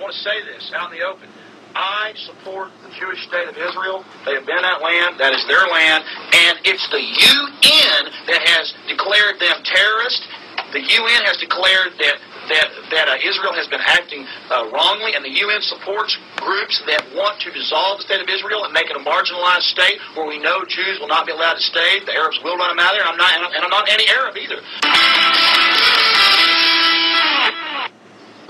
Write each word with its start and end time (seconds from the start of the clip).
want 0.00 0.12
to 0.12 0.20
say 0.20 0.40
this 0.48 0.72
out 0.74 0.92
in 0.92 0.98
the 0.98 1.04
open. 1.04 1.28
I 1.76 2.12
support 2.26 2.74
the 2.82 2.90
Jewish 2.98 3.22
state 3.28 3.46
of 3.46 3.54
Israel. 3.54 4.02
They 4.26 4.34
have 4.34 4.46
been 4.46 4.58
that 4.58 4.82
land. 4.82 5.20
That 5.22 5.30
is 5.30 5.46
their 5.46 5.62
land. 5.70 6.02
And 6.34 6.58
it's 6.66 6.82
the 6.90 6.98
UN 6.98 8.10
that 8.26 8.42
has 8.42 8.74
declared 8.90 9.38
them 9.38 9.62
terrorists. 9.62 10.26
The 10.74 10.82
UN 10.82 11.22
has 11.30 11.38
declared 11.38 11.94
that 12.02 12.18
that, 12.50 12.66
that 12.90 13.06
uh, 13.06 13.14
Israel 13.22 13.54
has 13.54 13.70
been 13.70 13.84
acting 13.86 14.26
uh, 14.50 14.66
wrongly, 14.74 15.14
and 15.14 15.22
the 15.22 15.30
UN 15.30 15.62
supports 15.62 16.18
groups 16.42 16.82
that 16.90 16.98
want 17.14 17.38
to 17.46 17.52
dissolve 17.54 18.02
the 18.02 18.04
state 18.10 18.18
of 18.18 18.26
Israel 18.26 18.66
and 18.66 18.74
make 18.74 18.90
it 18.90 18.96
a 18.98 19.04
marginalized 19.06 19.70
state 19.70 20.02
where 20.18 20.26
we 20.26 20.42
know 20.42 20.66
Jews 20.66 20.98
will 20.98 21.06
not 21.06 21.26
be 21.26 21.32
allowed 21.32 21.54
to 21.54 21.62
stay. 21.62 22.02
The 22.02 22.14
Arabs 22.18 22.42
will 22.42 22.58
run 22.58 22.74
them 22.74 22.82
out 22.82 22.90
of 22.90 22.98
there, 22.98 23.06
and 23.06 23.14
I'm 23.14 23.20
not, 23.22 23.54
and 23.54 23.62
I'm 23.62 23.70
not 23.70 23.86
anti-Arab 23.86 24.34
either. 24.34 24.58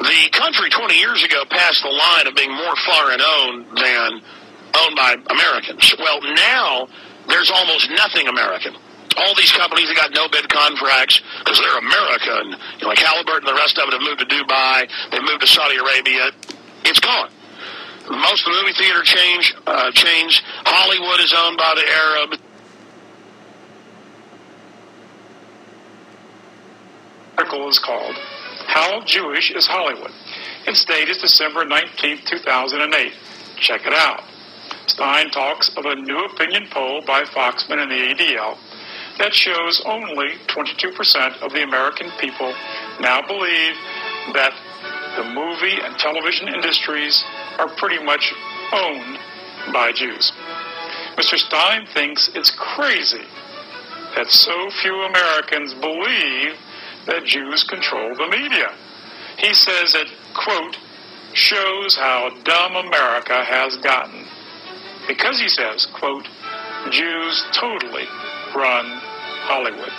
The 0.00 0.30
country 0.32 0.70
20 0.70 0.96
years 0.96 1.22
ago 1.22 1.44
passed 1.50 1.82
the 1.82 1.90
line 1.90 2.26
of 2.26 2.34
being 2.34 2.50
more 2.50 2.74
foreign 2.88 3.20
owned 3.20 3.66
than 3.76 4.20
owned 4.74 4.96
by 4.96 5.16
Americans. 5.28 5.94
Well, 5.98 6.20
now 6.22 6.88
there's 7.28 7.50
almost 7.50 7.90
nothing 7.90 8.28
American 8.28 8.76
all 9.16 9.34
these 9.34 9.52
companies 9.52 9.88
that 9.88 9.96
got 9.96 10.14
no 10.14 10.28
bid 10.28 10.48
contracts 10.48 11.20
because 11.40 11.58
they're 11.58 11.78
American. 11.78 12.56
You 12.78 12.82
know, 12.82 12.88
like 12.88 12.98
Halliburton 12.98 13.48
and 13.48 13.56
the 13.56 13.60
rest 13.60 13.76
of 13.76 13.88
it 13.88 13.92
have 13.92 14.00
moved 14.00 14.20
to 14.20 14.26
Dubai. 14.26 14.88
They 15.10 15.20
moved 15.20 15.42
to 15.42 15.46
Saudi 15.46 15.76
Arabia. 15.76 16.30
It's 16.84 17.00
gone. 17.00 17.28
Most 18.08 18.46
of 18.46 18.54
the 18.54 18.62
movie 18.62 18.72
theater 18.72 19.02
change, 19.02 19.54
uh, 19.66 19.90
chains, 19.92 20.40
Hollywood 20.64 21.20
is 21.20 21.34
owned 21.36 21.58
by 21.58 21.74
the 21.74 21.86
Arab. 21.86 22.40
article 27.50 27.68
is 27.68 27.78
called 27.78 28.14
How 28.70 29.00
Jewish 29.00 29.50
is 29.50 29.66
Hollywood? 29.66 30.12
Its 30.64 30.84
date 30.84 31.08
is 31.08 31.18
December 31.18 31.64
19, 31.64 32.18
2008. 32.24 33.12
Check 33.56 33.84
it 33.84 33.92
out. 33.92 34.22
Stein 34.86 35.28
talks 35.30 35.72
of 35.76 35.86
a 35.86 35.96
new 35.96 36.24
opinion 36.26 36.68
poll 36.70 37.02
by 37.04 37.24
Foxman 37.24 37.82
and 37.82 37.90
the 37.90 38.14
ADL 38.14 38.56
that 39.18 39.34
shows 39.34 39.82
only 39.84 40.38
22% 40.46 41.42
of 41.42 41.52
the 41.52 41.64
American 41.64 42.12
people 42.20 42.54
now 43.00 43.20
believe 43.26 43.74
that 44.34 44.54
the 45.16 45.24
movie 45.24 45.82
and 45.82 45.98
television 45.98 46.46
industries 46.46 47.24
are 47.58 47.68
pretty 47.74 48.00
much 48.04 48.32
owned 48.72 49.18
by 49.72 49.90
Jews. 49.90 50.30
Mr. 51.16 51.36
Stein 51.36 51.88
thinks 51.92 52.30
it's 52.36 52.52
crazy 52.56 53.26
that 54.14 54.30
so 54.30 54.70
few 54.80 54.94
Americans 55.02 55.74
believe 55.74 56.54
that 57.06 57.24
Jews 57.24 57.64
control 57.64 58.14
the 58.14 58.28
media. 58.28 58.74
He 59.38 59.54
says 59.54 59.94
it, 59.94 60.08
quote, 60.34 60.76
shows 61.32 61.96
how 61.96 62.30
dumb 62.44 62.76
America 62.76 63.44
has 63.44 63.76
gotten. 63.78 64.26
Because 65.08 65.40
he 65.40 65.48
says, 65.48 65.86
quote, 65.86 66.28
Jews 66.90 67.44
totally 67.52 68.04
run 68.54 69.00
Hollywood. 69.46 69.92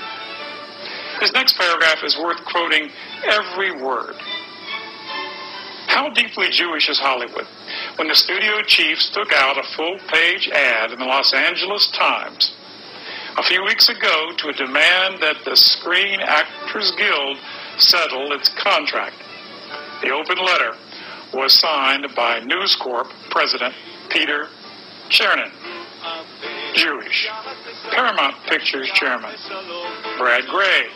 His 1.20 1.32
next 1.34 1.58
paragraph 1.58 2.04
is 2.04 2.18
worth 2.18 2.44
quoting 2.46 2.90
every 3.26 3.72
word. 3.72 4.16
How 5.88 6.10
deeply 6.10 6.50
Jewish 6.50 6.90
is 6.90 7.00
Hollywood? 7.00 7.48
When 7.98 8.08
the 8.08 8.16
studio 8.16 8.62
chiefs 8.64 9.10
took 9.14 9.32
out 9.34 9.58
a 9.58 9.76
full 9.76 10.00
page 10.08 10.50
ad 10.50 10.92
in 10.92 11.00
the 11.00 11.06
Los 11.06 11.34
Angeles 11.34 11.92
Times 11.92 12.54
a 13.38 13.44
few 13.44 13.64
weeks 13.64 13.90
ago 13.90 14.32
to 14.38 14.50
a 14.50 14.54
demand 14.54 15.22
that 15.22 15.38
the 15.46 15.56
Screen 15.56 16.20
Actors 16.20 16.61
Guild 16.74 17.38
settle 17.78 18.32
its 18.32 18.50
contract. 18.64 19.16
The 20.02 20.10
open 20.10 20.38
letter 20.38 20.76
was 21.34 21.54
signed 21.60 22.08
by 22.16 22.40
News 22.40 22.76
Corp 22.82 23.08
President 23.30 23.74
Peter 24.10 24.48
Chernin. 25.10 25.52
Jewish. 26.74 27.30
Paramount 27.92 28.36
Pictures 28.48 28.90
Chairman. 28.96 29.36
Brad 30.18 30.46
Grey. 30.48 30.88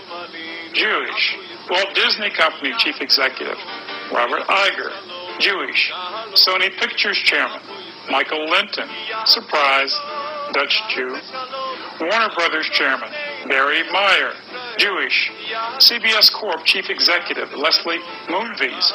Jewish. 0.74 1.36
Walt 1.70 1.94
Disney 1.94 2.30
Company 2.32 2.74
Chief 2.80 2.96
Executive. 3.02 3.58
Robert 4.12 4.44
Iger. 4.48 5.40
Jewish. 5.40 5.92
Sony 6.36 6.76
Pictures 6.80 7.18
Chairman. 7.18 7.60
Michael 8.10 8.50
Lynton, 8.50 8.88
Surprise. 9.26 9.94
Dutch 10.54 10.82
Jew. 10.96 11.18
Warner 12.00 12.30
Brothers 12.36 12.70
Chairman. 12.72 13.10
Barry 13.50 13.84
Meyer. 13.92 14.34
Jewish. 14.78 15.32
CBS 15.78 16.32
Corp 16.34 16.64
Chief 16.66 16.90
Executive 16.90 17.52
Leslie 17.54 18.00
Moonves. 18.28 18.92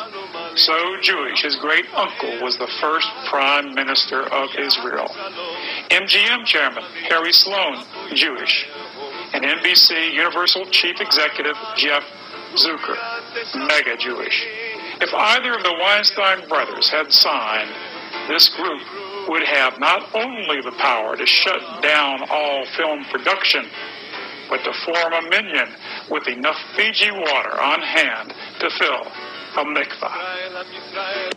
So 0.57 0.97
Jewish. 1.01 1.43
His 1.43 1.57
great 1.57 1.87
uncle 1.95 2.43
was 2.43 2.57
the 2.59 2.69
first 2.81 3.09
Prime 3.29 3.75
Minister 3.75 4.23
of 4.23 4.51
Israel. 4.59 5.09
MGM 5.91 6.45
Chairman 6.45 6.85
Harry 7.09 7.33
Sloan, 7.33 7.85
Jewish. 8.15 8.67
And 9.33 9.45
NBC 9.45 10.13
Universal 10.13 10.67
Chief 10.67 11.01
Executive 11.01 11.57
Jeff 11.77 12.05
Zucker, 12.55 12.97
mega 13.69 13.97
Jewish. 13.97 14.47
If 15.01 15.15
either 15.15 15.55
of 15.55 15.63
the 15.63 15.73
Weinstein 15.81 16.49
brothers 16.49 16.91
had 16.91 17.13
signed, 17.13 17.71
this 18.29 18.49
group 18.49 18.83
would 19.29 19.43
have 19.45 19.79
not 19.79 20.15
only 20.15 20.61
the 20.63 20.73
power 20.73 21.17
to 21.17 21.27
shut 21.27 21.61
down 21.83 22.27
all 22.29 22.67
film 22.77 23.05
production, 23.05 23.67
but 24.51 24.63
to 24.65 24.73
form 24.85 25.13
a 25.13 25.23
minyan 25.31 25.69
with 26.11 26.27
enough 26.27 26.59
Fiji 26.77 27.11
water 27.11 27.61
on 27.61 27.81
hand 27.81 28.35
to 28.59 28.71
fill 28.79 29.07
a 29.57 29.65
mikvah. 29.65 31.33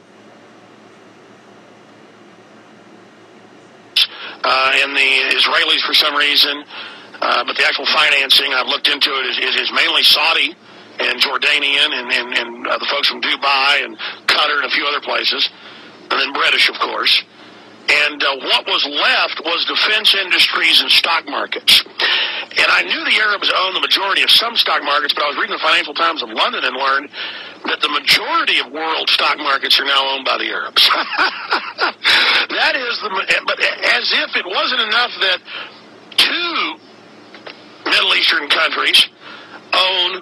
Uh, 4.45 4.71
and 4.83 4.95
the 4.95 5.37
Israelis, 5.37 5.81
for 5.85 5.93
some 5.93 6.15
reason, 6.15 6.65
uh, 7.21 7.45
but 7.45 7.55
the 7.55 7.63
actual 7.63 7.85
financing, 7.85 8.51
I've 8.51 8.67
looked 8.67 8.89
into 8.89 9.09
it, 9.09 9.25
is, 9.27 9.37
is, 9.37 9.61
is 9.61 9.71
mainly 9.73 10.03
Saudi 10.03 10.53
and 10.99 11.19
Jordanian 11.21 11.93
and, 11.93 12.11
and, 12.11 12.33
and 12.33 12.67
uh, 12.67 12.77
the 12.77 12.85
folks 12.91 13.07
from 13.07 13.21
Dubai 13.21 13.85
and 13.85 13.97
Qatar 14.27 14.57
and 14.57 14.65
a 14.65 14.69
few 14.69 14.85
other 14.85 14.99
places, 14.99 15.49
and 16.11 16.19
then 16.19 16.33
British, 16.33 16.69
of 16.69 16.75
course. 16.79 17.23
And 17.89 18.23
uh, 18.23 18.37
what 18.47 18.65
was 18.65 18.85
left 18.85 19.43
was 19.43 19.65
defense 19.65 20.15
industries 20.15 20.79
and 20.81 20.89
stock 20.89 21.25
markets. 21.27 21.83
And 21.83 22.67
I 22.71 22.81
knew 22.83 23.03
the 23.03 23.19
Arabs 23.19 23.51
owned 23.53 23.75
the 23.75 23.81
majority 23.81 24.23
of 24.23 24.29
some 24.29 24.55
stock 24.55 24.83
markets, 24.83 25.13
but 25.13 25.23
I 25.23 25.27
was 25.27 25.37
reading 25.37 25.51
the 25.51 25.61
Financial 25.61 25.93
Times 25.93 26.23
of 26.23 26.29
London 26.29 26.63
and 26.63 26.75
learned 26.77 27.09
that 27.65 27.81
the 27.81 27.89
majority 27.89 28.59
of 28.59 28.71
world 28.71 29.09
stock 29.09 29.37
markets 29.37 29.79
are 29.79 29.85
now 29.85 29.99
owned 30.15 30.23
by 30.23 30.37
the 30.37 30.47
Arabs. 30.47 30.79
that 32.55 32.75
is 32.79 32.99
the, 33.03 33.09
but 33.47 33.59
as 33.59 34.11
if 34.15 34.35
it 34.35 34.45
wasn't 34.45 34.81
enough 34.81 35.11
that 35.19 35.39
two 36.15 36.75
Middle 37.85 38.15
Eastern 38.15 38.47
countries 38.47 39.09
own 39.73 40.21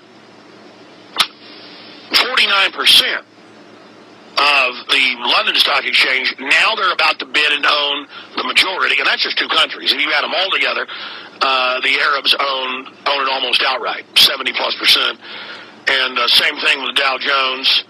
49% 2.09 3.23
of 4.41 4.73
the 4.89 5.05
London 5.21 5.55
Stock 5.55 5.85
Exchange. 5.85 6.33
Now 6.39 6.73
they're 6.75 6.93
about 6.93 7.19
to 7.19 7.25
bid 7.25 7.51
and 7.53 7.65
own 7.65 8.07
the 8.35 8.43
majority, 8.43 8.97
and 8.97 9.05
that's 9.05 9.21
just 9.21 9.37
two 9.37 9.47
countries. 9.47 9.93
If 9.93 10.01
you 10.01 10.11
add 10.11 10.23
them 10.23 10.33
all 10.33 10.49
together, 10.49 10.87
uh, 11.41 11.79
the 11.81 11.93
Arabs 11.99 12.33
own 12.33 12.87
own 13.05 13.21
it 13.21 13.29
almost 13.29 13.61
outright, 13.61 14.05
seventy 14.17 14.51
plus 14.53 14.75
percent. 14.77 15.19
And 15.87 16.17
uh, 16.17 16.27
same 16.27 16.57
thing 16.57 16.81
with 16.81 16.95
Dow 16.95 17.17
Jones, 17.19 17.83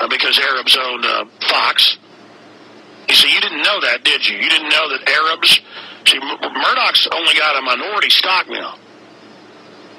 uh, 0.00 0.08
because 0.08 0.38
Arabs 0.38 0.76
own 0.76 1.04
uh, 1.04 1.24
Fox. 1.48 1.96
You 3.08 3.14
see, 3.14 3.32
you 3.32 3.40
didn't 3.40 3.62
know 3.62 3.80
that, 3.80 4.04
did 4.04 4.26
you? 4.26 4.36
You 4.36 4.50
didn't 4.50 4.68
know 4.68 4.88
that 4.90 5.08
Arabs. 5.08 5.60
See, 6.06 6.18
Murdoch's 6.18 7.08
only 7.12 7.34
got 7.34 7.56
a 7.56 7.62
minority 7.62 8.10
stock 8.10 8.48
now. 8.48 8.76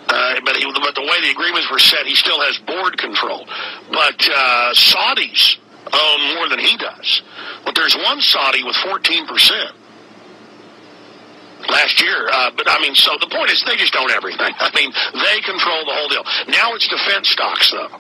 Uh, 0.10 0.40
but, 0.46 0.56
he, 0.56 0.64
but 0.64 0.96
the 0.96 1.02
way 1.02 1.22
the 1.22 1.32
agreements 1.32 1.70
were 1.70 1.80
set, 1.80 2.06
he 2.06 2.16
still 2.16 2.40
has 2.40 2.58
board 2.60 2.98
control. 2.98 3.46
But 3.92 4.16
uh, 4.30 4.74
Saudis 4.74 5.58
own 5.94 6.36
more 6.36 6.50
than 6.50 6.60
he 6.60 6.78
does. 6.78 7.22
But 7.66 7.76
there's 7.76 7.96
one 7.96 8.22
Saudi 8.22 8.64
with 8.64 8.76
14% 8.76 9.72
last 11.70 12.02
year. 12.02 12.28
Uh, 12.32 12.52
but 12.56 12.70
I 12.70 12.80
mean, 12.80 12.96
so 12.96 13.18
the 13.20 13.28
point 13.28 13.52
is 13.52 13.64
they 13.66 13.76
just 13.76 13.96
own 13.96 14.12
everything. 14.12 14.54
I 14.60 14.72
mean, 14.76 14.92
they 15.14 15.42
control 15.42 15.86
the 15.86 15.94
whole 15.94 16.10
deal. 16.10 16.24
Now 16.50 16.74
it's 16.74 16.88
defense 16.88 17.30
stocks, 17.30 17.72
though. 17.72 18.00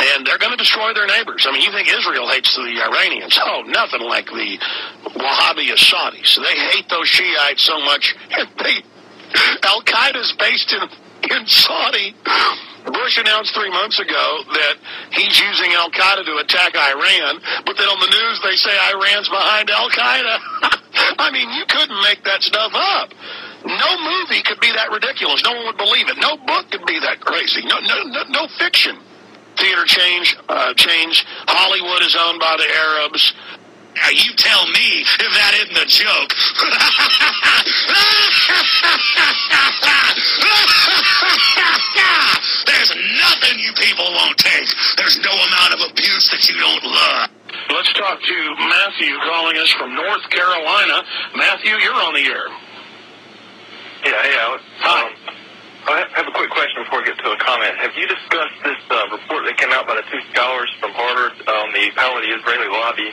And 0.00 0.26
they're 0.26 0.38
going 0.38 0.52
to 0.52 0.56
destroy 0.56 0.94
their 0.94 1.06
neighbors. 1.06 1.46
I 1.46 1.52
mean, 1.52 1.60
you 1.60 1.70
think 1.72 1.88
Israel 1.88 2.26
hates 2.26 2.56
the 2.56 2.62
Iranians? 2.62 3.38
Oh, 3.42 3.62
nothing 3.66 4.00
like 4.00 4.26
the 4.26 4.58
Wahhabist 5.12 5.92
Saudis. 5.92 6.40
They 6.40 6.56
hate 6.56 6.88
those 6.88 7.06
Shiites 7.06 7.62
so 7.62 7.78
much. 7.80 8.14
Al 9.62 9.82
Qaeda's 9.82 10.34
based 10.38 10.72
in 10.72 10.88
in 11.30 11.46
Saudi. 11.46 12.14
Bush 12.86 13.18
announced 13.18 13.54
three 13.54 13.70
months 13.70 13.98
ago 13.98 14.42
that 14.54 14.76
he's 15.12 15.38
using 15.38 15.72
Al 15.72 15.90
Qaeda 15.90 16.24
to 16.24 16.36
attack 16.38 16.74
Iran, 16.74 17.40
but 17.66 17.76
then 17.76 17.88
on 17.88 18.00
the 18.00 18.08
news 18.08 18.40
they 18.42 18.56
say 18.56 18.72
Iran's 18.92 19.28
behind 19.28 19.70
Al 19.70 19.90
Qaeda. 19.90 20.38
I 21.18 21.30
mean, 21.30 21.50
you 21.50 21.64
couldn't 21.68 22.00
make 22.02 22.24
that 22.24 22.42
stuff 22.42 22.72
up. 22.74 23.12
No 23.64 23.90
movie 24.00 24.42
could 24.42 24.60
be 24.60 24.72
that 24.72 24.90
ridiculous. 24.90 25.42
No 25.44 25.52
one 25.52 25.66
would 25.66 25.76
believe 25.76 26.08
it. 26.08 26.16
No 26.18 26.36
book 26.46 26.70
could 26.70 26.86
be 26.86 26.98
that 27.00 27.20
crazy. 27.20 27.62
No, 27.66 27.78
no, 27.80 28.02
no, 28.04 28.22
no 28.28 28.48
fiction. 28.58 28.98
theater 29.58 29.84
change, 29.84 30.36
uh, 30.48 30.72
change. 30.74 31.26
Hollywood 31.46 32.02
is 32.02 32.16
owned 32.18 32.40
by 32.40 32.56
the 32.56 32.64
Arabs. 32.64 33.34
Now 33.96 34.08
you 34.10 34.32
tell 34.36 34.66
me 34.66 35.02
if 35.02 35.32
that 35.34 35.54
isn't 35.60 35.76
a 35.76 35.86
joke. 35.86 36.32
There's 43.40 43.56
nothing 43.56 43.64
you 43.64 43.72
people 43.72 44.04
won't 44.04 44.36
take. 44.38 44.68
There's 44.96 45.18
no 45.24 45.32
amount 45.32 45.72
of 45.74 45.80
abuse 45.92 46.28
that 46.30 46.48
you 46.48 46.60
don't 46.60 46.84
love. 46.84 47.30
Let's 47.70 47.92
talk 47.94 48.20
to 48.20 48.36
Matthew 48.68 49.16
calling 49.24 49.56
us 49.56 49.70
from 49.70 49.94
North 49.94 50.28
Carolina. 50.30 51.02
Matthew, 51.36 51.72
you're 51.80 51.94
on 51.94 52.14
the 52.14 52.26
air. 52.26 52.48
Yeah, 54.04 54.22
hey, 54.22 54.36
Alex. 54.40 54.64
Hi. 54.80 55.06
Um, 55.06 55.12
I 55.88 56.04
have 56.12 56.28
a 56.28 56.34
quick 56.36 56.50
question 56.50 56.84
before 56.84 57.00
I 57.00 57.04
get 57.04 57.16
to 57.24 57.32
a 57.32 57.38
comment. 57.38 57.76
Have 57.78 57.96
you 57.96 58.06
discussed 58.06 58.60
this 58.64 58.80
uh, 58.90 59.08
report 59.08 59.48
that 59.48 59.56
came 59.56 59.72
out 59.72 59.86
by 59.88 59.96
the 59.96 60.04
two 60.12 60.20
scholars 60.32 60.68
from 60.76 60.92
Harvard 60.92 61.32
on 61.48 61.72
the 61.72 61.88
power 61.96 62.20
of 62.20 62.22
the 62.22 62.36
Israeli 62.36 62.68
lobby 62.68 63.08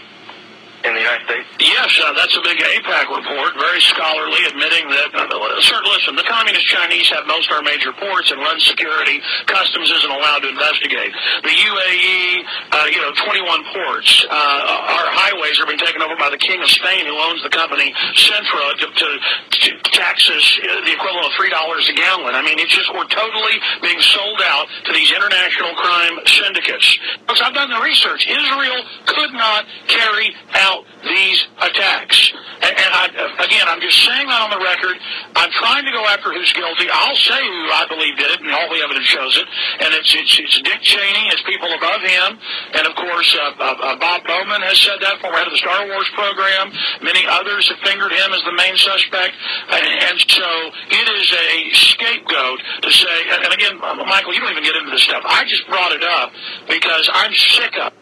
in 0.88 0.96
the 0.96 1.04
United 1.04 1.26
States? 1.28 1.48
Yes, 1.60 1.92
uh, 2.00 2.14
that's 2.16 2.36
a 2.36 2.44
big 2.44 2.58
AIPAC 2.58 3.12
report, 3.12 3.54
very 3.60 3.82
scholarly, 3.84 4.42
admitting 4.48 4.88
that, 4.90 5.12
uh, 5.12 5.62
sir, 5.62 5.78
listen, 5.84 6.16
the 6.16 6.28
communist 6.28 6.66
Chinese 6.68 7.10
have 7.12 7.28
most 7.28 7.52
of 7.52 7.60
our 7.60 7.64
major 7.64 7.92
ports 7.94 8.32
and 8.32 8.40
run 8.40 8.60
security. 8.64 9.22
Customs 9.48 9.92
isn't 9.92 10.12
allowed 10.12 10.48
to 10.48 10.50
investigate. 10.50 11.12
The 11.44 11.56
UAE, 11.56 12.44
uh, 12.72 12.88
you 12.92 13.02
know, 13.04 13.12
21 13.14 13.64
ports. 13.76 14.26
Uh, 14.30 14.98
our 14.98 15.08
highways 15.12 15.60
are 15.60 15.68
being 15.68 15.82
taken 15.82 16.02
over 16.02 16.16
by 16.16 16.30
the 16.30 16.40
King 16.40 16.62
of 16.64 16.70
Spain, 16.70 17.06
who 17.06 17.18
owns 17.20 17.44
the 17.44 17.52
company 17.52 17.94
Cintra, 18.16 18.80
to, 18.80 18.88
to, 18.88 19.08
to 19.52 19.70
taxes 19.92 20.44
uh, 20.64 20.86
the 20.86 20.94
equivalent 20.94 21.26
of 21.28 21.34
$3 21.36 21.52
a 21.52 21.94
gallon. 21.94 22.34
I 22.36 22.42
mean, 22.42 22.60
it's 22.60 22.74
just, 22.74 22.94
we're 22.94 23.10
totally 23.12 23.58
being 23.82 24.00
sold 24.00 24.42
out 24.46 24.68
to 24.86 24.94
these 24.94 25.12
international 25.12 25.74
crime 25.76 26.16
syndicates. 26.26 26.98
Because 27.26 27.42
I've 27.42 27.54
done 27.54 27.70
the 27.70 27.82
research. 27.82 28.28
Israel 28.30 28.80
could 29.06 29.34
not 29.34 29.66
carry 29.88 30.36
out 30.54 30.77
these 31.04 31.48
attacks. 31.62 32.34
And, 32.62 32.74
and 32.74 32.92
I, 32.94 33.04
again, 33.46 33.66
I'm 33.70 33.82
just 33.82 33.98
saying 34.04 34.28
that 34.28 34.42
on 34.42 34.52
the 34.52 34.62
record. 34.62 34.98
I'm 35.36 35.52
trying 35.52 35.86
to 35.86 35.94
go 35.94 36.04
after 36.10 36.34
who's 36.34 36.52
guilty. 36.54 36.90
I'll 36.90 37.16
say 37.16 37.38
who 37.38 37.64
I 37.72 37.86
believe 37.88 38.18
did 38.18 38.32
it, 38.34 38.42
and 38.42 38.52
all 38.52 38.70
the 38.70 38.82
evidence 38.82 39.06
shows 39.06 39.38
it. 39.38 39.48
And 39.86 39.94
it's 39.94 40.10
it's, 40.14 40.40
it's 40.40 40.58
Dick 40.62 40.82
Cheney, 40.82 41.30
it's 41.30 41.44
people 41.44 41.70
above 41.74 42.02
him, 42.02 42.40
and 42.74 42.84
of 42.88 42.96
course 42.96 43.30
uh, 43.38 43.54
uh, 43.60 43.78
uh, 43.78 43.96
Bob 44.02 44.26
Bowman 44.26 44.62
has 44.66 44.80
said 44.80 44.98
that, 45.02 45.22
former 45.22 45.38
head 45.38 45.48
of 45.48 45.54
the 45.54 45.62
Star 45.62 45.86
Wars 45.88 46.10
program. 46.18 46.74
Many 47.02 47.24
others 47.30 47.70
have 47.70 47.80
fingered 47.86 48.12
him 48.12 48.30
as 48.34 48.42
the 48.44 48.56
main 48.58 48.76
suspect, 48.78 49.34
and, 49.70 49.86
and 49.86 50.18
so 50.26 50.50
it 50.92 51.06
is 51.08 51.28
a 51.32 51.54
scapegoat 51.74 52.60
to 52.82 52.92
say. 52.92 53.18
And, 53.32 53.46
and 53.46 53.54
again, 53.54 53.78
Michael, 53.80 54.34
you 54.34 54.42
don't 54.42 54.52
even 54.52 54.64
get 54.64 54.76
into 54.76 54.92
this 54.92 55.04
stuff. 55.04 55.24
I 55.26 55.46
just 55.46 55.68
brought 55.68 55.92
it 55.94 56.04
up 56.04 56.34
because 56.68 57.10
I'm 57.14 57.34
sick 57.34 57.74
of. 57.78 57.94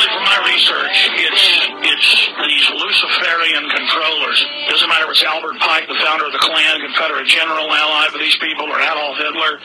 Really, 0.00 0.16
from 0.16 0.24
my 0.24 0.40
research, 0.48 0.96
it's 1.12 1.44
it's 1.84 2.08
these 2.40 2.66
Luciferian 2.72 3.68
controllers. 3.68 4.40
Doesn't 4.72 4.88
matter 4.88 5.04
if 5.04 5.12
it's 5.12 5.24
Albert 5.24 5.60
Pike, 5.60 5.84
the 5.92 6.00
founder 6.00 6.24
of 6.24 6.32
the 6.32 6.40
Klan, 6.40 6.80
Confederate 6.80 7.28
general 7.28 7.68
ally 7.68 8.08
for 8.08 8.16
these 8.16 8.36
people, 8.40 8.64
or 8.64 8.80
Adolf 8.80 9.18
Hitler. 9.20 9.60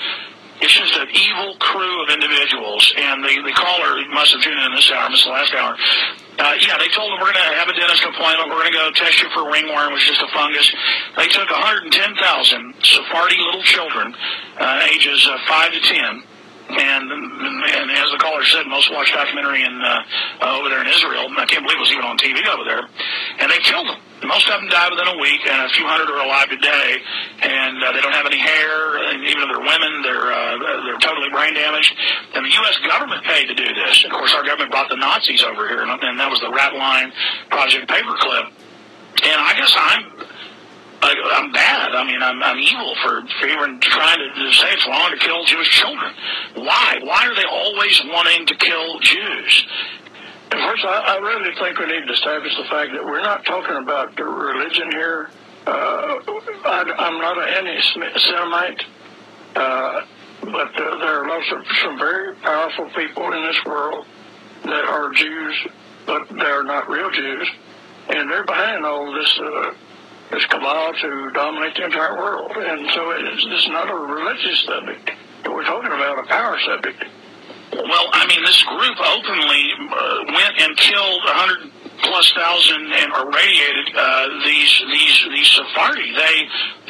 It's 0.59 0.75
just 0.75 0.91
an 0.99 1.07
evil 1.07 1.55
crew 1.63 2.03
of 2.03 2.11
individuals. 2.11 2.83
And 2.99 3.23
the, 3.23 3.47
the 3.47 3.55
caller 3.55 3.95
must 4.11 4.35
have 4.35 4.43
tuned 4.43 4.59
in 4.59 4.75
this 4.75 4.91
hour, 4.91 5.07
this 5.07 5.23
last 5.23 5.55
hour. 5.55 5.71
Uh, 6.35 6.59
yeah, 6.59 6.75
they 6.83 6.91
told 6.91 7.15
them 7.15 7.23
we're 7.23 7.31
going 7.31 7.39
to 7.39 7.55
have 7.55 7.71
a 7.71 7.75
dentist 7.75 8.03
appointment. 8.03 8.51
We're 8.51 8.59
going 8.59 8.75
to 8.75 8.79
go 8.79 8.91
test 8.91 9.23
you 9.23 9.31
for 9.31 9.47
ringworm, 9.47 9.95
which 9.95 10.03
is 10.03 10.19
just 10.19 10.23
a 10.27 10.31
fungus. 10.35 10.67
They 11.15 11.31
took 11.31 11.47
110,000 11.47 11.95
Sephardi 12.83 13.39
little 13.39 13.63
children, 13.63 14.11
uh, 14.59 14.83
ages 14.91 15.23
uh, 15.31 15.39
5 15.47 15.71
to 15.71 15.79
10, 15.79 16.23
and, 16.69 17.11
and 17.11 17.91
as 17.91 18.09
the 18.09 18.17
caller 18.17 18.43
said, 18.43 18.65
most 18.65 18.91
watched 18.91 19.13
documentary 19.13 19.63
in 19.63 19.75
uh, 19.81 20.57
over 20.57 20.69
there 20.69 20.81
in 20.81 20.87
Israel. 20.87 21.29
I 21.37 21.45
can't 21.45 21.61
believe 21.61 21.77
it 21.77 21.85
was 21.85 21.91
even 21.91 22.05
on 22.05 22.17
TV 22.17 22.41
over 22.49 22.65
there. 22.65 22.89
And 23.37 23.51
they 23.51 23.59
killed 23.61 23.85
them. 23.87 24.01
Most 24.25 24.49
of 24.49 24.57
them 24.57 24.69
died 24.69 24.89
within 24.89 25.05
a 25.05 25.17
week, 25.21 25.45
and 25.45 25.61
a 25.61 25.69
few 25.69 25.85
hundred 25.85 26.09
are 26.09 26.25
alive 26.25 26.49
today. 26.49 26.97
And 27.45 27.83
uh, 27.83 27.93
they 27.93 28.01
don't 28.01 28.17
have 28.17 28.25
any 28.25 28.41
hair. 28.41 28.97
And 28.97 29.21
even 29.29 29.45
if 29.45 29.49
they're 29.53 29.61
women, 29.61 30.01
they're 30.01 30.29
uh, 30.33 30.57
they're 30.89 31.03
totally 31.05 31.29
brain 31.29 31.53
damaged. 31.53 31.93
And 32.33 32.41
the 32.41 32.53
U.S. 32.65 32.81
government 32.81 33.21
paid 33.29 33.45
to 33.45 33.53
do 33.53 33.69
this. 33.85 34.03
Of 34.03 34.11
course, 34.11 34.33
our 34.33 34.43
government 34.43 34.71
brought 34.71 34.89
the 34.89 34.97
Nazis 34.97 35.43
over 35.43 35.69
here, 35.69 35.85
and, 35.85 35.91
and 36.01 36.19
that 36.19 36.31
was 36.31 36.41
the 36.41 36.49
Rat 36.49 36.73
Line 36.73 37.13
Project 37.53 37.85
Paperclip. 37.85 38.49
And 39.21 39.37
I 39.37 39.53
guess 39.53 39.73
I'm 39.77 40.25
I, 41.01 41.13
I'm 41.35 41.51
bad. 41.51 41.93
I 41.93 42.03
mean, 42.03 42.21
I'm, 42.21 42.41
I'm 42.41 42.57
evil 42.57 42.95
for, 43.03 43.19
even 43.45 43.79
trying 43.79 44.19
to, 44.19 44.53
say 44.53 44.71
it's 44.71 44.87
wrong 44.87 45.11
to 45.11 45.17
kill 45.17 45.45
Jewish 45.45 45.69
children. 45.69 46.13
Why? 46.55 46.99
Why 47.03 47.27
are 47.27 47.35
they 47.35 47.45
always 47.45 48.01
wanting 48.05 48.45
to 48.47 48.55
kill 48.55 48.99
Jews? 48.99 49.67
First, 50.51 50.85
I, 50.85 51.15
I 51.15 51.17
really 51.17 51.53
think 51.55 51.77
we 51.77 51.85
need 51.85 52.07
to 52.07 52.13
establish 52.13 52.55
the 52.57 52.65
fact 52.65 52.91
that 52.93 53.03
we're 53.03 53.21
not 53.21 53.45
talking 53.45 53.75
about 53.75 54.17
religion 54.19 54.91
here. 54.91 55.29
Uh, 55.67 56.19
I, 56.65 56.93
I'm 56.97 57.19
not 57.19 57.37
an 57.37 57.67
anti-Semite, 57.67 58.83
uh, 59.55 60.01
but 60.41 60.79
uh, 60.79 60.97
there 60.99 61.23
are 61.23 61.27
lots 61.27 61.51
of 61.51 61.65
some 61.83 61.97
very 61.97 62.35
powerful 62.35 62.89
people 62.95 63.33
in 63.33 63.43
this 63.43 63.57
world 63.65 64.05
that 64.63 64.85
are 64.85 65.11
Jews, 65.11 65.55
but 66.05 66.29
they're 66.29 66.63
not 66.63 66.87
real 66.89 67.09
Jews, 67.11 67.49
and 68.09 68.29
they're 68.29 68.45
behind 68.45 68.85
all 68.85 69.11
this 69.13 69.39
this 70.31 70.45
cabal 70.45 70.93
to 70.93 71.31
dominate 71.31 71.75
the 71.75 71.85
entire 71.85 72.17
world. 72.17 72.51
And 72.55 72.89
so 72.91 73.11
it's, 73.11 73.45
it's 73.47 73.67
not 73.69 73.89
a 73.89 73.95
religious 73.95 74.63
subject. 74.63 75.11
We're 75.45 75.63
talking 75.63 75.91
about 75.91 76.19
a 76.19 76.27
power 76.27 76.57
subject. 76.65 77.05
Well, 77.73 78.07
I 78.13 78.25
mean, 78.27 78.43
this 78.43 78.63
group 78.63 78.97
openly 78.99 79.63
uh, 79.91 80.33
went 80.33 80.53
and 80.59 80.77
killed 80.77 81.21
100 81.23 81.71
plus 82.03 82.31
thousand 82.33 82.91
and 82.91 83.09
irradiated 83.13 83.87
uh, 83.95 84.27
these 84.43 84.73
these 84.91 85.17
these 85.31 85.49
Sephardi. 85.55 86.11
They 86.11 86.35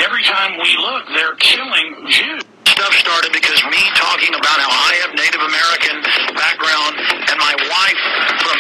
every 0.04 0.24
time 0.24 0.58
we 0.58 0.72
look, 0.78 1.06
they're 1.14 1.36
killing 1.36 2.08
Jews. 2.10 2.44
Stuff 2.66 2.94
started 3.00 3.32
because 3.32 3.62
me 3.72 3.80
talking 3.96 4.36
about 4.36 4.60
how 4.60 4.68
I 4.68 5.00
have 5.08 5.16
Native 5.16 5.40
American 5.40 5.96
background 6.36 7.00
and 7.32 7.38
my 7.40 7.56
wife 7.56 8.02
from 8.44 8.58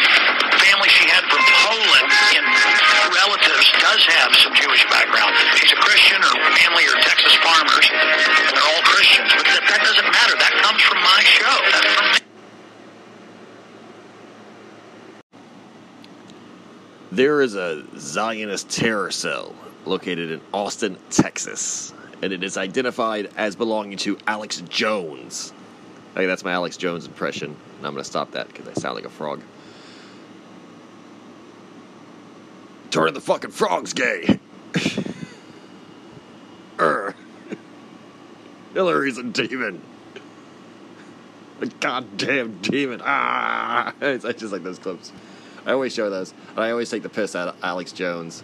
family 0.63 0.87
she 0.87 1.03
had 1.11 1.25
from 1.27 1.43
Poland 1.43 2.07
in 2.31 2.43
relatives 3.11 3.67
does 3.81 4.01
have 4.15 4.31
some 4.39 4.53
Jewish 4.55 4.87
background. 4.87 5.35
She's 5.59 5.73
a 5.73 5.79
Christian, 5.83 6.21
her 6.21 6.53
family 6.63 6.87
are 6.87 6.99
Texas 7.03 7.35
farmers, 7.43 7.85
and 7.91 8.55
they're 8.55 8.69
all 8.71 8.83
Christians. 8.87 9.35
But 9.35 9.45
that, 9.51 9.63
that 9.67 9.81
doesn't 9.83 10.07
matter. 10.07 10.35
That 10.39 10.53
comes 10.63 10.81
from 10.87 10.99
my 11.03 11.21
show. 11.25 11.55
That's 11.75 11.91
from 11.91 12.05
me. 12.15 12.34
There 17.15 17.41
is 17.41 17.55
a 17.55 17.81
Zionist 17.97 18.69
terror 18.69 19.09
cell 19.09 19.55
located 19.85 20.31
in 20.31 20.41
Austin, 20.53 20.97
Texas, 21.09 21.93
and 22.21 22.33
it 22.33 22.43
is 22.43 22.57
identified 22.57 23.29
as 23.37 23.55
belonging 23.55 23.97
to 23.99 24.17
Alex 24.27 24.61
Jones. 24.67 25.53
Okay, 26.11 26.25
that's 26.25 26.43
my 26.43 26.51
Alex 26.51 26.75
Jones 26.75 27.05
impression, 27.05 27.55
and 27.77 27.87
I'm 27.87 27.93
going 27.93 28.03
to 28.03 28.03
stop 28.03 28.31
that 28.31 28.49
because 28.49 28.67
I 28.67 28.73
sound 28.73 28.95
like 28.95 29.05
a 29.05 29.09
frog. 29.09 29.41
Turn 32.91 33.13
the 33.13 33.21
fucking 33.21 33.51
frogs 33.51 33.93
gay. 33.93 34.37
Err. 36.81 37.15
Hillary's 38.73 39.17
a 39.17 39.23
demon. 39.23 39.81
A 41.61 41.67
goddamn 41.67 42.59
demon. 42.61 43.01
Ah! 43.05 43.93
I 44.01 44.17
just 44.17 44.51
like 44.51 44.63
those 44.63 44.79
clips. 44.79 45.13
I 45.65 45.73
always 45.73 45.93
show 45.93 46.09
those. 46.09 46.33
And 46.55 46.59
I 46.59 46.71
always 46.71 46.89
take 46.89 47.03
the 47.03 47.09
piss 47.09 47.35
out 47.35 47.47
of 47.47 47.55
Alex 47.63 47.91
Jones 47.91 48.43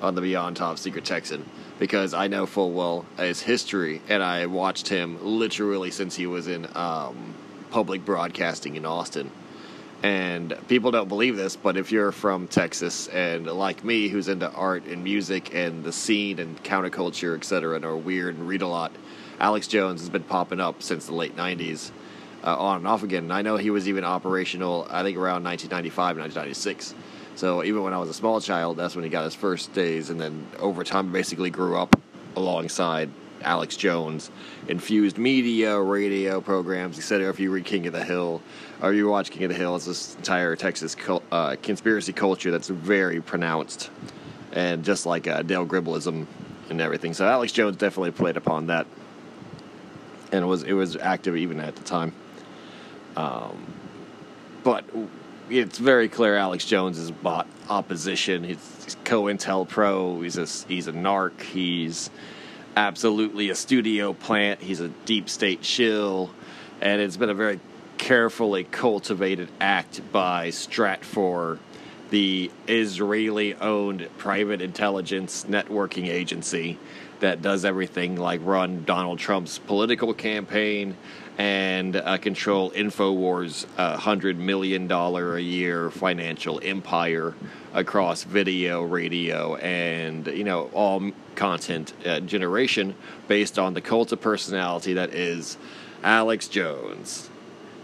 on 0.00 0.14
the 0.14 0.20
Beyond 0.20 0.56
Top 0.56 0.78
Secret 0.78 1.04
Texan 1.04 1.48
because 1.78 2.14
I 2.14 2.28
know 2.28 2.46
full 2.46 2.72
well 2.72 3.04
his 3.18 3.40
history, 3.40 4.00
and 4.08 4.22
I 4.22 4.46
watched 4.46 4.88
him 4.88 5.18
literally 5.20 5.90
since 5.90 6.16
he 6.16 6.26
was 6.26 6.48
in 6.48 6.68
um, 6.74 7.34
public 7.70 8.04
broadcasting 8.04 8.76
in 8.76 8.84
Austin. 8.84 9.30
And 10.02 10.56
people 10.66 10.90
don't 10.90 11.08
believe 11.08 11.36
this, 11.36 11.54
but 11.54 11.76
if 11.76 11.92
you're 11.92 12.10
from 12.10 12.48
Texas 12.48 13.06
and 13.08 13.46
like 13.46 13.84
me, 13.84 14.08
who's 14.08 14.26
into 14.26 14.50
art 14.50 14.84
and 14.86 15.04
music 15.04 15.54
and 15.54 15.84
the 15.84 15.92
scene 15.92 16.40
and 16.40 16.60
counterculture, 16.64 17.36
etc., 17.36 17.76
and 17.76 17.84
are 17.84 17.96
weird 17.96 18.36
and 18.36 18.48
read 18.48 18.62
a 18.62 18.66
lot, 18.66 18.90
Alex 19.38 19.68
Jones 19.68 20.00
has 20.00 20.08
been 20.10 20.24
popping 20.24 20.58
up 20.58 20.82
since 20.82 21.06
the 21.06 21.14
late 21.14 21.36
90s, 21.36 21.92
uh, 22.44 22.56
on 22.56 22.78
and 22.78 22.86
off 22.86 23.02
again. 23.02 23.24
And 23.24 23.32
I 23.32 23.42
know 23.42 23.56
he 23.56 23.70
was 23.70 23.88
even 23.88 24.04
operational, 24.04 24.86
I 24.90 25.02
think, 25.02 25.16
around 25.16 25.44
1995, 25.44 26.18
1996. 26.18 26.94
So 27.34 27.64
even 27.64 27.82
when 27.82 27.94
I 27.94 27.98
was 27.98 28.08
a 28.10 28.14
small 28.14 28.40
child, 28.40 28.76
that's 28.76 28.94
when 28.94 29.04
he 29.04 29.10
got 29.10 29.24
his 29.24 29.34
first 29.34 29.72
days, 29.72 30.10
and 30.10 30.20
then 30.20 30.46
over 30.58 30.84
time, 30.84 31.12
basically 31.12 31.50
grew 31.50 31.76
up 31.76 31.98
alongside 32.36 33.10
Alex 33.42 33.76
Jones, 33.76 34.30
infused 34.68 35.18
media, 35.18 35.80
radio 35.80 36.40
programs, 36.40 36.98
etc. 36.98 37.28
If 37.30 37.40
you 37.40 37.50
read 37.50 37.64
King 37.64 37.86
of 37.86 37.92
the 37.92 38.04
Hill, 38.04 38.42
or 38.82 38.92
you 38.92 39.08
watch 39.08 39.30
King 39.30 39.44
of 39.44 39.50
the 39.50 39.56
Hill, 39.56 39.76
it's 39.76 39.86
this 39.86 40.14
entire 40.16 40.56
Texas 40.56 40.94
uh, 41.32 41.56
conspiracy 41.62 42.12
culture 42.12 42.50
that's 42.50 42.68
very 42.68 43.20
pronounced, 43.20 43.90
and 44.52 44.84
just 44.84 45.06
like 45.06 45.26
uh, 45.26 45.42
Dale 45.42 45.66
Gribbleism 45.66 46.26
and 46.70 46.80
everything. 46.80 47.14
So 47.14 47.26
Alex 47.26 47.52
Jones 47.52 47.76
definitely 47.76 48.12
played 48.12 48.36
upon 48.36 48.66
that. 48.66 48.86
and 50.30 50.44
it 50.44 50.46
was 50.46 50.62
it 50.64 50.74
was 50.74 50.96
active 50.96 51.36
even 51.36 51.60
at 51.60 51.76
the 51.76 51.82
time. 51.82 52.12
Um, 53.16 53.72
but 54.62 54.84
it's 55.50 55.78
very 55.78 56.08
clear 56.08 56.36
Alex 56.36 56.64
Jones 56.64 56.98
has 56.98 57.10
bought 57.10 57.46
opposition. 57.68 58.44
He's, 58.44 58.84
he's 58.84 58.96
COINTELPRO. 59.04 60.22
He's 60.22 60.38
a 60.38 60.68
he's 60.68 60.88
a 60.88 60.92
narc. 60.92 61.40
He's 61.40 62.10
absolutely 62.76 63.50
a 63.50 63.54
studio 63.54 64.12
plant. 64.12 64.60
He's 64.60 64.80
a 64.80 64.88
deep 64.88 65.28
state 65.28 65.64
shill, 65.64 66.30
and 66.80 67.00
it's 67.00 67.16
been 67.16 67.30
a 67.30 67.34
very 67.34 67.60
carefully 67.98 68.64
cultivated 68.64 69.48
act 69.60 70.00
by 70.10 70.48
Stratfor, 70.48 71.58
the 72.10 72.50
Israeli-owned 72.66 74.08
private 74.18 74.60
intelligence 74.60 75.46
networking 75.48 76.08
agency 76.08 76.78
that 77.20 77.40
does 77.40 77.64
everything 77.64 78.16
like 78.16 78.40
run 78.42 78.82
Donald 78.84 79.20
Trump's 79.20 79.58
political 79.60 80.12
campaign 80.12 80.96
and 81.38 81.96
uh, 81.96 82.18
control 82.18 82.70
Infowars' 82.72 83.66
uh, 83.78 83.96
hundred 83.96 84.38
million 84.38 84.86
dollar 84.86 85.36
a 85.36 85.40
year 85.40 85.90
financial 85.90 86.60
empire 86.62 87.34
across 87.72 88.24
video, 88.24 88.82
radio, 88.82 89.56
and 89.56 90.26
you 90.26 90.44
know 90.44 90.70
all 90.74 91.10
content 91.34 91.94
uh, 92.04 92.20
generation 92.20 92.94
based 93.28 93.58
on 93.58 93.74
the 93.74 93.80
cult 93.80 94.12
of 94.12 94.20
personality 94.20 94.94
that 94.94 95.14
is 95.14 95.56
Alex 96.02 96.48
Jones. 96.48 97.30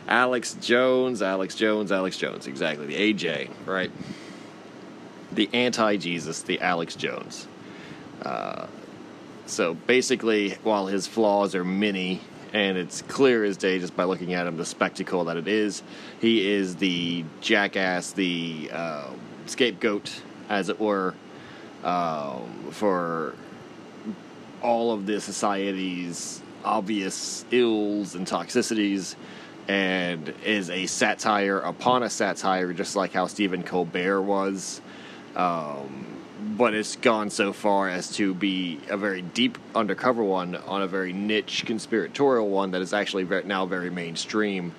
Alex 0.09 0.55
Jones, 0.55 1.21
Alex 1.21 1.55
Jones, 1.55 1.93
Alex 1.93 2.17
Jones, 2.17 2.47
exactly 2.47 2.87
the 2.87 3.14
AJ, 3.14 3.50
right? 3.67 3.90
The 5.33 5.50
anti-Jesus, 5.52 6.43
the 6.43 6.61
Alex 6.61 6.97
Jones. 6.97 7.47
Uh, 8.23 8.67
so 9.45 9.75
basically, 9.75 10.52
while 10.62 10.87
his 10.87 11.07
flaws 11.07 11.55
are 11.55 11.64
many, 11.64 12.21
and 12.52 12.78
it's 12.78 13.02
clear 13.02 13.45
as 13.45 13.57
day 13.57 13.78
just 13.78 13.97
by 13.97 14.05
looking 14.05 14.35
at 14.35 14.47
him 14.47 14.57
the 14.57 14.64
spectacle 14.64 15.25
that 15.25 15.37
it 15.37 15.49
is, 15.49 15.83
he 16.21 16.50
is 16.50 16.76
the 16.76 17.25
jackass, 17.40 18.12
the 18.12 18.71
uh, 18.73 19.11
scapegoat, 19.47 20.23
as 20.49 20.69
it 20.69 20.81
were, 20.81 21.14
um, 21.85 22.69
for 22.71 23.35
all 24.62 24.93
of 24.93 25.07
the 25.07 25.21
society's 25.21 26.43
obvious 26.64 27.45
ills 27.50 28.14
and 28.14 28.26
toxicities, 28.26 29.14
and 29.69 30.33
is 30.45 30.71
a 30.71 30.87
satire 30.87 31.59
upon 31.59 32.02
a 32.02 32.11
satire, 32.11 32.73
just 32.73 32.97
like 32.97 33.12
how 33.12 33.26
Stephen 33.26 33.62
Colbert 33.62 34.23
was. 34.23 34.81
Um, 35.37 36.17
but 36.40 36.75
it's 36.75 36.97
gone 36.97 37.30
so 37.30 37.52
far 37.52 37.88
as 37.88 38.14
to 38.16 38.35
be 38.35 38.80
a 38.88 38.97
very 38.97 39.23
deep 39.23 39.59
undercover 39.75 40.23
one 40.23 40.54
on 40.54 40.83
a 40.83 40.87
very 40.87 41.12
niche 41.12 41.64
conspiratorial 41.66 42.49
one 42.49 42.71
that 42.73 42.83
is 42.83 42.92
actually 42.92 43.25
now 43.45 43.66
very 43.66 43.90
mainstream. 43.90 44.75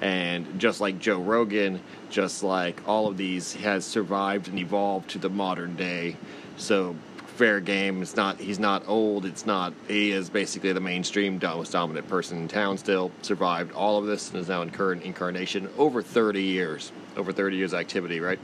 And 0.00 0.58
just 0.58 0.80
like 0.80 0.98
Joe 0.98 1.20
Rogan, 1.20 1.80
just 2.10 2.42
like 2.42 2.86
all 2.86 3.06
of 3.06 3.16
these, 3.16 3.54
has 3.54 3.84
survived 3.84 4.48
and 4.48 4.58
evolved 4.58 5.10
to 5.10 5.18
the 5.18 5.30
modern 5.30 5.76
day. 5.76 6.16
So 6.56 6.96
fair 7.34 7.60
game. 7.60 8.00
It's 8.02 8.16
not. 8.16 8.38
He's 8.38 8.58
not 8.58 8.84
old. 8.86 9.24
It's 9.26 9.44
not. 9.44 9.74
He 9.88 10.12
is 10.12 10.30
basically 10.30 10.72
the 10.72 10.80
mainstream 10.80 11.38
most 11.42 11.72
dominant 11.72 12.08
person 12.08 12.38
in 12.38 12.48
town. 12.48 12.78
Still 12.78 13.10
survived 13.22 13.72
all 13.72 13.98
of 13.98 14.06
this 14.06 14.30
and 14.30 14.40
is 14.40 14.48
now 14.48 14.62
in 14.62 14.70
current 14.70 15.02
incarnation 15.02 15.68
over 15.76 16.02
30 16.02 16.42
years. 16.42 16.92
Over 17.16 17.32
30 17.32 17.56
years 17.56 17.74
activity, 17.74 18.20
right? 18.20 18.38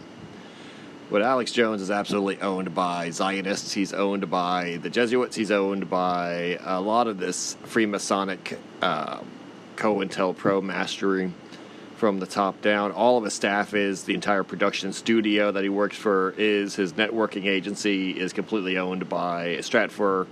But 1.11 1.23
Alex 1.23 1.50
Jones 1.50 1.83
is 1.83 1.90
absolutely 1.90 2.40
owned 2.40 2.73
by 2.73 3.11
Zionists. 3.11 3.73
He's 3.73 3.93
owned 3.93 4.31
by 4.31 4.79
the 4.81 4.88
Jesuits. 4.88 5.35
He's 5.35 5.50
owned 5.50 5.90
by 5.90 6.57
a 6.64 6.81
lot 6.81 7.09
of 7.09 7.19
this 7.19 7.57
Freemasonic 7.64 8.57
uh, 8.81 9.19
COINTELPRO 9.75 10.62
mastery 10.62 11.33
from 11.97 12.21
the 12.21 12.26
top 12.26 12.62
down. 12.62 12.93
All 12.93 13.19
of 13.19 13.25
his 13.25 13.35
staff 13.35 13.75
is 13.75 14.05
the 14.05 14.14
entire 14.14 14.45
production 14.45 14.93
studio 14.93 15.50
that 15.50 15.64
he 15.64 15.69
works 15.69 15.97
for 15.97 16.33
is 16.38 16.76
his 16.76 16.93
networking 16.93 17.47
agency 17.47 18.12
is 18.12 18.33
completely 18.33 18.79
owned 18.79 19.09
by 19.09 19.57
Stratfor. 19.57 20.29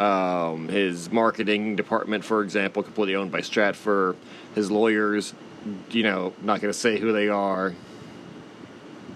Um, 0.00 0.68
his 0.68 1.12
marketing 1.12 1.76
department, 1.76 2.24
for 2.24 2.42
example, 2.42 2.82
completely 2.82 3.14
owned 3.14 3.30
by 3.30 3.40
Stratfor. 3.40 4.16
His 4.56 4.68
lawyers, 4.68 5.32
you 5.90 6.02
know, 6.02 6.34
not 6.42 6.60
going 6.60 6.72
to 6.72 6.78
say 6.78 6.98
who 6.98 7.12
they 7.12 7.28
are. 7.28 7.72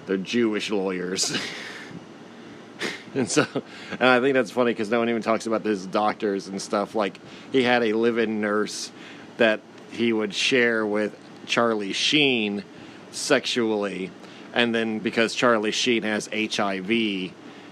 They're 0.06 0.16
Jewish 0.16 0.70
lawyers. 0.70 1.36
and 3.14 3.30
so, 3.30 3.46
and 3.90 4.08
I 4.08 4.20
think 4.20 4.34
that's 4.34 4.50
funny 4.50 4.72
because 4.72 4.90
no 4.90 4.98
one 4.98 5.08
even 5.08 5.22
talks 5.22 5.46
about 5.46 5.64
his 5.64 5.86
doctors 5.86 6.48
and 6.48 6.60
stuff. 6.60 6.94
Like, 6.94 7.18
he 7.50 7.62
had 7.62 7.82
a 7.82 7.92
live 7.92 8.18
in 8.18 8.40
nurse 8.40 8.90
that 9.36 9.60
he 9.90 10.12
would 10.12 10.34
share 10.34 10.84
with 10.86 11.16
Charlie 11.46 11.92
Sheen 11.92 12.64
sexually. 13.10 14.10
And 14.54 14.74
then 14.74 14.98
because 14.98 15.34
Charlie 15.34 15.70
Sheen 15.70 16.02
has 16.02 16.28
HIV, 16.32 16.88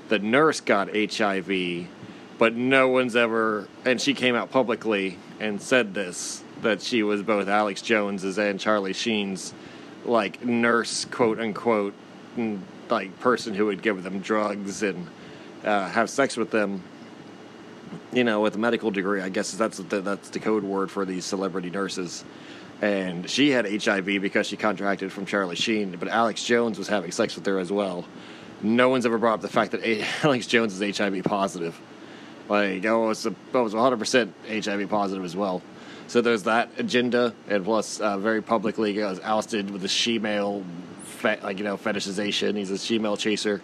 the 0.08 0.18
nurse 0.20 0.60
got 0.60 0.88
HIV, 0.94 1.87
but 2.38 2.54
no 2.54 2.88
one's 2.88 3.16
ever, 3.16 3.68
and 3.84 4.00
she 4.00 4.14
came 4.14 4.34
out 4.34 4.50
publicly 4.50 5.18
and 5.38 5.60
said 5.60 5.94
this 5.94 6.42
that 6.62 6.82
she 6.82 7.02
was 7.02 7.22
both 7.22 7.49
Alex 7.49 7.80
Jones's 7.80 8.38
and 8.38 8.60
Charlie 8.60 8.92
Sheen's 8.92 9.54
like 10.04 10.44
nurse, 10.44 11.06
quote 11.06 11.40
unquote, 11.40 11.94
like 12.88 13.18
person 13.20 13.54
who 13.54 13.66
would 13.66 13.82
give 13.82 14.02
them 14.02 14.20
drugs 14.20 14.82
and 14.82 15.06
uh, 15.64 15.88
have 15.88 16.10
sex 16.10 16.37
with 16.37 16.50
them. 16.50 16.82
You 18.12 18.25
know, 18.25 18.40
with 18.40 18.54
a 18.54 18.58
medical 18.58 18.90
degree, 18.90 19.20
I 19.20 19.28
guess 19.28 19.52
that's 19.52 19.78
the, 19.78 20.00
that's 20.00 20.30
the 20.30 20.38
code 20.38 20.62
word 20.62 20.90
for 20.90 21.04
these 21.04 21.25
celebrity 21.25 21.70
nurses. 21.70 22.25
And 22.80 23.28
she 23.28 23.50
had 23.50 23.66
HIV 23.66 24.06
because 24.06 24.46
she 24.46 24.56
contracted 24.56 25.12
from 25.12 25.26
Charlie 25.26 25.56
Sheen, 25.56 25.96
but 25.99 26.08
Alex 26.08 26.44
Jones 26.44 26.78
was 26.78 26.88
having 26.88 27.10
sex 27.10 27.34
with 27.34 27.44
her 27.46 27.58
as 27.58 27.70
well. 27.70 28.06
No 28.62 28.88
one's 28.88 29.06
ever 29.06 29.18
brought 29.18 29.34
up 29.34 29.40
the 29.40 29.49
fact 29.49 29.72
that 29.72 29.84
Alex 30.25 30.46
Jones 30.46 30.80
is 30.80 30.96
HIV 30.96 31.25
positive. 31.25 31.78
Like, 32.49 32.84
oh, 32.84 33.10
it's 33.10 33.26
a, 33.26 33.34
oh, 33.54 33.66
it's 33.66 33.75
100% 33.75 34.30
HIV 34.64 34.88
positive 34.88 35.25
as 35.25 35.37
well. 35.37 35.62
So 36.08 36.20
there's 36.20 36.42
that 36.44 36.70
agenda, 36.78 37.32
and 37.49 37.64
plus, 37.64 38.00
uh, 38.00 38.18
very 38.18 38.42
publicly, 38.42 38.92
he 38.92 38.99
was 38.99 39.20
ousted 39.20 39.70
with 39.70 39.82
the 39.82 39.88
she-male, 39.88 40.64
fe- 41.10 41.40
like 41.42 41.58
you 41.58 41.64
know, 41.64 41.76
fetishization. 41.76 42.56
He's 42.56 42.70
a 42.70 42.78
she-male 42.78 43.16
chaser 43.16 43.60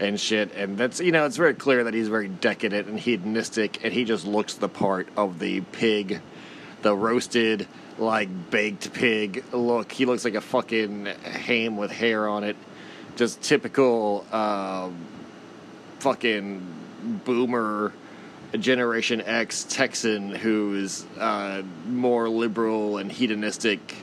and 0.00 0.18
shit, 0.18 0.54
and 0.54 0.76
that's 0.78 1.00
you 1.00 1.12
know, 1.12 1.26
it's 1.26 1.36
very 1.36 1.54
clear 1.54 1.84
that 1.84 1.94
he's 1.94 2.08
very 2.08 2.28
decadent 2.28 2.88
and 2.88 2.98
hedonistic, 2.98 3.84
and 3.84 3.92
he 3.92 4.04
just 4.04 4.26
looks 4.26 4.54
the 4.54 4.68
part 4.68 5.08
of 5.16 5.38
the 5.38 5.60
pig, 5.60 6.20
the 6.82 6.94
roasted, 6.94 7.66
like 7.98 8.50
baked 8.50 8.92
pig 8.92 9.44
look. 9.52 9.92
He 9.92 10.06
looks 10.06 10.24
like 10.24 10.34
a 10.34 10.40
fucking 10.40 11.06
ham 11.06 11.76
with 11.76 11.90
hair 11.90 12.28
on 12.28 12.44
it, 12.44 12.56
just 13.16 13.42
typical, 13.42 14.24
uh, 14.32 14.90
fucking 16.00 16.66
boomer 17.24 17.92
Generation 18.58 19.20
X 19.20 19.64
Texan 19.68 20.34
who's 20.34 21.04
uh, 21.18 21.62
more 21.88 22.28
liberal 22.28 22.98
and 22.98 23.10
hedonistic 23.10 23.94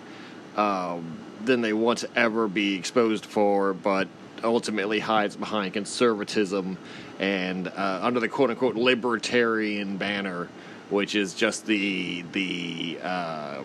um, 0.58 1.20
than 1.46 1.62
they 1.62 1.74
want 1.74 2.00
to 2.00 2.10
ever 2.16 2.48
be 2.48 2.76
exposed 2.76 3.26
for, 3.26 3.74
but 3.74 4.08
ultimately 4.44 5.00
hides 5.00 5.36
behind 5.36 5.74
conservatism 5.74 6.78
and 7.20 7.68
uh, 7.68 8.00
under 8.02 8.20
the 8.20 8.28
quote 8.28 8.50
unquote 8.50 8.76
libertarian 8.76 9.98
banner, 9.98 10.50
which 10.90 11.16
is 11.16 11.34
just 11.34 11.66
the 11.66 12.24
the 12.32 13.00
uh, 13.02 13.64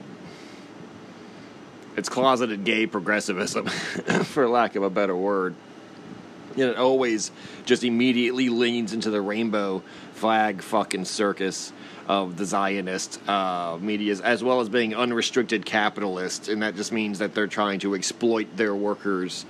it's 1.96 2.08
closeted 2.10 2.64
gay 2.64 2.86
progressivism, 2.86 3.66
for 4.24 4.48
lack 4.48 4.76
of 4.76 4.82
a 4.82 4.90
better 4.90 5.16
word. 5.16 5.54
And 6.52 6.64
it 6.64 6.76
always 6.76 7.32
just 7.64 7.84
immediately 7.84 8.48
leans 8.48 8.92
into 8.92 9.10
the 9.10 9.20
rainbow 9.20 9.82
flag 10.12 10.62
fucking 10.62 11.04
circus 11.04 11.72
of 12.08 12.36
the 12.36 12.44
Zionist 12.44 13.20
uh, 13.28 13.78
medias, 13.80 14.20
as 14.20 14.42
well 14.42 14.60
as 14.60 14.68
being 14.68 14.94
unrestricted 14.94 15.66
capitalist, 15.66 16.48
and 16.48 16.62
that 16.62 16.76
just 16.76 16.92
means 16.92 17.18
that 17.18 17.34
they're 17.34 17.46
trying 17.46 17.80
to 17.80 17.94
exploit 17.94 18.56
their 18.56 18.74
workers 18.74 19.44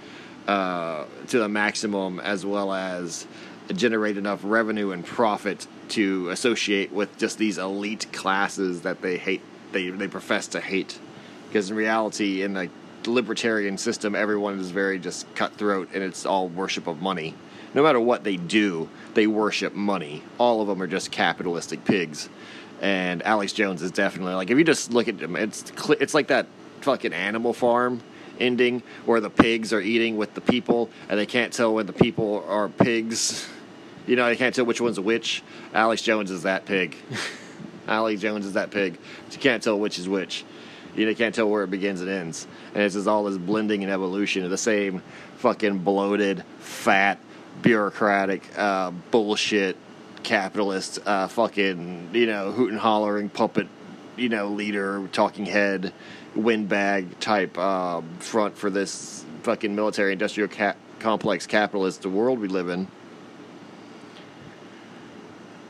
uh, 0.49 1.05
to 1.29 1.39
the 1.39 1.49
maximum, 1.49 2.21
as 2.21 2.47
well 2.47 2.73
as 2.73 3.27
generate 3.75 4.17
enough 4.17 4.41
revenue 4.43 4.93
and 4.93 5.05
profit 5.05 5.67
to 5.89 6.31
associate 6.31 6.93
with 6.93 7.17
just 7.19 7.37
these 7.39 7.59
elite 7.59 8.07
classes 8.13 8.83
that 8.83 9.03
they 9.03 9.19
hate, 9.19 9.43
they 9.73 9.91
they 9.91 10.09
profess 10.09 10.47
to 10.49 10.61
hate, 10.61 10.99
because 11.49 11.71
in 11.71 11.77
reality, 11.77 12.43
in 12.43 12.55
the 12.55 12.71
libertarian 13.07 13.77
system, 13.77 14.15
everyone 14.15 14.59
is 14.59 14.71
very 14.71 14.99
just 14.99 15.33
cutthroat, 15.35 15.89
and 15.95 16.03
it's 16.03 16.25
all 16.25 16.49
worship 16.49 16.87
of 16.87 17.03
money 17.03 17.35
no 17.77 17.83
matter 17.83 18.01
what 18.01 18.25
they 18.25 18.37
do, 18.37 18.89
they 19.13 19.27
worship 19.27 19.75
money. 19.75 20.23
All 20.39 20.63
of 20.63 20.67
them 20.67 20.83
are 20.83 20.87
just 20.87 21.13
capitalistic 21.13 21.85
pigs. 21.85 22.31
And 22.81 23.23
Alex 23.23 23.53
Jones 23.53 23.83
is 23.83 23.91
definitely 23.91 24.35
like 24.35 24.51
if 24.51 24.59
you 24.59 24.65
just 24.65 24.93
look 24.93 25.09
at 25.09 25.21
him, 25.21 25.37
it's 25.37 25.65
it's 26.01 26.15
like 26.15 26.29
that 26.29 26.47
fucking 26.81 27.13
Animal 27.13 27.53
Farm 27.53 28.03
ending 28.41 28.83
where 29.05 29.21
the 29.21 29.31
pigs 29.31 29.73
are 29.73 29.81
eating 29.81 30.17
with 30.17 30.35
the 30.35 30.41
people 30.41 30.91
and 31.09 31.19
they 31.19 31.27
can't 31.27 31.53
tell 31.53 31.75
when 31.75 31.87
the 31.87 31.93
people 31.93 32.45
are 32.49 32.69
pigs. 32.69 33.49
You 34.07 34.17
know, 34.17 34.27
they 34.27 34.37
can't 34.37 34.55
tell 34.55 34.65
which 34.65 34.81
one's 34.81 34.99
which. 34.99 35.43
Alex 35.75 36.01
Jones 36.01 36.31
is 36.31 36.45
that 36.45 36.65
pig. 36.65 36.97
Alex 37.89 38.21
Jones 38.21 38.47
is 38.47 38.55
that 38.55 38.71
pig. 38.71 38.99
But 39.25 39.35
you 39.35 39.41
can't 39.41 39.63
tell 39.63 39.79
which 39.79 39.99
is 39.99 40.09
which. 40.09 40.45
You 40.95 41.05
know, 41.05 41.11
you 41.11 41.17
can't 41.17 41.35
tell 41.35 41.49
where 41.49 41.65
it 41.65 41.71
begins 41.71 42.01
and 42.01 42.09
ends. 42.09 42.47
And 42.73 42.83
it's 42.83 42.95
just 42.95 43.07
all 43.07 43.25
this 43.25 43.37
blending 43.37 43.83
and 43.83 43.93
evolution 43.93 44.45
of 44.45 44.51
the 44.51 44.57
same 44.57 45.03
fucking 45.39 45.79
bloated, 45.79 46.43
fat, 46.59 47.19
bureaucratic, 47.63 48.43
uh, 48.57 48.91
bullshit, 49.11 49.77
capitalist, 50.23 50.99
uh, 51.07 51.29
fucking, 51.29 52.11
you 52.13 52.27
know, 52.27 52.53
hoot 52.53 52.71
and 52.71 52.81
hollering 52.81 53.29
puppet, 53.29 53.69
you 54.17 54.29
know, 54.29 54.49
leader, 54.49 55.09
talking 55.13 55.47
head, 55.47 55.93
windbag 56.35 57.19
type 57.21 57.57
uh, 57.59 58.01
front 58.19 58.57
for 58.57 58.71
this 58.71 59.25
fucking 59.43 59.75
military 59.75 60.13
industrial 60.13 60.49
ca- 60.49 60.75
complex 60.99 61.47
capitalist 61.47 62.05
world 62.05 62.39
we 62.39 62.49
live 62.49 62.69
in. 62.69 62.89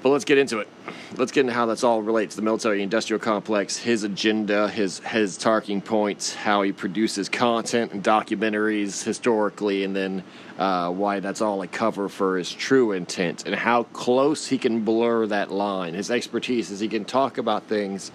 But 0.06 0.12
let's 0.12 0.25
get 0.25 0.38
into 0.38 0.60
it. 0.60 0.68
Let's 1.16 1.32
get 1.32 1.40
into 1.40 1.52
how 1.52 1.66
that's 1.66 1.82
all 1.82 2.00
relates 2.00 2.36
to 2.36 2.40
the 2.40 2.44
military 2.44 2.80
industrial 2.80 3.18
complex, 3.18 3.76
his 3.76 4.04
agenda, 4.04 4.68
his 4.68 5.00
his 5.00 5.36
talking 5.36 5.80
points, 5.80 6.32
how 6.32 6.62
he 6.62 6.70
produces 6.70 7.28
content 7.28 7.90
and 7.90 8.04
documentaries 8.04 9.02
historically, 9.02 9.82
and 9.82 9.96
then 9.96 10.22
uh, 10.60 10.92
why 10.92 11.18
that's 11.18 11.40
all 11.40 11.60
a 11.62 11.66
cover 11.66 12.08
for 12.08 12.38
his 12.38 12.52
true 12.52 12.92
intent, 12.92 13.46
and 13.46 13.56
how 13.56 13.82
close 13.82 14.46
he 14.46 14.58
can 14.58 14.84
blur 14.84 15.26
that 15.26 15.50
line. 15.50 15.94
His 15.94 16.08
expertise 16.08 16.70
is 16.70 16.78
he 16.78 16.86
can 16.86 17.04
talk 17.04 17.36
about 17.36 17.64
things 17.64 18.12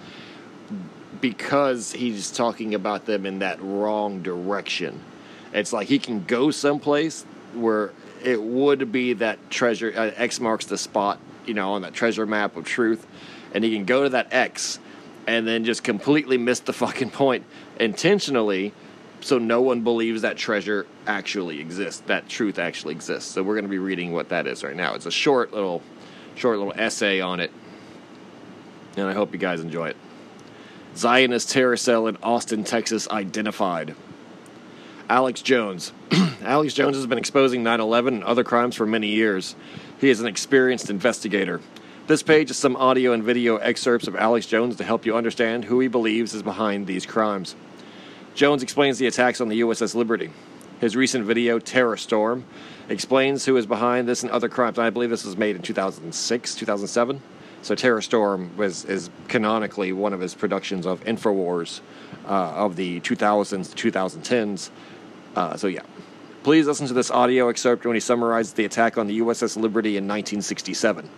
because 1.19 1.91
he's 1.91 2.31
talking 2.31 2.73
about 2.73 3.05
them 3.05 3.25
in 3.25 3.39
that 3.39 3.61
wrong 3.61 4.23
direction. 4.23 5.01
It's 5.51 5.73
like 5.73 5.89
he 5.89 5.99
can 5.99 6.23
go 6.23 6.51
someplace 6.51 7.25
where 7.53 7.91
it 8.23 8.41
would 8.41 8.93
be 8.93 9.11
that 9.11 9.49
treasure 9.49 9.91
uh, 9.93 10.11
X 10.15 10.39
marks 10.39 10.65
the 10.67 10.77
spot, 10.77 11.19
you 11.45 11.53
know, 11.53 11.73
on 11.73 11.81
that 11.81 11.93
treasure 11.93 12.25
map 12.25 12.55
of 12.57 12.65
truth, 12.65 13.05
and 13.53 13.63
he 13.63 13.73
can 13.75 13.85
go 13.85 14.03
to 14.03 14.09
that 14.09 14.33
X 14.33 14.79
and 15.27 15.47
then 15.47 15.63
just 15.65 15.83
completely 15.83 16.37
miss 16.37 16.59
the 16.61 16.73
fucking 16.73 17.11
point 17.11 17.45
intentionally 17.79 18.73
so 19.21 19.37
no 19.37 19.61
one 19.61 19.81
believes 19.81 20.23
that 20.23 20.35
treasure 20.35 20.87
actually 21.05 21.59
exists, 21.59 22.01
that 22.07 22.27
truth 22.27 22.57
actually 22.57 22.93
exists. 22.93 23.31
So 23.31 23.43
we're 23.43 23.53
going 23.53 23.65
to 23.65 23.69
be 23.69 23.77
reading 23.77 24.11
what 24.11 24.29
that 24.29 24.47
is 24.47 24.63
right 24.63 24.75
now. 24.75 24.95
It's 24.95 25.05
a 25.05 25.11
short 25.11 25.53
little 25.53 25.81
short 26.35 26.57
little 26.57 26.73
essay 26.75 27.21
on 27.21 27.39
it. 27.39 27.51
And 28.97 29.07
I 29.07 29.13
hope 29.13 29.31
you 29.31 29.39
guys 29.39 29.61
enjoy 29.61 29.89
it. 29.89 29.97
Zionist 30.95 31.49
terror 31.51 31.77
cell 31.77 32.07
in 32.07 32.17
Austin, 32.21 32.63
Texas 32.63 33.07
identified. 33.09 33.95
Alex 35.07 35.41
Jones. 35.41 35.93
Alex 36.41 36.73
Jones 36.73 36.95
has 36.95 37.05
been 37.05 37.17
exposing 37.17 37.63
9 37.63 37.79
11 37.79 38.15
and 38.15 38.23
other 38.23 38.43
crimes 38.43 38.75
for 38.75 38.85
many 38.85 39.07
years. 39.07 39.55
He 40.01 40.09
is 40.09 40.19
an 40.19 40.25
experienced 40.25 40.89
investigator. 40.89 41.61
This 42.07 42.23
page 42.23 42.49
is 42.49 42.57
some 42.57 42.75
audio 42.75 43.13
and 43.13 43.23
video 43.23 43.57
excerpts 43.57 44.07
of 44.07 44.15
Alex 44.15 44.47
Jones 44.47 44.75
to 44.77 44.83
help 44.83 45.05
you 45.05 45.15
understand 45.15 45.65
who 45.65 45.79
he 45.79 45.87
believes 45.87 46.33
is 46.33 46.41
behind 46.41 46.87
these 46.87 47.05
crimes. 47.05 47.55
Jones 48.33 48.63
explains 48.63 48.97
the 48.97 49.05
attacks 49.05 49.39
on 49.39 49.47
the 49.47 49.61
USS 49.61 49.93
Liberty. 49.93 50.31
His 50.79 50.95
recent 50.95 51.25
video, 51.25 51.59
Terror 51.59 51.97
Storm, 51.97 52.45
explains 52.89 53.45
who 53.45 53.55
is 53.57 53.67
behind 53.67 54.07
this 54.07 54.23
and 54.23 54.31
other 54.31 54.49
crimes. 54.49 54.79
I 54.79 54.89
believe 54.89 55.11
this 55.11 55.23
was 55.23 55.37
made 55.37 55.55
in 55.55 55.61
2006, 55.61 56.55
2007. 56.55 57.21
So 57.61 57.75
Terror 57.75 58.01
Storm 58.01 58.57
was 58.57 58.85
is 58.85 59.11
canonically 59.27 59.93
one 59.93 60.13
of 60.13 60.19
his 60.19 60.33
productions 60.33 60.87
of 60.87 61.03
Infowars 61.03 61.81
uh, 62.25 62.53
of 62.55 62.75
the 62.75 63.01
2000s 63.01 63.75
to 63.75 63.91
2010s. 63.91 64.71
Uh, 65.35 65.55
so 65.55 65.67
yeah, 65.67 65.83
please 66.43 66.65
listen 66.65 66.87
to 66.87 66.93
this 66.93 67.11
audio 67.11 67.49
excerpt 67.49 67.85
when 67.85 67.95
he 67.95 67.99
summarizes 67.99 68.53
the 68.53 68.65
attack 68.65 68.97
on 68.97 69.07
the 69.07 69.19
USS 69.19 69.57
Liberty 69.57 69.97
in 69.97 70.05
1967. 70.05 71.09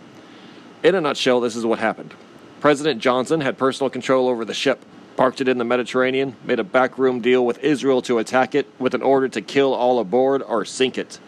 In 0.84 0.96
a 0.96 1.02
nutshell, 1.02 1.40
this 1.40 1.56
is 1.56 1.66
what 1.66 1.80
happened. 1.80 2.14
President 2.60 3.02
Johnson 3.02 3.42
had 3.42 3.58
personal 3.58 3.90
control 3.90 4.28
over 4.28 4.44
the 4.44 4.54
ship, 4.54 4.84
parked 5.16 5.40
it 5.40 5.48
in 5.48 5.58
the 5.58 5.64
Mediterranean, 5.64 6.36
made 6.44 6.60
a 6.60 6.64
backroom 6.64 7.22
deal 7.22 7.46
with 7.46 7.64
Israel 7.64 8.02
to 8.02 8.18
attack 8.18 8.54
it 8.54 8.68
with 8.80 8.94
an 8.94 9.02
order 9.02 9.30
to 9.30 9.42
kill 9.42 9.74
all 9.74 10.00
aboard 10.00 10.42
or 10.42 10.66
sink 10.66 10.98
it. 10.98 11.20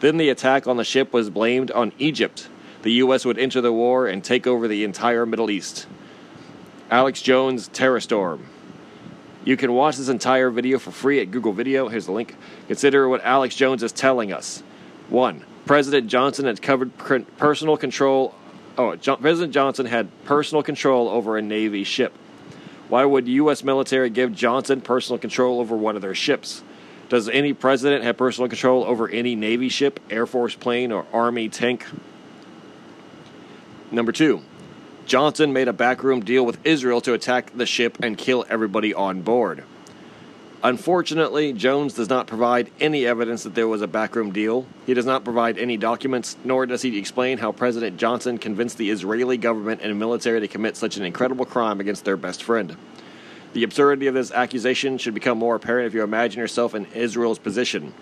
Then 0.00 0.16
the 0.16 0.30
attack 0.30 0.66
on 0.66 0.76
the 0.76 0.84
ship 0.84 1.12
was 1.12 1.30
blamed 1.30 1.70
on 1.70 1.92
Egypt. 1.98 2.48
The 2.82 2.92
U.S. 2.92 3.24
would 3.24 3.38
enter 3.38 3.60
the 3.60 3.72
war 3.72 4.06
and 4.06 4.22
take 4.22 4.46
over 4.46 4.68
the 4.68 4.84
entire 4.84 5.26
Middle 5.26 5.50
East. 5.50 5.86
Alex 6.90 7.22
Jones, 7.22 7.68
Terror 7.68 8.00
Storm. 8.00 8.46
You 9.44 9.58
can 9.58 9.74
watch 9.74 9.98
this 9.98 10.08
entire 10.08 10.50
video 10.50 10.78
for 10.78 10.90
free 10.90 11.20
at 11.20 11.30
Google 11.30 11.52
Video. 11.52 11.88
Here's 11.88 12.06
the 12.06 12.12
link. 12.12 12.34
Consider 12.66 13.08
what 13.08 13.22
Alex 13.22 13.54
Jones 13.54 13.82
is 13.82 13.92
telling 13.92 14.32
us. 14.32 14.62
One, 15.10 15.44
President 15.66 16.08
Johnson 16.08 16.46
had 16.46 16.62
covered 16.62 16.96
personal 17.36 17.76
control. 17.76 18.34
Oh, 18.78 18.96
John, 18.96 19.18
President 19.20 19.52
Johnson 19.52 19.84
had 19.84 20.08
personal 20.24 20.62
control 20.62 21.10
over 21.10 21.36
a 21.36 21.42
Navy 21.42 21.84
ship. 21.84 22.14
Why 22.88 23.04
would 23.04 23.28
U.S. 23.28 23.62
military 23.62 24.08
give 24.08 24.34
Johnson 24.34 24.80
personal 24.80 25.18
control 25.18 25.60
over 25.60 25.76
one 25.76 25.94
of 25.94 26.02
their 26.02 26.14
ships? 26.14 26.62
Does 27.10 27.28
any 27.28 27.52
president 27.52 28.02
have 28.04 28.16
personal 28.16 28.48
control 28.48 28.82
over 28.84 29.08
any 29.08 29.36
Navy 29.36 29.68
ship, 29.68 30.00
Air 30.08 30.26
Force 30.26 30.54
plane, 30.54 30.90
or 30.90 31.04
Army 31.12 31.50
tank? 31.50 31.84
Number 33.90 34.10
two, 34.10 34.42
Johnson 35.06 35.52
made 35.52 35.68
a 35.68 35.72
backroom 35.72 36.20
deal 36.20 36.46
with 36.46 36.64
Israel 36.64 37.00
to 37.02 37.12
attack 37.12 37.52
the 37.54 37.66
ship 37.66 37.98
and 38.02 38.16
kill 38.16 38.44
everybody 38.48 38.94
on 38.94 39.20
board. 39.22 39.64
Unfortunately, 40.62 41.52
Jones 41.52 41.92
does 41.92 42.08
not 42.08 42.26
provide 42.26 42.70
any 42.80 43.04
evidence 43.04 43.42
that 43.42 43.54
there 43.54 43.68
was 43.68 43.82
a 43.82 43.86
backroom 43.86 44.32
deal. 44.32 44.66
He 44.86 44.94
does 44.94 45.04
not 45.04 45.22
provide 45.22 45.58
any 45.58 45.76
documents, 45.76 46.38
nor 46.42 46.64
does 46.64 46.80
he 46.80 46.96
explain 46.96 47.36
how 47.36 47.52
President 47.52 47.98
Johnson 47.98 48.38
convinced 48.38 48.78
the 48.78 48.88
Israeli 48.88 49.36
government 49.36 49.82
and 49.82 49.98
military 49.98 50.40
to 50.40 50.48
commit 50.48 50.78
such 50.78 50.96
an 50.96 51.04
incredible 51.04 51.44
crime 51.44 51.80
against 51.80 52.06
their 52.06 52.16
best 52.16 52.42
friend. 52.42 52.74
The 53.52 53.62
absurdity 53.62 54.06
of 54.06 54.14
this 54.14 54.32
accusation 54.32 54.96
should 54.96 55.12
become 55.12 55.36
more 55.36 55.54
apparent 55.54 55.86
if 55.86 55.92
you 55.92 56.02
imagine 56.02 56.40
yourself 56.40 56.74
in 56.74 56.86
Israel's 56.94 57.38
position. 57.38 57.92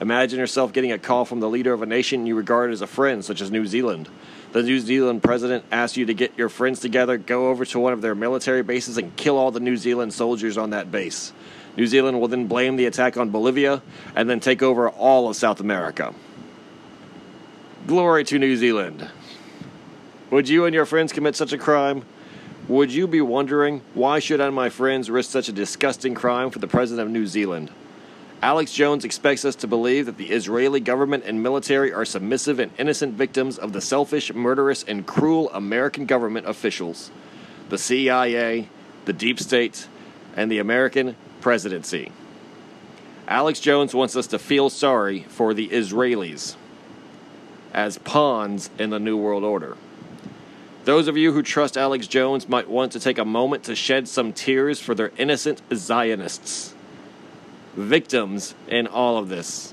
Imagine 0.00 0.38
yourself 0.38 0.72
getting 0.72 0.92
a 0.92 0.98
call 0.98 1.24
from 1.24 1.40
the 1.40 1.50
leader 1.50 1.72
of 1.72 1.82
a 1.82 1.86
nation 1.86 2.24
you 2.24 2.36
regard 2.36 2.70
as 2.72 2.82
a 2.82 2.86
friend, 2.86 3.24
such 3.24 3.40
as 3.40 3.50
New 3.50 3.66
Zealand. 3.66 4.08
The 4.52 4.62
New 4.62 4.80
Zealand 4.80 5.22
president 5.22 5.64
asks 5.72 5.96
you 5.96 6.04
to 6.06 6.14
get 6.14 6.36
your 6.36 6.50
friends 6.50 6.80
together, 6.80 7.16
go 7.16 7.48
over 7.48 7.64
to 7.64 7.78
one 7.78 7.94
of 7.94 8.02
their 8.02 8.14
military 8.14 8.62
bases, 8.62 8.98
and 8.98 9.16
kill 9.16 9.38
all 9.38 9.50
the 9.50 9.60
New 9.60 9.78
Zealand 9.78 10.12
soldiers 10.12 10.58
on 10.58 10.70
that 10.70 10.90
base. 10.90 11.32
New 11.74 11.86
Zealand 11.86 12.20
will 12.20 12.28
then 12.28 12.46
blame 12.48 12.76
the 12.76 12.84
attack 12.84 13.16
on 13.16 13.30
Bolivia 13.30 13.80
and 14.14 14.28
then 14.28 14.40
take 14.40 14.62
over 14.62 14.90
all 14.90 15.30
of 15.30 15.36
South 15.36 15.58
America. 15.58 16.14
Glory 17.86 18.24
to 18.24 18.38
New 18.38 18.56
Zealand. 18.58 19.08
Would 20.30 20.50
you 20.50 20.66
and 20.66 20.74
your 20.74 20.84
friends 20.84 21.14
commit 21.14 21.34
such 21.34 21.54
a 21.54 21.58
crime? 21.58 22.04
Would 22.68 22.92
you 22.92 23.06
be 23.06 23.22
wondering 23.22 23.80
why 23.94 24.18
should 24.18 24.40
I 24.40 24.46
and 24.46 24.54
my 24.54 24.68
friends 24.68 25.10
risk 25.10 25.30
such 25.30 25.48
a 25.48 25.52
disgusting 25.52 26.14
crime 26.14 26.50
for 26.50 26.58
the 26.58 26.68
president 26.68 27.06
of 27.06 27.12
New 27.12 27.26
Zealand? 27.26 27.70
Alex 28.42 28.72
Jones 28.72 29.04
expects 29.04 29.44
us 29.44 29.54
to 29.54 29.68
believe 29.68 30.06
that 30.06 30.16
the 30.16 30.32
Israeli 30.32 30.80
government 30.80 31.22
and 31.24 31.40
military 31.40 31.92
are 31.92 32.04
submissive 32.04 32.58
and 32.58 32.72
innocent 32.76 33.14
victims 33.14 33.56
of 33.56 33.72
the 33.72 33.80
selfish, 33.80 34.34
murderous, 34.34 34.82
and 34.82 35.06
cruel 35.06 35.48
American 35.52 36.06
government 36.06 36.48
officials, 36.48 37.12
the 37.68 37.78
CIA, 37.78 38.68
the 39.04 39.12
deep 39.12 39.38
state, 39.38 39.86
and 40.34 40.50
the 40.50 40.58
American 40.58 41.14
presidency. 41.40 42.10
Alex 43.28 43.60
Jones 43.60 43.94
wants 43.94 44.16
us 44.16 44.26
to 44.26 44.40
feel 44.40 44.68
sorry 44.68 45.22
for 45.28 45.54
the 45.54 45.68
Israelis 45.68 46.56
as 47.72 47.98
pawns 47.98 48.70
in 48.76 48.90
the 48.90 48.98
New 48.98 49.16
World 49.16 49.44
Order. 49.44 49.76
Those 50.84 51.06
of 51.06 51.16
you 51.16 51.30
who 51.30 51.44
trust 51.44 51.76
Alex 51.76 52.08
Jones 52.08 52.48
might 52.48 52.68
want 52.68 52.90
to 52.92 52.98
take 52.98 53.18
a 53.18 53.24
moment 53.24 53.62
to 53.64 53.76
shed 53.76 54.08
some 54.08 54.32
tears 54.32 54.80
for 54.80 54.96
their 54.96 55.12
innocent 55.16 55.62
Zionists 55.72 56.71
victims 57.74 58.54
in 58.68 58.86
all 58.86 59.18
of 59.18 59.28
this. 59.28 59.72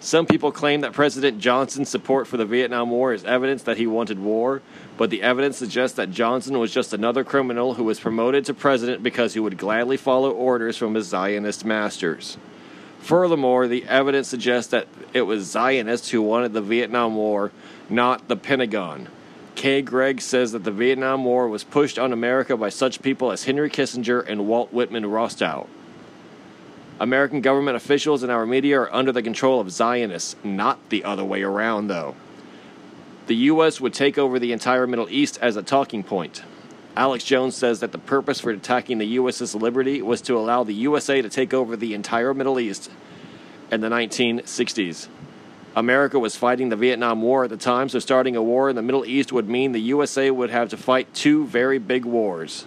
Some 0.00 0.26
people 0.26 0.52
claim 0.52 0.82
that 0.82 0.92
President 0.92 1.40
Johnson's 1.40 1.88
support 1.88 2.28
for 2.28 2.36
the 2.36 2.44
Vietnam 2.44 2.90
War 2.90 3.12
is 3.12 3.24
evidence 3.24 3.64
that 3.64 3.78
he 3.78 3.86
wanted 3.86 4.20
war, 4.20 4.62
but 4.96 5.10
the 5.10 5.22
evidence 5.22 5.56
suggests 5.56 5.96
that 5.96 6.12
Johnson 6.12 6.58
was 6.58 6.72
just 6.72 6.92
another 6.92 7.24
criminal 7.24 7.74
who 7.74 7.82
was 7.82 7.98
promoted 7.98 8.44
to 8.44 8.54
president 8.54 9.02
because 9.02 9.34
he 9.34 9.40
would 9.40 9.58
gladly 9.58 9.96
follow 9.96 10.30
orders 10.30 10.76
from 10.76 10.94
his 10.94 11.08
Zionist 11.08 11.64
masters. 11.64 12.38
Furthermore, 13.00 13.66
the 13.66 13.84
evidence 13.86 14.28
suggests 14.28 14.70
that 14.70 14.86
it 15.12 15.22
was 15.22 15.50
Zionists 15.50 16.10
who 16.10 16.22
wanted 16.22 16.52
the 16.52 16.62
Vietnam 16.62 17.16
War, 17.16 17.50
not 17.90 18.28
the 18.28 18.36
Pentagon. 18.36 19.08
Kay 19.56 19.82
Gregg 19.82 20.20
says 20.20 20.52
that 20.52 20.62
the 20.62 20.70
Vietnam 20.70 21.24
War 21.24 21.48
was 21.48 21.64
pushed 21.64 21.98
on 21.98 22.12
America 22.12 22.56
by 22.56 22.68
such 22.68 23.02
people 23.02 23.32
as 23.32 23.44
Henry 23.44 23.68
Kissinger 23.68 24.24
and 24.28 24.46
Walt 24.46 24.72
Whitman 24.72 25.06
Rostow. 25.06 25.66
American 27.00 27.40
government 27.40 27.76
officials 27.76 28.22
and 28.22 28.32
our 28.32 28.44
media 28.44 28.80
are 28.80 28.94
under 28.94 29.12
the 29.12 29.22
control 29.22 29.60
of 29.60 29.70
Zionists, 29.70 30.34
not 30.42 30.78
the 30.88 31.04
other 31.04 31.24
way 31.24 31.42
around, 31.42 31.88
though. 31.88 32.16
The 33.28 33.36
U.S. 33.36 33.80
would 33.80 33.94
take 33.94 34.18
over 34.18 34.38
the 34.38 34.52
entire 34.52 34.86
Middle 34.86 35.08
East 35.08 35.38
as 35.40 35.56
a 35.56 35.62
talking 35.62 36.02
point. 36.02 36.42
Alex 36.96 37.22
Jones 37.22 37.54
says 37.54 37.78
that 37.80 37.92
the 37.92 37.98
purpose 37.98 38.40
for 38.40 38.50
attacking 38.50 38.98
the 38.98 39.16
USS 39.16 39.60
Liberty 39.60 40.02
was 40.02 40.20
to 40.22 40.36
allow 40.36 40.64
the 40.64 40.74
USA 40.74 41.22
to 41.22 41.28
take 41.28 41.54
over 41.54 41.76
the 41.76 41.94
entire 41.94 42.34
Middle 42.34 42.58
East 42.58 42.90
in 43.70 43.80
the 43.80 43.88
1960s. 43.88 45.06
America 45.76 46.18
was 46.18 46.34
fighting 46.34 46.70
the 46.70 46.76
Vietnam 46.76 47.22
War 47.22 47.44
at 47.44 47.50
the 47.50 47.56
time, 47.56 47.88
so 47.88 48.00
starting 48.00 48.34
a 48.34 48.42
war 48.42 48.68
in 48.68 48.74
the 48.74 48.82
Middle 48.82 49.04
East 49.04 49.32
would 49.32 49.48
mean 49.48 49.70
the 49.70 49.80
USA 49.80 50.30
would 50.32 50.50
have 50.50 50.70
to 50.70 50.76
fight 50.76 51.14
two 51.14 51.46
very 51.46 51.78
big 51.78 52.04
wars. 52.04 52.66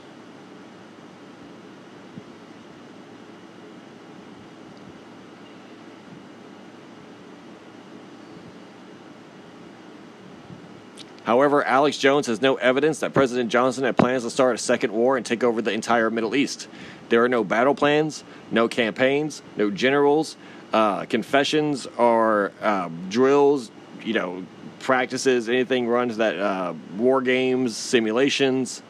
However, 11.32 11.64
Alex 11.64 11.98
Jones 11.98 12.28
has 12.28 12.42
no 12.42 12.56
evidence 12.56 13.00
that 13.00 13.14
President 13.14 13.50
Johnson 13.50 13.86
had 13.86 13.96
plans 13.96 14.24
to 14.24 14.30
start 14.30 14.56
a 14.56 14.58
second 14.58 14.92
war 14.92 15.16
and 15.16 15.26
take 15.26 15.46
over 15.46 15.62
the 15.62 15.72
entire 15.72 16.10
Middle 16.10 16.36
East. 16.36 16.68
There 17.08 17.24
are 17.24 17.30
no 17.30 17.42
battle 17.46 17.74
plans, 17.74 18.26
no 18.52 18.68
campaigns, 18.68 19.42
no 19.56 19.72
generals, 19.72 20.36
uh, 20.74 21.06
confessions 21.06 21.88
or 21.98 22.52
uh, 22.62 22.90
drills, 23.08 23.72
you 24.04 24.12
know, 24.14 24.46
practices, 24.80 25.48
anything 25.48 25.88
runs 25.88 26.18
that 26.18 26.38
uh, 26.38 26.74
war 26.98 27.22
games, 27.22 27.78
simulations, 27.78 28.84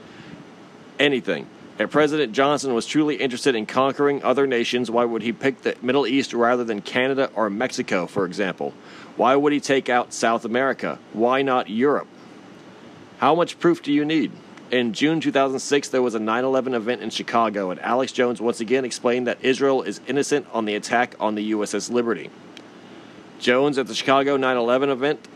anything. 0.97 1.45
If 1.77 1.91
President 1.91 2.34
Johnson 2.34 2.73
was 2.73 2.88
truly 2.88 3.17
interested 3.17 3.54
in 3.54 3.67
conquering 3.67 4.23
other 4.23 4.47
nations, 4.47 4.89
why 4.89 5.06
would 5.06 5.21
he 5.21 5.32
pick 5.32 5.62
the 5.62 5.75
Middle 5.84 6.08
East 6.08 6.34
rather 6.34 6.63
than 6.63 6.82
Canada 6.82 7.30
or 7.36 7.51
Mexico, 7.51 8.08
for 8.08 8.25
example? 8.25 8.73
Why 9.15 9.36
would 9.36 9.54
he 9.54 9.60
take 9.60 9.89
out 9.89 10.12
South 10.12 10.43
America? 10.43 10.97
Why 11.13 11.43
not 11.43 11.69
Europe? 11.69 12.08
How 13.21 13.36
much 13.36 13.60
proof 13.60 13.84
do 13.84 13.93
you 13.93 14.03
need? 14.03 14.31
In 14.71 14.93
June 14.93 15.21
2006, 15.21 15.89
there 15.89 16.01
was 16.01 16.15
a 16.15 16.19
9 16.19 16.43
11 16.43 16.73
event 16.73 17.03
in 17.03 17.12
Chicago, 17.12 17.69
and 17.69 17.79
Alex 17.81 18.12
Jones 18.12 18.41
once 18.41 18.60
again 18.60 18.84
explained 18.84 19.27
that 19.27 19.38
Israel 19.43 19.84
is 19.84 20.01
innocent 20.07 20.47
on 20.51 20.65
the 20.65 20.73
attack 20.73 21.13
on 21.19 21.36
the 21.36 21.51
USS 21.51 21.91
Liberty. 21.91 22.31
Jones 23.38 23.77
at 23.77 23.86
the 23.86 23.93
Chicago 23.93 24.38
9 24.38 24.57
11 24.57 24.89
event 24.89 25.27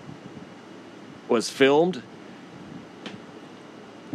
was 1.28 1.52
filmed 1.52 2.02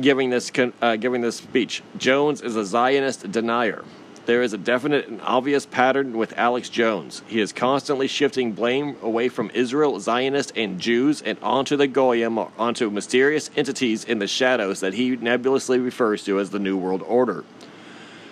giving 0.00 0.30
this, 0.30 0.50
uh, 0.82 0.96
giving 0.96 1.20
this 1.20 1.36
speech. 1.36 1.84
Jones 1.96 2.42
is 2.42 2.56
a 2.56 2.64
Zionist 2.64 3.30
denier. 3.30 3.84
There 4.26 4.42
is 4.42 4.52
a 4.52 4.58
definite 4.58 5.08
and 5.08 5.20
obvious 5.22 5.64
pattern 5.64 6.16
with 6.16 6.36
Alex 6.36 6.68
Jones. 6.68 7.22
He 7.26 7.40
is 7.40 7.52
constantly 7.52 8.06
shifting 8.06 8.52
blame 8.52 8.96
away 9.02 9.28
from 9.28 9.50
Israel, 9.54 9.98
Zionists, 9.98 10.52
and 10.54 10.78
Jews 10.78 11.22
and 11.22 11.38
onto 11.42 11.76
the 11.76 11.86
Goyim, 11.86 12.38
onto 12.38 12.90
mysterious 12.90 13.50
entities 13.56 14.04
in 14.04 14.18
the 14.18 14.26
shadows 14.26 14.80
that 14.80 14.94
he 14.94 15.16
nebulously 15.16 15.78
refers 15.78 16.22
to 16.24 16.38
as 16.38 16.50
the 16.50 16.58
New 16.58 16.76
World 16.76 17.02
Order. 17.06 17.44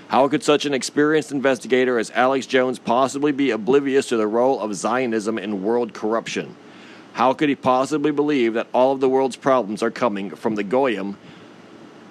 How 0.08 0.28
could 0.28 0.42
such 0.42 0.66
an 0.66 0.74
experienced 0.74 1.32
investigator 1.32 1.98
as 1.98 2.10
Alex 2.12 2.46
Jones 2.46 2.78
possibly 2.78 3.32
be 3.32 3.50
oblivious 3.50 4.08
to 4.08 4.16
the 4.16 4.26
role 4.26 4.60
of 4.60 4.74
Zionism 4.74 5.38
in 5.38 5.62
world 5.62 5.94
corruption? 5.94 6.54
How 7.14 7.32
could 7.32 7.48
he 7.48 7.56
possibly 7.56 8.10
believe 8.10 8.54
that 8.54 8.68
all 8.72 8.92
of 8.92 9.00
the 9.00 9.08
world's 9.08 9.36
problems 9.36 9.82
are 9.82 9.90
coming 9.90 10.30
from 10.30 10.54
the 10.54 10.62
Goyim 10.62 11.16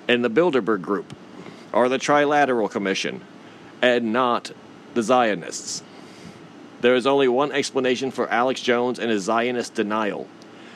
and 0.07 0.25
the 0.25 0.29
Bilderberg 0.29 0.81
Group, 0.81 1.15
or 1.71 1.89
the 1.89 1.97
Trilateral 1.99 2.69
Commission, 2.69 3.21
and 3.81 4.13
not 4.13 4.51
the 4.93 5.03
Zionists. 5.03 5.83
There 6.81 6.95
is 6.95 7.07
only 7.07 7.27
one 7.27 7.51
explanation 7.51 8.11
for 8.11 8.29
Alex 8.29 8.61
Jones 8.61 8.99
and 8.99 9.09
his 9.09 9.23
Zionist 9.23 9.73
denial 9.73 10.27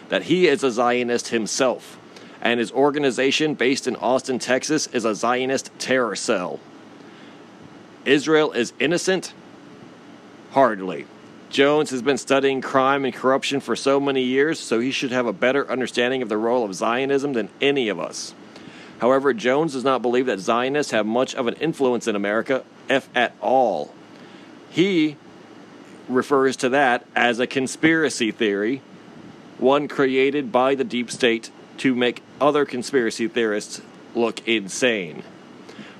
that 0.10 0.24
he 0.24 0.48
is 0.48 0.64
a 0.64 0.72
Zionist 0.72 1.30
himself, 1.30 1.98
and 2.42 2.60
his 2.60 2.72
organization, 2.72 3.54
based 3.54 3.88
in 3.88 3.96
Austin, 3.96 4.40
Texas, 4.40 4.88
is 4.88 5.06
a 5.06 5.16
Zionist 5.16 5.72
terror 5.80 6.16
cell. 6.16 6.60
Israel 8.04 8.52
is 8.52 8.74
innocent? 8.80 9.34
Hardly. 10.52 11.06
Jones 11.50 11.92
has 11.92 12.02
been 12.02 12.18
studying 12.18 12.62
crime 12.62 13.06
and 13.06 13.14
corruption 13.14 13.60
for 13.60 13.76
so 13.76 14.00
many 14.00 14.24
years, 14.24 14.60
so 14.60 14.80
he 14.80 14.92
should 14.92 15.12
have 15.12 15.28
a 15.28 15.34
better 15.34 15.70
understanding 15.70 16.22
of 16.22 16.30
the 16.30 16.38
role 16.38 16.66
of 16.66 16.74
Zionism 16.74 17.34
than 17.34 17.50
any 17.62 17.88
of 17.88 18.00
us. 18.00 18.34
However, 19.00 19.34
Jones 19.34 19.74
does 19.74 19.84
not 19.84 20.02
believe 20.02 20.26
that 20.26 20.40
Zionists 20.40 20.92
have 20.92 21.06
much 21.06 21.36
of 21.36 21.48
an 21.48 21.56
influence 21.56 22.08
in 22.08 22.16
America, 22.16 22.64
if 22.92 23.10
at 23.16 23.34
all. 23.42 23.94
He 24.70 25.16
refers 26.08 26.58
to 26.58 26.70
that 26.70 27.06
as 27.16 27.40
a 27.40 27.48
conspiracy 27.48 28.32
theory, 28.32 28.82
one 29.58 29.88
created 29.88 30.52
by 30.52 30.76
the 30.76 30.84
deep 30.84 31.10
state 31.10 31.50
to 31.78 31.96
make 31.96 32.22
other 32.40 32.66
conspiracy 32.66 33.28
theorists 33.28 33.82
look 34.14 34.46
insane. 34.48 35.24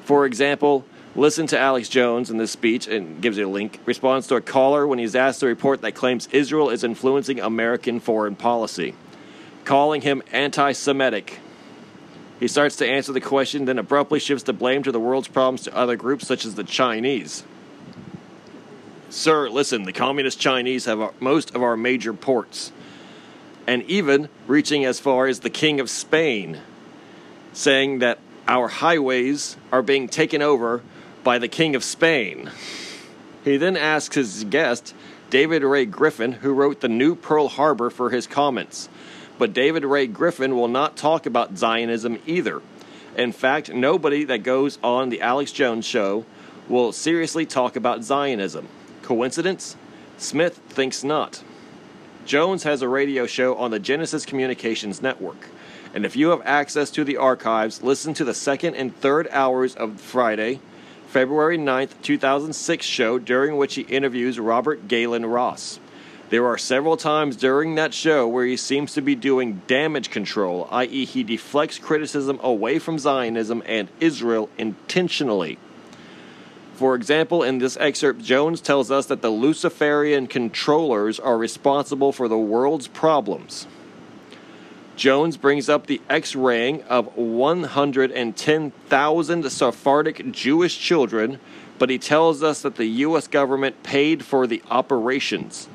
For 0.04 0.26
example, 0.26 0.86
listen 1.16 1.48
to 1.48 1.60
Alex 1.60 1.88
Jones 1.88 2.30
in 2.30 2.38
this 2.38 2.52
speech 2.52 2.88
and 2.88 3.22
gives 3.22 3.38
you 3.38 3.48
a 3.48 3.50
link. 3.50 3.80
Responds 3.86 4.28
to 4.28 4.36
a 4.36 4.42
caller 4.42 4.86
when 4.86 5.00
he's 5.00 5.16
asked 5.16 5.42
a 5.44 5.48
report 5.48 5.82
that 5.82 5.94
claims 5.94 6.28
Israel 6.32 6.70
is 6.70 6.84
influencing 6.84 7.40
American 7.40 8.00
foreign 8.00 8.36
policy, 8.36 8.96
calling 9.64 10.02
him 10.02 10.22
anti 10.32 10.74
Semitic 10.74 11.40
he 12.42 12.48
starts 12.48 12.76
to 12.78 12.88
answer 12.88 13.14
the 13.14 13.22
question, 13.22 13.66
then 13.66 13.78
abruptly 13.78 14.20
shifts 14.20 14.46
the 14.46 14.52
blame 14.52 14.82
to 14.82 14.92
the 14.92 15.00
world's 15.00 15.28
problems 15.28 15.62
to 15.62 15.78
other 15.78 15.96
groups 15.96 16.26
such 16.26 16.44
as 16.44 16.56
the 16.56 16.64
Chinese. 16.64 17.44
Sir, 19.12 19.48
listen, 19.48 19.84
the 19.84 19.94
communist 19.94 20.40
Chinese 20.40 20.86
have 20.86 21.00
uh, 21.00 21.12
most 21.20 21.54
of 21.54 21.62
our 21.62 21.78
major 21.78 22.14
ports, 22.14 22.72
and 23.68 23.84
even 23.84 24.28
reaching 24.48 24.84
as 24.86 25.00
far 25.00 25.28
as 25.28 25.42
the 25.42 25.52
King 25.52 25.80
of 25.80 25.88
Spain, 25.88 26.60
saying 27.54 28.00
that 28.00 28.18
our 28.48 28.70
highways 28.70 29.56
are 29.72 29.84
being 29.84 30.10
taken 30.10 30.42
over 30.42 30.82
by 31.24 31.38
the 31.38 31.48
King 31.48 31.76
of 31.76 31.84
Spain. 31.84 32.50
He 33.44 33.58
then 33.58 33.78
asks 33.78 34.16
his 34.16 34.46
guest, 34.46 34.96
David 35.30 35.62
Ray 35.62 35.86
Griffin, 35.86 36.32
who 36.32 36.54
wrote 36.54 36.82
the 36.82 36.90
New 36.90 37.14
Pearl 37.14 37.50
Harbor, 37.50 37.92
for 37.92 38.10
his 38.10 38.26
comments. 38.26 38.90
But 39.42 39.54
David 39.54 39.84
Ray 39.86 40.06
Griffin 40.06 40.56
will 40.56 40.68
not 40.68 40.96
talk 40.96 41.26
about 41.26 41.58
Zionism 41.58 42.20
either. 42.28 42.62
In 43.18 43.32
fact, 43.32 43.74
nobody 43.74 44.24
that 44.26 44.44
goes 44.44 44.78
on 44.84 45.10
the 45.10 45.20
Alex 45.20 45.52
Jones 45.52 45.84
show 45.84 46.26
will 46.70 46.92
seriously 46.92 47.48
talk 47.48 47.76
about 47.76 48.04
Zionism. 48.04 48.68
Coincidence? 49.02 49.76
Smith 50.16 50.60
thinks 50.70 51.04
not. 51.04 51.44
Jones 52.24 52.62
has 52.66 52.84
a 52.84 52.88
radio 52.88 53.26
show 53.26 53.56
on 53.56 53.72
the 53.72 53.80
Genesis 53.80 54.28
Communications 54.28 55.02
Network. 55.02 55.48
And 55.96 56.06
if 56.06 56.16
you 56.16 56.30
have 56.30 56.44
access 56.46 56.92
to 56.92 57.04
the 57.04 57.18
archives, 57.18 57.82
listen 57.82 58.14
to 58.14 58.24
the 58.24 58.36
second 58.36 58.76
and 58.76 58.96
third 58.96 59.28
hours 59.32 59.74
of 59.74 60.00
Friday, 60.00 60.60
February 61.08 61.58
9th, 61.58 62.00
2006 62.04 62.86
show 62.86 63.18
during 63.18 63.58
which 63.58 63.74
he 63.74 63.82
interviews 63.82 64.40
Robert 64.40 64.88
Gaylon 64.88 65.26
Ross. 65.26 65.80
There 66.32 66.48
are 66.48 66.58
several 66.58 66.96
times 66.96 67.36
during 67.36 67.76
that 67.76 67.94
show 67.94 68.26
where 68.26 68.46
he 68.46 68.56
seems 68.56 68.94
to 68.94 69.02
be 69.02 69.16
doing 69.16 69.62
damage 69.68 70.10
control, 70.10 70.66
i.e., 70.72 71.04
he 71.04 71.26
deflects 71.26 71.78
criticism 71.78 72.40
away 72.42 72.80
from 72.80 72.98
Zionism 72.98 73.62
and 73.66 73.90
Israel 74.00 74.48
intentionally. 74.58 75.60
For 76.76 76.96
example, 76.96 77.44
in 77.44 77.58
this 77.58 77.76
excerpt, 77.82 78.22
Jones 78.22 78.62
tells 78.62 78.90
us 78.90 79.08
that 79.08 79.22
the 79.22 79.30
Luciferian 79.30 80.26
controllers 80.26 81.20
are 81.20 81.38
responsible 81.38 82.14
for 82.14 82.30
the 82.30 82.38
world's 82.38 82.88
problems. 82.88 83.68
Jones 84.96 85.36
brings 85.36 85.68
up 85.68 85.88
the 85.88 86.00
X 86.10 86.34
raying 86.34 86.84
of 86.84 87.14
110,000 87.18 89.50
Sephardic 89.50 90.32
Jewish 90.32 90.80
children, 90.80 91.40
but 91.78 91.90
he 91.90 91.98
tells 91.98 92.42
us 92.42 92.62
that 92.62 92.78
the 92.78 92.86
U.S. 92.86 93.28
government 93.28 93.84
paid 93.84 94.24
for 94.24 94.48
the 94.48 94.64
operations. 94.72 95.68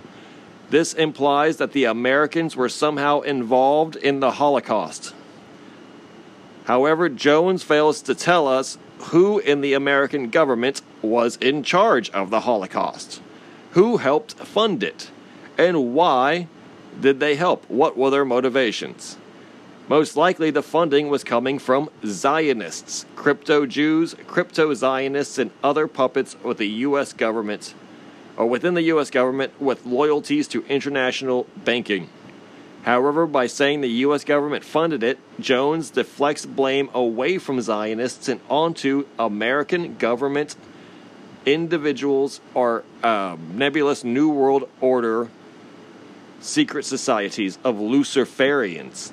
This 0.68 0.94
implies 0.94 1.58
that 1.58 1.72
the 1.72 1.84
Americans 1.84 2.56
were 2.56 2.68
somehow 2.68 3.20
involved 3.20 3.96
in 3.96 4.20
the 4.20 4.32
Holocaust. 4.32 5.14
However, 6.64 7.08
Jones 7.08 7.62
fails 7.62 8.02
to 8.02 8.14
tell 8.14 8.48
us 8.48 8.76
who 8.98 9.38
in 9.38 9.60
the 9.60 9.74
American 9.74 10.30
government 10.30 10.82
was 11.02 11.36
in 11.36 11.62
charge 11.62 12.10
of 12.10 12.30
the 12.30 12.40
Holocaust, 12.40 13.22
who 13.72 13.98
helped 13.98 14.34
fund 14.34 14.82
it, 14.82 15.10
and 15.56 15.94
why 15.94 16.48
did 17.00 17.20
they 17.20 17.36
help? 17.36 17.68
What 17.68 17.96
were 17.96 18.10
their 18.10 18.24
motivations? 18.24 19.16
Most 19.88 20.16
likely, 20.16 20.50
the 20.50 20.64
funding 20.64 21.08
was 21.08 21.22
coming 21.22 21.60
from 21.60 21.90
Zionists, 22.04 23.06
crypto 23.14 23.66
Jews, 23.66 24.16
crypto 24.26 24.74
Zionists, 24.74 25.38
and 25.38 25.52
other 25.62 25.86
puppets 25.86 26.36
with 26.42 26.58
the 26.58 26.68
U.S. 26.68 27.12
government 27.12 27.72
or 28.36 28.46
within 28.46 28.74
the 28.74 28.82
U.S. 28.82 29.10
government 29.10 29.58
with 29.60 29.86
loyalties 29.86 30.48
to 30.48 30.64
international 30.66 31.46
banking. 31.56 32.08
However, 32.82 33.26
by 33.26 33.48
saying 33.48 33.80
the 33.80 33.88
U.S. 33.88 34.22
government 34.22 34.64
funded 34.64 35.02
it, 35.02 35.18
Jones 35.40 35.90
deflects 35.90 36.46
blame 36.46 36.88
away 36.94 37.38
from 37.38 37.60
Zionists 37.60 38.28
and 38.28 38.40
onto 38.48 39.06
American 39.18 39.96
government 39.96 40.54
individuals 41.44 42.40
or 42.54 42.84
um, 43.02 43.56
nebulous 43.58 44.04
New 44.04 44.28
World 44.28 44.68
Order 44.80 45.28
secret 46.40 46.84
societies 46.84 47.58
of 47.64 47.76
Luciferians. 47.76 49.12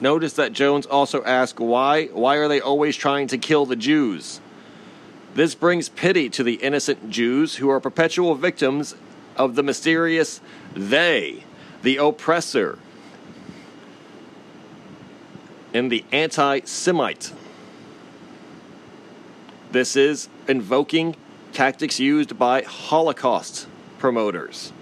Notice 0.00 0.34
that 0.34 0.52
Jones 0.52 0.86
also 0.86 1.22
asks 1.24 1.58
why 1.58 2.06
why 2.06 2.36
are 2.36 2.48
they 2.48 2.60
always 2.60 2.96
trying 2.96 3.28
to 3.28 3.38
kill 3.38 3.64
the 3.64 3.76
Jews? 3.76 4.40
This 5.34 5.56
brings 5.56 5.88
pity 5.88 6.28
to 6.30 6.44
the 6.44 6.54
innocent 6.54 7.10
Jews 7.10 7.56
who 7.56 7.68
are 7.68 7.80
perpetual 7.80 8.36
victims 8.36 8.94
of 9.36 9.56
the 9.56 9.64
mysterious 9.64 10.40
they, 10.74 11.42
the 11.82 11.96
oppressor, 11.96 12.78
and 15.72 15.90
the 15.90 16.04
anti 16.12 16.60
Semite. 16.60 17.32
This 19.72 19.96
is 19.96 20.28
invoking 20.46 21.16
tactics 21.52 21.98
used 21.98 22.38
by 22.38 22.62
Holocaust 22.62 23.66
promoters. 23.98 24.72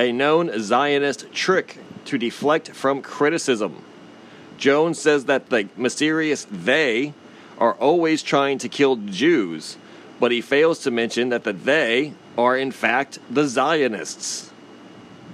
A 0.00 0.10
known 0.10 0.58
Zionist 0.58 1.32
trick 1.32 1.78
to 2.06 2.18
deflect 2.18 2.70
from 2.70 3.02
criticism. 3.02 3.84
Jones 4.56 4.98
says 4.98 5.26
that 5.26 5.50
the 5.50 5.68
mysterious 5.76 6.44
they 6.50 7.14
are 7.58 7.74
always 7.74 8.22
trying 8.22 8.58
to 8.58 8.68
kill 8.68 8.96
Jews, 8.96 9.76
but 10.20 10.32
he 10.32 10.40
fails 10.40 10.78
to 10.80 10.90
mention 10.90 11.28
that 11.28 11.44
the 11.44 11.52
they 11.52 12.14
are 12.36 12.56
in 12.56 12.70
fact 12.70 13.18
the 13.30 13.46
Zionists. 13.46 14.50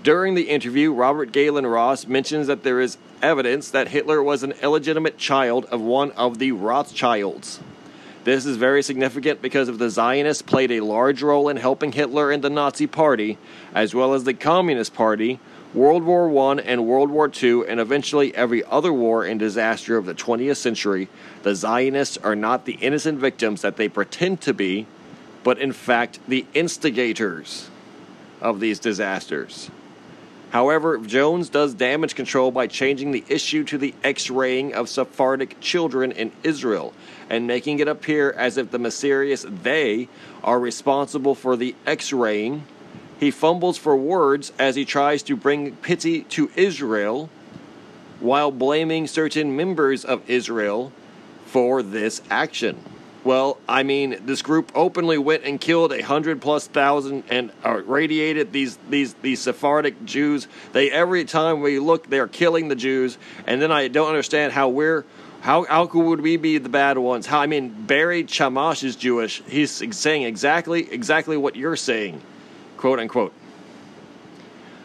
During 0.02 0.34
the 0.34 0.50
interview, 0.50 0.92
Robert 0.92 1.32
Gaylon 1.32 1.66
Ross 1.66 2.06
mentions 2.06 2.46
that 2.46 2.62
there 2.62 2.80
is 2.80 2.98
evidence 3.22 3.70
that 3.70 3.88
Hitler 3.88 4.22
was 4.22 4.42
an 4.42 4.52
illegitimate 4.62 5.16
child 5.16 5.64
of 5.66 5.80
one 5.80 6.10
of 6.12 6.38
the 6.38 6.52
Rothschilds. 6.52 7.60
This 8.24 8.46
is 8.46 8.56
very 8.56 8.82
significant 8.82 9.42
because 9.42 9.68
if 9.68 9.78
the 9.78 9.90
Zionists 9.90 10.42
played 10.42 10.70
a 10.72 10.80
large 10.80 11.22
role 11.22 11.50
in 11.50 11.58
helping 11.58 11.92
Hitler 11.92 12.30
and 12.30 12.42
the 12.42 12.50
Nazi 12.50 12.86
Party, 12.86 13.36
as 13.74 13.94
well 13.94 14.14
as 14.14 14.24
the 14.24 14.32
Communist 14.32 14.94
Party, 14.94 15.40
World 15.74 16.04
War 16.04 16.52
I 16.52 16.60
and 16.60 16.86
World 16.86 17.10
War 17.10 17.28
II, 17.42 17.66
and 17.66 17.80
eventually 17.80 18.32
every 18.36 18.64
other 18.64 18.92
war 18.92 19.24
and 19.24 19.40
disaster 19.40 19.96
of 19.96 20.06
the 20.06 20.14
20th 20.14 20.56
century, 20.56 21.08
the 21.42 21.56
Zionists 21.56 22.16
are 22.18 22.36
not 22.36 22.64
the 22.64 22.74
innocent 22.74 23.18
victims 23.18 23.62
that 23.62 23.76
they 23.76 23.88
pretend 23.88 24.40
to 24.42 24.54
be, 24.54 24.86
but 25.42 25.58
in 25.58 25.72
fact 25.72 26.20
the 26.28 26.46
instigators 26.54 27.70
of 28.40 28.60
these 28.60 28.78
disasters. 28.78 29.68
However, 30.50 30.98
Jones 30.98 31.48
does 31.48 31.74
damage 31.74 32.14
control 32.14 32.52
by 32.52 32.68
changing 32.68 33.10
the 33.10 33.24
issue 33.28 33.64
to 33.64 33.76
the 33.76 33.92
X 34.04 34.30
raying 34.30 34.72
of 34.74 34.88
Sephardic 34.88 35.58
children 35.60 36.12
in 36.12 36.30
Israel 36.44 36.92
and 37.28 37.48
making 37.48 37.80
it 37.80 37.88
appear 37.88 38.30
as 38.30 38.56
if 38.56 38.70
the 38.70 38.78
mysterious 38.78 39.44
they 39.48 40.08
are 40.44 40.60
responsible 40.60 41.34
for 41.34 41.56
the 41.56 41.74
X 41.84 42.12
raying. 42.12 42.62
He 43.18 43.30
fumbles 43.30 43.78
for 43.78 43.96
words 43.96 44.52
as 44.58 44.76
he 44.76 44.84
tries 44.84 45.22
to 45.24 45.36
bring 45.36 45.76
pity 45.76 46.22
to 46.24 46.50
Israel 46.56 47.30
while 48.20 48.50
blaming 48.50 49.06
certain 49.06 49.56
members 49.56 50.04
of 50.04 50.28
Israel 50.28 50.92
for 51.46 51.82
this 51.82 52.22
action. 52.30 52.78
Well, 53.24 53.58
I 53.66 53.84
mean, 53.84 54.20
this 54.26 54.42
group 54.42 54.70
openly 54.74 55.16
went 55.16 55.44
and 55.44 55.58
killed 55.58 55.92
a 55.92 56.02
hundred 56.02 56.42
plus 56.42 56.66
thousand 56.66 57.24
and 57.30 57.50
uh, 57.64 57.82
radiated 57.86 58.52
these 58.52 58.78
these 58.90 59.14
these 59.14 59.40
Sephardic 59.40 60.04
Jews. 60.04 60.46
They 60.72 60.90
every 60.90 61.24
time 61.24 61.62
we 61.62 61.78
look, 61.78 62.10
they're 62.10 62.28
killing 62.28 62.68
the 62.68 62.76
Jews, 62.76 63.16
and 63.46 63.62
then 63.62 63.72
I 63.72 63.88
don't 63.88 64.08
understand 64.08 64.52
how 64.52 64.68
we're 64.68 65.06
how 65.40 65.64
how 65.64 65.86
would 65.86 66.20
we 66.20 66.36
be 66.36 66.58
the 66.58 66.68
bad 66.68 66.98
ones? 66.98 67.24
How 67.24 67.40
I 67.40 67.46
mean, 67.46 67.70
Barry 67.86 68.24
Chamish 68.24 68.84
is 68.84 68.94
Jewish. 68.94 69.42
He's 69.46 69.70
saying 69.96 70.24
exactly 70.24 70.92
exactly 70.92 71.38
what 71.38 71.56
you're 71.56 71.76
saying, 71.76 72.20
quote 72.84 73.00
unquote. 73.00 73.32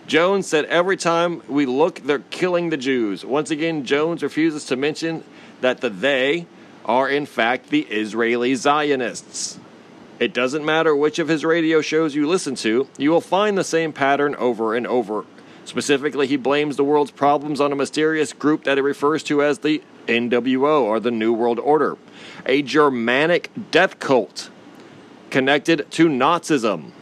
Jones 0.07 0.47
said 0.47 0.63
every 0.63 0.95
time 0.95 1.41
we 1.49 1.65
look, 1.65 1.99
they're 1.99 2.19
killing 2.29 2.69
the 2.69 2.77
Jews. 2.77 3.25
Once 3.25 3.51
again, 3.51 3.83
Jones 3.83 4.23
refuses 4.23 4.63
to 4.67 4.77
mention 4.77 5.21
that 5.59 5.81
the 5.81 5.89
they 5.89 6.45
are 6.85 7.09
in 7.09 7.25
fact 7.25 7.71
the 7.71 7.81
Israeli 7.81 8.55
Zionists. 8.55 9.59
It 10.17 10.33
doesn't 10.33 10.63
matter 10.63 10.95
which 10.95 11.19
of 11.19 11.27
his 11.27 11.43
radio 11.43 11.81
shows 11.81 12.15
you 12.15 12.25
listen 12.25 12.55
to, 12.55 12.88
you 12.97 13.12
will 13.12 13.19
find 13.19 13.57
the 13.57 13.65
same 13.65 13.91
pattern 13.91 14.33
over 14.35 14.75
and 14.75 14.88
over. 14.88 15.25
Specifically, 15.65 16.25
he 16.25 16.38
blames 16.38 16.77
the 16.77 16.85
world's 16.85 17.12
problems 17.12 17.59
on 17.59 17.73
a 17.73 17.75
mysterious 17.75 18.31
group 18.31 18.63
that 18.63 18.77
he 18.77 18.81
refers 18.81 19.23
to 19.23 19.43
as 19.43 19.59
the 19.59 19.83
NWO, 20.07 20.83
or 20.83 21.01
the 21.01 21.12
New 21.12 21.33
World 21.33 21.59
Order, 21.59 21.97
a 22.45 22.62
Germanic 22.62 23.51
death 23.71 23.99
cult 23.99 24.49
connected 25.29 25.85
to 25.91 26.07
Nazism, 26.07 26.93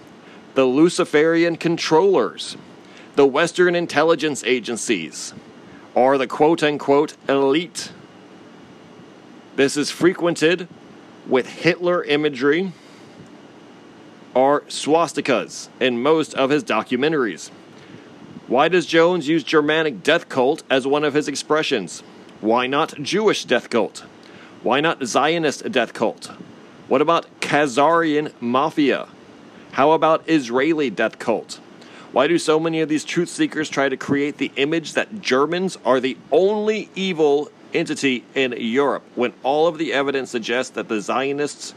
the 0.57 0.65
Luciferian 0.65 1.55
controllers, 1.55 2.57
the 3.13 3.27
Western 3.27 3.75
intelligence 3.75 4.43
agencies, 4.43 5.35
or 5.93 6.17
the 6.17 6.25
quote 6.25 6.63
unquote 6.63 7.15
elite. 7.29 7.91
This 9.55 9.77
is 9.77 9.91
frequented 9.91 10.67
with 11.27 11.47
Hitler 11.47 12.03
imagery 12.03 12.71
or 14.33 14.61
swastikas 14.61 15.69
in 15.79 16.01
most 16.01 16.33
of 16.33 16.49
his 16.49 16.63
documentaries. 16.63 17.51
Why 18.47 18.67
does 18.67 18.87
Jones 18.87 19.27
use 19.27 19.43
Germanic 19.43 20.01
death 20.01 20.27
cult 20.27 20.63
as 20.71 20.87
one 20.87 21.03
of 21.03 21.13
his 21.13 21.27
expressions? 21.27 22.01
Why 22.41 22.65
not 22.65 22.99
Jewish 22.99 23.45
death 23.45 23.69
cult? 23.69 24.05
Why 24.63 24.81
not 24.81 25.03
Zionist 25.03 25.71
death 25.71 25.93
cult? 25.93 26.31
What 26.87 27.03
about 27.03 27.27
Khazarian 27.41 28.33
mafia? 28.41 29.07
How 29.71 29.91
about 29.91 30.27
Israeli 30.27 30.89
death 30.89 31.19
cult? 31.19 31.59
Why 32.11 32.27
do 32.27 32.37
so 32.39 32.59
many 32.59 32.81
of 32.81 32.89
these 32.89 33.03
truth 33.03 33.29
seekers 33.29 33.69
try 33.69 33.89
to 33.89 33.97
create 33.97 34.37
the 34.37 34.51
image 34.55 34.93
that 34.93 35.21
Germans 35.21 35.77
are 35.85 35.99
the 35.99 36.17
only 36.31 36.89
evil 36.95 37.51
entity 37.73 38.23
in 38.33 38.55
Europe 38.57 39.03
when 39.15 39.33
all 39.43 39.67
of 39.67 39.77
the 39.77 39.93
evidence 39.93 40.31
suggests 40.31 40.71
that 40.71 40.87
the 40.87 41.01
Zionists 41.01 41.73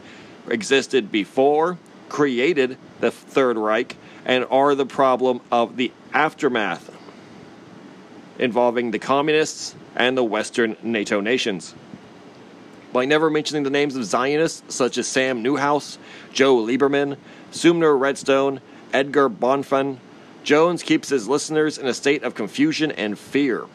existed 0.47 1.11
before, 1.11 1.77
created 2.09 2.77
the 2.99 3.11
Third 3.11 3.57
Reich, 3.57 3.97
and 4.25 4.45
are 4.49 4.73
the 4.73 4.85
problem 4.85 5.41
of 5.51 5.77
the 5.77 5.91
aftermath 6.13 6.89
involving 8.39 8.91
the 8.91 8.99
communists 8.99 9.75
and 9.95 10.17
the 10.17 10.23
Western 10.23 10.75
NATO 10.81 11.21
nations. 11.21 11.75
By 12.93 13.05
never 13.05 13.29
mentioning 13.29 13.63
the 13.63 13.69
names 13.69 13.95
of 13.95 14.03
Zionists 14.03 14.75
such 14.75 14.97
as 14.97 15.07
Sam 15.07 15.41
Newhouse, 15.41 15.97
Joe 16.33 16.57
Lieberman, 16.57 17.17
Sumner 17.51 17.95
Redstone, 17.95 18.61
Edgar 18.93 19.29
Bronfman, 19.29 19.97
Jones 20.43 20.81
keeps 20.81 21.09
his 21.09 21.27
listeners 21.27 21.77
in 21.77 21.85
a 21.85 21.93
state 21.93 22.23
of 22.23 22.33
confusion 22.33 22.91
and 22.91 23.19
fear. 23.19 23.65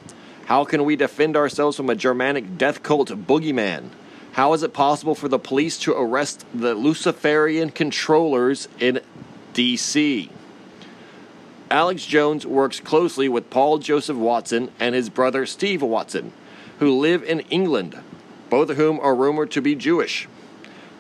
How 0.47 0.65
can 0.65 0.85
we 0.85 0.97
defend 0.97 1.37
ourselves 1.37 1.77
from 1.77 1.91
a 1.91 1.95
Germanic 1.95 2.59
death 2.59 2.83
cult 2.83 3.09
boogeyman? 3.09 3.91
How 4.33 4.53
is 4.53 4.63
it 4.63 4.73
possible 4.73 5.15
for 5.15 5.29
the 5.29 5.39
police 5.39 5.79
to 5.81 5.93
arrest 5.93 6.45
the 6.53 6.75
Luciferian 6.75 7.71
controllers 7.71 8.69
in 8.79 9.01
D.C.? 9.53 10.31
Alex 11.71 12.07
Jones 12.07 12.47
works 12.47 12.81
closely 12.81 13.29
with 13.29 13.51
Paul 13.51 13.79
Joseph 13.79 14.17
Watson 14.17 14.71
and 14.79 14.95
his 14.95 15.11
brother 15.11 15.47
Steve 15.47 15.83
Watson, 15.83 16.33
who 16.79 16.97
live 16.99 17.23
in 17.25 17.41
England, 17.51 17.99
both 18.51 18.71
of 18.71 18.77
whom 18.77 19.01
are 19.01 19.15
rumored 19.15 19.51
to 19.53 19.61
be 19.61 19.75
Jewish. 19.75 20.29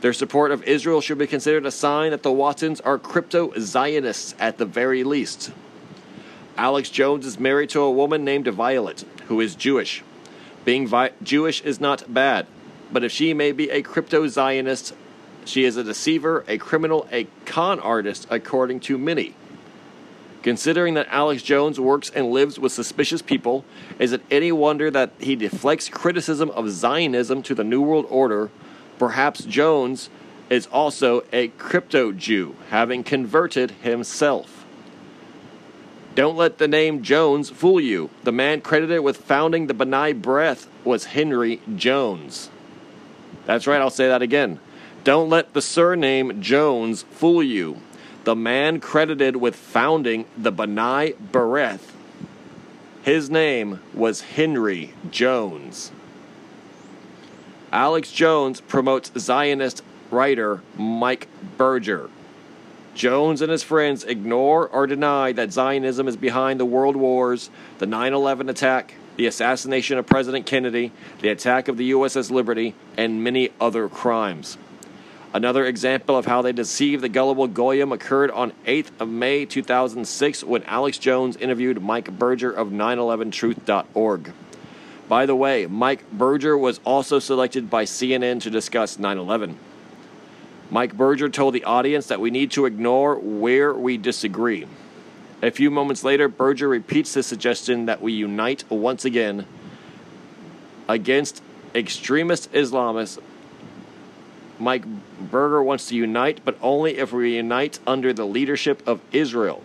Their 0.07 0.12
support 0.12 0.53
of 0.53 0.62
Israel 0.62 1.01
should 1.01 1.19
be 1.19 1.27
considered 1.27 1.66
a 1.66 1.73
sign 1.73 2.12
that 2.12 2.23
the 2.23 2.31
Watsons 2.31 2.81
are 2.83 2.97
crypto 2.97 3.53
Zionists 3.59 4.37
at 4.38 4.57
the 4.57 4.64
very 4.64 5.03
least. 5.03 5.51
Alex 6.57 6.90
Jones 6.90 7.27
is 7.27 7.40
married 7.40 7.71
to 7.71 7.81
a 7.81 7.90
woman 7.90 8.25
named 8.25 8.47
Violet, 8.47 9.05
who 9.27 9.40
is 9.40 9.57
Jewish. 9.57 10.05
Being 10.64 10.87
vi- 10.87 11.11
Jewish 11.25 11.61
is 11.62 11.81
not 11.81 12.14
bad, 12.14 12.47
but 12.92 13.03
if 13.03 13.11
she 13.11 13.35
may 13.35 13.51
be 13.51 13.69
a 13.69 13.83
crypto 13.83 14.29
Zionist, 14.29 14.95
she 15.45 15.64
is 15.64 15.77
a 15.77 15.83
deceiver, 15.83 16.45
a 16.47 16.57
criminal, 16.57 17.09
a 17.11 17.27
con 17.45 17.81
artist, 17.81 18.29
according 18.31 18.79
to 18.83 18.97
many. 18.97 19.35
Considering 20.45 20.95
that 20.95 21.09
Alex 21.11 21.42
Jones 21.42 21.81
works 21.81 22.11
and 22.11 22.31
lives 22.31 22.61
with 22.61 22.71
suspicious 22.71 23.23
people, 23.23 23.64
is 23.99 24.12
it 24.12 24.23
any 24.31 24.53
wonder 24.53 24.88
that 24.88 25.11
he 25.19 25.35
deflects 25.35 25.88
criticism 25.88 26.49
of 26.51 26.71
Zionism 26.71 27.42
to 27.42 27.57
the 27.57 27.64
New 27.64 27.83
World 27.83 28.07
Order? 28.09 28.53
Perhaps 28.98 29.44
Jones 29.44 30.11
is 30.48 30.66
also 30.66 31.24
a 31.32 31.48
crypto 31.48 32.12
Jew, 32.12 32.56
having 32.70 33.02
converted 33.02 33.72
himself. 33.82 34.64
Don't 36.14 36.37
let 36.37 36.59
the 36.59 36.68
name 36.68 37.02
Jones 37.02 37.50
fool 37.50 37.80
you. 37.80 38.09
The 38.24 38.32
man 38.32 38.61
credited 38.61 39.00
with 39.00 39.18
founding 39.18 39.66
the 39.66 39.74
B'nai 39.74 40.18
B'rith 40.20 40.66
was 40.85 41.06
Henry 41.06 41.61
Jones. 41.74 42.48
That's 43.44 43.66
right, 43.66 43.80
I'll 43.80 43.90
say 43.90 44.09
that 44.09 44.22
again. 44.22 44.59
Don't 45.04 45.28
let 45.28 45.52
the 45.52 45.62
surname 45.62 46.40
Jones 46.40 47.02
fool 47.02 47.42
you. 47.42 47.80
The 48.24 48.35
man 48.35 48.80
credited 48.80 49.37
with 49.37 49.54
founding 49.54 50.24
the 50.37 50.52
B'nai 50.52 51.14
B'rith, 51.32 51.92
his 53.06 53.30
name 53.30 53.78
was 53.94 54.22
Henry 54.22 54.92
Jones. 55.12 55.92
Alex 57.72 58.12
Jones 58.12 58.61
promotes 58.61 59.11
Zionist 59.18 59.83
writer 60.11 60.62
Mike 60.76 61.29
Berger. 61.57 62.09
Jones 62.94 63.42
and 63.42 63.50
his 63.50 63.62
friends 63.62 64.05
ignore 64.05 64.68
or 64.68 64.87
deny 64.87 65.33
that 65.33 65.52
Zionism 65.52 66.09
is 66.09 66.16
behind 66.16 66.59
the 66.59 66.64
world 66.64 66.96
wars, 66.96 67.50
the 67.79 67.87
9 67.87 68.12
11 68.14 68.48
attack, 68.48 68.94
the 69.16 69.26
assassination 69.26 69.98
of 69.98 70.07
President 70.07 70.46
Kennedy, 70.46 70.92
the 71.20 71.29
attack 71.29 71.68
of 71.68 71.76
the 71.76 71.90
USS 71.90 72.31
Liberty, 72.31 72.74
and 72.96 73.22
many 73.22 73.50
other 73.61 73.88
crimes. 73.88 74.57
Another 75.35 75.66
example 75.66 76.16
of 76.16 76.24
how 76.24 76.40
they 76.40 76.52
deceive 76.52 77.02
the 77.02 77.11
gullible 77.11 77.48
Goyim 77.48 77.92
occurred 77.92 78.31
on 78.31 78.52
8th 78.64 78.90
of 78.98 79.09
May 79.09 79.44
2006 79.44 80.44
when 80.44 80.62
Alex 80.62 80.96
Jones 80.96 81.37
interviewed 81.37 81.83
Mike 81.83 82.16
Berger 82.18 82.50
of 82.50 82.68
911truth.org. 82.68 84.33
By 85.09 85.27
the 85.27 85.37
way, 85.37 85.66
Mike 85.66 86.11
Berger 86.11 86.59
was 86.59 86.81
also 86.85 87.19
selected 87.19 87.71
by 87.71 87.85
CNN 87.85 88.40
to 88.42 88.51
discuss 88.51 88.99
9 88.99 89.19
11. 89.19 89.57
Mike 90.69 90.97
Berger 90.97 91.29
told 91.29 91.55
the 91.55 91.64
audience 91.64 92.07
that 92.07 92.21
we 92.21 92.31
need 92.31 92.51
to 92.53 92.66
ignore 92.66 93.16
where 93.16 93.73
we 93.73 93.97
disagree. 93.97 94.66
A 95.42 95.51
few 95.51 95.71
moments 95.71 96.03
later, 96.03 96.29
Berger 96.29 96.69
repeats 96.69 97.14
the 97.14 97.23
suggestion 97.23 97.87
that 97.87 98.03
we 98.03 98.12
unite 98.12 98.69
once 98.69 99.05
again 99.05 99.47
against 100.88 101.42
extremist 101.75 102.51
Islamists. 102.53 103.21
Mike 104.59 104.85
Berger 105.21 105.62
wants 105.62 105.88
to 105.88 105.95
unite, 105.95 106.40
but 106.45 106.57
only 106.62 106.97
if 106.97 107.12
we 107.12 107.37
unite 107.37 107.79
under 107.87 108.12
the 108.12 108.25
leadership 108.25 108.83
of 108.88 109.01
Israel. 109.12 109.62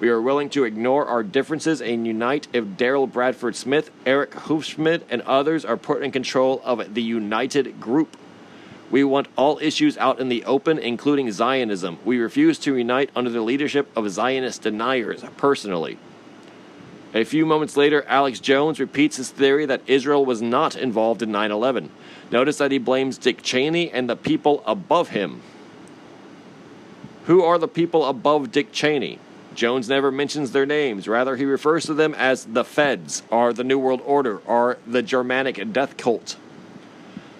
We 0.00 0.10
are 0.10 0.22
willing 0.22 0.48
to 0.50 0.62
ignore 0.62 1.06
our 1.06 1.24
differences 1.24 1.82
and 1.82 2.06
unite 2.06 2.46
if 2.52 2.64
Daryl 2.64 3.10
Bradford 3.10 3.56
Smith, 3.56 3.90
Eric 4.06 4.30
Hufschmid, 4.30 5.02
and 5.10 5.22
others 5.22 5.64
are 5.64 5.76
put 5.76 6.02
in 6.02 6.12
control 6.12 6.62
of 6.64 6.94
the 6.94 7.02
united 7.02 7.80
group. 7.80 8.16
We 8.92 9.02
want 9.02 9.26
all 9.36 9.58
issues 9.60 9.98
out 9.98 10.20
in 10.20 10.28
the 10.28 10.44
open, 10.44 10.78
including 10.78 11.32
Zionism. 11.32 11.98
We 12.04 12.18
refuse 12.18 12.58
to 12.60 12.76
unite 12.76 13.10
under 13.16 13.28
the 13.28 13.42
leadership 13.42 13.90
of 13.96 14.08
Zionist 14.08 14.62
deniers, 14.62 15.24
personally. 15.36 15.98
A 17.12 17.24
few 17.24 17.44
moments 17.44 17.76
later, 17.76 18.04
Alex 18.06 18.38
Jones 18.38 18.78
repeats 18.78 19.16
his 19.16 19.30
theory 19.30 19.66
that 19.66 19.82
Israel 19.86 20.24
was 20.24 20.40
not 20.40 20.76
involved 20.76 21.22
in 21.22 21.32
9 21.32 21.50
11. 21.50 21.90
Notice 22.30 22.58
that 22.58 22.70
he 22.70 22.78
blames 22.78 23.18
Dick 23.18 23.42
Cheney 23.42 23.90
and 23.90 24.08
the 24.08 24.16
people 24.16 24.62
above 24.64 25.08
him. 25.08 25.42
Who 27.24 27.42
are 27.42 27.58
the 27.58 27.68
people 27.68 28.06
above 28.06 28.52
Dick 28.52 28.72
Cheney? 28.72 29.18
Jones 29.58 29.88
never 29.88 30.12
mentions 30.12 30.52
their 30.52 30.64
names. 30.64 31.08
Rather, 31.08 31.34
he 31.34 31.44
refers 31.44 31.84
to 31.86 31.92
them 31.92 32.14
as 32.14 32.44
the 32.44 32.62
Feds, 32.62 33.24
or 33.28 33.52
the 33.52 33.64
New 33.64 33.76
World 33.76 34.00
Order, 34.04 34.38
or 34.46 34.78
the 34.86 35.02
Germanic 35.02 35.72
death 35.72 35.96
cult. 35.96 36.36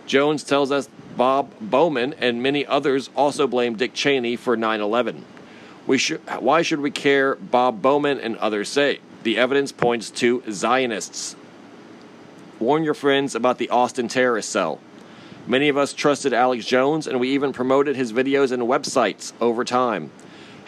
Jones 0.04 0.42
tells 0.42 0.72
us 0.72 0.88
Bob 1.16 1.52
Bowman 1.61 2.14
and 2.14 2.42
many 2.42 2.66
others 2.66 3.09
also 3.14 3.46
blame 3.46 3.76
Dick 3.76 3.94
Cheney 3.94 4.35
for 4.35 4.57
9 4.57 4.81
11. 4.81 5.24
Why 5.87 6.62
should 6.62 6.81
we 6.81 6.90
care, 6.90 7.37
Bob 7.37 7.81
Bowman 7.81 8.18
and 8.18 8.37
others 8.38 8.68
say? 8.68 8.98
The 9.22 9.38
evidence 9.38 9.70
points 9.70 10.11
to 10.11 10.42
Zionists. 10.50 11.37
Warn 12.59 12.83
your 12.83 12.94
friends 12.94 13.37
about 13.37 13.59
the 13.59 13.70
Austin 13.70 14.09
terrorist 14.09 14.50
cell. 14.50 14.81
Many 15.46 15.68
of 15.68 15.76
us 15.76 15.92
trusted 15.92 16.33
Alex 16.33 16.66
Jones, 16.66 17.07
and 17.07 17.20
we 17.20 17.31
even 17.31 17.52
promoted 17.52 17.94
his 17.94 18.12
videos 18.12 18.50
and 18.50 18.64
websites 18.64 19.33
over 19.40 19.64
time. 19.64 20.11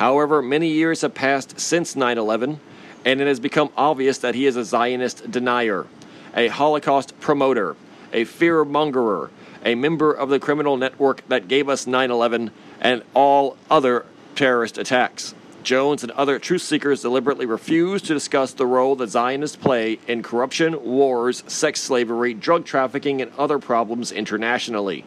However, 0.00 0.40
many 0.40 0.68
years 0.68 1.02
have 1.02 1.12
passed 1.12 1.60
since 1.60 1.94
9 1.94 2.16
11, 2.16 2.58
and 3.04 3.20
it 3.20 3.26
has 3.26 3.38
become 3.38 3.68
obvious 3.76 4.16
that 4.16 4.34
he 4.34 4.46
is 4.46 4.56
a 4.56 4.64
Zionist 4.64 5.30
denier, 5.30 5.86
a 6.34 6.48
Holocaust 6.48 7.20
promoter, 7.20 7.76
a 8.10 8.24
fear 8.24 8.64
mongerer, 8.64 9.28
a 9.62 9.74
member 9.74 10.10
of 10.10 10.30
the 10.30 10.40
criminal 10.40 10.78
network 10.78 11.22
that 11.28 11.48
gave 11.48 11.68
us 11.68 11.86
9 11.86 12.10
11 12.10 12.50
and 12.80 13.02
all 13.12 13.58
other 13.70 14.06
terrorist 14.34 14.78
attacks. 14.78 15.34
Jones 15.62 16.02
and 16.02 16.12
other 16.12 16.38
truth 16.38 16.62
seekers 16.62 17.02
deliberately 17.02 17.44
refuse 17.44 18.00
to 18.00 18.14
discuss 18.14 18.54
the 18.54 18.64
role 18.64 18.96
the 18.96 19.06
Zionists 19.06 19.56
play 19.58 19.98
in 20.08 20.22
corruption, 20.22 20.82
wars, 20.82 21.44
sex 21.46 21.78
slavery, 21.78 22.32
drug 22.32 22.64
trafficking, 22.64 23.20
and 23.20 23.30
other 23.36 23.58
problems 23.58 24.12
internationally. 24.12 25.04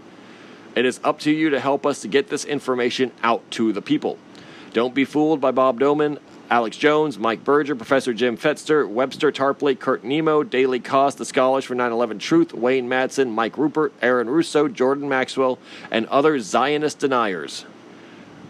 It 0.75 0.85
is 0.85 0.99
up 1.03 1.17
to 1.21 1.31
you 1.31 1.49
to 1.49 1.59
help 1.59 1.83
us 1.83 1.99
to 2.01 2.07
get 2.07 2.27
this 2.27 2.45
information 2.45 3.11
out 3.23 3.41
to 3.51 3.73
the 3.73 3.81
people. 3.81 4.19
Don't 4.73 4.95
be 4.95 5.05
fooled 5.05 5.39
by 5.39 5.51
Bob 5.51 5.79
Bowman, 5.79 6.17
Alex 6.49 6.77
Jones, 6.77 7.19
Mike 7.19 7.43
Berger, 7.43 7.75
Professor 7.75 8.11
Jim 8.11 8.35
Fetzer, 8.37 8.89
Webster 8.89 9.31
Tarpley, 9.31 9.79
Kurt 9.79 10.03
Nimmo, 10.03 10.41
Daily 10.41 10.79
Kos, 10.79 11.13
the 11.13 11.25
Scholars 11.25 11.63
for 11.63 11.75
9 11.75 11.91
11 11.91 12.17
Truth, 12.17 12.55
Wayne 12.55 12.89
Madsen, 12.89 13.29
Mike 13.29 13.55
Ruppert, 13.55 13.91
Aaron 14.01 14.27
Russo, 14.27 14.67
Jordan 14.67 15.07
Maxwell, 15.07 15.59
and 15.91 16.07
other 16.07 16.39
Zionist 16.39 16.97
deniers. 16.97 17.65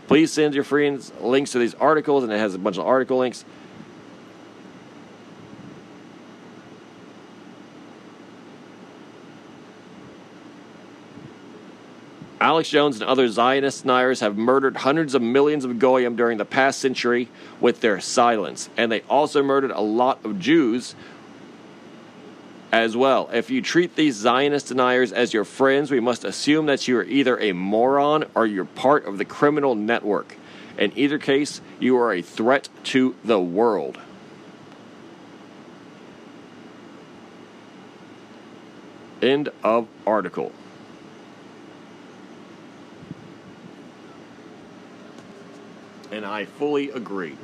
Please 0.08 0.32
send 0.32 0.56
your 0.56 0.64
friends 0.64 1.12
links 1.20 1.52
to 1.52 1.60
these 1.60 1.76
articles, 1.76 2.24
and 2.24 2.32
it 2.32 2.38
has 2.38 2.56
a 2.56 2.60
bunch 2.60 2.78
of 2.78 2.86
article 2.86 3.18
links. 3.18 3.44
Alex 12.44 12.68
Jones 12.68 13.00
and 13.00 13.10
other 13.10 13.30
Zionist 13.30 13.84
deniers 13.84 14.20
have 14.20 14.36
murdered 14.36 14.76
hundreds 14.76 15.16
of 15.16 15.22
millions 15.22 15.64
of 15.64 15.80
Goyim 15.80 16.18
during 16.18 16.38
the 16.38 16.44
past 16.44 16.82
century 16.82 17.30
with 17.62 17.80
their 17.80 18.02
silence. 18.02 18.70
And 18.76 18.92
they 18.92 19.00
also 19.10 19.42
murdered 19.42 19.72
a 19.72 19.80
lot 19.80 20.26
of 20.26 20.40
Jews 20.40 20.94
as 22.70 22.98
well. 22.98 23.30
If 23.32 23.50
you 23.50 23.62
treat 23.62 23.96
these 23.96 24.16
Zionist 24.16 24.68
deniers 24.68 25.14
as 25.14 25.34
your 25.34 25.46
friends, 25.46 25.90
we 25.90 26.02
must 26.02 26.26
assume 26.26 26.66
that 26.66 26.86
you 26.86 26.98
are 26.98 27.06
either 27.06 27.40
a 27.40 27.54
moron 27.54 28.26
or 28.36 28.46
you're 28.46 28.66
part 28.66 29.06
of 29.06 29.18
the 29.18 29.26
criminal 29.26 29.74
network. 29.74 30.36
In 30.78 30.92
either 30.98 31.20
case, 31.20 31.62
you 31.80 31.96
are 31.96 32.12
a 32.12 32.22
threat 32.22 32.68
to 32.86 33.16
the 33.24 33.40
world. 33.40 34.00
End 39.22 39.48
of 39.64 39.88
article. 40.06 40.52
And 46.14 46.24
I 46.24 46.46
fully 46.46 46.92
agree. 46.92 47.36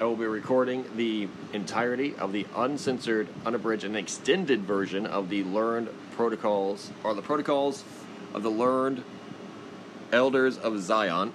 I 0.00 0.04
will 0.04 0.16
be 0.16 0.24
recording 0.24 0.86
the 0.96 1.28
entirety 1.52 2.16
of 2.16 2.32
the 2.32 2.46
uncensored, 2.56 3.28
unabridged, 3.44 3.84
and 3.84 3.94
extended 3.94 4.62
version 4.62 5.04
of 5.04 5.28
the 5.28 5.44
learned 5.44 5.90
protocols, 6.16 6.90
or 7.04 7.14
the 7.14 7.20
protocols 7.20 7.84
of 8.32 8.42
the 8.42 8.50
learned 8.50 9.04
elders 10.12 10.56
of 10.56 10.80
Zion. 10.80 11.32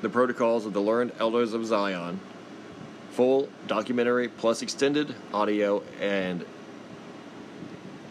The 0.00 0.08
protocols 0.08 0.64
of 0.64 0.72
the 0.72 0.80
learned 0.80 1.12
elders 1.18 1.52
of 1.54 1.66
Zion. 1.66 2.20
Full 3.10 3.48
documentary 3.66 4.28
plus 4.28 4.62
extended 4.62 5.12
audio 5.34 5.82
and 6.00 6.44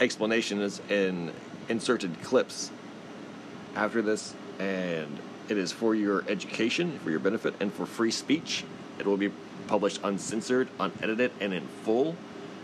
explanations 0.01 0.81
in 0.89 1.31
inserted 1.69 2.21
clips 2.21 2.71
after 3.75 4.01
this, 4.01 4.33
and 4.59 5.19
it 5.47 5.57
is 5.57 5.71
for 5.71 5.95
your 5.95 6.23
education, 6.27 6.99
for 6.99 7.11
your 7.11 7.19
benefit, 7.19 7.53
and 7.59 7.73
for 7.73 7.85
free 7.85 8.11
speech. 8.11 8.65
It 8.99 9.05
will 9.05 9.17
be 9.17 9.31
published 9.67 10.01
uncensored, 10.03 10.67
unedited, 10.79 11.31
and 11.39 11.53
in 11.53 11.67
full 11.83 12.15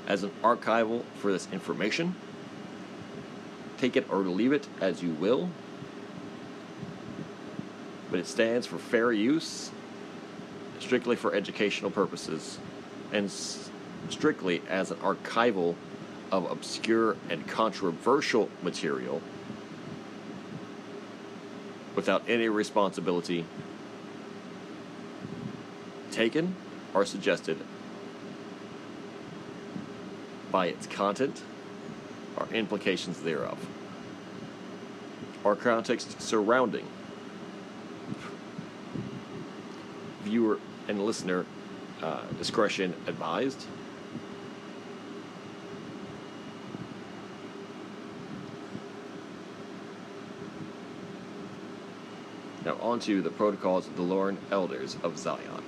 as 0.07 0.23
an 0.23 0.31
archival 0.43 1.03
for 1.19 1.31
this 1.31 1.47
information. 1.51 2.15
Take 3.77 3.95
it 3.95 4.05
or 4.09 4.19
leave 4.19 4.51
it 4.51 4.67
as 4.81 5.01
you 5.01 5.11
will, 5.11 5.49
but 8.09 8.19
it 8.19 8.27
stands 8.27 8.65
for 8.67 8.77
fair 8.77 9.11
use, 9.11 9.71
strictly 10.79 11.15
for 11.15 11.33
educational 11.33 11.91
purposes, 11.91 12.57
and 13.11 13.31
strictly 14.09 14.61
as 14.69 14.91
an 14.91 14.97
archival 14.97 15.75
of 16.31 16.49
obscure 16.51 17.15
and 17.29 17.47
controversial 17.47 18.49
material 18.61 19.21
without 21.95 22.23
any 22.27 22.49
responsibility 22.49 23.45
taken 26.11 26.55
or 26.93 27.05
suggested 27.05 27.57
by 30.51 30.67
its 30.67 30.87
content 30.87 31.41
or 32.37 32.47
implications 32.53 33.21
thereof, 33.21 33.57
or 35.43 35.55
context 35.55 36.21
surrounding 36.21 36.85
viewer 40.23 40.59
and 40.87 41.05
listener 41.05 41.45
uh, 42.01 42.21
discretion 42.37 42.93
advised. 43.07 43.65
Now, 52.65 52.77
on 52.81 52.99
to 53.01 53.21
the 53.21 53.29
protocols 53.29 53.85
of 53.85 53.95
the 53.95 54.01
Learned 54.01 54.39
Elders 54.49 54.97
of 55.03 55.19
Zion. 55.19 55.63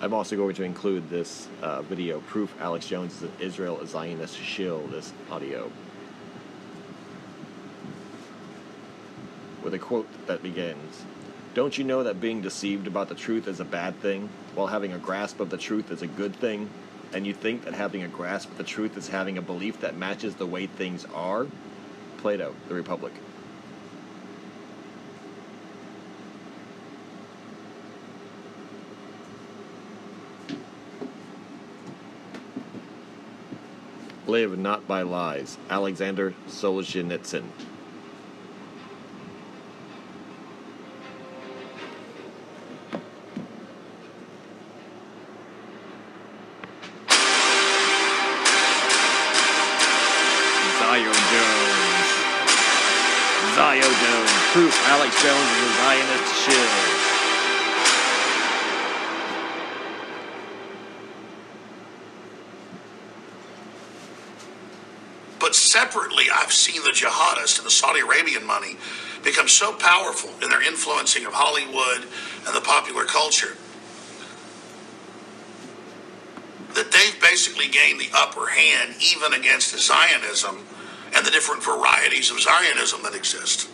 I'm 0.00 0.14
also 0.14 0.36
going 0.36 0.54
to 0.54 0.62
include 0.62 1.10
this 1.10 1.48
uh, 1.60 1.82
video 1.82 2.20
proof 2.20 2.54
Alex 2.60 2.86
Jones 2.86 3.16
is 3.16 3.22
an 3.22 3.32
Israel 3.40 3.84
Zionist 3.84 4.38
shill, 4.38 4.86
this 4.86 5.12
audio. 5.32 5.70
With 9.64 9.74
a 9.74 9.78
quote 9.78 10.08
that 10.28 10.44
begins 10.44 11.02
Don't 11.54 11.76
you 11.76 11.82
know 11.82 12.04
that 12.04 12.20
being 12.20 12.40
deceived 12.40 12.86
about 12.86 13.08
the 13.08 13.16
truth 13.16 13.48
is 13.48 13.58
a 13.58 13.64
bad 13.64 14.00
thing, 14.00 14.28
while 14.54 14.68
having 14.68 14.92
a 14.92 14.98
grasp 14.98 15.40
of 15.40 15.50
the 15.50 15.58
truth 15.58 15.90
is 15.90 16.02
a 16.02 16.06
good 16.06 16.36
thing? 16.36 16.70
And 17.12 17.26
you 17.26 17.34
think 17.34 17.64
that 17.64 17.74
having 17.74 18.04
a 18.04 18.08
grasp 18.08 18.52
of 18.52 18.58
the 18.58 18.64
truth 18.64 18.96
is 18.96 19.08
having 19.08 19.36
a 19.36 19.42
belief 19.42 19.80
that 19.80 19.96
matches 19.96 20.36
the 20.36 20.46
way 20.46 20.68
things 20.68 21.04
are? 21.12 21.48
Plato, 22.20 22.54
The 22.68 22.74
Republic. 22.74 23.12
Live 34.26 34.58
not 34.58 34.86
by 34.86 35.00
lies. 35.02 35.56
Alexander 35.70 36.34
Solzhenitsyn. 36.46 37.44
Alex 55.10 55.22
Jones 55.22 55.76
Zionist 55.76 56.44
shill. 56.44 56.70
But 65.40 65.54
separately, 65.56 66.24
I've 66.32 66.52
seen 66.52 66.82
the 66.82 66.90
jihadists 66.90 67.58
and 67.58 67.66
the 67.66 67.70
Saudi 67.70 68.00
Arabian 68.00 68.46
money 68.46 68.76
become 69.24 69.48
so 69.48 69.72
powerful 69.72 70.30
in 70.42 70.48
their 70.48 70.62
influencing 70.62 71.26
of 71.26 71.32
Hollywood 71.32 72.06
and 72.46 72.54
the 72.54 72.60
popular 72.60 73.04
culture 73.04 73.56
that 76.74 76.92
they've 76.92 77.20
basically 77.20 77.68
gained 77.68 78.00
the 78.00 78.10
upper 78.14 78.46
hand 78.46 78.94
even 79.00 79.32
against 79.32 79.76
Zionism 79.76 80.58
and 81.16 81.26
the 81.26 81.32
different 81.32 81.64
varieties 81.64 82.30
of 82.30 82.40
Zionism 82.40 83.02
that 83.02 83.14
exist. 83.14 83.68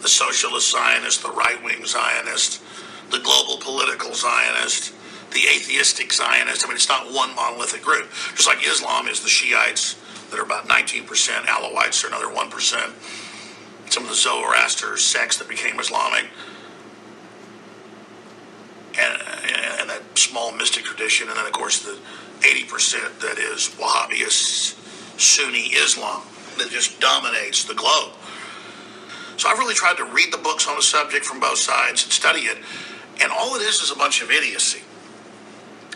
The 0.00 0.08
socialist 0.08 0.70
Zionist, 0.70 1.22
the 1.22 1.30
right 1.30 1.62
wing 1.62 1.84
Zionist, 1.84 2.62
the 3.10 3.18
global 3.18 3.58
political 3.58 4.14
Zionist, 4.14 4.94
the 5.32 5.40
atheistic 5.48 6.12
Zionist. 6.12 6.64
I 6.64 6.68
mean, 6.68 6.76
it's 6.76 6.88
not 6.88 7.12
one 7.12 7.34
monolithic 7.34 7.82
group. 7.82 8.10
Just 8.34 8.46
like 8.46 8.66
Islam 8.66 9.08
is 9.08 9.20
the 9.22 9.28
Shiites 9.28 9.96
that 10.30 10.38
are 10.38 10.44
about 10.44 10.68
19%, 10.68 11.06
Alawites 11.06 12.04
are 12.04 12.08
another 12.08 12.26
1%, 12.26 13.92
some 13.92 14.02
of 14.02 14.08
the 14.08 14.14
Zoroaster 14.14 14.96
sects 14.96 15.38
that 15.38 15.48
became 15.48 15.80
Islamic, 15.80 16.26
and, 18.98 19.22
and 19.80 19.90
that 19.90 20.02
small 20.14 20.52
mystic 20.52 20.84
tradition, 20.84 21.28
and 21.28 21.36
then, 21.36 21.46
of 21.46 21.52
course, 21.52 21.82
the 21.82 21.98
80% 22.40 23.20
that 23.20 23.38
is 23.38 23.68
Wahhabist 23.78 24.76
Sunni 25.18 25.68
Islam 25.74 26.22
that 26.58 26.70
just 26.70 27.00
dominates 27.00 27.64
the 27.64 27.74
globe. 27.74 28.12
So 29.38 29.48
I've 29.48 29.58
really 29.58 29.74
tried 29.74 29.96
to 29.98 30.04
read 30.04 30.32
the 30.32 30.38
books 30.38 30.66
on 30.68 30.74
the 30.76 30.82
subject 30.82 31.24
from 31.24 31.38
both 31.38 31.58
sides 31.58 32.02
and 32.02 32.12
study 32.12 32.40
it, 32.40 32.58
and 33.22 33.30
all 33.32 33.54
it 33.54 33.62
is 33.62 33.80
is 33.80 33.92
a 33.92 33.96
bunch 33.96 34.20
of 34.20 34.30
idiocy. 34.30 34.82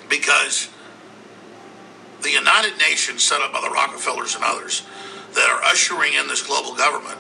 Because 0.08 0.70
the 2.22 2.30
United 2.30 2.78
Nations, 2.78 3.22
set 3.24 3.40
up 3.40 3.52
by 3.52 3.60
the 3.60 3.68
Rockefellers 3.68 4.36
and 4.36 4.44
others, 4.44 4.86
that 5.34 5.50
are 5.50 5.62
ushering 5.64 6.14
in 6.14 6.28
this 6.28 6.46
global 6.46 6.74
government, 6.74 7.18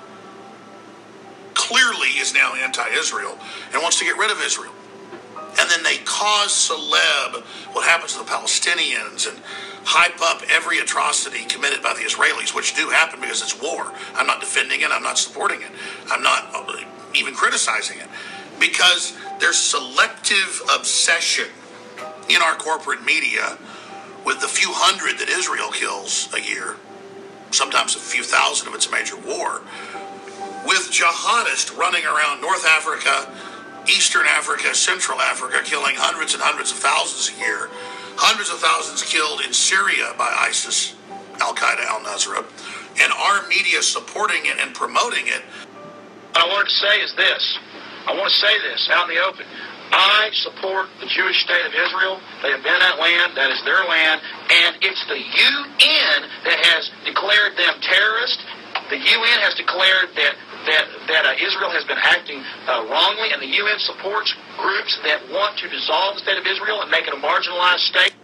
clearly 1.54 2.08
is 2.20 2.32
now 2.32 2.54
anti 2.54 2.86
Israel 2.90 3.36
and 3.72 3.82
wants 3.82 3.98
to 3.98 4.04
get 4.04 4.16
rid 4.16 4.30
of 4.30 4.40
Israel. 4.42 4.72
And 5.58 5.68
then 5.68 5.82
they 5.82 5.98
cause 6.04 6.50
celeb 6.52 7.42
what 7.72 7.84
happens 7.84 8.12
to 8.12 8.20
the 8.20 8.24
Palestinians 8.24 9.28
and 9.28 9.42
hype 9.84 10.20
up 10.22 10.42
every 10.50 10.78
atrocity 10.78 11.44
committed 11.44 11.82
by 11.82 11.94
the 11.94 12.00
Israelis, 12.00 12.54
which 12.54 12.74
do 12.74 12.88
happen 12.90 13.20
because 13.20 13.42
it's 13.42 13.60
war. 13.60 13.92
I'm 14.14 14.26
not 14.26 14.40
defending 14.40 14.80
it, 14.80 14.90
I'm 14.90 15.02
not 15.02 15.18
supporting 15.18 15.62
it, 15.62 15.70
I'm 16.10 16.22
not 16.22 16.50
uh, 16.54 16.76
even 17.14 17.34
criticizing 17.34 17.98
it. 17.98 18.08
Because 18.60 19.16
there's 19.40 19.58
selective 19.58 20.62
obsession 20.74 21.46
in 22.28 22.40
our 22.42 22.54
corporate 22.54 23.04
media 23.04 23.58
with 24.24 24.40
the 24.40 24.48
few 24.48 24.70
hundred 24.72 25.18
that 25.18 25.28
Israel 25.28 25.70
kills 25.70 26.28
a 26.34 26.40
year, 26.40 26.76
sometimes 27.50 27.96
a 27.96 27.98
few 27.98 28.22
thousand 28.22 28.68
if 28.68 28.74
it's 28.74 28.86
a 28.86 28.90
major 28.90 29.16
war, 29.16 29.62
with 30.64 30.90
jihadists 30.94 31.76
running 31.76 32.04
around 32.04 32.40
North 32.40 32.64
Africa, 32.66 33.26
Eastern 33.88 34.26
Africa, 34.26 34.74
Central 34.74 35.20
Africa, 35.20 35.60
killing 35.64 35.96
hundreds 35.96 36.34
and 36.34 36.42
hundreds 36.42 36.70
of 36.70 36.78
thousands 36.78 37.36
a 37.36 37.40
year, 37.40 37.68
hundreds 38.16 38.50
of 38.50 38.58
thousands 38.58 39.02
killed 39.02 39.40
in 39.44 39.52
Syria 39.52 40.14
by 40.18 40.28
ISIS, 40.48 40.94
Al 41.40 41.54
Qaeda, 41.54 41.84
Al 41.86 42.00
Nusra, 42.00 42.44
and 43.00 43.12
our 43.12 43.46
media 43.48 43.82
supporting 43.82 44.44
it 44.44 44.58
and 44.60 44.74
promoting 44.74 45.26
it. 45.26 45.42
What 46.32 46.44
I 46.44 46.48
wanted 46.48 46.68
to 46.68 46.78
say 46.80 46.96
is 47.00 47.12
this. 47.16 47.42
I 48.06 48.16
want 48.16 48.32
to 48.32 48.38
say 48.38 48.54
this 48.66 48.88
out 48.92 49.08
in 49.08 49.16
the 49.16 49.22
open. 49.22 49.46
I 49.92 50.32
support 50.32 50.88
the 51.00 51.06
Jewish 51.06 51.36
state 51.44 51.64
of 51.68 51.72
Israel. 51.76 52.16
They 52.40 52.48
have 52.50 52.64
been 52.64 52.80
that 52.80 52.96
land. 52.96 53.36
That 53.36 53.52
is 53.52 53.60
their 53.68 53.84
land. 53.84 54.24
And 54.48 54.80
it's 54.80 55.04
the 55.04 55.20
UN 55.20 56.18
that 56.48 56.58
has 56.72 56.88
declared 57.04 57.60
them 57.60 57.76
terrorists. 57.84 58.40
The 58.88 58.96
UN 58.96 59.38
has 59.44 59.52
declared 59.54 60.08
that 60.16 60.34
that, 60.66 60.84
that 61.08 61.24
uh, 61.26 61.34
Israel 61.38 61.70
has 61.70 61.84
been 61.84 62.00
acting 62.00 62.42
uh, 62.66 62.86
wrongly, 62.86 63.32
and 63.32 63.42
the 63.42 63.52
UN 63.58 63.78
supports 63.78 64.34
groups 64.58 64.98
that 65.04 65.22
want 65.30 65.58
to 65.58 65.68
dissolve 65.68 66.16
the 66.16 66.22
state 66.22 66.38
of 66.38 66.46
Israel 66.46 66.82
and 66.82 66.90
make 66.90 67.06
it 67.06 67.14
a 67.14 67.20
marginalized 67.20 67.86
state. 67.90 68.14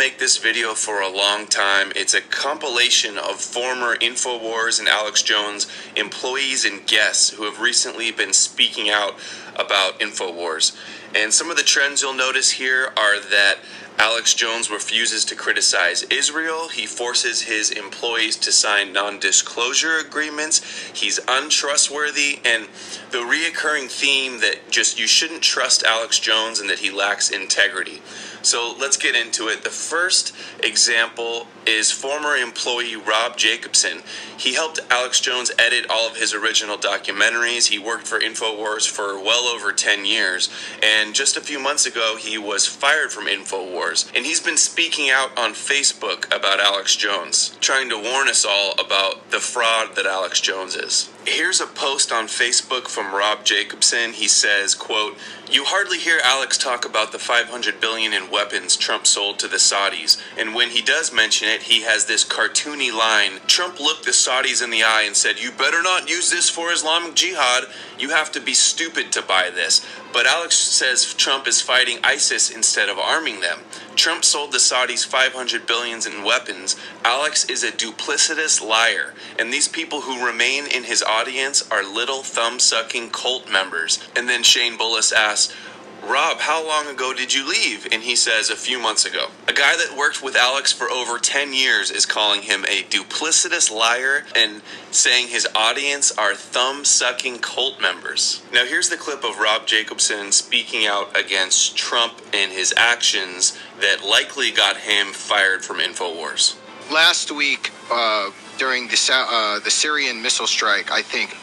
Make 0.00 0.18
this 0.18 0.38
video 0.38 0.72
for 0.72 1.02
a 1.02 1.14
long 1.14 1.46
time. 1.46 1.92
It's 1.94 2.14
a 2.14 2.22
compilation 2.22 3.18
of 3.18 3.38
former 3.38 3.96
InfoWars 3.96 4.78
and 4.78 4.88
Alex 4.88 5.22
Jones 5.22 5.66
employees 5.94 6.64
and 6.64 6.86
guests 6.86 7.28
who 7.28 7.42
have 7.42 7.60
recently 7.60 8.10
been 8.10 8.32
speaking 8.32 8.88
out 8.88 9.18
about 9.56 10.00
InfoWars. 10.00 10.74
And 11.14 11.34
some 11.34 11.50
of 11.50 11.58
the 11.58 11.62
trends 11.62 12.00
you'll 12.00 12.14
notice 12.14 12.52
here 12.52 12.94
are 12.96 13.20
that 13.20 13.58
Alex 14.00 14.32
Jones 14.32 14.70
refuses 14.70 15.26
to 15.26 15.34
criticize 15.34 16.04
Israel. 16.04 16.68
He 16.70 16.86
forces 16.86 17.42
his 17.42 17.70
employees 17.70 18.34
to 18.36 18.50
sign 18.50 18.94
non 18.94 19.18
disclosure 19.18 19.98
agreements. 19.98 20.62
He's 20.94 21.20
untrustworthy. 21.28 22.40
And 22.42 22.66
the 23.10 23.18
reoccurring 23.18 23.90
theme 23.90 24.40
that 24.40 24.70
just 24.70 24.98
you 24.98 25.06
shouldn't 25.06 25.42
trust 25.42 25.82
Alex 25.82 26.18
Jones 26.18 26.60
and 26.60 26.70
that 26.70 26.78
he 26.78 26.90
lacks 26.90 27.28
integrity. 27.28 28.00
So 28.42 28.74
let's 28.78 28.96
get 28.96 29.14
into 29.14 29.48
it. 29.48 29.64
The 29.64 29.70
first 29.70 30.34
example 30.62 31.46
is 31.66 31.92
former 31.92 32.36
employee 32.36 32.96
Rob 32.96 33.36
Jacobson. 33.36 34.02
He 34.36 34.54
helped 34.54 34.80
Alex 34.88 35.20
Jones 35.20 35.50
edit 35.58 35.86
all 35.90 36.08
of 36.08 36.16
his 36.16 36.32
original 36.32 36.78
documentaries. 36.78 37.68
He 37.68 37.78
worked 37.78 38.06
for 38.06 38.18
InfoWars 38.18 38.88
for 38.88 39.22
well 39.22 39.46
over 39.46 39.72
10 39.72 40.06
years. 40.06 40.48
And 40.82 41.14
just 41.14 41.36
a 41.36 41.40
few 41.40 41.58
months 41.58 41.84
ago, 41.84 42.16
he 42.18 42.38
was 42.38 42.66
fired 42.66 43.12
from 43.12 43.26
InfoWars. 43.26 43.89
And 44.14 44.24
he's 44.24 44.38
been 44.38 44.56
speaking 44.56 45.10
out 45.10 45.36
on 45.36 45.52
Facebook 45.52 46.26
about 46.26 46.60
Alex 46.60 46.94
Jones, 46.94 47.56
trying 47.60 47.88
to 47.88 47.96
warn 47.96 48.28
us 48.28 48.44
all 48.44 48.72
about 48.78 49.32
the 49.32 49.40
fraud 49.40 49.96
that 49.96 50.06
Alex 50.06 50.40
Jones 50.40 50.76
is. 50.76 51.10
Here's 51.26 51.60
a 51.60 51.66
post 51.66 52.10
on 52.10 52.28
Facebook 52.28 52.88
from 52.88 53.14
Rob 53.14 53.44
Jacobson. 53.44 54.14
He 54.14 54.26
says, 54.26 54.74
quote, 54.74 55.18
You 55.50 55.64
hardly 55.66 55.98
hear 55.98 56.18
Alex 56.24 56.56
talk 56.56 56.86
about 56.86 57.12
the 57.12 57.18
500 57.18 57.78
billion 57.78 58.14
in 58.14 58.30
weapons 58.30 58.74
Trump 58.74 59.06
sold 59.06 59.38
to 59.40 59.48
the 59.48 59.58
Saudis. 59.58 60.18
And 60.38 60.54
when 60.54 60.70
he 60.70 60.80
does 60.80 61.12
mention 61.12 61.46
it, 61.46 61.64
he 61.64 61.82
has 61.82 62.06
this 62.06 62.24
cartoony 62.24 62.90
line. 62.90 63.40
Trump 63.46 63.78
looked 63.78 64.06
the 64.06 64.12
Saudis 64.12 64.64
in 64.64 64.70
the 64.70 64.82
eye 64.82 65.02
and 65.02 65.14
said, 65.14 65.38
You 65.38 65.52
better 65.52 65.82
not 65.82 66.08
use 66.08 66.30
this 66.30 66.48
for 66.48 66.72
Islamic 66.72 67.14
Jihad. 67.14 67.64
You 67.98 68.10
have 68.10 68.32
to 68.32 68.40
be 68.40 68.54
stupid 68.54 69.12
to 69.12 69.20
buy 69.20 69.50
this. 69.50 69.86
But 70.14 70.26
Alex 70.26 70.56
says 70.56 71.12
Trump 71.12 71.46
is 71.46 71.60
fighting 71.60 71.98
ISIS 72.02 72.50
instead 72.50 72.88
of 72.88 72.98
arming 72.98 73.40
them. 73.40 73.60
Trump 74.00 74.24
sold 74.24 74.50
the 74.50 74.56
Saudis 74.56 75.04
500 75.06 75.66
billions 75.66 76.06
in 76.06 76.24
weapons. 76.24 76.74
Alex 77.04 77.44
is 77.50 77.62
a 77.62 77.70
duplicitous 77.70 78.66
liar, 78.66 79.12
and 79.38 79.52
these 79.52 79.68
people 79.68 80.00
who 80.00 80.24
remain 80.24 80.66
in 80.66 80.84
his 80.84 81.02
audience 81.02 81.70
are 81.70 81.84
little 81.84 82.22
thumb-sucking 82.22 83.10
cult 83.10 83.52
members. 83.52 83.98
And 84.16 84.26
then 84.26 84.42
Shane 84.42 84.78
Bullis 84.78 85.12
asks, 85.12 85.54
Rob, 86.02 86.38
how 86.38 86.66
long 86.66 86.86
ago 86.86 87.12
did 87.12 87.34
you 87.34 87.48
leave? 87.48 87.86
And 87.92 88.02
he 88.02 88.16
says, 88.16 88.50
a 88.50 88.56
few 88.56 88.78
months 88.78 89.04
ago. 89.04 89.28
A 89.46 89.52
guy 89.52 89.76
that 89.76 89.96
worked 89.96 90.22
with 90.22 90.34
Alex 90.34 90.72
for 90.72 90.90
over 90.90 91.18
10 91.18 91.52
years 91.52 91.90
is 91.90 92.06
calling 92.06 92.42
him 92.42 92.64
a 92.64 92.82
duplicitous 92.84 93.70
liar 93.70 94.24
and 94.34 94.62
saying 94.90 95.28
his 95.28 95.46
audience 95.54 96.10
are 96.16 96.34
thumb 96.34 96.84
sucking 96.84 97.38
cult 97.38 97.80
members. 97.80 98.42
Now, 98.52 98.64
here's 98.64 98.88
the 98.88 98.96
clip 98.96 99.24
of 99.24 99.38
Rob 99.38 99.66
Jacobson 99.66 100.32
speaking 100.32 100.86
out 100.86 101.16
against 101.16 101.76
Trump 101.76 102.14
and 102.32 102.50
his 102.50 102.72
actions 102.76 103.58
that 103.80 104.04
likely 104.04 104.50
got 104.50 104.78
him 104.78 105.08
fired 105.08 105.64
from 105.64 105.78
InfoWars. 105.78 106.56
Last 106.90 107.30
week, 107.30 107.70
uh, 107.92 108.30
during 108.58 108.88
the, 108.88 108.98
uh, 109.12 109.60
the 109.60 109.70
Syrian 109.70 110.22
missile 110.22 110.46
strike, 110.46 110.90
I 110.90 111.02
think 111.02 111.36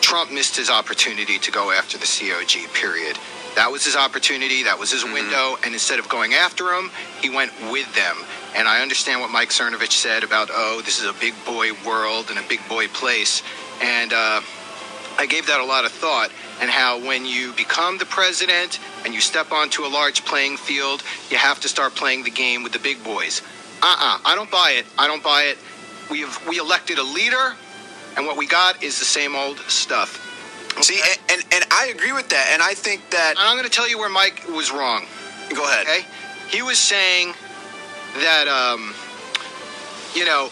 Trump 0.00 0.32
missed 0.32 0.56
his 0.56 0.68
opportunity 0.68 1.38
to 1.38 1.50
go 1.50 1.70
after 1.70 1.96
the 1.96 2.06
COG, 2.06 2.72
period. 2.74 3.16
That 3.56 3.70
was 3.70 3.84
his 3.84 3.96
opportunity. 3.96 4.62
That 4.64 4.78
was 4.78 4.90
his 4.90 5.04
mm-hmm. 5.04 5.14
window. 5.14 5.56
And 5.64 5.74
instead 5.74 5.98
of 5.98 6.08
going 6.08 6.34
after 6.34 6.72
him, 6.72 6.90
he 7.20 7.30
went 7.30 7.52
with 7.70 7.92
them. 7.94 8.16
And 8.54 8.66
I 8.66 8.82
understand 8.82 9.20
what 9.20 9.30
Mike 9.30 9.50
Cernovich 9.50 9.92
said 9.92 10.24
about, 10.24 10.48
oh, 10.50 10.82
this 10.84 10.98
is 10.98 11.06
a 11.06 11.12
big 11.14 11.34
boy 11.44 11.70
world 11.86 12.30
and 12.30 12.38
a 12.38 12.48
big 12.48 12.60
boy 12.68 12.88
place. 12.88 13.42
And 13.80 14.12
uh, 14.12 14.40
I 15.18 15.26
gave 15.26 15.46
that 15.46 15.60
a 15.60 15.64
lot 15.64 15.84
of 15.84 15.92
thought. 15.92 16.30
And 16.60 16.70
how 16.70 16.98
when 16.98 17.24
you 17.24 17.52
become 17.54 17.98
the 17.98 18.06
president 18.06 18.80
and 19.04 19.14
you 19.14 19.20
step 19.20 19.50
onto 19.50 19.84
a 19.84 19.88
large 19.88 20.24
playing 20.24 20.56
field, 20.56 21.02
you 21.30 21.38
have 21.38 21.60
to 21.60 21.68
start 21.68 21.94
playing 21.94 22.24
the 22.24 22.30
game 22.30 22.62
with 22.62 22.72
the 22.72 22.78
big 22.78 23.02
boys. 23.02 23.42
Uh 23.82 23.86
uh-uh, 23.86 24.16
uh 24.16 24.20
I 24.24 24.34
don't 24.34 24.50
buy 24.50 24.72
it. 24.72 24.86
I 24.98 25.06
don't 25.06 25.22
buy 25.22 25.44
it. 25.44 25.58
We 26.10 26.20
have 26.20 26.46
we 26.46 26.58
elected 26.58 26.98
a 26.98 27.02
leader, 27.02 27.54
and 28.16 28.26
what 28.26 28.36
we 28.36 28.46
got 28.46 28.82
is 28.82 28.98
the 28.98 29.06
same 29.06 29.34
old 29.34 29.58
stuff. 29.68 30.19
See, 30.80 31.00
and, 31.00 31.20
and, 31.30 31.54
and 31.54 31.64
I 31.70 31.92
agree 31.94 32.12
with 32.12 32.28
that, 32.30 32.50
and 32.52 32.62
I 32.62 32.74
think 32.74 33.10
that 33.10 33.34
I'm 33.36 33.56
going 33.56 33.68
to 33.68 33.70
tell 33.70 33.88
you 33.88 33.98
where 33.98 34.08
Mike 34.08 34.48
was 34.48 34.70
wrong. 34.70 35.04
Go 35.54 35.64
ahead. 35.64 35.86
Okay, 35.86 36.06
he 36.48 36.62
was 36.62 36.78
saying 36.78 37.34
that 38.14 38.48
um, 38.48 38.94
you 40.14 40.24
know 40.24 40.48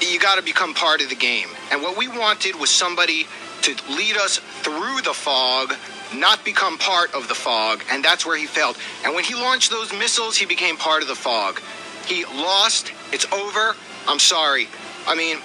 you 0.00 0.18
got 0.20 0.36
to 0.36 0.42
become 0.42 0.74
part 0.74 1.02
of 1.02 1.08
the 1.10 1.16
game, 1.16 1.48
and 1.70 1.82
what 1.82 1.98
we 1.98 2.08
wanted 2.08 2.56
was 2.56 2.70
somebody 2.70 3.26
to 3.62 3.74
lead 3.94 4.16
us 4.16 4.38
through 4.62 5.02
the 5.02 5.12
fog, 5.12 5.74
not 6.14 6.44
become 6.44 6.78
part 6.78 7.14
of 7.14 7.28
the 7.28 7.34
fog, 7.34 7.82
and 7.90 8.04
that's 8.04 8.24
where 8.24 8.36
he 8.36 8.46
failed. 8.46 8.78
And 9.04 9.14
when 9.14 9.24
he 9.24 9.34
launched 9.34 9.70
those 9.70 9.92
missiles, 9.92 10.36
he 10.36 10.46
became 10.46 10.76
part 10.76 11.02
of 11.02 11.08
the 11.08 11.16
fog. 11.16 11.60
He 12.06 12.24
lost. 12.24 12.92
It's 13.12 13.30
over. 13.32 13.74
I'm 14.06 14.18
sorry. 14.18 14.68
I 15.06 15.14
mean, 15.14 15.38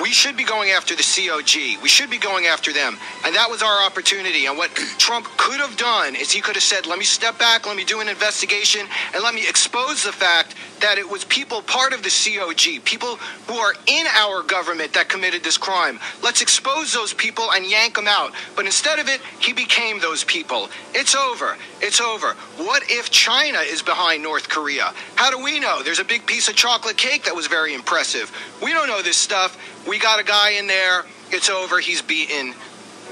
we 0.00 0.10
should 0.10 0.36
be 0.36 0.44
going 0.44 0.70
after 0.70 0.94
the 0.94 1.02
COG. 1.02 1.82
We 1.82 1.88
should 1.88 2.10
be 2.10 2.18
going 2.18 2.46
after 2.46 2.72
them. 2.72 2.96
And 3.24 3.34
that 3.34 3.48
was 3.50 3.62
our 3.62 3.82
opportunity. 3.84 4.46
And 4.46 4.58
what 4.58 4.74
Trump 4.98 5.26
could 5.36 5.60
have 5.60 5.76
done 5.76 6.14
is 6.14 6.30
he 6.30 6.40
could 6.40 6.54
have 6.54 6.62
said, 6.62 6.86
let 6.86 6.98
me 6.98 7.04
step 7.04 7.38
back, 7.38 7.66
let 7.66 7.76
me 7.76 7.84
do 7.84 8.00
an 8.00 8.08
investigation, 8.08 8.86
and 9.14 9.22
let 9.22 9.34
me 9.34 9.48
expose 9.48 10.04
the 10.04 10.12
fact 10.12 10.54
that 10.80 10.98
it 10.98 11.08
was 11.08 11.24
people 11.24 11.62
part 11.62 11.92
of 11.92 12.02
the 12.02 12.10
COG, 12.10 12.84
people 12.84 13.16
who 13.46 13.54
are 13.54 13.74
in 13.86 14.06
our 14.08 14.42
government 14.42 14.92
that 14.92 15.08
committed 15.08 15.42
this 15.42 15.56
crime. 15.56 15.98
Let's 16.22 16.42
expose 16.42 16.92
those 16.92 17.14
people 17.14 17.50
and 17.52 17.64
yank 17.64 17.94
them 17.94 18.06
out. 18.06 18.32
But 18.54 18.66
instead 18.66 18.98
of 18.98 19.08
it, 19.08 19.20
he 19.40 19.52
became 19.52 20.00
those 20.00 20.24
people. 20.24 20.68
It's 20.92 21.14
over. 21.14 21.56
It's 21.80 22.00
over. 22.00 22.34
What 22.58 22.82
if 22.90 23.10
China 23.10 23.58
is 23.58 23.82
behind 23.82 24.22
North 24.22 24.48
Korea? 24.48 24.92
How 25.14 25.30
do 25.30 25.42
we 25.42 25.58
know? 25.58 25.82
There's 25.82 26.00
a 26.00 26.04
big 26.04 26.26
piece 26.26 26.48
of 26.48 26.56
chocolate 26.56 26.96
cake 26.96 27.24
that 27.24 27.34
was 27.34 27.46
very 27.46 27.74
impressive. 27.74 28.30
We 28.62 28.72
don't 28.72 28.88
know 28.88 29.02
this 29.02 29.16
stuff. 29.16 29.56
We 29.86 29.98
got 29.98 30.20
a 30.20 30.24
guy 30.24 30.52
in 30.52 30.66
there. 30.66 31.04
It's 31.30 31.50
over. 31.50 31.80
He's 31.80 32.02
beaten. 32.02 32.54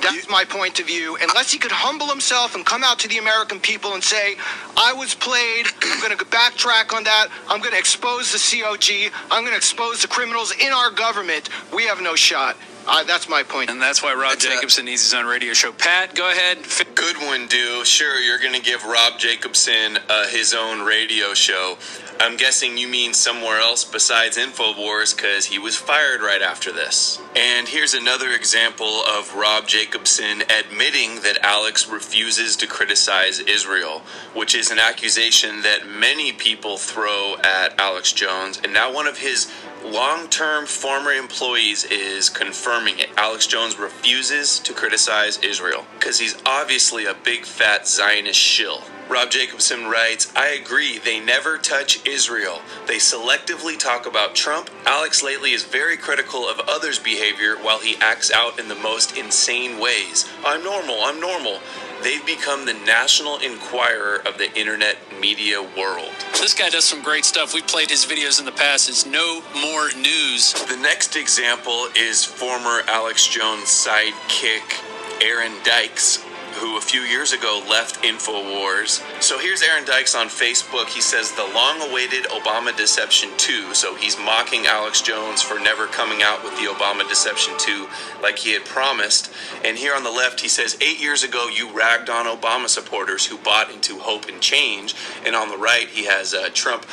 That's 0.03 0.29
my 0.29 0.45
point 0.45 0.81
of 0.81 0.87
view. 0.87 1.17
Unless 1.21 1.53
he 1.53 1.59
could 1.59 1.73
humble 1.73 2.09
himself 2.09 2.55
and 2.55 2.67
come 2.67 2.85
out 2.85 2.99
to 3.01 3.09
the 3.09 3.19
American 3.19 3.59
people 3.61 3.95
and 3.95 4.03
say, 4.03 4.37
I 4.77 4.93
was 4.93 5.15
played. 5.15 5.67
I'm 5.83 6.01
going 6.01 6.17
to 6.17 6.25
backtrack 6.27 6.95
on 6.95 7.05
that. 7.05 7.29
I'm 7.49 7.61
going 7.61 7.73
to 7.73 7.79
expose 7.79 8.33
the 8.33 8.39
COG. 8.39 9.13
I'm 9.31 9.43
going 9.43 9.53
to 9.53 9.57
expose 9.57 10.03
the 10.03 10.09
criminals 10.09 10.53
in 10.53 10.73
our 10.73 10.91
government. 10.91 11.49
We 11.73 11.85
have 11.85 12.03
no 12.03 12.17
shot. 12.17 12.57
Uh, 12.87 13.03
that's 13.05 13.29
my 13.29 13.43
point. 13.43 13.71
And 13.71 13.81
that's 13.81 14.03
why 14.03 14.13
Rob 14.13 14.33
that's 14.33 14.45
Jacobson 14.45 14.87
a, 14.87 14.91
needs 14.91 15.03
his 15.03 15.15
own 15.15 15.25
radio 15.25 15.55
show. 15.55 15.73
Pat, 15.73 16.15
go 16.15 16.31
ahead. 16.31 16.59
Good 16.95 17.17
one, 17.17 17.47
do. 17.47 17.83
Sure, 17.85 18.21
you're 18.21 18.39
going 18.39 18.53
to 18.53 18.61
give 18.61 18.85
Rob 18.85 19.19
Jacobson 19.19 19.99
uh, 20.09 20.29
his 20.29 20.53
own 20.53 20.85
radio 20.85 21.33
show. 21.33 21.79
I'm 22.21 22.37
guessing 22.37 22.79
you 22.79 22.89
mean 22.89 23.13
somewhere 23.13 23.59
else 23.59 23.85
besides 23.85 24.39
InfoWars 24.39 25.17
because 25.17 25.47
he 25.47 25.59
was 25.59 25.77
fired 25.77 26.21
right 26.21 26.41
after 26.41 26.73
this. 26.73 27.21
And 27.37 27.69
here's 27.69 27.93
another 27.93 28.31
example 28.31 29.03
of 29.03 29.35
Rob 29.35 29.67
Jacobson 29.67 30.43
admitting 30.43 31.21
that 31.23 31.39
Alex 31.43 31.89
refuses 31.89 32.57
to 32.57 32.67
criticize 32.67 33.41
Israel, 33.41 34.03
which 34.33 34.55
is 34.55 34.71
an 34.71 34.79
accusation 34.79 35.63
that 35.63 35.89
many 35.89 36.33
people 36.33 36.77
throw 36.77 37.37
at 37.43 37.79
Alex 37.79 38.13
Jones. 38.13 38.61
And 38.63 38.73
now 38.73 38.93
one 38.93 39.07
of 39.07 39.19
his 39.19 39.53
long 39.85 40.29
term 40.29 40.67
former 40.67 41.13
employees 41.13 41.85
is 41.85 42.31
confirming 42.31 43.01
it. 43.01 43.11
Alex 43.17 43.47
Jones 43.47 43.79
refuses 43.79 44.59
to 44.61 44.73
criticize 44.73 45.39
Israel 45.39 45.85
because 45.99 46.19
he's 46.21 46.37
obviously 46.47 47.07
a 47.07 47.15
big 47.15 47.45
fat 47.45 47.87
Zionist 47.87 48.39
shill. 48.39 48.83
Rob 49.09 49.31
Jacobson 49.31 49.87
writes, 49.87 50.33
I 50.35 50.49
agree, 50.49 50.99
they 50.99 51.21
never 51.21 51.59
touch 51.59 52.05
Israel. 52.07 52.63
They 52.87 52.97
selectively 52.97 53.79
talk 53.79 54.07
about 54.07 54.35
Trump. 54.35 54.71
Alex 54.87 55.23
lately 55.23 55.53
is 55.53 55.65
very 55.65 55.97
critical 55.97 56.49
of 56.49 56.61
others' 56.67 56.99
behavior 56.99 57.55
while 57.57 57.81
he 57.81 57.97
acts 58.01 58.31
out 58.31 58.59
in 58.59 58.69
the 58.69 58.75
most 58.75 59.17
insane 59.17 59.79
ways. 59.79 60.29
I'm 60.45 60.65
normal, 60.65 61.03
I'm 61.03 61.21
normal. 61.21 61.61
They've 62.03 62.25
become 62.25 62.65
the 62.65 62.75
national 62.75 63.39
inquirer 63.39 64.17
of 64.27 64.39
the 64.39 64.53
internet 64.59 64.97
media 65.21 65.63
world. 65.63 66.11
This 66.33 66.55
guy 66.55 66.71
does 66.71 66.85
some 66.85 67.03
great 67.03 67.25
stuff. 67.25 67.55
We've 67.55 67.67
played 67.67 67.91
his 67.91 68.07
videos 68.07 68.39
in 68.41 68.47
the 68.47 68.53
past. 68.53 68.89
It's 68.89 69.07
no 69.07 69.43
more 69.55 69.91
news. 69.93 70.53
The 70.69 70.77
next 70.77 71.15
example 71.15 71.89
is 71.97 72.25
former 72.25 72.83
Alex 72.89 73.27
Jones 73.27 73.65
sidekick 73.65 74.83
Aaron 75.23 75.53
Dykes 75.63 76.25
who 76.55 76.77
a 76.77 76.81
few 76.81 77.01
years 77.01 77.33
ago 77.33 77.63
left 77.69 78.03
InfoWars. 78.03 79.03
So 79.23 79.39
here's 79.39 79.63
Aaron 79.63 79.85
Dykes 79.85 80.15
on 80.15 80.29
Facebook. 80.29 80.87
He 80.87 81.01
says 81.01 81.33
the 81.33 81.51
long 81.55 81.81
awaited 81.83 82.25
Obama 82.25 82.77
Deception 82.77 83.31
2. 83.37 83.75
So 83.75 83.95
he's 83.95 84.19
mocking 84.19 84.67
Alex 84.67 85.03
Jones 85.03 85.43
for 85.43 85.59
never 85.59 85.87
coming 85.87 86.23
out 86.23 86.43
with 86.43 86.55
the 86.57 86.67
Obama 86.67 87.09
Deception 87.09 87.55
2 87.59 87.89
like 88.23 88.39
he 88.39 88.53
had 88.53 88.65
promised. 88.65 89.33
And 89.65 89.77
here 89.77 89.95
on 89.95 90.05
the 90.05 90.11
left, 90.11 90.41
he 90.41 90.49
says, 90.49 90.77
Eight 90.81 91.01
years 91.01 91.23
ago, 91.23 91.49
you 91.49 91.71
ragged 91.71 92.09
on 92.09 92.27
Obama 92.27 92.69
supporters 92.69 93.27
who 93.27 93.39
bought 93.39 93.71
into 93.71 93.99
hope 93.99 94.29
and 94.29 94.41
change. 94.41 94.95
And 95.25 95.35
on 95.35 95.49
the 95.49 95.57
right, 95.57 95.89
he 95.89 96.07
has 96.07 96.35
uh, 96.35 96.51
Trump 96.55 96.87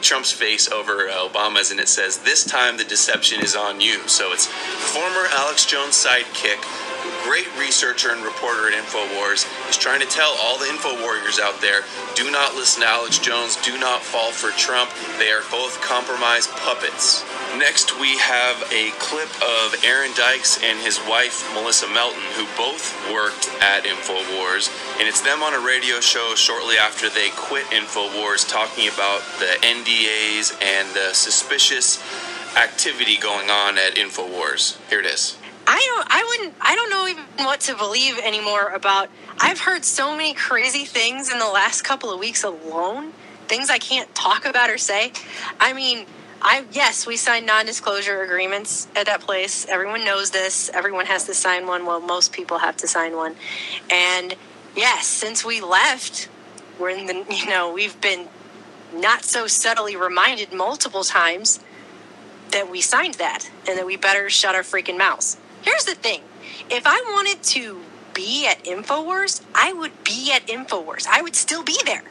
Trump's 0.00 0.32
face 0.32 0.70
over 0.70 1.08
Obama's, 1.08 1.70
and 1.70 1.80
it 1.80 1.88
says, 1.88 2.18
This 2.18 2.44
time 2.44 2.76
the 2.76 2.84
deception 2.84 3.40
is 3.40 3.56
on 3.56 3.80
you. 3.80 4.06
So 4.08 4.32
it's 4.32 4.46
former 4.46 5.26
Alex 5.30 5.64
Jones 5.66 5.94
sidekick 5.94 6.62
great 7.24 7.48
researcher 7.58 8.10
and 8.10 8.22
reporter 8.22 8.68
at 8.68 8.74
InfoWars, 8.74 9.48
is 9.70 9.76
trying 9.78 10.00
to 10.00 10.06
tell 10.06 10.36
all 10.42 10.58
the 10.58 10.68
Info 10.68 11.00
Warriors 11.00 11.40
out 11.40 11.60
there 11.60 11.82
do 12.14 12.30
not 12.30 12.54
listen 12.54 12.82
to 12.82 12.88
Alex 12.88 13.18
Jones, 13.18 13.56
do 13.62 13.76
not 13.76 14.00
fall 14.00 14.30
for 14.30 14.50
Trump. 14.54 14.88
They 15.18 15.32
are 15.32 15.42
both 15.50 15.82
compromised 15.82 16.50
puppets. 16.62 17.26
Next, 17.58 17.98
we 17.98 18.16
have 18.18 18.62
a 18.70 18.94
clip 19.02 19.30
of 19.42 19.74
Aaron 19.82 20.12
Dykes 20.14 20.62
and 20.62 20.78
his 20.78 20.98
wife, 21.10 21.42
Melissa 21.54 21.88
Melton, 21.88 22.22
who 22.38 22.46
both 22.56 22.94
worked 23.10 23.50
at 23.60 23.82
InfoWars. 23.82 24.70
And 25.00 25.08
it's 25.08 25.22
them 25.22 25.42
on 25.42 25.54
a 25.54 25.66
radio 25.66 25.98
show 25.98 26.34
shortly 26.36 26.78
after 26.78 27.10
they 27.10 27.30
quit 27.34 27.66
InfoWars 27.74 28.46
talking 28.46 28.86
about 28.86 29.22
the 29.42 29.58
NDAs 29.64 30.62
and 30.62 30.94
the 30.94 31.14
suspicious 31.14 31.98
activity 32.54 33.16
going 33.16 33.48
on 33.48 33.78
at 33.78 33.94
InfoWars. 33.94 34.78
Here 34.90 35.00
it 35.00 35.06
is. 35.06 35.38
I 35.66 35.80
don't. 35.86 36.06
I 36.10 36.24
wouldn't. 36.28 36.54
I 36.60 36.74
don't 36.74 36.90
know 36.90 37.06
even 37.08 37.24
what 37.46 37.60
to 37.60 37.74
believe 37.74 38.18
anymore 38.18 38.68
about. 38.68 39.08
I've 39.38 39.60
heard 39.60 39.84
so 39.84 40.14
many 40.14 40.34
crazy 40.34 40.84
things 40.84 41.32
in 41.32 41.38
the 41.38 41.48
last 41.48 41.82
couple 41.82 42.12
of 42.12 42.20
weeks 42.20 42.44
alone. 42.44 43.12
Things 43.48 43.70
I 43.70 43.78
can't 43.78 44.14
talk 44.14 44.44
about 44.44 44.68
or 44.68 44.76
say. 44.76 45.12
I 45.58 45.72
mean, 45.72 46.04
I 46.42 46.66
yes, 46.70 47.06
we 47.06 47.16
signed 47.16 47.46
non-disclosure 47.46 48.22
agreements 48.22 48.86
at 48.94 49.06
that 49.06 49.22
place. 49.22 49.66
Everyone 49.66 50.04
knows 50.04 50.30
this. 50.30 50.70
Everyone 50.74 51.06
has 51.06 51.24
to 51.24 51.34
sign 51.34 51.66
one. 51.66 51.86
Well, 51.86 52.00
most 52.00 52.32
people 52.32 52.58
have 52.58 52.76
to 52.78 52.86
sign 52.86 53.16
one. 53.16 53.34
And 53.90 54.34
yes, 54.76 55.06
since 55.06 55.42
we 55.42 55.62
left, 55.62 56.28
we're 56.78 56.90
in 56.90 57.06
the. 57.06 57.24
You 57.34 57.46
know, 57.48 57.72
we've 57.72 57.98
been 58.02 58.28
not 59.00 59.24
so 59.24 59.46
subtly 59.46 59.96
reminded 59.96 60.52
multiple 60.52 61.04
times 61.04 61.60
that 62.50 62.70
we 62.70 62.80
signed 62.80 63.14
that 63.14 63.50
and 63.68 63.78
that 63.78 63.86
we 63.86 63.96
better 63.96 64.30
shut 64.30 64.54
our 64.54 64.62
freaking 64.62 64.96
mouths. 64.96 65.36
Here's 65.62 65.84
the 65.84 65.94
thing 65.94 66.22
if 66.70 66.86
I 66.86 67.00
wanted 67.12 67.42
to 67.42 67.80
be 68.14 68.46
at 68.46 68.64
InfoWars, 68.64 69.42
I 69.54 69.72
would 69.72 70.04
be 70.04 70.32
at 70.32 70.46
InfoWars. 70.46 71.06
I 71.08 71.20
would 71.20 71.34
still 71.34 71.62
be 71.62 71.78
there. 71.84 72.04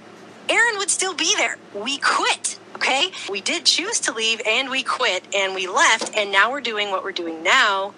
Aaron 0.50 0.78
would 0.78 0.90
still 0.90 1.14
be 1.14 1.34
there. 1.38 1.58
We 1.74 1.98
quit, 1.98 2.60
okay? 2.76 3.12
We 3.30 3.40
did 3.40 3.66
choose 3.66 4.00
to 4.02 4.12
leave 4.12 4.42
and 4.46 4.70
we 4.70 4.84
quit 4.84 5.24
and 5.34 5.56
we 5.56 5.68
left, 5.68 6.14
and 6.16 6.32
now 6.32 6.52
we're 6.52 6.62
doing 6.62 6.92
what 6.92 7.04
we're 7.04 7.14
doing 7.14 7.42
now. 7.42 7.94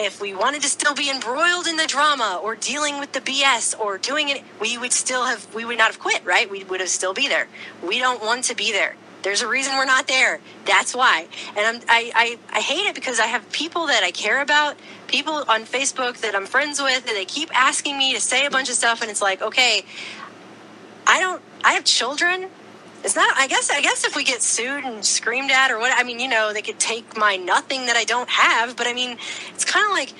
If 0.00 0.20
we 0.20 0.32
wanted 0.32 0.62
to 0.62 0.68
still 0.68 0.94
be 0.94 1.10
embroiled 1.10 1.66
in 1.66 1.76
the 1.76 1.86
drama 1.86 2.40
or 2.40 2.54
dealing 2.54 3.00
with 3.00 3.12
the 3.12 3.20
BS 3.20 3.78
or 3.80 3.98
doing 3.98 4.28
it, 4.28 4.44
we 4.60 4.78
would 4.78 4.92
still 4.92 5.24
have, 5.24 5.52
we 5.52 5.64
would 5.64 5.76
not 5.76 5.88
have 5.88 5.98
quit, 5.98 6.24
right? 6.24 6.48
We 6.48 6.62
would 6.62 6.78
have 6.78 6.88
still 6.88 7.12
be 7.12 7.26
there. 7.26 7.48
We 7.82 7.98
don't 7.98 8.22
want 8.22 8.44
to 8.44 8.54
be 8.54 8.70
there. 8.70 8.94
There's 9.22 9.42
a 9.42 9.48
reason 9.48 9.74
we're 9.74 9.84
not 9.86 10.06
there. 10.06 10.38
That's 10.64 10.94
why. 10.94 11.26
And 11.56 11.84
I, 11.88 12.12
I, 12.14 12.38
I 12.52 12.60
hate 12.60 12.86
it 12.86 12.94
because 12.94 13.18
I 13.18 13.26
have 13.26 13.50
people 13.50 13.88
that 13.88 14.04
I 14.04 14.12
care 14.12 14.40
about, 14.40 14.76
people 15.08 15.44
on 15.48 15.64
Facebook 15.64 16.18
that 16.18 16.36
I'm 16.36 16.46
friends 16.46 16.80
with, 16.80 17.04
and 17.08 17.16
they 17.16 17.24
keep 17.24 17.50
asking 17.52 17.98
me 17.98 18.14
to 18.14 18.20
say 18.20 18.46
a 18.46 18.50
bunch 18.50 18.68
of 18.68 18.76
stuff, 18.76 19.02
and 19.02 19.10
it's 19.10 19.20
like, 19.20 19.42
okay, 19.42 19.84
I 21.08 21.18
don't, 21.18 21.42
I 21.64 21.72
have 21.72 21.84
children. 21.84 22.48
It's 23.04 23.14
not, 23.16 23.36
I 23.36 23.46
guess, 23.46 23.70
I 23.70 23.80
guess 23.80 24.04
if 24.04 24.16
we 24.16 24.24
get 24.24 24.42
sued 24.42 24.84
and 24.84 25.04
screamed 25.04 25.50
at 25.50 25.70
or 25.70 25.78
what, 25.78 25.92
I 25.96 26.02
mean, 26.02 26.18
you 26.18 26.28
know, 26.28 26.52
they 26.52 26.62
could 26.62 26.78
take 26.78 27.16
my 27.16 27.36
nothing 27.36 27.86
that 27.86 27.96
I 27.96 28.04
don't 28.04 28.28
have, 28.28 28.76
but 28.76 28.86
I 28.86 28.92
mean, 28.92 29.18
it's 29.54 29.64
kind 29.64 29.86
of 29.86 29.92
like, 29.92 30.12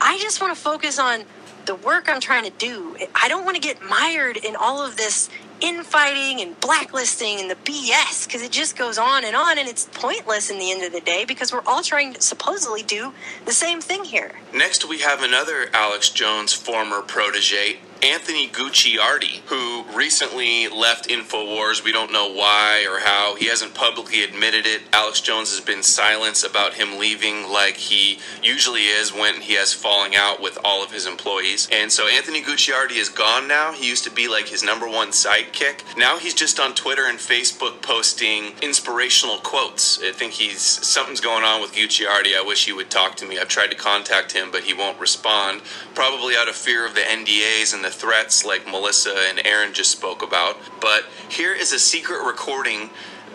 I 0.00 0.18
just 0.18 0.40
want 0.40 0.54
to 0.56 0.60
focus 0.60 0.98
on 0.98 1.24
the 1.66 1.74
work 1.74 2.08
I'm 2.08 2.20
trying 2.20 2.44
to 2.44 2.50
do. 2.50 2.96
I 3.14 3.28
don't 3.28 3.44
want 3.44 3.56
to 3.56 3.60
get 3.60 3.82
mired 3.82 4.36
in 4.36 4.56
all 4.56 4.84
of 4.84 4.96
this 4.96 5.28
infighting 5.60 6.40
and 6.40 6.58
blacklisting 6.60 7.38
and 7.38 7.50
the 7.50 7.54
BS 7.54 8.26
because 8.26 8.42
it 8.42 8.50
just 8.50 8.76
goes 8.76 8.96
on 8.96 9.24
and 9.24 9.36
on 9.36 9.58
and 9.58 9.68
it's 9.68 9.88
pointless 9.92 10.50
in 10.50 10.58
the 10.58 10.70
end 10.70 10.82
of 10.82 10.92
the 10.92 11.00
day 11.00 11.24
because 11.24 11.52
we're 11.52 11.62
all 11.66 11.82
trying 11.82 12.14
to 12.14 12.22
supposedly 12.22 12.82
do 12.82 13.12
the 13.44 13.52
same 13.52 13.80
thing 13.80 14.04
here. 14.04 14.32
Next, 14.54 14.88
we 14.88 15.00
have 15.00 15.22
another 15.22 15.68
Alex 15.72 16.10
Jones 16.10 16.52
former 16.52 17.02
protege, 17.02 17.78
Anthony 18.02 18.48
Gucciardi, 18.48 19.40
who 19.46 19.84
recently 19.94 20.68
left 20.68 21.08
InfoWars. 21.08 21.84
We 21.84 21.92
don't 21.92 22.10
know 22.12 22.32
why 22.32 22.86
or 22.88 23.00
how. 23.00 23.34
He 23.34 23.46
hasn't 23.46 23.74
publicly 23.74 24.24
admitted 24.24 24.64
it. 24.66 24.82
Alex 24.90 25.20
Jones 25.20 25.54
has 25.54 25.60
been 25.64 25.82
silent 25.82 26.42
about 26.42 26.74
him 26.74 26.98
leaving, 26.98 27.50
like 27.50 27.76
he 27.76 28.18
usually 28.42 28.84
is 28.84 29.12
when 29.12 29.42
he 29.42 29.54
has 29.54 29.74
falling 29.74 30.16
out 30.16 30.40
with 30.40 30.58
all 30.64 30.82
of 30.82 30.92
his 30.92 31.06
employees. 31.06 31.68
And 31.70 31.92
so 31.92 32.08
Anthony 32.08 32.42
Gucciardi 32.42 32.96
is 32.96 33.10
gone 33.10 33.46
now. 33.46 33.72
He 33.72 33.88
used 33.88 34.04
to 34.04 34.10
be 34.10 34.28
like 34.28 34.48
his 34.48 34.62
number 34.62 34.88
one 34.88 35.08
sidekick. 35.08 35.96
Now 35.96 36.18
he's 36.18 36.34
just 36.34 36.58
on 36.58 36.74
Twitter 36.74 37.06
and 37.06 37.18
Facebook 37.18 37.82
posting 37.82 38.52
inspirational 38.62 39.38
quotes. 39.38 40.02
I 40.02 40.12
think 40.12 40.32
he's 40.32 40.62
something's 40.62 41.20
going 41.20 41.44
on 41.44 41.60
with 41.60 41.72
Gucciardi. 41.72 42.34
I 42.34 42.44
wish 42.46 42.64
he 42.64 42.72
would 42.72 42.90
talk 42.90 43.16
to 43.16 43.26
me. 43.26 43.38
I've 43.38 43.48
tried 43.48 43.70
to 43.72 43.76
contact 43.76 44.32
him, 44.32 44.50
but 44.50 44.64
he 44.64 44.72
won't 44.72 44.98
respond. 45.00 45.62
Probably 45.94 46.34
out 46.36 46.48
of 46.48 46.54
fear 46.54 46.86
of 46.86 46.94
the 46.94 47.00
NDAs 47.00 47.74
and 47.74 47.84
the 47.84 47.89
threats 47.90 48.44
like 48.44 48.66
Melissa 48.66 49.14
and 49.28 49.40
Aaron 49.44 49.72
just 49.72 49.90
spoke 49.90 50.22
about. 50.22 50.56
But 50.80 51.04
here 51.28 51.54
is 51.54 51.72
a 51.72 51.78
secret 51.78 52.24
recording 52.24 52.90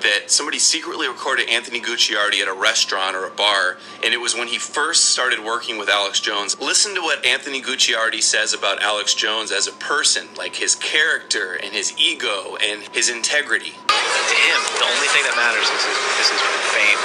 that 0.06 0.30
somebody 0.30 0.62
secretly 0.62 1.10
recorded 1.10 1.50
Anthony 1.50 1.82
Gucciardi 1.82 2.38
at 2.38 2.48
a 2.48 2.54
restaurant 2.54 3.18
or 3.18 3.26
a 3.26 3.34
bar, 3.34 3.82
and 4.06 4.14
it 4.14 4.22
was 4.22 4.38
when 4.38 4.46
he 4.46 4.62
first 4.62 5.10
started 5.10 5.42
working 5.42 5.82
with 5.82 5.90
Alex 5.90 6.22
Jones. 6.22 6.54
Listen 6.62 6.94
to 6.94 7.02
what 7.02 7.26
Anthony 7.26 7.58
Gucciardi 7.58 8.22
says 8.22 8.54
about 8.54 8.86
Alex 8.86 9.18
Jones 9.18 9.50
as 9.50 9.66
a 9.66 9.74
person, 9.82 10.30
like 10.38 10.54
his 10.54 10.78
character 10.78 11.58
and 11.58 11.74
his 11.74 11.90
ego 11.98 12.54
and 12.62 12.86
his 12.94 13.10
integrity. 13.10 13.74
To 13.74 14.38
him, 14.46 14.60
the 14.78 14.86
only 14.86 15.10
thing 15.10 15.26
that 15.26 15.34
matters 15.42 15.66
is 15.74 15.82
his, 15.82 15.98
is 16.22 16.28
his 16.38 16.44
fame 16.70 17.02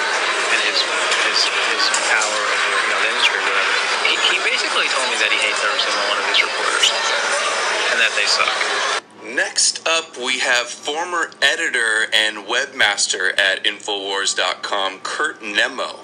and 0.53 0.61
his, 0.69 0.77
his, 1.25 1.41
his 1.49 1.85
power 2.13 2.37
over 2.37 2.79
you 2.85 2.91
know, 2.93 3.01
the 3.01 3.11
industry 3.17 3.41
or 3.41 3.49
whatever. 3.49 3.73
He, 4.13 4.15
he 4.29 4.39
basically 4.45 4.89
told 4.93 5.09
me 5.09 5.17
that 5.25 5.33
he 5.33 5.41
hates 5.41 5.61
every 5.65 5.81
single 5.81 6.05
one 6.13 6.21
of 6.21 6.27
his 6.29 6.41
reporters 6.45 6.93
and 6.93 7.97
that 7.97 8.13
they 8.13 8.29
suck. 8.29 9.01
Next 9.35 9.87
up, 9.87 10.17
we 10.17 10.41
have 10.41 10.67
former 10.67 11.31
editor 11.41 12.07
and 12.13 12.49
webmaster 12.49 13.39
at 13.39 13.63
Infowars.com, 13.65 15.01
Kurt 15.05 15.41
Nimmo, 15.41 16.01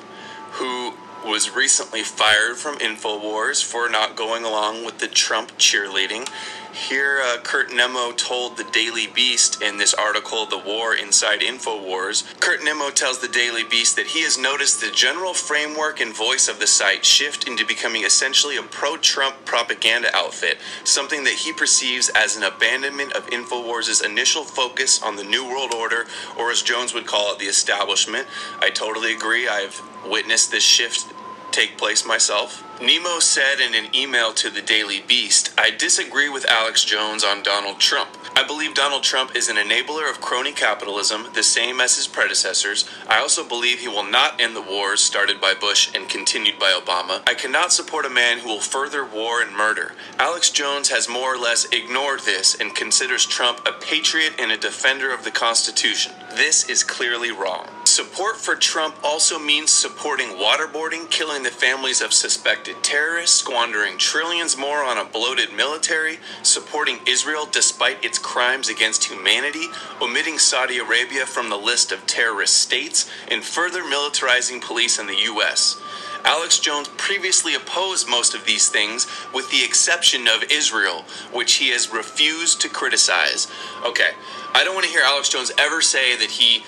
who 0.52 0.94
was 1.24 1.50
recently 1.50 2.04
fired 2.04 2.56
from 2.56 2.78
Infowars 2.78 3.64
for 3.64 3.88
not 3.88 4.14
going 4.14 4.44
along 4.44 4.84
with 4.84 4.98
the 4.98 5.08
Trump 5.08 5.58
cheerleading. 5.58 6.28
Here, 6.76 7.22
uh, 7.24 7.38
Kurt 7.42 7.72
Nimmo 7.72 8.12
told 8.12 8.58
the 8.58 8.64
Daily 8.64 9.06
Beast 9.06 9.62
in 9.62 9.78
this 9.78 9.94
article, 9.94 10.44
The 10.44 10.58
War 10.58 10.94
Inside 10.94 11.40
InfoWars. 11.40 12.38
Kurt 12.38 12.62
Nimmo 12.62 12.90
tells 12.90 13.18
the 13.18 13.28
Daily 13.28 13.64
Beast 13.64 13.96
that 13.96 14.08
he 14.08 14.22
has 14.24 14.36
noticed 14.36 14.82
the 14.82 14.90
general 14.90 15.32
framework 15.32 16.00
and 16.00 16.14
voice 16.14 16.48
of 16.48 16.60
the 16.60 16.66
site 16.66 17.02
shift 17.02 17.48
into 17.48 17.64
becoming 17.64 18.04
essentially 18.04 18.58
a 18.58 18.62
pro 18.62 18.98
Trump 18.98 19.46
propaganda 19.46 20.14
outfit, 20.14 20.58
something 20.84 21.24
that 21.24 21.32
he 21.32 21.52
perceives 21.52 22.10
as 22.10 22.36
an 22.36 22.42
abandonment 22.42 23.14
of 23.14 23.26
InfoWars' 23.28 24.04
initial 24.04 24.44
focus 24.44 25.02
on 25.02 25.16
the 25.16 25.24
New 25.24 25.48
World 25.48 25.72
Order, 25.72 26.04
or 26.38 26.50
as 26.50 26.60
Jones 26.60 26.92
would 26.92 27.06
call 27.06 27.32
it, 27.32 27.38
the 27.38 27.46
establishment. 27.46 28.28
I 28.60 28.68
totally 28.68 29.14
agree. 29.14 29.48
I've 29.48 29.80
witnessed 30.04 30.50
this 30.50 30.62
shift 30.62 31.10
take 31.52 31.78
place 31.78 32.04
myself. 32.04 32.65
Nimmo 32.80 33.20
said 33.20 33.58
in 33.58 33.74
an 33.74 33.96
email 33.96 34.34
to 34.34 34.50
the 34.50 34.60
Daily 34.60 35.00
Beast 35.00 35.50
I 35.56 35.70
disagree 35.70 36.28
with 36.28 36.44
Alex 36.44 36.84
Jones 36.84 37.24
on 37.24 37.42
Donald 37.42 37.80
Trump. 37.80 38.10
I 38.36 38.46
believe 38.46 38.74
Donald 38.74 39.02
Trump 39.02 39.34
is 39.34 39.48
an 39.48 39.56
enabler 39.56 40.10
of 40.10 40.20
crony 40.20 40.52
capitalism, 40.52 41.28
the 41.32 41.42
same 41.42 41.80
as 41.80 41.96
his 41.96 42.06
predecessors. 42.06 42.86
I 43.08 43.18
also 43.18 43.48
believe 43.48 43.80
he 43.80 43.88
will 43.88 44.04
not 44.04 44.38
end 44.42 44.54
the 44.54 44.60
wars 44.60 45.00
started 45.00 45.40
by 45.40 45.54
Bush 45.54 45.90
and 45.94 46.06
continued 46.06 46.58
by 46.58 46.78
Obama. 46.78 47.22
I 47.26 47.32
cannot 47.32 47.72
support 47.72 48.04
a 48.04 48.10
man 48.10 48.40
who 48.40 48.48
will 48.48 48.60
further 48.60 49.06
war 49.06 49.40
and 49.40 49.56
murder. 49.56 49.94
Alex 50.18 50.50
Jones 50.50 50.90
has 50.90 51.08
more 51.08 51.34
or 51.34 51.38
less 51.38 51.64
ignored 51.72 52.20
this 52.20 52.54
and 52.54 52.74
considers 52.74 53.24
Trump 53.24 53.66
a 53.66 53.72
patriot 53.72 54.34
and 54.38 54.52
a 54.52 54.58
defender 54.58 55.14
of 55.14 55.24
the 55.24 55.30
Constitution. 55.30 56.12
This 56.36 56.68
is 56.68 56.84
clearly 56.84 57.30
wrong. 57.30 57.66
Support 57.84 58.36
for 58.36 58.56
Trump 58.56 58.96
also 59.02 59.38
means 59.38 59.70
supporting 59.70 60.36
waterboarding, 60.36 61.10
killing 61.10 61.42
the 61.44 61.50
families 61.50 62.02
of 62.02 62.12
suspected 62.12 62.82
terrorists, 62.82 63.38
squandering 63.38 63.96
trillions 63.96 64.54
more 64.54 64.84
on 64.84 64.98
a 64.98 65.04
bloated 65.06 65.54
military, 65.54 66.18
supporting 66.42 66.98
Israel 67.06 67.48
despite 67.50 68.04
its 68.04 68.18
crimes 68.18 68.68
against 68.68 69.04
humanity, 69.04 69.68
omitting 69.98 70.38
Saudi 70.38 70.76
Arabia 70.76 71.24
from 71.24 71.48
the 71.48 71.56
list 71.56 71.90
of 71.90 72.06
terrorist 72.06 72.58
states, 72.58 73.10
and 73.28 73.42
further 73.42 73.82
militarizing 73.82 74.60
police 74.60 74.98
in 74.98 75.06
the 75.06 75.22
U.S. 75.32 75.80
Alex 76.26 76.58
Jones 76.58 76.88
previously 76.96 77.54
opposed 77.54 78.08
most 78.08 78.34
of 78.34 78.44
these 78.44 78.68
things, 78.68 79.06
with 79.32 79.48
the 79.50 79.64
exception 79.64 80.26
of 80.26 80.50
Israel, 80.50 81.04
which 81.32 81.54
he 81.54 81.70
has 81.70 81.92
refused 81.92 82.60
to 82.60 82.68
criticize. 82.68 83.46
Okay, 83.84 84.10
I 84.52 84.64
don't 84.64 84.74
want 84.74 84.86
to 84.86 84.92
hear 84.92 85.02
Alex 85.04 85.28
Jones 85.28 85.52
ever 85.56 85.80
say 85.80 86.16
that 86.16 86.30
he 86.30 86.64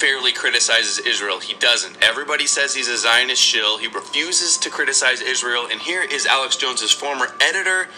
fairly 0.00 0.32
criticizes 0.32 0.98
Israel. 1.04 1.40
He 1.40 1.54
doesn't. 1.54 2.02
Everybody 2.02 2.46
says 2.46 2.74
he's 2.74 2.88
a 2.88 2.96
Zionist 2.96 3.42
shill. 3.42 3.78
He 3.78 3.88
refuses 3.88 4.56
to 4.58 4.70
criticize 4.70 5.20
Israel. 5.20 5.66
And 5.70 5.80
here 5.80 6.02
is 6.02 6.24
Alex 6.24 6.56
Jones's 6.56 6.92
former 6.92 7.26
editor 7.42 7.88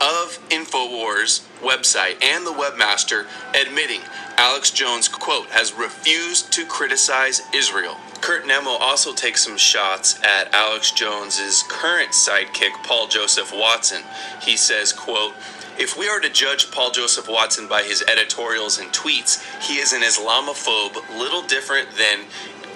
of 0.00 0.38
InfoWars 0.50 1.46
website 1.60 2.22
and 2.22 2.46
the 2.46 2.50
webmaster 2.50 3.26
admitting 3.54 4.00
Alex 4.36 4.70
Jones, 4.70 5.08
quote, 5.08 5.46
has 5.48 5.72
refused 5.72 6.52
to 6.52 6.66
criticize 6.66 7.42
Israel. 7.54 7.96
Kurt 8.26 8.44
Nimmo 8.44 8.70
also 8.70 9.12
takes 9.14 9.44
some 9.44 9.56
shots 9.56 10.18
at 10.24 10.52
Alex 10.52 10.90
Jones's 10.90 11.62
current 11.68 12.10
sidekick, 12.10 12.72
Paul 12.82 13.06
Joseph 13.06 13.52
Watson. 13.54 14.02
He 14.42 14.56
says, 14.56 14.92
quote, 14.92 15.34
if 15.78 15.96
we 15.96 16.08
are 16.08 16.18
to 16.18 16.28
judge 16.28 16.72
Paul 16.72 16.90
Joseph 16.90 17.28
Watson 17.28 17.68
by 17.68 17.84
his 17.84 18.02
editorials 18.10 18.80
and 18.80 18.90
tweets, 18.90 19.40
he 19.62 19.74
is 19.74 19.92
an 19.92 20.02
Islamophobe, 20.02 20.96
little 21.16 21.42
different 21.42 21.90
than 21.92 22.24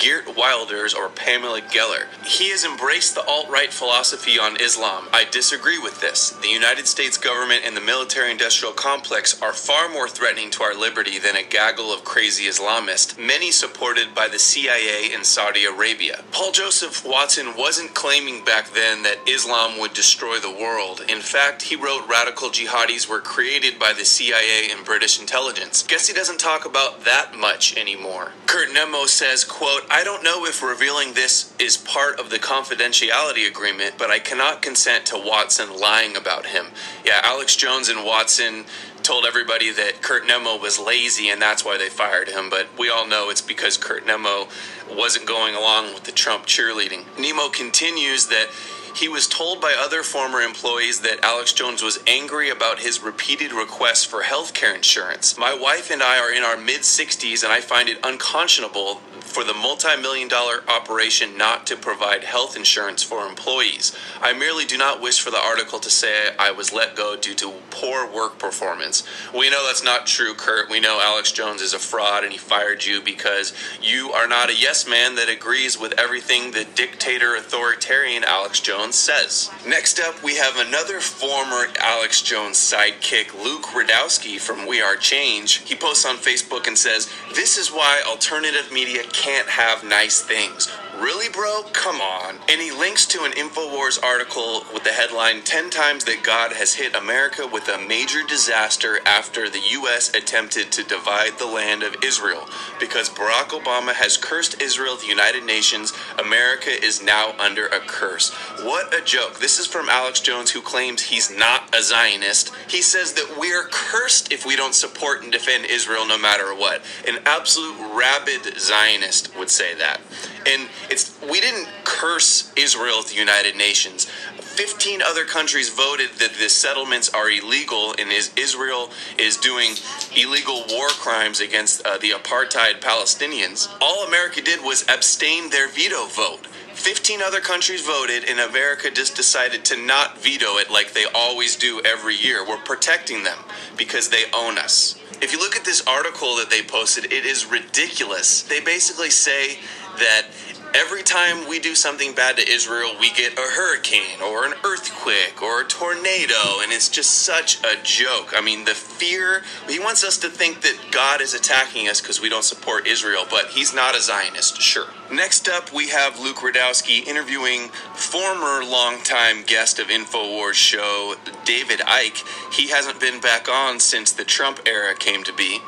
Geert 0.00 0.34
Wilders 0.34 0.94
or 0.94 1.10
Pamela 1.10 1.60
Geller. 1.60 2.06
He 2.24 2.48
has 2.52 2.64
embraced 2.64 3.14
the 3.14 3.24
alt 3.26 3.50
right 3.50 3.70
philosophy 3.70 4.38
on 4.38 4.58
Islam. 4.58 5.08
I 5.12 5.24
disagree 5.30 5.78
with 5.78 6.00
this. 6.00 6.30
The 6.30 6.48
United 6.48 6.86
States 6.86 7.18
government 7.18 7.64
and 7.66 7.76
the 7.76 7.82
military 7.82 8.30
industrial 8.30 8.72
complex 8.72 9.40
are 9.42 9.52
far 9.52 9.90
more 9.90 10.08
threatening 10.08 10.50
to 10.52 10.62
our 10.62 10.74
liberty 10.74 11.18
than 11.18 11.36
a 11.36 11.42
gaggle 11.42 11.92
of 11.92 12.02
crazy 12.02 12.44
Islamists, 12.44 13.18
many 13.18 13.50
supported 13.50 14.14
by 14.14 14.26
the 14.26 14.38
CIA 14.38 15.12
in 15.12 15.22
Saudi 15.22 15.66
Arabia. 15.66 16.24
Paul 16.32 16.52
Joseph 16.52 17.04
Watson 17.04 17.54
wasn't 17.54 17.92
claiming 17.92 18.42
back 18.42 18.70
then 18.70 19.02
that 19.02 19.28
Islam 19.28 19.78
would 19.80 19.92
destroy 19.92 20.38
the 20.38 20.50
world. 20.50 21.02
In 21.10 21.20
fact, 21.20 21.60
he 21.60 21.76
wrote 21.76 22.08
radical 22.08 22.48
jihadis 22.48 23.06
were 23.06 23.20
created 23.20 23.78
by 23.78 23.92
the 23.92 24.06
CIA 24.06 24.70
and 24.70 24.82
British 24.82 25.20
intelligence. 25.20 25.82
Guess 25.82 26.06
he 26.06 26.14
doesn't 26.14 26.40
talk 26.40 26.64
about 26.64 27.04
that 27.04 27.36
much 27.36 27.76
anymore. 27.76 28.32
Kurt 28.46 28.72
Nimmo 28.72 29.04
says, 29.04 29.44
quote, 29.44 29.89
I 29.92 30.04
don't 30.04 30.22
know 30.22 30.46
if 30.46 30.62
revealing 30.62 31.14
this 31.14 31.52
is 31.58 31.76
part 31.76 32.20
of 32.20 32.30
the 32.30 32.38
confidentiality 32.38 33.48
agreement, 33.48 33.96
but 33.98 34.08
I 34.08 34.20
cannot 34.20 34.62
consent 34.62 35.04
to 35.06 35.18
Watson 35.18 35.80
lying 35.80 36.16
about 36.16 36.46
him. 36.46 36.66
Yeah, 37.04 37.20
Alex 37.24 37.56
Jones 37.56 37.88
and 37.88 38.06
Watson 38.06 38.66
told 39.02 39.24
everybody 39.26 39.72
that 39.72 40.00
Kurt 40.00 40.28
Nimmo 40.28 40.56
was 40.56 40.78
lazy 40.78 41.28
and 41.28 41.42
that's 41.42 41.64
why 41.64 41.76
they 41.76 41.88
fired 41.88 42.28
him, 42.28 42.50
but 42.50 42.68
we 42.78 42.88
all 42.88 43.04
know 43.04 43.30
it's 43.30 43.40
because 43.40 43.76
Kurt 43.76 44.06
Nimmo 44.06 44.46
wasn't 44.88 45.26
going 45.26 45.56
along 45.56 45.92
with 45.92 46.04
the 46.04 46.12
Trump 46.12 46.46
cheerleading. 46.46 47.04
Nimmo 47.18 47.48
continues 47.48 48.28
that 48.28 48.46
he 48.94 49.08
was 49.08 49.26
told 49.26 49.60
by 49.60 49.74
other 49.78 50.02
former 50.02 50.40
employees 50.40 51.00
that 51.00 51.24
Alex 51.24 51.52
Jones 51.52 51.82
was 51.82 51.98
angry 52.06 52.50
about 52.50 52.80
his 52.80 53.02
repeated 53.02 53.52
requests 53.52 54.04
for 54.04 54.22
health 54.22 54.54
care 54.54 54.74
insurance. 54.74 55.38
My 55.38 55.54
wife 55.54 55.90
and 55.90 56.02
I 56.02 56.18
are 56.18 56.32
in 56.32 56.42
our 56.42 56.56
mid 56.56 56.80
60s, 56.80 57.42
and 57.42 57.52
I 57.52 57.60
find 57.60 57.88
it 57.88 57.98
unconscionable 58.04 59.00
for 59.30 59.44
the 59.44 59.54
multi 59.54 59.96
million 60.00 60.28
dollar 60.28 60.62
operation 60.68 61.36
not 61.38 61.66
to 61.68 61.76
provide 61.76 62.24
health 62.24 62.56
insurance 62.56 63.02
for 63.02 63.26
employees. 63.26 63.96
I 64.20 64.32
merely 64.32 64.64
do 64.64 64.76
not 64.76 65.00
wish 65.00 65.20
for 65.20 65.30
the 65.30 65.38
article 65.38 65.78
to 65.78 65.90
say 65.90 66.34
I 66.38 66.50
was 66.50 66.72
let 66.72 66.96
go 66.96 67.16
due 67.16 67.34
to 67.36 67.52
poor 67.70 68.10
work 68.10 68.38
performance. 68.38 69.04
We 69.32 69.50
know 69.50 69.64
that's 69.66 69.84
not 69.84 70.06
true, 70.06 70.34
Kurt. 70.34 70.68
We 70.68 70.80
know 70.80 71.00
Alex 71.02 71.32
Jones 71.32 71.62
is 71.62 71.74
a 71.74 71.78
fraud 71.78 72.24
and 72.24 72.32
he 72.32 72.38
fired 72.38 72.84
you 72.84 73.00
because 73.02 73.52
you 73.80 74.10
are 74.12 74.26
not 74.26 74.50
a 74.50 74.56
yes 74.56 74.88
man 74.88 75.14
that 75.14 75.28
agrees 75.28 75.78
with 75.78 75.98
everything 75.98 76.50
the 76.50 76.66
dictator 76.74 77.36
authoritarian 77.36 78.24
Alex 78.24 78.60
Jones 78.60 78.79
says. 78.88 79.50
Next 79.66 80.00
up, 80.00 80.22
we 80.22 80.36
have 80.36 80.56
another 80.56 81.00
former 81.00 81.66
Alex 81.78 82.22
Jones 82.22 82.56
sidekick, 82.56 83.34
Luke 83.44 83.64
Rudkowski 83.64 84.40
from 84.40 84.66
We 84.66 84.80
Are 84.80 84.96
Change. 84.96 85.58
He 85.58 85.74
posts 85.74 86.06
on 86.06 86.16
Facebook 86.16 86.66
and 86.66 86.76
says, 86.76 87.12
This 87.34 87.58
is 87.58 87.70
why 87.70 88.02
alternative 88.06 88.72
media 88.72 89.02
can't 89.12 89.48
have 89.48 89.84
nice 89.84 90.22
things. 90.22 90.68
Really, 91.00 91.30
bro? 91.30 91.62
Come 91.72 91.98
on. 91.98 92.36
And 92.50 92.60
he 92.60 92.70
links 92.70 93.06
to 93.06 93.24
an 93.24 93.32
InfoWars 93.32 94.04
article 94.04 94.64
with 94.74 94.84
the 94.84 94.90
headline 94.90 95.40
10 95.40 95.70
times 95.70 96.04
that 96.04 96.22
God 96.22 96.52
has 96.52 96.74
hit 96.74 96.94
America 96.94 97.48
with 97.50 97.68
a 97.68 97.78
major 97.78 98.22
disaster 98.22 98.98
after 99.06 99.48
the 99.48 99.62
U.S. 99.70 100.12
attempted 100.14 100.70
to 100.72 100.84
divide 100.84 101.38
the 101.38 101.46
land 101.46 101.82
of 101.82 101.96
Israel. 102.04 102.46
Because 102.78 103.08
Barack 103.08 103.48
Obama 103.48 103.94
has 103.94 104.18
cursed 104.18 104.60
Israel, 104.60 104.94
the 104.96 105.06
United 105.06 105.42
Nations, 105.42 105.94
America 106.18 106.68
is 106.68 107.02
now 107.02 107.32
under 107.38 107.66
a 107.68 107.80
curse. 107.80 108.28
What 108.62 108.92
a 108.94 109.02
joke. 109.02 109.38
This 109.38 109.58
is 109.58 109.66
from 109.66 109.88
Alex 109.88 110.20
Jones, 110.20 110.50
who 110.50 110.60
claims 110.60 111.00
he's 111.00 111.34
not 111.34 111.74
a 111.74 111.82
Zionist. 111.82 112.52
He 112.68 112.82
says 112.82 113.14
that 113.14 113.38
we're 113.38 113.68
cursed 113.70 114.30
if 114.30 114.44
we 114.44 114.54
don't 114.54 114.74
support 114.74 115.22
and 115.22 115.32
defend 115.32 115.64
Israel 115.64 116.06
no 116.06 116.18
matter 116.18 116.54
what. 116.54 116.82
An 117.08 117.20
absolute 117.24 117.78
rabid 117.96 118.60
Zionist 118.60 119.34
would 119.38 119.48
say 119.48 119.74
that. 119.76 120.02
And 120.46 120.68
it's 120.90 121.16
we 121.22 121.40
didn't 121.40 121.68
curse 121.84 122.52
Israel 122.56 122.98
at 123.00 123.06
the 123.06 123.14
United 123.14 123.56
Nations. 123.56 124.06
15 124.40 125.00
other 125.00 125.24
countries 125.24 125.70
voted 125.70 126.10
that 126.18 126.34
the 126.34 126.48
settlements 126.48 127.08
are 127.10 127.30
illegal 127.30 127.94
and 127.98 128.12
is 128.12 128.32
Israel 128.36 128.90
is 129.16 129.36
doing 129.36 129.74
illegal 130.16 130.64
war 130.68 130.88
crimes 130.88 131.40
against 131.40 131.86
uh, 131.86 131.96
the 131.98 132.10
apartheid 132.10 132.80
Palestinians. 132.80 133.68
All 133.80 134.06
America 134.06 134.42
did 134.42 134.62
was 134.62 134.84
abstain 134.88 135.50
their 135.50 135.68
veto 135.68 136.06
vote. 136.06 136.46
15 136.74 137.20
other 137.20 137.40
countries 137.40 137.84
voted, 137.84 138.24
and 138.24 138.40
America 138.40 138.90
just 138.90 139.14
decided 139.14 139.64
to 139.66 139.76
not 139.76 140.18
veto 140.18 140.56
it 140.56 140.70
like 140.70 140.92
they 140.92 141.04
always 141.14 141.56
do 141.56 141.80
every 141.84 142.16
year. 142.16 142.46
We're 142.46 142.56
protecting 142.58 143.22
them 143.22 143.38
because 143.76 144.08
they 144.08 144.24
own 144.34 144.56
us. 144.56 144.98
If 145.20 145.32
you 145.32 145.38
look 145.38 145.56
at 145.56 145.64
this 145.64 145.86
article 145.86 146.36
that 146.36 146.48
they 146.48 146.62
posted, 146.62 147.12
it 147.12 147.26
is 147.26 147.44
ridiculous. 147.44 148.42
They 148.42 148.60
basically 148.60 149.10
say 149.10 149.58
that 149.98 150.28
every 150.74 151.02
time 151.02 151.48
we 151.48 151.58
do 151.58 151.74
something 151.74 152.14
bad 152.14 152.36
to 152.36 152.48
Israel, 152.48 152.94
we 152.98 153.10
get 153.12 153.38
a 153.38 153.42
hurricane 153.42 154.22
or 154.22 154.44
an 154.44 154.54
earthquake 154.64 155.42
or 155.42 155.62
a 155.62 155.64
tornado, 155.64 156.60
and 156.62 156.72
it's 156.72 156.88
just 156.88 157.10
such 157.10 157.62
a 157.64 157.80
joke. 157.82 158.32
I 158.36 158.40
mean, 158.40 158.64
the 158.64 158.74
fear, 158.74 159.42
he 159.68 159.78
wants 159.78 160.04
us 160.04 160.18
to 160.18 160.28
think 160.28 160.62
that 160.62 160.78
God 160.90 161.20
is 161.20 161.34
attacking 161.34 161.88
us 161.88 162.00
because 162.00 162.20
we 162.20 162.28
don't 162.28 162.44
support 162.44 162.86
Israel, 162.86 163.24
but 163.28 163.46
he's 163.46 163.74
not 163.74 163.96
a 163.96 164.00
Zionist, 164.00 164.60
sure. 164.60 164.88
Next 165.12 165.48
up, 165.48 165.72
we 165.72 165.88
have 165.88 166.20
Luke 166.20 166.36
Rudkowski 166.36 167.06
interviewing 167.06 167.68
former 167.94 168.64
longtime 168.64 169.42
guest 169.44 169.78
of 169.78 169.88
InfoWars 169.88 170.54
show, 170.54 171.14
David 171.44 171.80
Icke. 171.80 172.54
He 172.54 172.68
hasn't 172.68 173.00
been 173.00 173.20
back 173.20 173.48
on 173.48 173.80
since 173.80 174.12
the 174.12 174.24
Trump 174.24 174.60
era 174.66 174.94
came 174.94 175.24
to 175.24 175.32
be, 175.32 175.58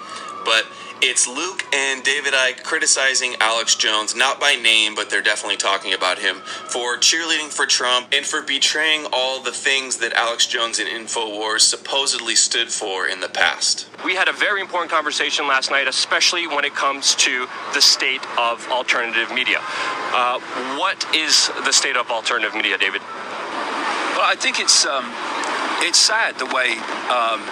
but 0.44 0.66
it's 1.04 1.26
Luke 1.26 1.64
and 1.74 2.04
David 2.04 2.32
Icke 2.32 2.62
criticizing 2.62 3.34
Alex 3.40 3.74
Jones, 3.74 4.14
not 4.14 4.38
by 4.38 4.54
name, 4.54 4.94
but 4.94 5.10
they're 5.10 5.20
definitely 5.20 5.56
talking 5.56 5.92
about 5.92 6.20
him, 6.20 6.36
for 6.36 6.96
cheerleading 6.96 7.52
for 7.52 7.66
Trump 7.66 8.06
and 8.12 8.24
for 8.24 8.40
betraying 8.40 9.06
all 9.12 9.42
the 9.42 9.50
things 9.50 9.96
that 9.98 10.12
Alex 10.12 10.46
Jones 10.46 10.78
and 10.78 10.88
InfoWars 10.88 11.62
supposedly 11.62 12.36
stood 12.36 12.68
for 12.68 13.08
in 13.08 13.20
the 13.20 13.28
past. 13.28 13.88
We 14.04 14.14
had 14.14 14.28
a 14.28 14.32
very 14.32 14.60
important 14.60 14.92
conversation 14.92 15.48
last 15.48 15.72
night, 15.72 15.88
especially 15.88 16.46
when 16.46 16.64
it 16.64 16.74
comes 16.74 17.16
to 17.16 17.48
the 17.74 17.82
state 17.82 18.24
of 18.38 18.66
alternative 18.68 19.34
media. 19.34 19.58
Uh, 19.60 20.38
what 20.78 21.04
is 21.14 21.50
the 21.64 21.72
state 21.72 21.96
of 21.96 22.10
alternative 22.12 22.54
media, 22.54 22.78
David? 22.78 23.02
Well, 24.14 24.30
I 24.30 24.36
think 24.38 24.60
it's 24.60 24.86
um, 24.86 25.10
it's 25.82 25.98
sad 25.98 26.38
the 26.38 26.46
way 26.46 26.78
um, 27.10 27.42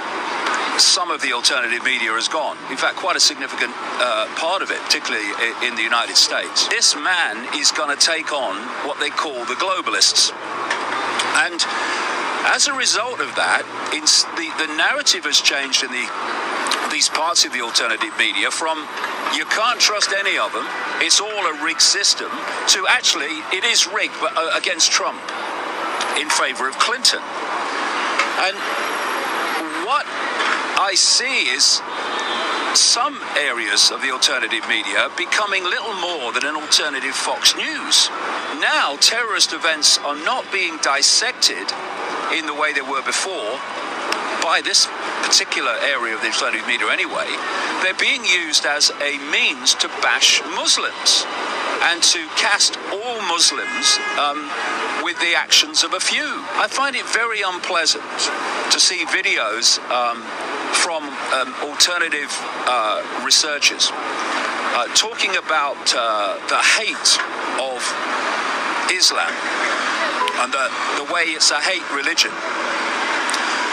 some 0.82 1.10
of 1.10 1.20
the 1.20 1.32
alternative 1.32 1.84
media 1.84 2.10
has 2.12 2.28
gone. 2.28 2.56
In 2.70 2.76
fact, 2.76 2.96
quite 2.96 3.16
a 3.16 3.20
significant 3.20 3.72
uh, 4.00 4.26
part 4.36 4.62
of 4.62 4.70
it, 4.70 4.80
particularly 4.80 5.28
in 5.66 5.76
the 5.76 5.82
United 5.82 6.16
States. 6.16 6.68
This 6.68 6.96
man 6.96 7.46
is 7.54 7.70
going 7.70 7.94
to 7.94 8.00
take 8.00 8.32
on 8.32 8.56
what 8.88 8.98
they 8.98 9.10
call 9.10 9.44
the 9.44 9.58
globalists. 9.60 10.32
And 11.44 11.60
as 12.48 12.66
a 12.66 12.74
result 12.74 13.20
of 13.20 13.34
that, 13.36 13.62
the, 13.92 14.48
the 14.56 14.72
narrative 14.76 15.24
has 15.24 15.40
changed 15.40 15.84
in 15.84 15.92
the 15.92 16.08
these 16.90 17.08
parts 17.08 17.44
of 17.44 17.52
the 17.52 17.62
alternative 17.62 18.10
media 18.18 18.50
from 18.50 18.82
you 19.30 19.44
can't 19.46 19.78
trust 19.78 20.10
any 20.10 20.36
of 20.36 20.52
them, 20.52 20.66
it's 20.98 21.20
all 21.20 21.46
a 21.46 21.54
rigged 21.62 21.80
system, 21.80 22.26
to 22.66 22.84
actually 22.88 23.30
it 23.54 23.62
is 23.62 23.86
rigged 23.86 24.18
but 24.18 24.34
uh, 24.34 24.58
against 24.58 24.90
Trump 24.90 25.22
in 26.18 26.28
favor 26.28 26.66
of 26.66 26.74
Clinton. 26.82 27.22
And 28.42 28.58
I 30.80 30.94
see 30.94 31.52
is 31.52 31.76
some 32.72 33.20
areas 33.36 33.90
of 33.90 34.00
the 34.00 34.16
alternative 34.16 34.64
media 34.66 35.12
becoming 35.12 35.62
little 35.62 35.92
more 36.00 36.32
than 36.32 36.46
an 36.48 36.56
alternative 36.56 37.12
Fox 37.12 37.54
News. 37.54 38.08
Now, 38.64 38.96
terrorist 38.96 39.52
events 39.52 39.98
are 39.98 40.16
not 40.24 40.50
being 40.50 40.78
dissected 40.80 41.68
in 42.32 42.46
the 42.46 42.56
way 42.56 42.72
they 42.72 42.80
were 42.80 43.04
before 43.04 43.60
by 44.40 44.64
this 44.64 44.88
particular 45.20 45.76
area 45.84 46.16
of 46.16 46.24
the 46.24 46.32
alternative 46.32 46.66
media 46.66 46.88
anyway. 46.88 47.28
They're 47.84 48.00
being 48.00 48.24
used 48.24 48.64
as 48.64 48.88
a 49.04 49.20
means 49.28 49.74
to 49.84 49.88
bash 50.00 50.40
Muslims 50.56 51.28
and 51.92 52.00
to 52.16 52.24
cast 52.40 52.80
all 52.88 53.20
Muslims 53.28 54.00
um, 54.16 54.48
with 55.04 55.20
the 55.20 55.36
actions 55.36 55.84
of 55.84 55.92
a 55.92 56.00
few. 56.00 56.40
I 56.56 56.68
find 56.72 56.96
it 56.96 57.04
very 57.12 57.44
unpleasant 57.44 58.08
to 58.72 58.80
see 58.80 59.04
videos 59.04 59.76
um, 59.92 60.24
from 60.72 61.04
um, 61.04 61.54
alternative 61.62 62.30
uh, 62.66 63.02
researchers 63.24 63.90
uh, 63.92 64.86
talking 64.94 65.36
about 65.36 65.76
uh, 65.96 66.38
the 66.48 66.60
hate 66.78 67.12
of 67.58 67.82
Islam 68.90 69.32
and 70.40 70.52
the, 70.52 70.66
the 70.96 71.12
way 71.12 71.34
it's 71.34 71.50
a 71.50 71.60
hate 71.60 71.84
religion. 71.92 72.30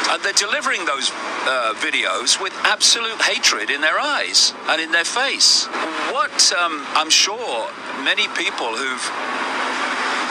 And 0.09 0.23
they're 0.23 0.33
delivering 0.33 0.85
those 0.85 1.11
uh, 1.11 1.75
videos 1.77 2.41
with 2.41 2.53
absolute 2.63 3.21
hatred 3.21 3.69
in 3.69 3.81
their 3.81 3.99
eyes 3.99 4.53
and 4.69 4.81
in 4.81 4.91
their 4.91 5.05
face. 5.05 5.65
What 6.11 6.53
um, 6.53 6.83
I'm 6.95 7.09
sure 7.09 7.69
many 8.03 8.27
people 8.35 8.75
who've 8.75 9.07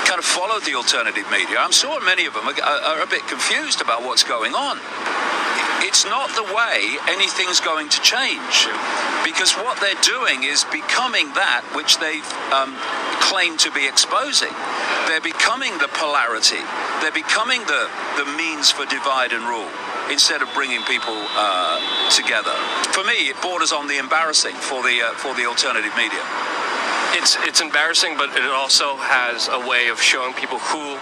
kind 0.08 0.18
of 0.18 0.24
followed 0.24 0.64
the 0.64 0.74
alternative 0.74 1.30
media, 1.30 1.58
I'm 1.58 1.72
sure 1.72 2.00
many 2.04 2.26
of 2.26 2.34
them 2.34 2.48
are, 2.48 2.60
are 2.60 3.02
a 3.02 3.06
bit 3.06 3.26
confused 3.28 3.80
about 3.80 4.02
what's 4.02 4.24
going 4.24 4.54
on 4.54 4.78
it's 5.84 6.04
not 6.04 6.30
the 6.36 6.44
way 6.54 6.96
anything's 7.08 7.60
going 7.60 7.88
to 7.88 8.00
change 8.00 8.68
because 9.24 9.52
what 9.58 9.80
they're 9.80 10.02
doing 10.06 10.44
is 10.44 10.64
becoming 10.70 11.26
that 11.34 11.66
which 11.74 11.98
they 11.98 12.22
um, 12.54 12.72
claim 13.18 13.58
to 13.58 13.70
be 13.74 13.86
exposing. 13.88 14.54
They're 15.10 15.24
becoming 15.24 15.74
the 15.78 15.90
polarity, 15.92 16.62
they're 17.02 17.14
becoming 17.14 17.60
the, 17.66 17.90
the 18.16 18.26
means 18.38 18.70
for 18.70 18.86
divide 18.86 19.32
and 19.32 19.42
rule 19.44 19.68
instead 20.10 20.42
of 20.42 20.48
bringing 20.54 20.82
people 20.86 21.18
uh, 21.34 21.82
together. 22.14 22.54
For 22.94 23.02
me, 23.02 23.26
it 23.26 23.36
borders 23.42 23.72
on 23.72 23.88
the 23.88 23.98
embarrassing 23.98 24.54
for 24.54 24.82
the, 24.82 25.02
uh, 25.02 25.18
for 25.18 25.34
the 25.34 25.46
alternative 25.46 25.92
media. 25.96 26.22
It's, 27.18 27.36
it's 27.42 27.60
embarrassing, 27.60 28.14
but 28.16 28.30
it 28.36 28.46
also 28.50 28.96
has 28.96 29.48
a 29.48 29.58
way 29.66 29.88
of 29.88 30.00
showing 30.00 30.34
people 30.34 30.58
who 30.58 30.98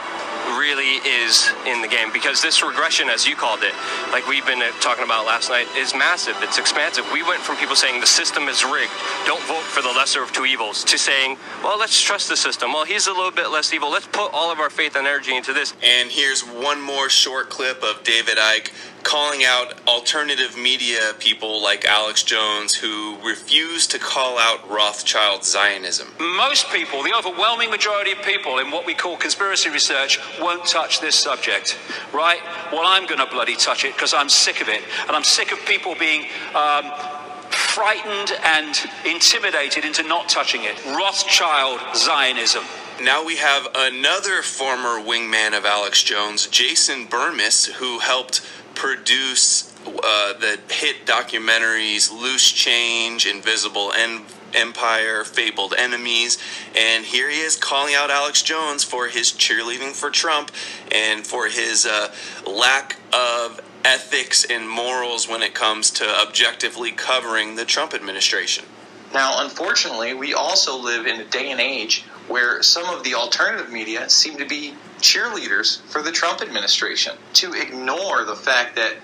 really 0.64 0.96
is 1.04 1.52
in 1.66 1.82
the 1.82 1.88
game 1.88 2.08
because 2.10 2.40
this 2.40 2.62
regression, 2.62 3.10
as 3.10 3.26
you 3.26 3.36
called 3.36 3.62
it, 3.62 3.74
like 4.12 4.26
we've 4.26 4.46
been 4.46 4.62
talking 4.80 5.04
about 5.04 5.26
last 5.26 5.50
night, 5.50 5.66
is 5.76 5.94
massive. 5.94 6.34
It's 6.40 6.56
expansive. 6.56 7.04
We 7.12 7.22
went 7.22 7.42
from 7.42 7.56
people 7.56 7.76
saying 7.76 8.00
the 8.00 8.06
system 8.06 8.48
is 8.48 8.64
rigged, 8.64 8.90
don't 9.26 9.42
vote 9.44 9.60
for 9.60 9.82
the 9.82 9.90
lesser 9.90 10.22
of 10.22 10.32
two 10.32 10.46
evils, 10.46 10.82
to 10.84 10.96
saying, 10.96 11.36
well, 11.62 11.78
let's 11.78 12.00
trust 12.00 12.30
the 12.30 12.36
system. 12.36 12.72
Well, 12.72 12.86
he's 12.86 13.08
a 13.08 13.12
little 13.12 13.30
bit 13.30 13.50
less 13.50 13.74
evil. 13.74 13.90
Let's 13.90 14.06
put 14.06 14.32
all 14.32 14.50
of 14.50 14.58
our 14.58 14.70
faith 14.70 14.96
and 14.96 15.06
energy 15.06 15.36
into 15.36 15.52
this. 15.52 15.74
And 15.82 16.10
here's 16.10 16.40
one 16.40 16.80
more 16.80 17.10
short 17.10 17.50
clip 17.50 17.82
of 17.82 18.02
David 18.02 18.38
Icke 18.38 18.70
calling 19.04 19.44
out 19.44 19.74
alternative 19.86 20.56
media 20.56 21.12
people 21.18 21.62
like 21.62 21.84
Alex 21.84 22.22
Jones 22.22 22.74
who 22.74 23.16
refuse 23.24 23.86
to 23.88 23.98
call 23.98 24.38
out 24.38 24.68
Rothschild 24.68 25.44
Zionism. 25.44 26.08
Most 26.18 26.70
people, 26.70 27.02
the 27.02 27.14
overwhelming 27.14 27.70
majority 27.70 28.12
of 28.12 28.22
people 28.22 28.58
in 28.58 28.70
what 28.70 28.86
we 28.86 28.94
call 28.94 29.16
conspiracy 29.16 29.70
research, 29.70 30.18
won't 30.40 30.66
touch 30.66 31.00
this 31.00 31.14
subject, 31.14 31.78
right? 32.12 32.40
Well, 32.72 32.82
I'm 32.84 33.06
going 33.06 33.20
to 33.20 33.26
bloody 33.26 33.54
touch 33.54 33.84
it 33.84 33.94
because 33.94 34.14
I'm 34.14 34.28
sick 34.28 34.60
of 34.60 34.68
it. 34.68 34.82
And 35.06 35.10
I'm 35.10 35.24
sick 35.24 35.52
of 35.52 35.64
people 35.66 35.94
being. 35.94 36.26
Um, 36.54 36.90
frightened 37.50 38.32
and 38.44 38.76
intimidated 39.04 39.84
into 39.84 40.02
not 40.04 40.28
touching 40.28 40.62
it. 40.62 40.84
Rothschild 40.86 41.80
Zionism. 41.96 42.62
Now 43.02 43.24
we 43.24 43.36
have 43.36 43.66
another 43.74 44.42
former 44.42 45.00
wingman 45.00 45.58
of 45.58 45.64
Alex 45.64 46.04
Jones, 46.04 46.46
Jason 46.46 47.08
Bermas, 47.08 47.66
who 47.66 47.98
helped 47.98 48.40
produce 48.74 49.72
uh, 49.86 50.32
the 50.34 50.58
hit 50.70 51.06
documentaries 51.06 52.10
Loose 52.12 52.50
Change, 52.50 53.26
Invisible 53.26 53.92
en- 53.92 54.24
Empire, 54.54 55.24
Fabled 55.24 55.74
Enemies, 55.76 56.38
and 56.76 57.04
here 57.04 57.28
he 57.28 57.40
is 57.40 57.56
calling 57.56 57.94
out 57.94 58.10
Alex 58.10 58.42
Jones 58.42 58.84
for 58.84 59.08
his 59.08 59.32
cheerleading 59.32 59.92
for 59.92 60.10
Trump 60.10 60.50
and 60.92 61.26
for 61.26 61.48
his 61.48 61.86
uh, 61.86 62.14
lack 62.46 62.96
of 63.12 63.60
ethics 63.84 64.44
and 64.48 64.68
morals 64.68 65.28
when 65.28 65.42
it 65.42 65.54
comes 65.54 65.90
to 65.90 66.08
objectively 66.20 66.90
covering 66.90 67.56
the 67.56 67.64
Trump 67.64 67.94
administration. 67.94 68.64
Now, 69.12 69.44
unfortunately, 69.44 70.14
we 70.14 70.34
also 70.34 70.76
live 70.76 71.06
in 71.06 71.20
a 71.20 71.24
day 71.24 71.50
and 71.50 71.60
age 71.60 72.04
where 72.28 72.62
some 72.62 72.88
of 72.94 73.04
the 73.04 73.14
alternative 73.14 73.70
media 73.70 74.08
seem 74.08 74.38
to 74.38 74.46
be 74.46 74.74
cheerleaders 74.98 75.80
for 75.82 76.02
the 76.02 76.12
Trump 76.12 76.40
administration. 76.40 77.16
To 77.34 77.52
ignore 77.52 78.24
the 78.24 78.36
fact 78.36 78.76
that 78.76 78.94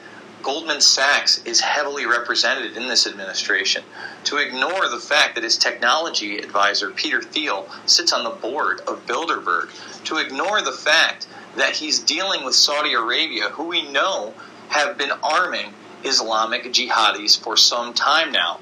Goldman 0.42 0.80
Sachs 0.80 1.44
is 1.44 1.60
heavily 1.60 2.06
represented 2.06 2.74
in 2.74 2.88
this 2.88 3.06
administration, 3.06 3.82
to 4.24 4.38
ignore 4.38 4.88
the 4.88 4.98
fact 4.98 5.34
that 5.34 5.44
his 5.44 5.58
technology 5.58 6.38
advisor, 6.38 6.90
Peter 6.90 7.20
Thiel, 7.20 7.68
sits 7.84 8.12
on 8.12 8.24
the 8.24 8.30
board 8.30 8.80
of 8.86 9.04
Bilderberg, 9.06 9.70
to 10.04 10.16
ignore 10.16 10.62
the 10.62 10.72
fact 10.72 11.26
that 11.56 11.76
he's 11.76 11.98
dealing 11.98 12.42
with 12.42 12.54
Saudi 12.54 12.94
Arabia, 12.94 13.50
who 13.50 13.64
we 13.64 13.90
know 13.90 14.32
have 14.68 14.96
been 14.96 15.12
arming 15.22 15.74
Islamic 16.04 16.64
jihadis 16.64 17.38
for 17.38 17.58
some 17.58 17.92
time 17.92 18.32
now, 18.32 18.60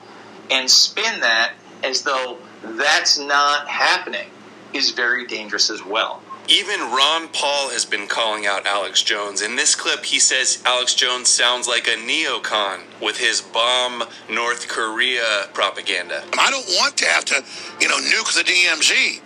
and 0.51 0.69
spin 0.69 1.21
that 1.21 1.53
as 1.85 2.03
though 2.03 2.39
that's 2.65 3.19
not 3.19 3.69
happening 3.69 4.29
is 4.73 4.91
very 4.91 5.27
dangerous 5.27 5.71
as 5.71 5.85
well. 5.85 6.23
Even 6.49 6.81
Ron 6.81 7.29
Paul 7.29 7.69
has 7.71 7.85
been 7.85 8.07
calling 8.07 8.47
out 8.47 8.67
Alex 8.67 9.03
Jones. 9.03 9.43
In 9.43 9.55
this 9.55 9.75
clip, 9.75 10.03
he 10.03 10.19
says 10.19 10.63
Alex 10.65 10.95
Jones 10.95 11.29
sounds 11.29 11.69
like 11.69 11.87
a 11.89 11.97
neocon 11.97 12.81
with 13.03 13.19
his 13.19 13.43
bomb 13.43 14.03
North 14.31 14.67
Korea 14.67 15.49
propaganda. 15.53 16.25
I 16.39 16.51
don't 16.51 16.67
want 16.81 16.97
to 16.99 17.07
have 17.07 17.27
to, 17.27 17.45
you 17.81 17.89
know, 17.89 17.99
nuke 17.99 18.33
the 18.35 18.45
DMZ. 18.45 19.21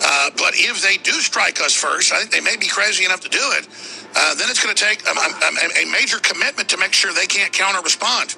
Uh, 0.00 0.30
but 0.36 0.54
if 0.54 0.80
they 0.80 0.96
do 0.98 1.10
strike 1.14 1.60
us 1.60 1.74
first, 1.74 2.12
I 2.12 2.20
think 2.20 2.30
they 2.30 2.40
may 2.40 2.56
be 2.56 2.68
crazy 2.68 3.04
enough 3.04 3.20
to 3.22 3.28
do 3.28 3.42
it. 3.58 3.66
Uh, 4.14 4.34
then 4.36 4.48
it's 4.48 4.62
going 4.62 4.74
to 4.74 4.84
take 4.84 5.02
a, 5.04 5.10
a, 5.10 5.82
a, 5.82 5.90
major 5.90 6.18
commitment 6.18 6.68
to 6.68 6.76
make 6.78 6.92
sure 6.92 7.12
they 7.12 7.26
can't 7.26 7.52
counter 7.52 7.80
respond. 7.82 8.36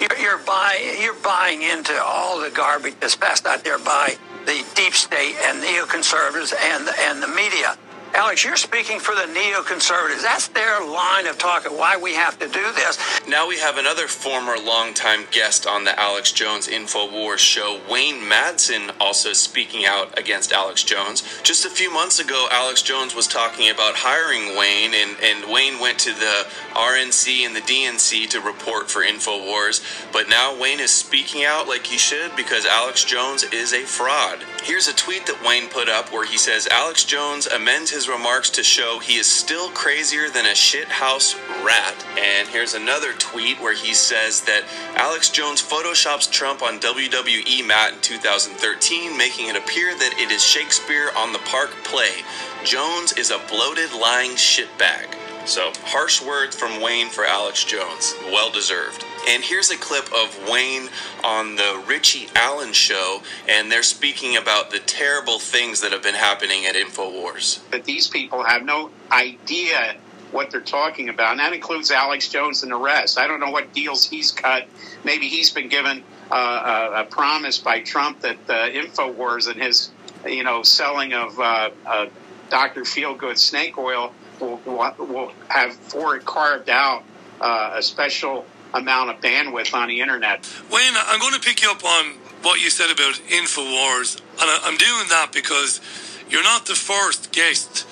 You're, 0.00 0.16
you're, 0.18 0.38
buying, 0.38 1.02
you're 1.02 1.14
buying 1.14 1.62
into 1.62 2.00
all 2.00 2.40
the 2.40 2.50
garbage 2.50 2.94
that's 3.00 3.16
passed 3.16 3.44
out 3.46 3.64
there 3.64 3.78
by 3.78 4.16
the 4.50 4.64
deep 4.74 4.94
state 4.94 5.36
and 5.44 5.62
neoconservatives 5.62 6.52
and 6.60 6.88
and 7.06 7.22
the 7.22 7.28
media. 7.28 7.76
Alex, 8.12 8.44
you're 8.44 8.56
speaking 8.56 8.98
for 8.98 9.14
the 9.14 9.32
neoconservatives. 9.32 10.22
That's 10.22 10.48
their 10.48 10.84
line 10.84 11.28
of 11.28 11.38
talk 11.38 11.64
of 11.64 11.72
why 11.72 11.96
we 11.96 12.14
have 12.14 12.38
to 12.40 12.48
do 12.48 12.72
this. 12.72 12.98
Now 13.28 13.46
we 13.46 13.58
have 13.60 13.78
another 13.78 14.08
former 14.08 14.56
longtime 14.58 15.26
guest 15.30 15.64
on 15.64 15.84
the 15.84 15.98
Alex 15.98 16.32
Jones 16.32 16.66
InfoWars 16.66 17.38
show, 17.38 17.80
Wayne 17.88 18.20
Madsen, 18.20 18.92
also 19.00 19.32
speaking 19.32 19.86
out 19.86 20.18
against 20.18 20.52
Alex 20.52 20.82
Jones. 20.82 21.22
Just 21.44 21.64
a 21.64 21.70
few 21.70 21.92
months 21.92 22.18
ago, 22.18 22.48
Alex 22.50 22.82
Jones 22.82 23.14
was 23.14 23.28
talking 23.28 23.70
about 23.70 23.94
hiring 23.96 24.58
Wayne, 24.58 24.92
and, 24.92 25.16
and 25.22 25.52
Wayne 25.52 25.78
went 25.78 25.98
to 26.00 26.12
the 26.12 26.46
RNC 26.72 27.46
and 27.46 27.54
the 27.54 27.60
DNC 27.60 28.28
to 28.30 28.40
report 28.40 28.90
for 28.90 29.02
InfoWars. 29.02 30.12
But 30.12 30.28
now 30.28 30.58
Wayne 30.58 30.80
is 30.80 30.90
speaking 30.90 31.44
out 31.44 31.68
like 31.68 31.86
he 31.86 31.96
should 31.96 32.34
because 32.34 32.66
Alex 32.66 33.04
Jones 33.04 33.44
is 33.44 33.72
a 33.72 33.84
fraud. 33.84 34.40
Here's 34.64 34.88
a 34.88 34.94
tweet 34.94 35.26
that 35.26 35.42
Wayne 35.46 35.68
put 35.68 35.88
up 35.88 36.12
where 36.12 36.26
he 36.26 36.38
says 36.38 36.66
Alex 36.66 37.04
Jones 37.04 37.46
amends 37.46 37.90
his 37.90 37.99
remarks 38.08 38.50
to 38.50 38.62
show 38.62 38.98
he 38.98 39.16
is 39.16 39.26
still 39.26 39.70
crazier 39.70 40.28
than 40.28 40.46
a 40.46 40.50
shithouse 40.50 41.34
rat. 41.64 42.06
And 42.18 42.48
here's 42.48 42.74
another 42.74 43.12
tweet 43.14 43.60
where 43.60 43.74
he 43.74 43.94
says 43.94 44.42
that 44.42 44.64
Alex 44.94 45.28
Jones 45.28 45.62
photoshops 45.62 46.30
Trump 46.30 46.62
on 46.62 46.80
WWE 46.80 47.66
mat 47.66 47.94
in 47.94 48.00
2013, 48.00 49.16
making 49.16 49.48
it 49.48 49.56
appear 49.56 49.94
that 49.94 50.14
it 50.18 50.30
is 50.30 50.42
Shakespeare 50.42 51.10
on 51.16 51.32
the 51.32 51.38
park 51.40 51.70
play. 51.84 52.22
Jones 52.64 53.12
is 53.12 53.30
a 53.30 53.40
bloated, 53.48 53.92
lying 53.92 54.32
shitbag. 54.32 55.14
So, 55.46 55.72
harsh 55.84 56.22
words 56.22 56.54
from 56.54 56.80
Wayne 56.80 57.08
for 57.08 57.24
Alex 57.24 57.64
Jones. 57.64 58.14
Well 58.26 58.50
deserved. 58.50 59.04
And 59.28 59.44
here's 59.44 59.70
a 59.70 59.76
clip 59.76 60.06
of 60.12 60.48
Wayne 60.48 60.88
on 61.22 61.56
the 61.56 61.82
Richie 61.86 62.28
Allen 62.34 62.72
show, 62.72 63.22
and 63.48 63.70
they're 63.70 63.82
speaking 63.82 64.36
about 64.36 64.70
the 64.70 64.78
terrible 64.78 65.38
things 65.38 65.80
that 65.82 65.92
have 65.92 66.02
been 66.02 66.14
happening 66.14 66.66
at 66.66 66.74
InfoWars. 66.74 67.68
That 67.70 67.84
these 67.84 68.08
people 68.08 68.42
have 68.42 68.64
no 68.64 68.90
idea 69.12 69.96
what 70.32 70.50
they're 70.50 70.60
talking 70.60 71.08
about, 71.08 71.32
and 71.32 71.40
that 71.40 71.52
includes 71.52 71.90
Alex 71.90 72.28
Jones 72.28 72.62
and 72.62 72.72
the 72.72 72.76
rest. 72.76 73.18
I 73.18 73.26
don't 73.26 73.40
know 73.40 73.50
what 73.50 73.72
deals 73.72 74.06
he's 74.06 74.30
cut. 74.30 74.68
Maybe 75.04 75.28
he's 75.28 75.50
been 75.50 75.68
given 75.68 76.02
uh, 76.30 76.90
a, 76.94 77.00
a, 77.00 77.04
promise 77.04 77.58
by 77.58 77.80
Trump 77.80 78.20
that 78.20 78.38
uh, 78.48 78.68
InfoWars 78.68 79.50
and 79.50 79.60
his, 79.60 79.90
you 80.26 80.44
know, 80.44 80.62
selling 80.62 81.12
of 81.12 81.38
uh, 81.38 81.70
uh 81.84 82.06
Dr. 82.48 82.82
Feelgood 82.82 83.38
snake 83.38 83.78
oil 83.78 84.12
will, 84.40 84.60
will 84.66 85.32
have 85.48 85.74
for 85.74 86.16
it 86.16 86.24
carved 86.24 86.68
out 86.68 87.04
uh, 87.40 87.74
a 87.74 87.82
special 87.82 88.44
amount 88.74 89.10
of 89.10 89.20
bandwidth 89.20 89.74
on 89.74 89.88
the 89.88 90.00
internet. 90.00 90.48
Wayne, 90.70 90.94
I'm 91.06 91.20
going 91.20 91.34
to 91.34 91.40
pick 91.40 91.62
you 91.62 91.70
up 91.70 91.84
on 91.84 92.14
what 92.42 92.62
you 92.62 92.70
said 92.70 92.90
about 92.90 93.14
InfoWars, 93.28 94.20
and 94.20 94.50
I'm 94.64 94.76
doing 94.76 95.08
that 95.10 95.30
because 95.32 95.80
you're 96.28 96.42
not 96.42 96.66
the 96.66 96.74
first 96.74 97.32
guest 97.32 97.86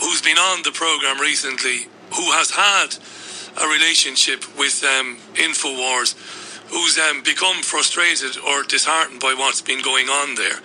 who's 0.00 0.22
been 0.22 0.38
on 0.38 0.62
the 0.62 0.72
program 0.72 1.20
recently 1.20 1.88
who 2.14 2.30
has 2.32 2.50
had 2.50 2.96
a 3.62 3.68
relationship 3.68 4.44
with 4.58 4.84
um, 4.84 5.16
InfoWars, 5.34 6.16
who's 6.70 6.98
um, 6.98 7.22
become 7.22 7.62
frustrated 7.62 8.38
or 8.38 8.62
disheartened 8.62 9.20
by 9.20 9.34
what's 9.36 9.60
been 9.60 9.82
going 9.82 10.08
on 10.08 10.34
there. 10.34 10.56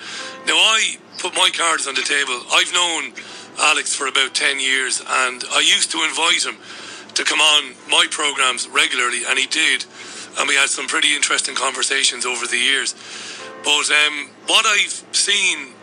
Now, 0.46 0.56
I 0.56 0.98
put 1.20 1.34
my 1.36 1.50
cards 1.54 1.88
on 1.88 1.96
the 1.96 2.02
table. 2.02 2.40
I've 2.52 2.72
known 2.74 3.12
Alex 3.60 3.96
for 3.96 4.08
about 4.08 4.34
10 4.34 4.60
years, 4.60 5.02
and 5.02 5.44
I 5.52 5.60
used 5.60 5.92
to 5.92 6.04
invite 6.04 6.46
him 6.46 6.58
to 7.18 7.24
come 7.24 7.42
on 7.42 7.74
my 7.90 8.06
programs 8.12 8.68
regularly, 8.68 9.26
and 9.28 9.40
he 9.40 9.48
did. 9.48 9.86
And 10.38 10.48
we 10.48 10.54
had 10.54 10.70
some 10.70 10.86
pretty 10.86 11.16
interesting 11.16 11.56
conversations 11.56 12.28
over 12.28 12.46
the 12.46 12.58
years. 12.60 12.94
But 13.64 13.90
um, 13.90 14.30
what 14.46 14.68
I've 14.68 15.04
seen, 15.12 15.74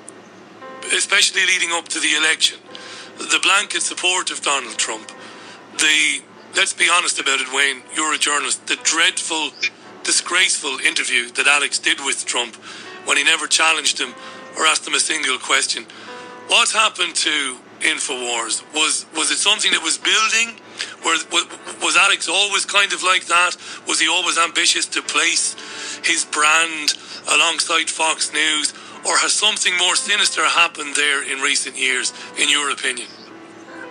especially 0.94 1.44
leading 1.46 1.70
up 1.72 1.88
to 1.88 1.98
the 1.98 2.14
election, 2.14 2.58
the 3.18 3.40
blanket 3.42 3.82
support 3.82 4.30
of 4.30 4.42
Donald 4.42 4.78
Trump, 4.78 5.10
the 5.78 6.22
let's 6.54 6.72
be 6.72 6.88
honest 6.88 7.18
about 7.18 7.40
it, 7.40 7.52
Wayne. 7.52 7.82
You're 7.96 8.14
a 8.14 8.18
journalist. 8.18 8.68
The 8.68 8.78
dreadful, 8.84 9.50
disgraceful 10.04 10.78
interview 10.86 11.30
that 11.32 11.48
Alex 11.48 11.80
did 11.80 11.98
with 11.98 12.24
Trump 12.24 12.54
when 13.06 13.16
he 13.16 13.24
never 13.24 13.48
challenged 13.48 13.98
him 13.98 14.14
or 14.56 14.66
asked 14.66 14.86
him 14.86 14.94
a 14.94 15.00
single 15.00 15.38
question. 15.38 15.84
What 16.46 16.70
happened 16.70 17.16
to 17.16 17.58
Infowars? 17.80 18.62
Was 18.72 19.04
was 19.16 19.32
it 19.32 19.38
something 19.38 19.72
that 19.72 19.82
was 19.82 19.98
building? 19.98 20.60
Was, 21.04 21.26
was, 21.82 21.96
Alex 21.96 22.28
always 22.28 22.64
kind 22.64 22.92
of 22.92 23.02
like 23.02 23.26
that? 23.26 23.56
Was 23.86 24.00
he 24.00 24.08
always 24.08 24.38
ambitious 24.38 24.86
to 24.86 25.02
place 25.02 25.54
his 26.04 26.24
brand 26.24 26.94
alongside 27.32 27.90
Fox 27.90 28.32
News? 28.32 28.72
Or 29.06 29.18
has 29.18 29.32
something 29.34 29.76
more 29.76 29.96
sinister 29.96 30.42
happened 30.42 30.96
there 30.96 31.22
in 31.30 31.40
recent 31.40 31.76
years, 31.76 32.12
in 32.38 32.48
your 32.48 32.70
opinion? 32.70 33.08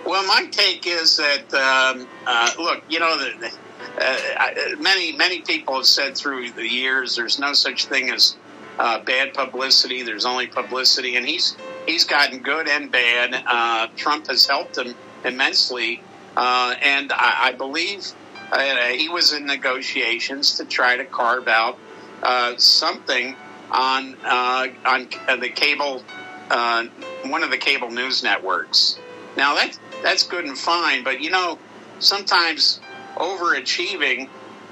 Well, 0.04 0.26
my 0.26 0.46
take 0.50 0.86
is 0.86 1.16
that 1.16 1.54
um, 1.54 2.06
uh, 2.26 2.50
look, 2.58 2.82
you 2.88 2.98
know, 2.98 3.16
the, 3.16 3.52
uh, 3.98 4.76
many 4.78 5.16
many 5.16 5.40
people 5.40 5.76
have 5.76 5.86
said 5.86 6.16
through 6.16 6.50
the 6.50 6.66
years, 6.66 7.16
there's 7.16 7.38
no 7.38 7.52
such 7.52 7.86
thing 7.86 8.10
as 8.10 8.36
uh, 8.78 9.00
bad 9.00 9.34
publicity. 9.34 10.02
There's 10.02 10.26
only 10.26 10.46
publicity, 10.46 11.16
and 11.16 11.26
he's 11.26 11.56
he's 11.86 12.04
gotten 12.04 12.40
good 12.40 12.68
and 12.68 12.90
bad. 12.90 13.42
Uh, 13.46 13.86
Trump 13.96 14.26
has 14.26 14.46
helped 14.46 14.76
him 14.76 14.94
immensely, 15.24 16.02
uh, 16.36 16.74
and 16.82 17.12
I, 17.12 17.48
I 17.48 17.52
believe 17.52 18.12
uh, 18.52 18.88
he 18.88 19.08
was 19.08 19.32
in 19.32 19.46
negotiations 19.46 20.58
to 20.58 20.64
try 20.64 20.96
to 20.96 21.04
carve 21.04 21.48
out 21.48 21.78
uh, 22.22 22.56
something 22.56 23.36
on 23.70 24.16
uh, 24.24 24.68
on 24.84 25.08
uh, 25.28 25.36
the 25.36 25.48
cable, 25.48 26.02
uh, 26.50 26.86
one 27.24 27.42
of 27.42 27.50
the 27.50 27.58
cable 27.58 27.90
news 27.90 28.22
networks. 28.22 28.98
Now 29.36 29.54
that's 29.54 29.78
that's 30.02 30.22
good 30.22 30.44
and 30.44 30.56
fine, 30.56 31.04
but 31.04 31.20
you 31.20 31.30
know, 31.30 31.58
sometimes 31.98 32.80
overachieving 33.16 34.28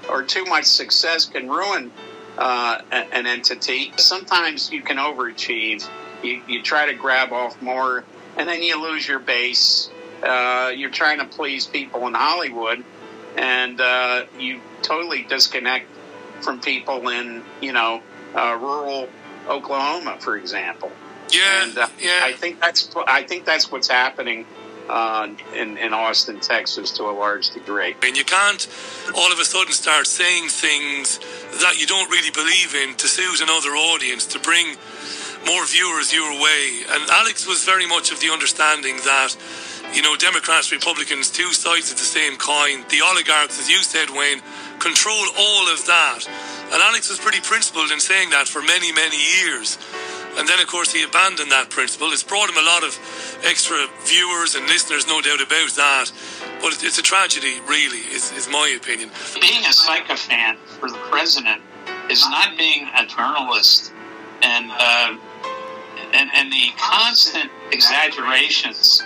or 0.09 0.23
too 0.23 0.45
much 0.45 0.65
success 0.65 1.27
can 1.27 1.49
ruin 1.49 1.91
an 2.39 3.27
entity. 3.27 3.93
Sometimes 3.97 4.71
you 4.71 4.83
can 4.83 4.97
overachieve. 4.97 5.89
You, 6.23 6.41
you 6.47 6.63
try 6.63 6.87
to 6.87 6.95
grab 6.95 7.33
off 7.33 7.61
more, 7.61 8.05
and 8.37 8.49
then 8.49 8.63
you 8.63 8.81
lose 8.81 9.07
your 9.07 9.19
base. 9.19 9.91
Uh, 10.23 10.73
you're 10.75 10.91
trying 10.91 11.19
to 11.19 11.25
please 11.25 11.67
people 11.67 12.07
in 12.07 12.15
Hollywood, 12.15 12.85
and 13.37 13.81
uh, 13.81 14.25
you 14.39 14.61
totally 14.83 15.23
disconnect 15.23 15.87
from 16.41 16.61
people 16.61 17.09
in 17.09 17.43
you 17.61 17.73
know 17.73 18.03
uh, 18.35 18.57
rural 18.61 19.09
Oklahoma, 19.49 20.17
for 20.21 20.37
example. 20.37 20.91
Yeah, 21.31 21.65
and, 21.65 21.79
uh, 21.79 21.89
I 22.23 22.33
think 22.33 22.61
that's 22.61 22.91
I 23.07 23.23
think 23.23 23.45
that's 23.45 23.71
what's 23.73 23.89
happening 23.89 24.47
uh, 24.89 25.29
in 25.55 25.79
in 25.79 25.95
Austin, 25.95 26.41
Texas, 26.41 26.91
to 26.93 27.05
a 27.05 27.15
large 27.15 27.51
degree. 27.51 27.95
And 28.03 28.17
you 28.17 28.25
can't 28.25 28.69
all 29.17 29.33
of 29.33 29.39
a 29.39 29.45
sudden 29.45 29.73
start 29.73 30.07
saying 30.07 30.49
things 30.49 31.19
that 31.63 31.79
you 31.79 31.87
don't 31.87 32.11
really 32.11 32.31
believe 32.31 32.75
in 32.75 32.95
to 32.97 33.09
suit 33.09 33.41
another 33.41 33.71
audience, 33.71 34.27
to 34.27 34.39
bring 34.39 34.77
more 35.47 35.65
viewers 35.67 36.13
your 36.13 36.31
way. 36.41 36.83
And 36.91 37.11
Alex 37.11 37.47
was 37.47 37.65
very 37.65 37.87
much 37.87 38.13
of 38.13 38.21
the 38.21 38.31
understanding 38.31 38.97
that, 39.05 39.37
you 39.93 40.03
know, 40.03 40.17
Democrats, 40.17 40.73
Republicans, 40.73 41.31
two 41.31 41.53
sides 41.53 41.93
of 41.93 41.99
the 41.99 42.05
same 42.05 42.37
coin. 42.37 42.85
The 42.89 43.03
oligarchs, 43.03 43.61
as 43.61 43.69
you 43.69 43.79
said, 43.83 44.09
Wayne, 44.11 44.41
control 44.79 45.25
all 45.39 45.69
of 45.69 45.85
that. 45.87 46.25
And 46.73 46.81
Alex 46.83 47.11
was 47.11 47.19
pretty 47.19 47.41
principled 47.41 47.91
in 47.91 48.01
saying 48.01 48.31
that 48.31 48.49
for 48.49 48.63
many, 48.63 48.93
many 48.93 49.21
years. 49.41 49.79
And 50.37 50.49
then, 50.49 50.61
of 50.61 50.67
course, 50.67 50.93
he 50.93 51.05
abandoned 51.05 51.53
that 51.53 51.69
principle. 51.69 52.09
It's 52.11 52.23
brought 52.23 52.49
him 52.49 52.57
a 52.57 52.65
lot 52.65 52.83
of 52.83 52.97
extra 53.45 53.87
viewers 54.05 54.55
and 54.55 54.67
listeners, 54.67 55.07
no 55.07 55.21
doubt 55.21 55.43
about 55.43 55.71
that. 55.77 56.11
But 56.63 56.83
it's 56.83 56.97
a 56.97 57.03
tragedy, 57.03 57.61
really, 57.69 58.01
is, 58.09 58.33
is 58.33 58.49
my 58.49 58.73
opinion. 58.75 59.11
being 59.41 59.65
a 59.67 59.73
sycophant 59.73 60.59
for 60.81 60.91
the 60.91 60.99
president 61.11 61.61
is 62.09 62.25
not 62.31 62.57
being 62.57 62.89
a 62.97 63.05
journalist 63.07 63.93
and 64.43 64.71
uh, 64.73 65.17
and, 66.15 66.31
and 66.35 66.53
the 66.53 66.69
constant 66.77 67.51
exaggerations 67.71 69.03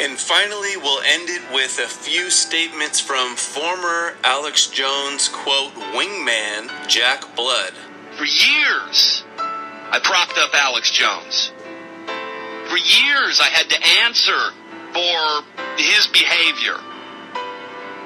And 0.00 0.18
finally, 0.18 0.78
we'll 0.78 1.02
end 1.02 1.28
it 1.28 1.42
with 1.52 1.78
a 1.78 1.86
few 1.86 2.30
statements 2.30 3.00
from 3.00 3.36
former 3.36 4.16
Alex 4.24 4.68
Jones, 4.68 5.28
quote, 5.28 5.74
wingman 5.92 6.70
Jack 6.88 7.36
Blood. 7.36 7.74
For 8.16 8.24
years, 8.24 9.24
I 9.36 10.00
propped 10.02 10.38
up 10.38 10.54
Alex 10.54 10.90
Jones. 10.90 11.52
For 12.70 12.78
years, 12.78 13.42
I 13.42 13.48
had 13.52 13.68
to 13.68 13.76
answer 14.06 14.40
for 14.94 15.44
his 15.76 16.06
behavior, 16.06 16.80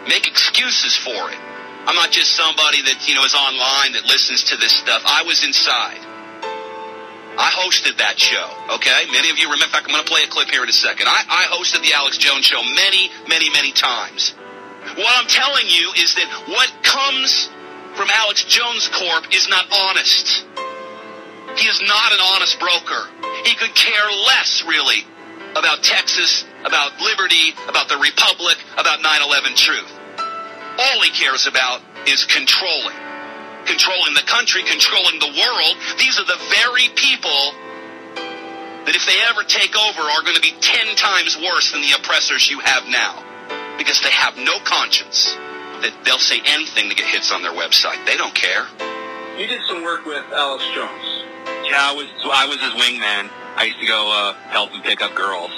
make 0.08 0.26
excuses 0.26 0.96
for 0.96 1.30
it. 1.30 1.38
I'm 1.86 1.94
not 1.94 2.10
just 2.10 2.34
somebody 2.34 2.82
that, 2.82 3.06
you 3.06 3.14
know, 3.14 3.24
is 3.24 3.34
online 3.34 3.92
that 3.92 4.04
listens 4.06 4.42
to 4.50 4.56
this 4.56 4.74
stuff. 4.74 5.02
I 5.06 5.22
was 5.22 5.44
inside. 5.44 6.00
I 7.36 7.50
hosted 7.50 7.98
that 7.98 8.18
show, 8.18 8.46
okay? 8.78 9.10
Many 9.10 9.30
of 9.30 9.38
you 9.38 9.50
remember, 9.50 9.66
in 9.66 9.74
fact, 9.74 9.86
I'm 9.90 9.94
going 9.94 10.04
to 10.04 10.10
play 10.10 10.22
a 10.22 10.30
clip 10.30 10.50
here 10.50 10.62
in 10.62 10.68
a 10.68 10.72
second. 10.72 11.08
I, 11.08 11.18
I 11.26 11.42
hosted 11.50 11.82
the 11.82 11.92
Alex 11.92 12.18
Jones 12.18 12.46
show 12.46 12.62
many, 12.62 13.10
many, 13.26 13.50
many 13.50 13.72
times. 13.72 14.34
What 14.94 15.10
I'm 15.18 15.26
telling 15.26 15.66
you 15.66 15.90
is 15.98 16.14
that 16.14 16.28
what 16.46 16.70
comes 16.86 17.50
from 17.96 18.06
Alex 18.10 18.44
Jones 18.44 18.86
Corp 18.86 19.34
is 19.34 19.48
not 19.48 19.66
honest. 19.72 20.46
He 21.58 21.66
is 21.66 21.82
not 21.82 22.12
an 22.12 22.22
honest 22.22 22.58
broker. 22.60 23.10
He 23.44 23.54
could 23.54 23.74
care 23.74 24.10
less, 24.30 24.62
really, 24.66 25.02
about 25.56 25.82
Texas, 25.82 26.44
about 26.64 27.00
liberty, 27.00 27.50
about 27.68 27.88
the 27.88 27.98
Republic, 27.98 28.58
about 28.78 29.00
9-11 29.00 29.56
truth. 29.56 29.90
All 30.78 31.02
he 31.02 31.10
cares 31.10 31.46
about 31.46 31.82
is 32.06 32.24
controlling. 32.24 32.96
Controlling 33.66 34.14
the 34.14 34.26
country, 34.26 34.62
controlling 34.64 35.18
the 35.18 35.32
world. 35.32 35.74
These 35.98 36.18
are 36.18 36.24
the 36.24 36.40
very 36.62 36.88
people 36.94 37.56
that 38.84 38.92
if 38.92 39.06
they 39.08 39.16
ever 39.24 39.42
take 39.44 39.72
over 39.72 40.02
are 40.04 40.22
going 40.22 40.36
to 40.36 40.44
be 40.44 40.52
ten 40.60 40.94
times 40.96 41.36
worse 41.40 41.72
than 41.72 41.80
the 41.80 41.92
oppressors 41.96 42.50
you 42.50 42.60
have 42.60 42.84
now. 42.88 43.24
Because 43.78 44.00
they 44.02 44.12
have 44.12 44.36
no 44.36 44.58
conscience. 44.64 45.34
That 45.80 45.92
they'll 46.04 46.22
say 46.22 46.40
anything 46.44 46.88
to 46.88 46.94
get 46.94 47.06
hits 47.06 47.32
on 47.32 47.42
their 47.42 47.52
website. 47.52 48.04
They 48.06 48.16
don't 48.16 48.34
care. 48.34 48.66
You 49.36 49.46
did 49.46 49.60
some 49.66 49.82
work 49.82 50.06
with 50.06 50.24
Alex 50.32 50.64
Jones. 50.74 51.24
Yeah, 51.64 51.80
I 51.80 51.92
was 51.96 52.06
I 52.32 52.46
was 52.46 52.60
his 52.60 52.72
wingman. 52.76 53.30
I 53.56 53.64
used 53.64 53.80
to 53.80 53.86
go 53.86 54.12
uh, 54.12 54.34
help 54.48 54.70
him 54.70 54.82
pick 54.82 55.02
up 55.02 55.14
girls. 55.14 55.50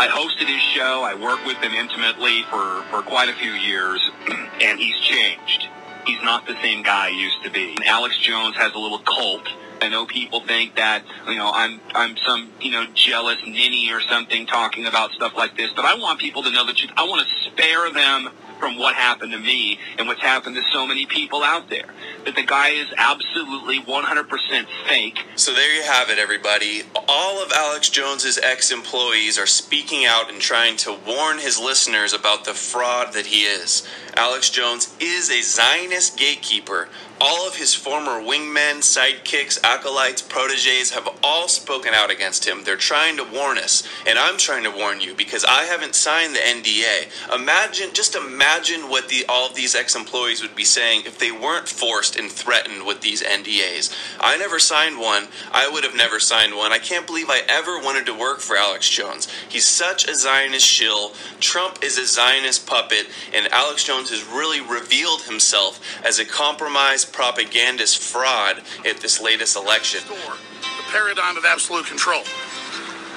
I 0.00 0.08
hosted 0.08 0.48
his 0.48 0.62
show. 0.62 1.02
I 1.02 1.14
worked 1.14 1.44
with 1.44 1.58
him 1.58 1.72
intimately 1.72 2.42
for, 2.48 2.82
for 2.88 3.02
quite 3.02 3.28
a 3.28 3.34
few 3.34 3.52
years, 3.52 4.00
and 4.62 4.78
he's 4.78 4.96
changed. 4.96 5.68
He's 6.10 6.22
not 6.24 6.44
the 6.44 6.60
same 6.60 6.82
guy 6.82 7.10
he 7.10 7.22
used 7.22 7.44
to 7.44 7.50
be. 7.50 7.78
Alex 7.86 8.18
Jones 8.18 8.56
has 8.56 8.74
a 8.74 8.78
little 8.78 8.98
cult. 8.98 9.46
I 9.80 9.88
know 9.88 10.06
people 10.06 10.40
think 10.40 10.74
that 10.74 11.04
you 11.28 11.36
know 11.36 11.52
I'm 11.54 11.80
I'm 11.94 12.16
some 12.16 12.50
you 12.60 12.72
know 12.72 12.84
jealous 12.94 13.38
ninny 13.46 13.92
or 13.92 14.00
something 14.00 14.44
talking 14.46 14.86
about 14.86 15.12
stuff 15.12 15.34
like 15.36 15.56
this, 15.56 15.70
but 15.76 15.84
I 15.84 15.94
want 15.94 16.18
people 16.18 16.42
to 16.42 16.50
know 16.50 16.66
the 16.66 16.72
truth. 16.72 16.90
I 16.96 17.04
want 17.04 17.24
to 17.24 17.50
spare 17.50 17.92
them 17.92 18.30
from 18.58 18.76
what 18.76 18.94
happened 18.94 19.32
to 19.32 19.38
me 19.38 19.78
and 19.98 20.06
what's 20.06 20.20
happened 20.20 20.54
to 20.54 20.62
so 20.72 20.86
many 20.86 21.06
people 21.06 21.42
out 21.42 21.70
there. 21.70 21.86
That 22.26 22.36
the 22.36 22.42
guy 22.42 22.70
is 22.70 22.88
absolutely 22.96 23.80
100% 23.80 24.66
fake. 24.86 25.18
So 25.36 25.54
there 25.54 25.74
you 25.74 25.82
have 25.82 26.10
it, 26.10 26.18
everybody. 26.18 26.82
All 27.08 27.42
of 27.42 27.50
Alex 27.52 27.88
Jones's 27.88 28.38
ex-employees 28.38 29.38
are 29.38 29.46
speaking 29.46 30.04
out 30.04 30.30
and 30.30 30.40
trying 30.40 30.76
to 30.78 30.96
warn 31.06 31.38
his 31.38 31.58
listeners 31.58 32.12
about 32.12 32.44
the 32.44 32.52
fraud 32.52 33.14
that 33.14 33.26
he 33.26 33.44
is. 33.44 33.88
Alex 34.20 34.50
Jones 34.50 34.94
is 35.00 35.30
a 35.30 35.40
Zionist 35.40 36.18
gatekeeper. 36.18 36.90
All 37.22 37.46
of 37.46 37.56
his 37.56 37.74
former 37.74 38.20
wingmen, 38.22 38.80
sidekicks, 38.80 39.58
acolytes, 39.62 40.22
proteges 40.22 40.90
have 40.92 41.08
all 41.22 41.48
spoken 41.48 41.92
out 41.92 42.10
against 42.10 42.46
him. 42.46 42.64
They're 42.64 42.76
trying 42.76 43.18
to 43.18 43.24
warn 43.24 43.58
us, 43.58 43.86
and 44.06 44.18
I'm 44.18 44.38
trying 44.38 44.64
to 44.64 44.70
warn 44.70 45.02
you 45.02 45.14
because 45.14 45.44
I 45.44 45.64
haven't 45.64 45.94
signed 45.94 46.34
the 46.34 46.38
NDA. 46.38 47.34
Imagine, 47.34 47.92
just 47.92 48.14
imagine 48.14 48.88
what 48.88 49.08
the 49.08 49.24
all 49.28 49.48
of 49.48 49.54
these 49.54 49.74
ex-employees 49.74 50.40
would 50.40 50.56
be 50.56 50.64
saying 50.64 51.02
if 51.04 51.18
they 51.18 51.30
weren't 51.30 51.68
forced 51.68 52.16
and 52.16 52.30
threatened 52.30 52.86
with 52.86 53.02
these 53.02 53.22
NDAs. 53.22 53.94
I 54.18 54.38
never 54.38 54.58
signed 54.58 54.98
one. 54.98 55.28
I 55.52 55.68
would 55.68 55.84
have 55.84 55.96
never 55.96 56.20
signed 56.20 56.56
one. 56.56 56.72
I 56.72 56.78
can't 56.78 57.06
believe 57.06 57.28
I 57.28 57.42
ever 57.48 57.78
wanted 57.78 58.06
to 58.06 58.18
work 58.18 58.40
for 58.40 58.56
Alex 58.56 58.88
Jones. 58.88 59.28
He's 59.48 59.66
such 59.66 60.08
a 60.08 60.14
Zionist 60.14 60.66
shill. 60.66 61.12
Trump 61.38 61.82
is 61.82 61.98
a 61.98 62.06
Zionist 62.06 62.66
puppet, 62.66 63.08
and 63.34 63.46
Alex 63.52 63.84
Jones 63.84 64.09
has 64.10 64.24
really 64.26 64.60
revealed 64.60 65.22
himself 65.22 65.80
as 66.04 66.18
a 66.18 66.24
compromised 66.24 67.12
propagandist 67.12 68.02
fraud 68.02 68.62
at 68.86 68.98
this 68.98 69.20
latest 69.20 69.56
election. 69.56 70.00
the 70.08 70.92
paradigm 70.92 71.36
of 71.36 71.44
absolute 71.44 71.86
control. 71.86 72.22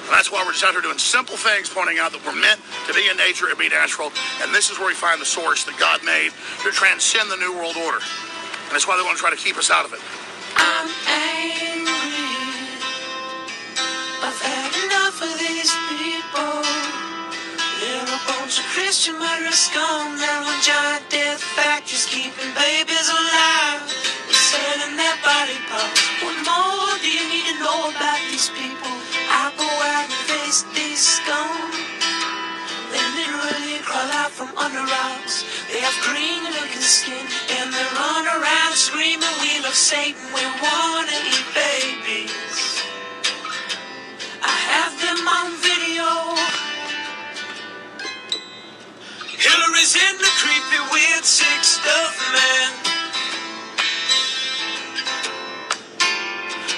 And 0.03 0.11
that's 0.11 0.31
why 0.31 0.43
we're 0.45 0.51
just 0.51 0.63
out 0.63 0.73
here 0.73 0.81
doing 0.81 0.97
simple 0.97 1.37
things, 1.37 1.69
pointing 1.69 1.97
out 1.97 2.11
that 2.11 2.25
we're 2.25 2.35
meant 2.35 2.59
to 2.87 2.93
be 2.93 3.07
in 3.07 3.15
nature 3.17 3.47
and 3.47 3.57
be 3.57 3.69
natural. 3.69 4.11
And 4.43 4.53
this 4.53 4.69
is 4.69 4.77
where 4.77 4.87
we 4.87 4.93
find 4.93 5.19
the 5.19 5.25
source 5.25 5.63
that 5.63 5.79
God 5.79 6.03
made 6.03 6.31
to 6.63 6.71
transcend 6.71 7.31
the 7.31 7.37
New 7.37 7.55
World 7.55 7.77
Order. 7.77 7.99
And 7.99 8.71
that's 8.71 8.87
why 8.87 8.97
they 8.97 9.03
want 9.03 9.17
to 9.17 9.21
try 9.21 9.31
to 9.31 9.39
keep 9.39 9.57
us 9.57 9.71
out 9.71 9.85
of 9.85 9.93
it. 9.93 10.01
I'm 10.59 10.89
angry. 11.07 11.93
I've 14.21 14.41
had 14.43 14.71
enough 14.85 15.17
of 15.23 15.39
these 15.39 15.71
people. 15.95 16.82
Bunch 18.28 18.59
of 18.59 18.65
Christian 18.71 19.19
murderers 19.19 19.59
scum. 19.59 20.17
There 20.17 20.41
were 20.47 20.59
giant 20.63 21.09
death 21.09 21.43
factories 21.57 22.05
keeping 22.07 22.51
babies 22.55 23.09
alive. 23.11 23.84
They're 24.28 24.45
selling 24.51 24.95
their 24.95 25.17
body 25.26 25.59
parts. 25.67 25.99
What 26.24 26.38
more 26.47 26.95
do 27.03 27.09
you 27.09 27.26
need 27.28 27.45
to 27.51 27.55
know 27.59 27.91
about 27.91 28.21
these 28.32 28.47
people? 28.55 28.95
I 29.28 29.51
go 29.59 29.67
out 29.67 30.07
and 30.07 30.24
face 30.32 30.63
these 30.71 31.03
scum. 31.03 31.51
They 32.91 33.03
literally 33.19 33.84
crawl 33.84 34.11
out 34.21 34.32
from 34.32 34.55
under 34.55 34.86
rocks. 34.88 35.43
They 35.71 35.82
have 35.84 35.97
green 36.07 36.43
looking 36.55 36.86
skin 36.86 37.26
and 37.59 37.74
they 37.74 37.88
run 37.97 38.24
around 38.28 38.74
screaming, 38.76 39.36
We 39.43 39.59
love 39.65 39.76
Satan, 39.76 40.21
we 40.32 40.43
wanna 40.63 41.17
eat 41.28 41.47
babies. 41.51 42.84
I 44.43 44.55
have 44.71 44.93
them 45.01 45.19
on 45.28 45.47
video. 45.59 46.07
Hillary's 49.43 49.91
in 49.99 50.15
the 50.23 50.31
creepy, 50.39 50.79
weird, 50.87 51.25
sick 51.27 51.63
stuff, 51.67 52.15
man. 52.31 52.71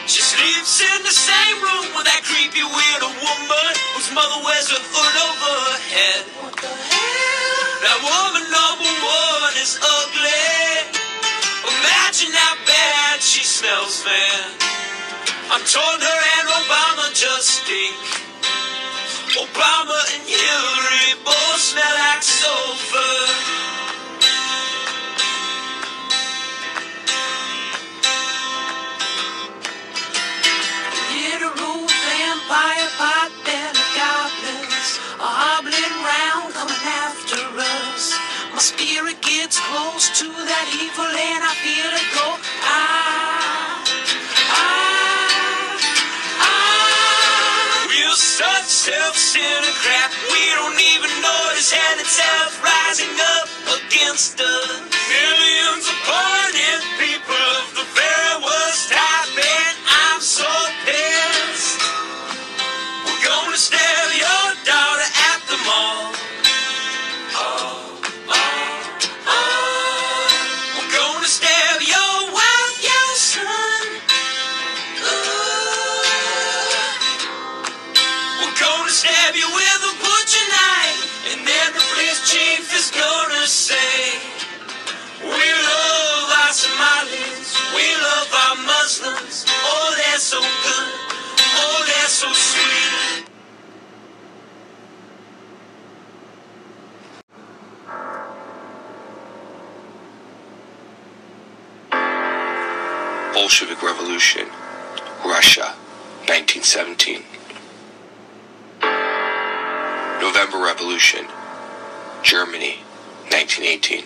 She 0.09 0.25
sleeps 0.25 0.81
in 0.81 0.99
the 1.05 1.13
same 1.13 1.57
room 1.61 1.93
with 1.93 2.09
that 2.09 2.25
creepy, 2.25 2.65
weird 2.65 3.03
woman 3.21 3.71
whose 3.93 4.09
mother 4.17 4.41
wears 4.41 4.73
a 4.73 4.81
hood 4.81 5.15
over 5.29 5.53
her 5.61 5.79
head. 5.93 6.23
What 6.41 6.57
the 6.57 6.73
hell? 6.73 7.85
That 7.85 7.99
woman 8.01 8.45
number 8.49 8.93
one 8.97 9.53
is 9.61 9.77
ugly. 9.77 11.05
Imagine 11.69 12.33
how 12.33 12.57
bad 12.65 13.21
she 13.21 13.45
smells, 13.45 14.01
man. 14.09 14.57
I'm 15.53 15.61
told 15.69 16.01
her 16.01 16.19
and 16.41 16.47
Obama 16.49 17.13
just 17.13 17.61
stink. 17.61 17.93
Obama 19.35 19.99
and 20.15 20.23
Hillary 20.23 21.19
both 21.25 21.59
smell 21.59 21.95
like 21.99 22.23
sulfur. 22.23 23.19
Little 31.11 31.51
roof 31.59 31.91
vampire 31.91 32.89
pot 32.95 33.31
belly 33.43 33.85
goblins 33.99 34.89
are 35.19 35.35
hobbling 35.43 35.95
round 36.07 36.53
coming 36.55 36.85
after 37.03 37.43
us. 37.59 38.15
My 38.53 38.59
spirit 38.59 39.21
gets 39.21 39.59
close 39.59 40.07
to 40.19 40.27
that 40.31 40.67
evil 40.79 41.11
and 41.11 41.43
I 41.43 41.53
feel 41.59 41.91
it 41.91 42.07
go. 42.15 42.27
Ah, 42.63 43.34
such 48.35 48.67
self-centered 48.67 49.75
crap. 49.79 50.11
We 50.27 50.43
don't 50.59 50.75
even 50.75 51.07
notice 51.23 51.71
and 51.71 52.01
it's 52.01 52.19
itself 52.19 52.59
rising 52.59 53.15
up 53.15 53.47
against 53.79 54.35
us. 54.41 54.91
Millions 55.07 55.87
upon 55.87 56.51
it, 56.51 56.83
people 56.99 57.47
of 57.63 57.67
the 57.79 57.87
very 57.95 58.35
worst 58.43 58.91
type, 58.91 59.39
and 59.39 59.75
I'm 59.87 60.19
so 60.19 60.51
pissed. 60.83 61.79
We're 63.07 63.23
gonna 63.23 63.55
stab 63.55 63.94
Revolution, 104.25 104.47
Russia, 105.23 105.75
1917. 106.25 107.21
November 110.19 110.57
Revolution, 110.65 111.27
Germany, 112.23 112.81
1918. 113.29 114.01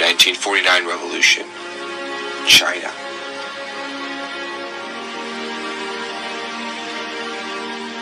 1949 0.00 0.86
Revolution, 0.88 1.44
China. 2.48 2.88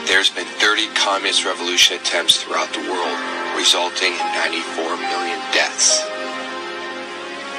There's 0.07 0.31
been 0.31 0.47
30 0.63 0.87
communist 0.95 1.45
revolution 1.45 1.97
attempts 1.97 2.45
throughout 2.45 2.73
the 2.73 2.79
world, 2.79 3.19
resulting 3.59 4.13
in 4.13 4.19
94 4.39 4.97
million 4.99 5.41
deaths. 5.51 6.14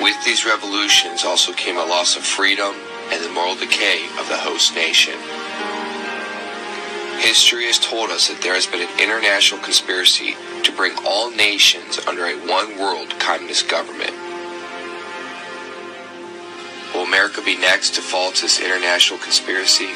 With 0.01 0.23
these 0.25 0.45
revolutions 0.45 1.23
also 1.23 1.53
came 1.53 1.77
a 1.77 1.85
loss 1.85 2.17
of 2.17 2.23
freedom 2.23 2.75
and 3.11 3.23
the 3.23 3.29
moral 3.29 3.55
decay 3.55 4.05
of 4.19 4.27
the 4.27 4.37
host 4.37 4.75
nation. 4.75 5.15
History 7.19 7.65
has 7.65 7.79
told 7.79 8.09
us 8.09 8.27
that 8.27 8.41
there 8.41 8.53
has 8.53 8.67
been 8.67 8.81
an 8.81 8.99
international 8.99 9.61
conspiracy 9.61 10.35
to 10.63 10.71
bring 10.75 10.93
all 11.07 11.31
nations 11.31 11.99
under 12.07 12.25
a 12.25 12.35
one 12.45 12.77
world 12.77 13.17
communist 13.19 13.69
government. 13.69 14.11
Will 16.93 17.03
America 17.03 17.41
be 17.41 17.57
next 17.57 17.95
to 17.95 18.01
fall 18.01 18.31
to 18.31 18.41
this 18.41 18.59
international 18.59 19.19
conspiracy? 19.19 19.89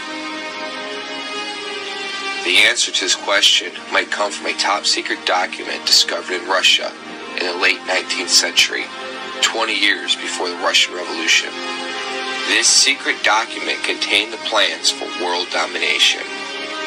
The 2.46 2.58
answer 2.66 2.92
to 2.92 3.02
this 3.02 3.16
question 3.16 3.72
might 3.92 4.10
come 4.12 4.32
from 4.32 4.48
a 4.48 4.54
top 4.54 4.86
secret 4.86 5.20
document 5.26 5.86
discovered 5.86 6.34
in 6.34 6.48
Russia 6.48 6.92
in 7.40 7.46
the 7.46 7.58
late 7.62 7.80
19th 7.82 8.30
century, 8.30 8.86
20 9.42 9.74
years 9.74 10.16
before 10.16 10.50
the 10.50 10.56
Russian 10.56 10.96
Revolution. 10.96 11.50
This 12.50 12.68
secret 12.68 13.22
document 13.24 13.84
contained 13.84 14.34
the 14.34 14.38
plans 14.50 14.90
for 14.90 15.06
world 15.24 15.48
domination. 15.52 16.22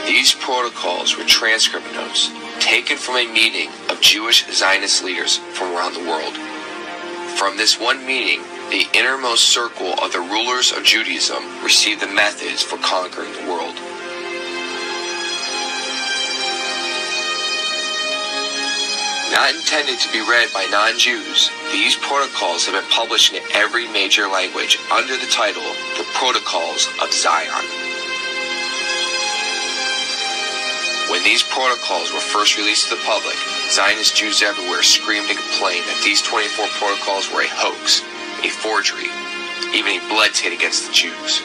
These 0.07 0.34
protocols 0.34 1.16
were 1.16 1.24
transcript 1.24 1.86
notes 1.92 2.32
taken 2.59 2.96
from 2.96 3.16
a 3.16 3.32
meeting 3.32 3.70
of 3.88 4.00
Jewish 4.00 4.44
Zionist 4.50 5.05
leaders 5.05 5.38
from 5.55 5.72
around 5.72 5.94
the 5.94 6.09
world. 6.09 6.34
From 7.38 7.57
this 7.57 7.78
one 7.78 8.05
meeting, 8.05 8.42
the 8.70 8.88
innermost 8.92 9.44
circle 9.44 9.94
of 10.03 10.11
the 10.11 10.18
rulers 10.18 10.72
of 10.72 10.82
Judaism 10.82 11.62
received 11.62 12.03
the 12.03 12.09
methods 12.09 12.62
for 12.62 12.78
conquering 12.78 13.32
the 13.32 13.46
world. 13.46 13.61
Not 19.33 19.55
intended 19.55 19.99
to 19.99 20.12
be 20.12 20.20
read 20.20 20.53
by 20.53 20.68
non 20.68 20.99
Jews, 20.99 21.49
these 21.72 21.97
protocols 21.97 22.66
have 22.66 22.76
been 22.76 22.91
published 22.93 23.33
in 23.33 23.41
every 23.55 23.89
major 23.89 24.28
language 24.28 24.76
under 24.93 25.16
the 25.16 25.33
title 25.33 25.64
The 25.97 26.05
Protocols 26.12 26.85
of 27.01 27.09
Zion. 27.09 27.64
When 31.09 31.24
these 31.24 31.43
protocols 31.43 32.12
were 32.12 32.20
first 32.20 32.59
released 32.59 32.91
to 32.91 32.97
the 32.97 33.09
public, 33.09 33.33
Zionist 33.72 34.14
Jews 34.14 34.43
everywhere 34.43 34.83
screamed 34.83 35.30
and 35.33 35.39
complained 35.41 35.89
that 35.89 36.03
these 36.05 36.20
24 36.20 36.68
protocols 36.76 37.33
were 37.33 37.41
a 37.41 37.57
hoax, 37.57 38.05
a 38.45 38.53
forgery, 38.53 39.09
even 39.72 39.97
a 39.97 40.09
blood 40.12 40.37
tit 40.37 40.53
against 40.53 40.89
the 40.89 40.93
Jews. 40.93 41.41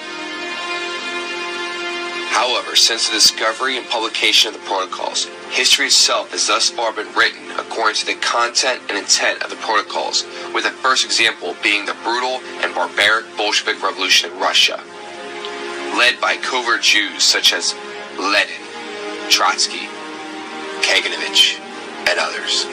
However, 2.35 2.75
since 2.75 3.07
the 3.07 3.15
discovery 3.15 3.77
and 3.77 3.87
publication 3.87 4.53
of 4.53 4.59
the 4.59 4.67
protocols, 4.67 5.31
history 5.55 5.87
itself 5.87 6.31
has 6.31 6.47
thus 6.47 6.69
far 6.69 6.91
been 6.91 7.07
written 7.15 7.46
according 7.57 7.95
to 7.95 8.05
the 8.05 8.15
content 8.15 8.81
and 8.89 8.97
intent 8.97 9.43
of 9.43 9.49
the 9.49 9.55
protocols, 9.57 10.25
with 10.53 10.63
the 10.63 10.69
first 10.69 11.05
example 11.05 11.55
being 11.63 11.85
the 11.85 11.95
brutal 12.03 12.39
and 12.63 12.73
barbaric 12.73 13.25
Bolshevik 13.37 13.81
Revolution 13.81 14.31
in 14.31 14.39
Russia, 14.39 14.81
led 15.97 16.19
by 16.21 16.37
covert 16.37 16.81
Jews 16.81 17.23
such 17.23 17.53
as 17.53 17.73
Lenin, 18.17 18.63
Trotsky, 19.29 19.89
Kaganovich, 20.81 21.59
and 22.07 22.19
others. 22.19 22.65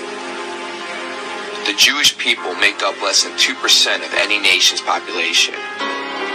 The 1.67 1.75
Jewish 1.77 2.17
people 2.19 2.55
make 2.57 2.83
up 2.83 3.01
less 3.01 3.25
than 3.25 3.33
2% 3.33 3.57
of 4.05 4.15
any 4.15 4.39
nation's 4.39 4.83
population, 4.83 5.55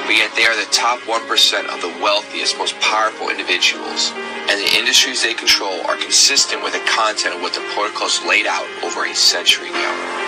but 0.06 0.16
yet 0.18 0.34
they 0.36 0.46
are 0.46 0.56
the 0.56 0.72
top 0.72 1.00
1% 1.02 1.22
of 1.70 1.82
the 1.82 1.94
wealthiest, 2.02 2.58
most 2.58 2.80
powerful 2.80 3.30
individuals, 3.30 4.12
and 4.50 4.60
the 4.60 4.78
industries 4.78 5.24
they 5.24 5.34
control 5.34 5.82
are 5.88 5.98
consistent 5.98 6.64
with 6.64 6.74
the 6.74 6.84
content 6.90 7.36
of 7.36 7.42
what 7.42 7.54
the 7.54 7.64
protocols 7.74 8.22
laid 8.26 8.48
out 8.48 8.66
over 8.84 9.06
a 9.06 9.16
century 9.16 9.70
ago. 9.70 10.20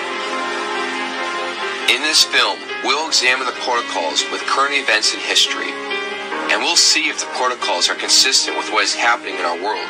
In 1.89 2.02
this 2.03 2.23
film, 2.23 2.60
we'll 2.84 3.07
examine 3.07 3.45
the 3.48 3.57
protocols 3.65 4.23
with 4.31 4.41
current 4.48 4.76
events 4.76 5.14
in 5.14 5.19
history, 5.22 5.72
and 6.52 6.61
we'll 6.61 6.77
see 6.77 7.10
if 7.10 7.19
the 7.19 7.27
protocols 7.38 7.89
are 7.89 7.95
consistent 7.95 8.57
with 8.57 8.72
what 8.72 8.84
is 8.85 8.95
happening 8.95 9.35
in 9.35 9.45
our 9.45 9.61
world. 9.61 9.89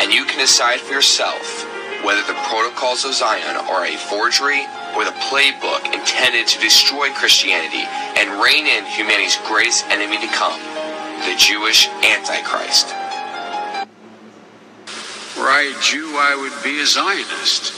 and 0.00 0.12
you 0.12 0.24
can 0.24 0.38
decide 0.38 0.80
for 0.80 0.94
yourself 0.94 1.64
whether 2.04 2.22
the 2.22 2.38
protocols 2.46 3.04
of 3.04 3.14
Zion 3.14 3.56
are 3.56 3.86
a 3.86 3.96
forgery 3.96 4.62
or 4.96 5.04
the 5.04 5.16
playbook 5.28 5.84
intended 5.94 6.46
to 6.48 6.60
destroy 6.60 7.10
Christianity 7.12 7.84
and 8.16 8.42
rein 8.42 8.66
in 8.66 8.86
humanity's 8.86 9.38
greatest 9.48 9.86
enemy 9.90 10.18
to 10.18 10.32
come, 10.34 10.60
the 11.26 11.34
Jewish 11.38 11.88
Antichrist. 12.04 12.94
Were 15.38 15.46
I 15.46 15.70
a 15.70 15.80
Jew, 15.80 16.18
I 16.18 16.34
would 16.34 16.52
be 16.66 16.82
a 16.82 16.86
Zionist. 16.86 17.70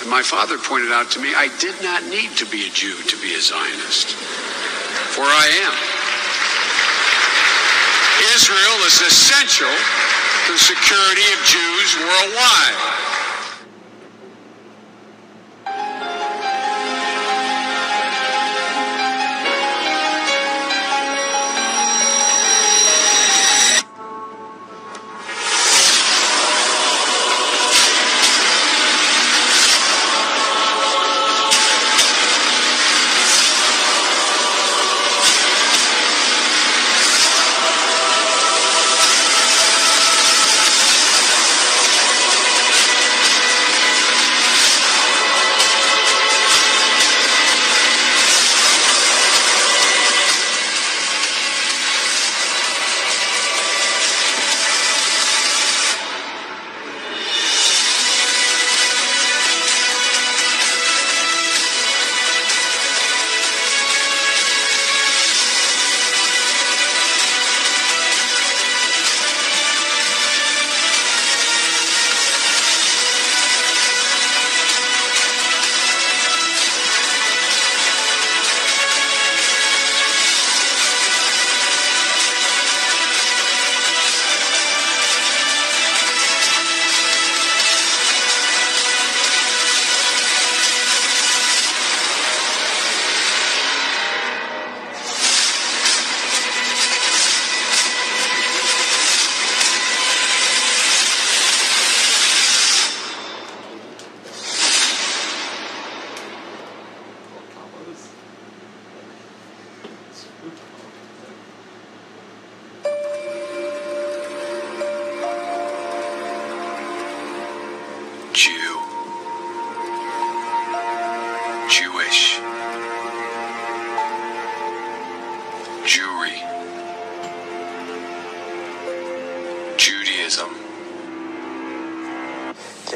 And 0.00 0.08
my 0.08 0.22
father 0.22 0.56
pointed 0.56 0.90
out 0.90 1.12
to 1.12 1.20
me 1.20 1.36
I 1.36 1.52
did 1.60 1.76
not 1.84 2.02
need 2.08 2.32
to 2.40 2.46
be 2.48 2.64
a 2.64 2.72
Jew 2.72 2.96
to 2.96 3.16
be 3.20 3.36
a 3.36 3.42
Zionist. 3.44 4.16
For 5.12 5.28
I 5.28 5.46
am. 5.68 5.76
Israel 8.32 8.78
is 8.88 8.96
essential 9.04 9.68
to 9.68 10.52
the 10.56 10.58
security 10.58 11.26
of 11.36 11.38
Jews 11.44 11.90
worldwide. 12.00 13.11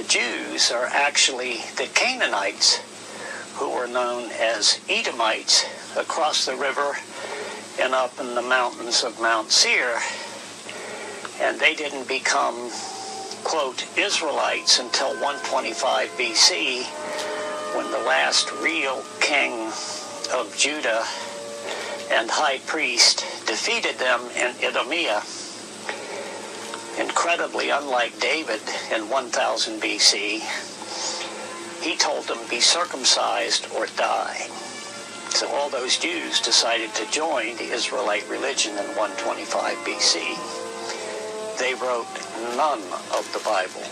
Jews 0.09 0.71
are 0.71 0.87
actually 0.87 1.57
the 1.77 1.89
Canaanites 1.93 2.81
who 3.55 3.71
were 3.71 3.89
known 3.89 4.31
as 4.31 4.81
Edomites 4.89 5.65
across 5.97 6.47
the 6.47 6.55
river 6.55 6.97
and 7.81 7.93
up 7.93 8.19
in 8.21 8.35
the 8.35 8.43
mountains 8.43 9.03
of 9.03 9.21
Mount 9.21 9.51
Seir. 9.51 9.99
And 11.41 11.59
they 11.59 11.75
didn't 11.75 12.07
become, 12.07 12.71
quote, 13.43 13.85
Israelites 13.99 14.79
until 14.79 15.11
125 15.21 16.09
BC 16.11 16.85
when 17.75 17.91
the 17.91 18.07
last 18.07 18.53
real 18.63 19.03
king 19.21 19.69
of 20.33 20.55
Judah 20.57 21.05
and 22.13 22.31
high 22.31 22.59
priest 22.67 23.25
defeated 23.47 23.99
them 23.99 24.21
in 24.37 24.55
Idumea. 24.65 25.23
Incredibly, 27.27 27.71
unlike 27.71 28.21
David 28.21 28.61
in 28.95 29.09
1000 29.11 29.83
BC, 29.83 30.39
he 31.83 31.97
told 31.97 32.23
them, 32.29 32.39
be 32.49 32.61
circumcised 32.61 33.67
or 33.75 33.87
die. 33.97 34.47
So 35.31 35.49
all 35.49 35.69
those 35.69 35.99
Jews 35.99 36.41
decided 36.41 36.95
to 36.95 37.11
join 37.11 37.57
the 37.57 37.73
Israelite 37.73 38.29
religion 38.29 38.79
in 38.79 38.87
125 38.95 39.77
BC. 39.79 41.59
They 41.59 41.75
wrote 41.75 42.07
none 42.57 42.83
of 43.13 43.29
the 43.33 43.43
Bible. 43.45 43.83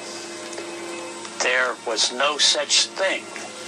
There 1.43 1.74
was 1.89 2.12
no 2.12 2.39
such 2.39 2.86
thing 2.86 3.24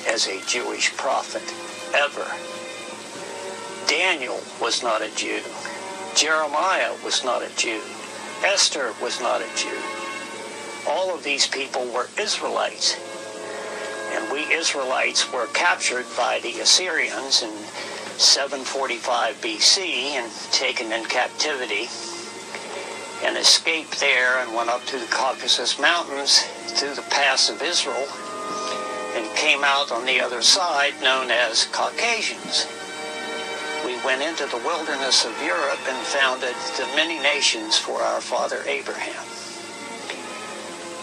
as 0.06 0.28
a 0.28 0.46
Jewish 0.46 0.96
prophet 0.96 1.42
ever. 1.92 2.30
Daniel 3.88 4.40
was 4.60 4.84
not 4.84 5.02
a 5.02 5.12
Jew. 5.16 5.40
Jeremiah 6.14 6.94
was 7.04 7.24
not 7.24 7.42
a 7.42 7.50
Jew. 7.56 7.82
Esther 8.44 8.94
was 9.00 9.20
not 9.20 9.40
a 9.40 9.48
Jew. 9.56 9.78
All 10.88 11.14
of 11.14 11.24
these 11.24 11.46
people 11.46 11.86
were 11.86 12.08
Israelites. 12.18 12.96
And 14.12 14.32
we 14.32 14.52
Israelites 14.52 15.32
were 15.32 15.46
captured 15.48 16.06
by 16.16 16.40
the 16.40 16.60
Assyrians 16.60 17.42
in 17.42 17.50
745 18.18 19.40
BC 19.40 19.78
and 20.14 20.32
taken 20.52 20.92
in 20.92 21.04
captivity 21.04 21.88
and 23.24 23.36
escaped 23.36 23.98
there 24.00 24.38
and 24.38 24.54
went 24.54 24.70
up 24.70 24.84
to 24.86 24.98
the 24.98 25.06
Caucasus 25.06 25.78
Mountains 25.78 26.42
through 26.78 26.94
the 26.94 27.02
pass 27.02 27.50
of 27.50 27.62
Israel 27.62 28.06
and 29.16 29.36
came 29.36 29.64
out 29.64 29.90
on 29.90 30.06
the 30.06 30.20
other 30.20 30.42
side 30.42 30.94
known 31.02 31.30
as 31.30 31.66
Caucasians. 31.72 32.66
We 34.06 34.12
went 34.12 34.22
into 34.22 34.46
the 34.46 34.62
wilderness 34.62 35.24
of 35.24 35.42
Europe 35.42 35.80
and 35.88 36.06
founded 36.06 36.54
the 36.76 36.86
many 36.94 37.18
nations 37.18 37.76
for 37.76 38.00
our 38.00 38.20
father 38.20 38.62
Abraham. 38.64 39.26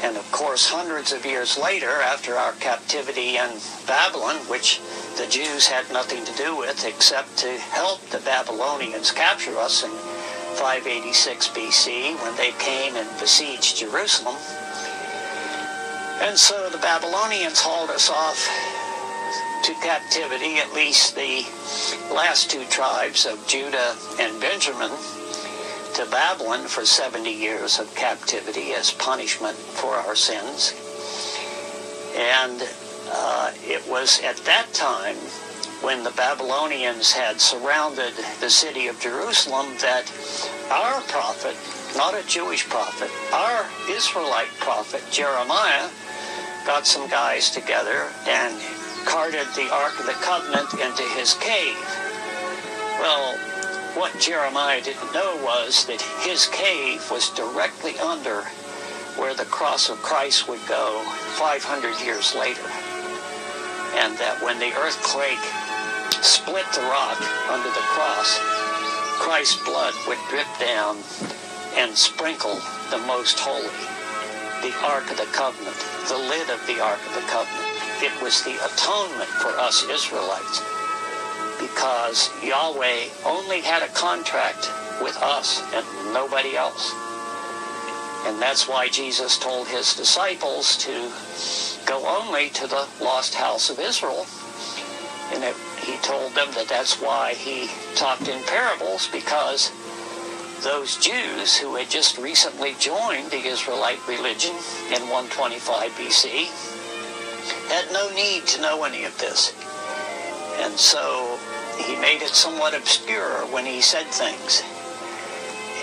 And 0.02 0.16
of 0.16 0.32
course, 0.32 0.70
hundreds 0.70 1.12
of 1.12 1.26
years 1.26 1.58
later, 1.58 1.90
after 1.90 2.36
our 2.36 2.54
captivity 2.54 3.36
in 3.36 3.60
Babylon, 3.88 4.38
which 4.48 4.80
the 5.18 5.28
Jews 5.28 5.68
had 5.68 5.92
nothing 5.92 6.24
to 6.24 6.32
do 6.38 6.56
with 6.56 6.86
except 6.86 7.36
to 7.40 7.52
help 7.76 8.00
the 8.08 8.20
Babylonians 8.20 9.12
capture 9.12 9.58
us 9.58 9.84
in 9.84 9.92
586 10.56 11.50
BC 11.50 12.16
when 12.24 12.38
they 12.38 12.52
came 12.52 12.96
and 12.96 13.20
besieged 13.20 13.80
Jerusalem. 13.80 14.38
And 16.22 16.38
so 16.38 16.70
the 16.70 16.78
Babylonians 16.78 17.60
hauled 17.60 17.90
us 17.90 18.10
off 18.10 18.40
to 19.64 19.74
captivity, 19.76 20.58
at 20.58 20.74
least 20.74 21.16
the 21.16 21.44
last 22.14 22.52
two 22.52 22.66
tribes 22.66 23.26
of 23.26 23.48
Judah 23.48 23.96
and 24.20 24.40
Benjamin, 24.42 24.92
to 25.96 26.06
Babylon 26.12 26.68
for 26.68 26.86
70 26.86 27.32
years 27.32 27.80
of 27.80 27.94
captivity 27.96 28.74
as 28.74 28.92
punishment 28.92 29.56
for 29.56 29.94
our 29.94 30.16
sins. 30.16 30.74
And 32.18 32.62
uh, 33.10 33.54
it 33.64 33.88
was 33.88 34.22
at 34.22 34.36
that 34.38 34.68
time 34.74 35.16
when 35.82 36.04
the 36.04 36.12
Babylonians 36.12 37.14
had 37.14 37.40
surrounded 37.40 38.14
the 38.42 38.50
city 38.50 38.88
of 38.88 39.00
Jerusalem 39.00 39.68
that 39.80 40.12
our 40.72 41.00
prophet, 41.04 41.56
not 41.96 42.14
a 42.14 42.28
Jewish 42.28 42.68
prophet, 42.68 43.10
our 43.32 43.66
Israelite 43.90 44.54
prophet, 44.60 45.04
Jeremiah, 45.10 45.90
got 46.66 46.86
some 46.86 47.10
guys 47.10 47.50
together 47.50 48.10
and 48.28 48.60
carted 49.06 49.48
the 49.56 49.72
Ark 49.72 50.00
of 50.00 50.06
the 50.06 50.20
Covenant 50.24 50.74
into 50.74 51.04
his 51.16 51.34
cave. 51.36 51.78
Well, 53.00 53.38
what 53.96 54.20
Jeremiah 54.20 54.82
didn't 54.82 55.14
know 55.14 55.40
was 55.44 55.86
that 55.86 56.02
his 56.26 56.48
cave 56.48 57.10
was 57.12 57.30
directly 57.30 57.98
under 58.00 58.44
where 59.18 59.36
the 59.36 59.46
cross 59.46 59.90
of 59.90 60.02
Christ 60.02 60.48
would 60.48 60.66
go 60.68 61.04
500 61.38 62.02
years 62.02 62.34
later. 62.34 62.66
And 64.02 64.18
that 64.18 64.42
when 64.42 64.58
the 64.58 64.74
earthquake 64.74 65.44
split 66.24 66.66
the 66.74 66.82
rock 66.90 67.22
under 67.52 67.70
the 67.70 67.88
cross, 67.94 68.40
Christ's 69.22 69.64
blood 69.64 69.94
would 70.08 70.18
drip 70.30 70.50
down 70.60 70.98
and 71.76 71.96
sprinkle 71.96 72.60
the 72.90 72.98
most 73.06 73.40
holy, 73.40 73.70
the 74.66 74.74
Ark 74.86 75.10
of 75.12 75.18
the 75.18 75.30
Covenant, 75.32 75.78
the 76.08 76.18
lid 76.18 76.50
of 76.50 76.66
the 76.66 76.82
Ark 76.82 77.00
of 77.08 77.14
the 77.14 77.28
Covenant. 77.30 77.73
It 78.04 78.22
was 78.22 78.44
the 78.44 78.52
atonement 78.66 79.30
for 79.30 79.58
us 79.58 79.88
Israelites 79.90 80.62
because 81.58 82.30
Yahweh 82.44 83.08
only 83.26 83.62
had 83.62 83.82
a 83.82 83.88
contract 83.94 84.70
with 85.02 85.16
us 85.24 85.64
and 85.74 85.86
nobody 86.14 86.58
else. 86.58 86.92
And 88.26 88.42
that's 88.42 88.68
why 88.68 88.90
Jesus 88.90 89.38
told 89.38 89.70
his 89.70 89.96
disciples 89.96 90.76
to 90.80 91.10
go 91.86 92.06
only 92.06 92.50
to 92.50 92.68
the 92.68 92.90
lost 93.00 93.36
house 93.36 93.70
of 93.70 93.80
Israel. 93.80 94.28
And 95.32 95.42
it, 95.46 95.56
he 95.86 95.96
told 96.00 96.34
them 96.34 96.52
that 96.56 96.68
that's 96.68 97.00
why 97.00 97.36
he 97.36 97.70
talked 97.96 98.28
in 98.28 98.44
parables 98.44 99.08
because 99.14 99.72
those 100.62 100.98
Jews 100.98 101.56
who 101.56 101.76
had 101.76 101.90
just 101.90 102.18
recently 102.18 102.76
joined 102.80 103.32
the 103.32 103.48
Israelite 103.48 104.06
religion 104.10 104.56
in 104.92 105.08
125 105.08 105.92
BC 105.92 106.73
had 107.70 107.92
no 107.92 108.10
need 108.16 108.46
to 108.48 108.62
know 108.62 108.84
any 108.84 109.06
of 109.06 109.18
this. 109.20 109.54
And 110.60 110.74
so 110.78 111.38
he 111.78 111.96
made 111.96 112.22
it 112.22 112.30
somewhat 112.30 112.76
obscure 112.76 113.46
when 113.48 113.66
he 113.66 113.82
said 113.82 114.06
things. 114.08 114.64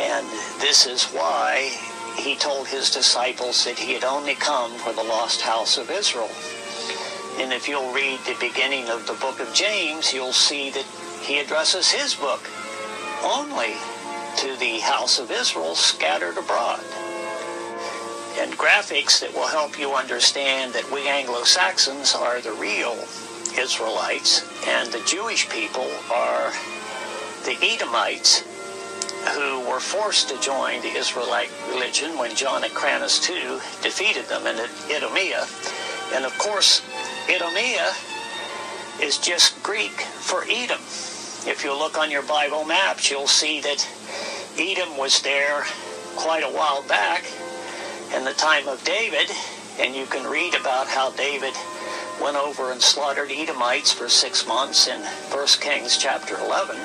And 0.01 0.27
this 0.61 0.87
is 0.87 1.05
why 1.07 1.71
he 2.17 2.37
told 2.37 2.67
his 2.67 2.91
disciples 2.91 3.65
that 3.65 3.79
he 3.79 3.93
had 3.93 4.05
only 4.05 4.35
come 4.35 4.73
for 4.79 4.93
the 4.93 5.03
lost 5.03 5.41
house 5.41 5.79
of 5.79 5.91
Israel. 5.91 6.31
And 7.39 7.53
if 7.53 7.69
you'll 7.69 7.93
read 7.93 8.21
the 8.21 8.37
beginning 8.41 8.89
of 8.89 9.07
the 9.07 9.15
book 9.15 9.41
of 9.41 9.53
James, 9.55 10.13
you'll 10.13 10.33
see 10.33 10.71
that 10.71 10.85
he 11.23 11.39
addresses 11.39 11.91
his 11.91 12.15
book 12.15 12.43
only 13.23 13.75
to 14.39 14.57
the 14.59 14.79
house 14.81 15.19
of 15.19 15.31
Israel 15.31 15.75
scattered 15.75 16.39
abroad. 16.39 16.85
And 18.39 18.53
graphics 18.53 19.21
that 19.21 19.35
will 19.35 19.49
help 19.49 19.79
you 19.79 19.93
understand 19.93 20.73
that 20.73 20.91
we 20.91 21.09
Anglo-Saxons 21.09 22.15
are 22.15 22.41
the 22.41 22.53
real 22.53 22.97
Israelites 23.59 24.47
and 24.69 24.91
the 24.93 25.03
Jewish 25.07 25.49
people 25.51 25.91
are 26.13 26.53
the 27.45 27.57
Edomites 27.63 28.45
who 29.35 29.61
were 29.69 29.81
forced 29.81 30.29
to 30.29 30.41
join 30.41 30.81
the 30.83 30.93
Israelite 30.97 31.51
religion 31.69 32.17
when 32.17 32.35
John 32.35 32.63
Hyrcanus 32.63 33.29
II 33.29 33.59
defeated 33.83 34.27
them 34.27 34.47
in 34.47 34.57
Idumea. 34.95 35.47
And 36.15 36.25
of 36.25 36.37
course, 36.39 36.83
Idumea 37.29 37.93
is 39.03 39.19
just 39.19 39.63
Greek 39.63 40.01
for 40.01 40.45
Edom. 40.49 40.81
If 41.47 41.63
you 41.65 41.77
look 41.77 41.99
on 41.99 42.11
your 42.11 42.23
Bible 42.23 42.65
maps, 42.65 43.11
you'll 43.11 43.27
see 43.27 43.61
that 43.61 43.87
Edom 44.59 44.97
was 44.97 45.21
there 45.23 45.65
quite 46.17 46.43
a 46.43 46.55
while 46.55 46.83
back 46.87 47.25
in 48.15 48.25
the 48.25 48.33
time 48.33 48.67
of 48.67 48.83
David, 48.85 49.31
and 49.79 49.95
you 49.95 50.05
can 50.07 50.29
read 50.29 50.55
about 50.55 50.89
how 50.89 51.11
David 51.13 51.55
went 52.21 52.37
over 52.37 52.73
and 52.73 52.83
slaughtered 52.83 53.31
Edomites 53.31 53.93
for 53.93 54.09
six 54.09 54.47
months 54.47 54.89
in 54.89 55.01
1 55.01 55.47
Kings 55.61 55.97
chapter 55.97 56.37
11. 56.39 56.77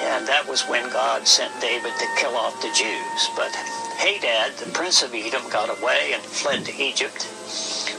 And 0.00 0.26
that 0.26 0.46
was 0.48 0.62
when 0.62 0.88
God 0.90 1.26
sent 1.26 1.52
David 1.60 1.92
to 1.98 2.06
kill 2.16 2.36
off 2.36 2.60
the 2.62 2.72
Jews. 2.74 3.28
But 3.36 3.54
Hadad, 3.98 4.56
the 4.56 4.70
prince 4.72 5.02
of 5.02 5.14
Edom, 5.14 5.42
got 5.50 5.68
away 5.68 6.12
and 6.14 6.22
fled 6.22 6.64
to 6.66 6.82
Egypt, 6.82 7.24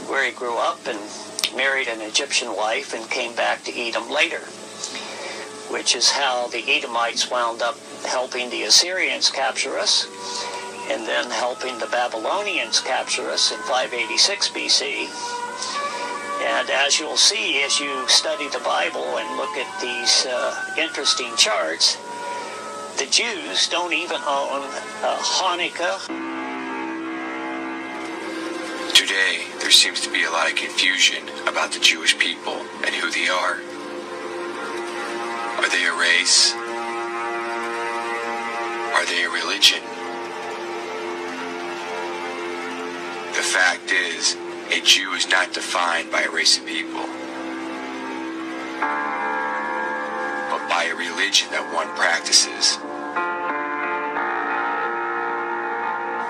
where 0.07 0.25
he 0.25 0.31
grew 0.31 0.57
up 0.57 0.79
and 0.87 0.99
married 1.55 1.87
an 1.87 2.01
Egyptian 2.01 2.55
wife 2.55 2.93
and 2.93 3.09
came 3.09 3.35
back 3.35 3.63
to 3.65 3.79
Edom 3.79 4.09
later, 4.09 4.41
which 5.69 5.95
is 5.95 6.09
how 6.09 6.47
the 6.47 6.63
Edomites 6.71 7.29
wound 7.29 7.61
up 7.61 7.77
helping 8.05 8.49
the 8.49 8.63
Assyrians 8.63 9.29
capture 9.29 9.77
us 9.77 10.07
and 10.89 11.05
then 11.05 11.29
helping 11.29 11.77
the 11.77 11.87
Babylonians 11.87 12.81
capture 12.81 13.29
us 13.29 13.51
in 13.51 13.59
586 13.59 14.49
BC. 14.49 15.07
And 16.41 16.69
as 16.69 16.99
you'll 16.99 17.17
see 17.17 17.61
as 17.63 17.79
you 17.79 18.07
study 18.07 18.47
the 18.49 18.59
Bible 18.59 19.17
and 19.17 19.37
look 19.37 19.55
at 19.57 19.81
these 19.81 20.25
uh, 20.25 20.73
interesting 20.77 21.35
charts, 21.35 21.97
the 22.97 23.05
Jews 23.05 23.69
don't 23.69 23.93
even 23.93 24.17
own 24.17 24.63
uh, 25.03 25.17
Hanukkah. 25.21 25.99
Today, 28.95 29.45
there 29.59 29.71
seems 29.71 30.01
to 30.01 30.11
be 30.11 30.23
a 30.23 30.31
lot 30.31 30.49
of 30.49 30.55
confusion 30.55 31.29
about 31.47 31.71
the 31.71 31.79
Jewish 31.79 32.17
people 32.17 32.55
and 32.85 32.95
who 32.95 33.11
they 33.11 33.27
are. 33.27 33.61
Are 35.59 35.69
they 35.69 35.85
a 35.85 35.93
race? 35.93 36.53
Are 38.95 39.05
they 39.05 39.23
a 39.23 39.29
religion? 39.29 39.98
Fact 43.89 44.13
is, 44.13 44.37
a 44.71 44.81
Jew 44.81 45.13
is 45.13 45.27
not 45.29 45.53
defined 45.53 46.11
by 46.11 46.21
a 46.21 46.29
race 46.29 46.57
of 46.57 46.65
people, 46.65 47.01
but 50.49 50.61
by 50.69 50.89
a 50.91 50.95
religion 50.95 51.49
that 51.51 51.73
one 51.73 51.87
practices. 51.97 52.77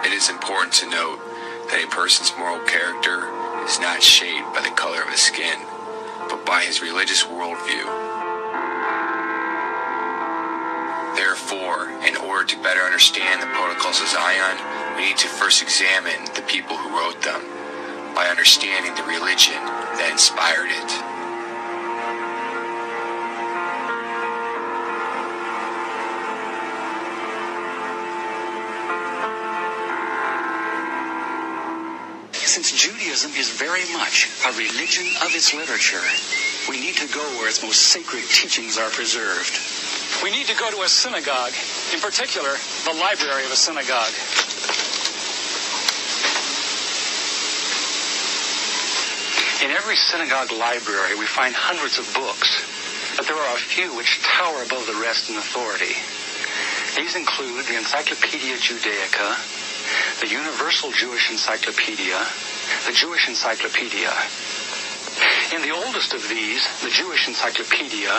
It 0.06 0.16
is 0.16 0.30
important 0.30 0.74
to 0.76 0.90
note 0.90 1.20
that 1.72 1.84
a 1.84 1.88
person's 1.88 2.32
moral 2.38 2.64
character 2.66 3.28
is 3.66 3.80
not 3.80 4.02
shaped 4.02 4.54
by 4.54 4.62
the 4.62 4.74
color 4.76 5.02
of 5.02 5.10
his 5.10 5.22
skin, 5.22 5.60
but 6.30 6.46
by 6.46 6.64
his 6.64 6.82
religious 6.82 7.24
worldview. 7.24 7.84
Therefore, 11.16 11.92
in 12.08 12.16
order 12.16 12.46
to 12.48 12.64
better 12.64 12.82
understand 12.82 13.42
the 13.42 13.52
protocols 13.52 14.00
of 14.00 14.08
Zion, 14.08 14.58
we 15.00 15.06
need 15.06 15.18
to 15.18 15.30
first 15.30 15.62
examine 15.62 16.26
the 16.36 16.42
people 16.42 16.76
who 16.76 16.90
wrote 16.90 17.22
them 17.24 17.40
by 18.14 18.28
understanding 18.28 18.94
the 18.96 19.04
religion 19.04 19.56
that 19.96 20.10
inspired 20.12 20.68
it. 20.68 20.92
Since 32.44 32.74
Judaism 32.74 33.32
is 33.40 33.56
very 33.56 33.88
much 33.94 34.28
a 34.44 34.52
religion 34.58 35.08
of 35.24 35.34
its 35.34 35.54
literature, 35.54 36.04
we 36.68 36.82
need 36.82 36.98
to 36.98 37.08
go 37.14 37.24
where 37.40 37.48
its 37.48 37.64
most 37.64 37.84
sacred 37.84 38.26
teachings 38.28 38.78
are 38.78 38.90
preserved. 38.90 39.56
We 40.22 40.32
need 40.32 40.48
to 40.48 40.58
go 40.60 40.70
to 40.70 40.82
a 40.82 40.90
synagogue, 40.90 41.54
in 41.94 42.02
particular, 42.02 42.52
the 42.84 43.00
library 43.00 43.46
of 43.46 43.52
a 43.54 43.56
synagogue. 43.56 44.12
In 49.60 49.72
every 49.72 49.98
synagogue 49.98 50.54
library, 50.56 51.20
we 51.20 51.26
find 51.26 51.54
hundreds 51.54 52.00
of 52.00 52.08
books, 52.16 52.48
but 53.20 53.28
there 53.28 53.36
are 53.36 53.56
a 53.56 53.60
few 53.60 53.92
which 53.92 54.24
tower 54.24 54.64
above 54.64 54.88
the 54.88 54.96
rest 55.04 55.28
in 55.28 55.36
authority. 55.36 56.00
These 56.96 57.20
include 57.20 57.68
the 57.68 57.76
Encyclopedia 57.76 58.56
Judaica, 58.56 59.36
the 60.24 60.32
Universal 60.32 60.96
Jewish 60.96 61.28
Encyclopedia, 61.28 62.16
the 62.88 62.96
Jewish 62.96 63.28
Encyclopedia. 63.28 64.16
In 65.52 65.60
the 65.60 65.76
oldest 65.76 66.16
of 66.16 66.24
these, 66.32 66.64
the 66.80 66.90
Jewish 66.96 67.28
Encyclopedia, 67.28 68.16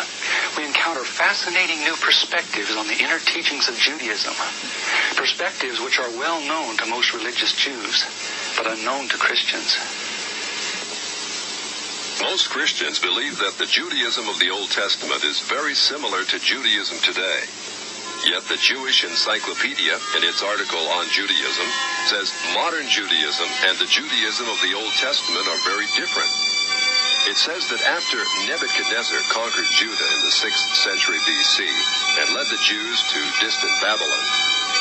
we 0.61 0.69
encounter 0.69 1.09
fascinating 1.09 1.81
new 1.81 1.97
perspectives 2.05 2.77
on 2.77 2.85
the 2.85 3.01
inner 3.01 3.19
teachings 3.19 3.65
of 3.73 3.81
Judaism, 3.81 4.37
perspectives 5.17 5.81
which 5.81 5.97
are 5.97 6.13
well 6.21 6.45
known 6.45 6.77
to 6.77 6.85
most 6.85 7.15
religious 7.17 7.57
Jews, 7.57 8.05
but 8.61 8.69
unknown 8.69 9.09
to 9.09 9.17
Christians. 9.17 10.00
Most 12.21 12.53
Christians 12.53 13.01
believe 13.01 13.41
that 13.41 13.57
the 13.57 13.65
Judaism 13.65 14.29
of 14.29 14.37
the 14.39 14.53
Old 14.53 14.69
Testament 14.69 15.25
is 15.25 15.41
very 15.49 15.73
similar 15.73 16.21
to 16.29 16.37
Judaism 16.37 17.01
today. 17.01 17.49
Yet 18.29 18.45
the 18.45 18.61
Jewish 18.61 19.09
Encyclopedia, 19.09 19.97
in 20.21 20.29
its 20.29 20.45
article 20.45 20.85
on 21.01 21.09
Judaism, 21.09 21.65
says 22.13 22.29
modern 22.53 22.85
Judaism 22.93 23.49
and 23.65 23.81
the 23.81 23.89
Judaism 23.89 24.53
of 24.53 24.61
the 24.61 24.77
Old 24.77 24.93
Testament 25.01 25.49
are 25.49 25.65
very 25.65 25.89
different. 25.97 26.29
It 27.25 27.41
says 27.41 27.65
that 27.73 27.89
after 27.89 28.21
Nebuchadnezzar 28.45 29.25
conquered 29.33 29.73
Judah 29.73 30.09
in 30.13 30.21
the 30.21 30.35
6th 30.37 30.77
century 30.77 31.17
BC 31.25 31.65
and 32.21 32.37
led 32.37 32.53
the 32.53 32.61
Jews 32.61 33.01
to 33.17 33.21
distant 33.41 33.73
Babylon, 33.81 34.27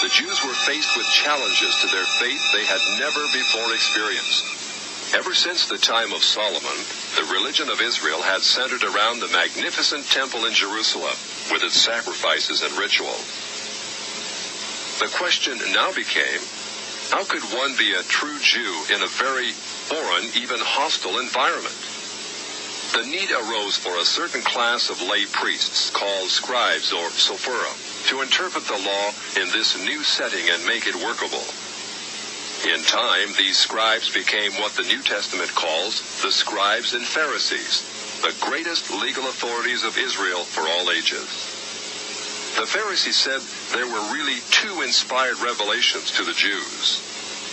the 0.03 0.11
Jews 0.11 0.44
were 0.44 0.60
faced 0.68 0.91
with 0.99 1.07
challenges 1.16 1.72
to 1.80 1.88
their 1.88 2.07
faith 2.20 2.44
they 2.52 2.68
had 2.68 2.84
never 2.99 3.24
before 3.32 3.72
experienced. 3.72 4.59
Ever 5.11 5.34
since 5.34 5.65
the 5.65 5.77
time 5.77 6.14
of 6.14 6.23
Solomon, 6.23 6.86
the 7.18 7.34
religion 7.34 7.69
of 7.69 7.81
Israel 7.81 8.22
had 8.22 8.44
centered 8.44 8.84
around 8.84 9.19
the 9.19 9.27
magnificent 9.30 10.06
temple 10.06 10.45
in 10.45 10.53
Jerusalem 10.53 11.18
with 11.52 11.64
its 11.64 11.81
sacrifices 11.81 12.61
and 12.61 12.77
ritual. 12.77 13.18
The 15.02 15.10
question 15.18 15.57
now 15.73 15.91
became, 15.94 16.40
How 17.10 17.23
could 17.26 17.41
one 17.57 17.76
be 17.76 17.94
a 17.94 18.03
true 18.03 18.38
Jew 18.38 18.86
in 18.94 19.02
a 19.02 19.07
very 19.07 19.49
foreign, 19.49 20.30
even 20.38 20.60
hostile 20.61 21.18
environment? 21.18 21.73
The 22.94 23.10
need 23.10 23.31
arose 23.31 23.77
for 23.77 23.98
a 23.98 24.06
certain 24.06 24.41
class 24.41 24.91
of 24.91 25.02
lay 25.02 25.26
priests 25.26 25.90
called 25.90 26.30
scribes 26.30 26.94
or 26.94 27.10
soferim 27.10 27.73
to 28.10 28.22
interpret 28.22 28.65
the 28.65 28.77
law 28.77 29.11
in 29.41 29.49
this 29.49 29.73
new 29.84 30.03
setting 30.03 30.49
and 30.49 30.65
make 30.65 30.86
it 30.86 30.95
workable. 30.95 31.45
In 32.68 32.84
time, 32.84 33.31
these 33.38 33.57
scribes 33.57 34.14
became 34.14 34.52
what 34.60 34.73
the 34.73 34.84
New 34.84 35.02
Testament 35.02 35.49
calls 35.56 36.22
the 36.22 36.31
scribes 36.31 36.94
and 36.94 37.06
Pharisees, 37.06 37.88
the 38.22 38.36
greatest 38.45 38.91
legal 38.91 39.30
authorities 39.30 39.86
of 39.86 39.98
Israel 39.98 40.44
for 40.44 40.68
all 40.68 40.91
ages. 40.91 41.23
The 42.60 42.68
Pharisees 42.68 43.15
said 43.15 43.40
there 43.72 43.88
were 43.88 44.14
really 44.14 44.41
two 44.52 44.81
inspired 44.81 45.40
revelations 45.40 46.11
to 46.11 46.26
the 46.26 46.34
Jews. 46.34 46.99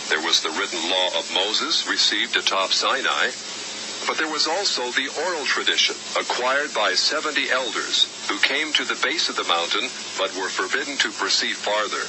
There 0.09 0.19
was 0.19 0.41
the 0.41 0.51
written 0.51 0.89
law 0.91 1.07
of 1.17 1.31
Moses 1.33 1.87
received 1.87 2.35
atop 2.35 2.73
Sinai, 2.73 3.31
but 4.07 4.17
there 4.17 4.27
was 4.27 4.45
also 4.45 4.91
the 4.91 5.07
oral 5.23 5.45
tradition 5.45 5.95
acquired 6.19 6.73
by 6.73 6.95
70 6.95 7.49
elders 7.49 8.11
who 8.27 8.37
came 8.39 8.73
to 8.73 8.83
the 8.83 8.99
base 9.01 9.29
of 9.29 9.37
the 9.37 9.47
mountain 9.47 9.87
but 10.17 10.35
were 10.35 10.49
forbidden 10.49 10.97
to 10.97 11.11
proceed 11.11 11.55
farther. 11.55 12.03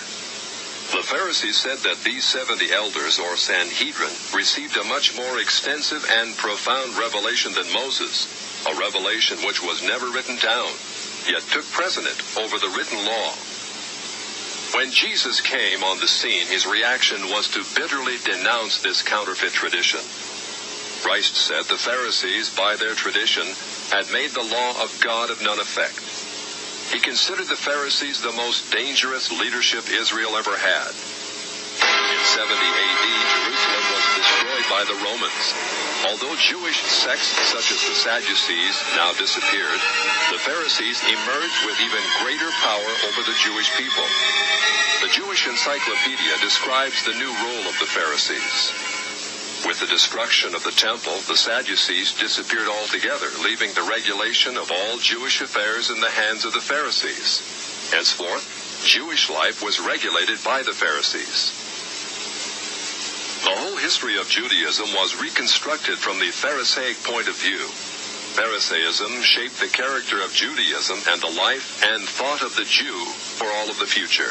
The 0.90 1.02
Pharisees 1.04 1.58
said 1.58 1.78
that 1.84 2.02
these 2.02 2.24
70 2.24 2.72
elders, 2.72 3.18
or 3.18 3.36
Sanhedrin, 3.36 4.10
received 4.34 4.76
a 4.78 4.84
much 4.84 5.14
more 5.14 5.38
extensive 5.38 6.04
and 6.08 6.34
profound 6.36 6.96
revelation 6.96 7.52
than 7.52 7.70
Moses, 7.74 8.24
a 8.64 8.74
revelation 8.74 9.36
which 9.44 9.62
was 9.62 9.82
never 9.82 10.08
written 10.08 10.36
down, 10.36 10.72
yet 11.28 11.42
took 11.52 11.68
precedent 11.72 12.16
over 12.40 12.58
the 12.58 12.72
written 12.72 13.04
law. 13.04 13.36
When 14.72 14.90
Jesus 14.90 15.42
came 15.42 15.84
on 15.84 16.00
the 16.00 16.08
scene, 16.08 16.46
his 16.46 16.66
reaction 16.66 17.20
was 17.28 17.48
to 17.48 17.64
bitterly 17.76 18.16
denounce 18.24 18.80
this 18.80 19.02
counterfeit 19.02 19.52
tradition. 19.52 20.00
Christ 21.04 21.36
said 21.36 21.64
the 21.64 21.76
Pharisees, 21.76 22.54
by 22.56 22.76
their 22.76 22.94
tradition, 22.94 23.46
had 23.90 24.10
made 24.10 24.30
the 24.30 24.42
law 24.42 24.82
of 24.82 24.98
God 25.04 25.30
of 25.30 25.42
none 25.42 25.60
effect. 25.60 26.27
He 26.92 27.00
considered 27.00 27.48
the 27.48 27.56
Pharisees 27.56 28.22
the 28.22 28.32
most 28.32 28.72
dangerous 28.72 29.30
leadership 29.30 29.90
Israel 29.92 30.36
ever 30.36 30.56
had. 30.56 30.88
In 30.88 32.20
70 32.24 32.48
AD, 32.56 33.04
Jerusalem 33.28 33.84
was 33.92 34.06
destroyed 34.16 34.66
by 34.72 34.82
the 34.88 34.96
Romans. 35.04 35.44
Although 36.08 36.34
Jewish 36.40 36.80
sects 36.80 37.28
such 37.52 37.70
as 37.70 37.80
the 37.84 37.94
Sadducees 37.94 38.76
now 38.96 39.12
disappeared, 39.20 39.80
the 40.32 40.40
Pharisees 40.40 40.98
emerged 41.04 41.60
with 41.68 41.78
even 41.84 42.02
greater 42.24 42.50
power 42.64 42.92
over 43.12 43.20
the 43.22 43.36
Jewish 43.44 43.68
people. 43.76 44.08
The 45.02 45.12
Jewish 45.12 45.46
Encyclopedia 45.46 46.40
describes 46.40 47.04
the 47.04 47.14
new 47.14 47.30
role 47.44 47.68
of 47.68 47.78
the 47.78 47.86
Pharisees. 47.86 48.97
With 49.66 49.80
the 49.80 49.86
destruction 49.86 50.54
of 50.54 50.62
the 50.62 50.70
temple, 50.70 51.18
the 51.26 51.36
Sadducees 51.36 52.12
disappeared 52.18 52.68
altogether, 52.68 53.26
leaving 53.42 53.72
the 53.72 53.82
regulation 53.82 54.56
of 54.56 54.70
all 54.70 54.98
Jewish 54.98 55.40
affairs 55.40 55.90
in 55.90 56.00
the 56.00 56.10
hands 56.10 56.44
of 56.44 56.52
the 56.52 56.60
Pharisees. 56.60 57.42
Henceforth, 57.90 58.46
Jewish 58.86 59.28
life 59.28 59.62
was 59.62 59.80
regulated 59.80 60.38
by 60.44 60.62
the 60.62 60.72
Pharisees. 60.72 61.52
The 63.44 63.56
whole 63.56 63.76
history 63.76 64.16
of 64.18 64.28
Judaism 64.28 64.92
was 64.94 65.20
reconstructed 65.20 65.98
from 65.98 66.18
the 66.18 66.30
Pharisaic 66.30 67.02
point 67.02 67.28
of 67.28 67.36
view. 67.36 67.66
Pharisaism 68.38 69.22
shaped 69.22 69.58
the 69.58 69.66
character 69.66 70.22
of 70.22 70.32
Judaism 70.32 71.00
and 71.08 71.20
the 71.20 71.34
life 71.34 71.82
and 71.82 72.06
thought 72.06 72.42
of 72.42 72.54
the 72.54 72.64
Jew 72.64 73.04
for 73.38 73.48
all 73.48 73.68
of 73.68 73.78
the 73.78 73.86
future. 73.86 74.30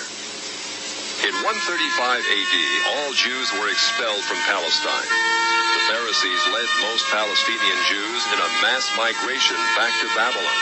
In 1.17 1.33
135 1.33 1.49
AD, 1.49 2.55
all 2.93 3.09
Jews 3.09 3.49
were 3.57 3.73
expelled 3.73 4.21
from 4.21 4.37
Palestine. 4.45 5.09
The 5.09 5.83
Pharisees 5.89 6.43
led 6.53 6.69
most 6.85 7.09
Palestinian 7.09 7.79
Jews 7.89 8.21
in 8.29 8.37
a 8.37 8.53
mass 8.61 8.85
migration 8.93 9.57
back 9.73 9.89
to 9.97 10.07
Babylon. 10.13 10.61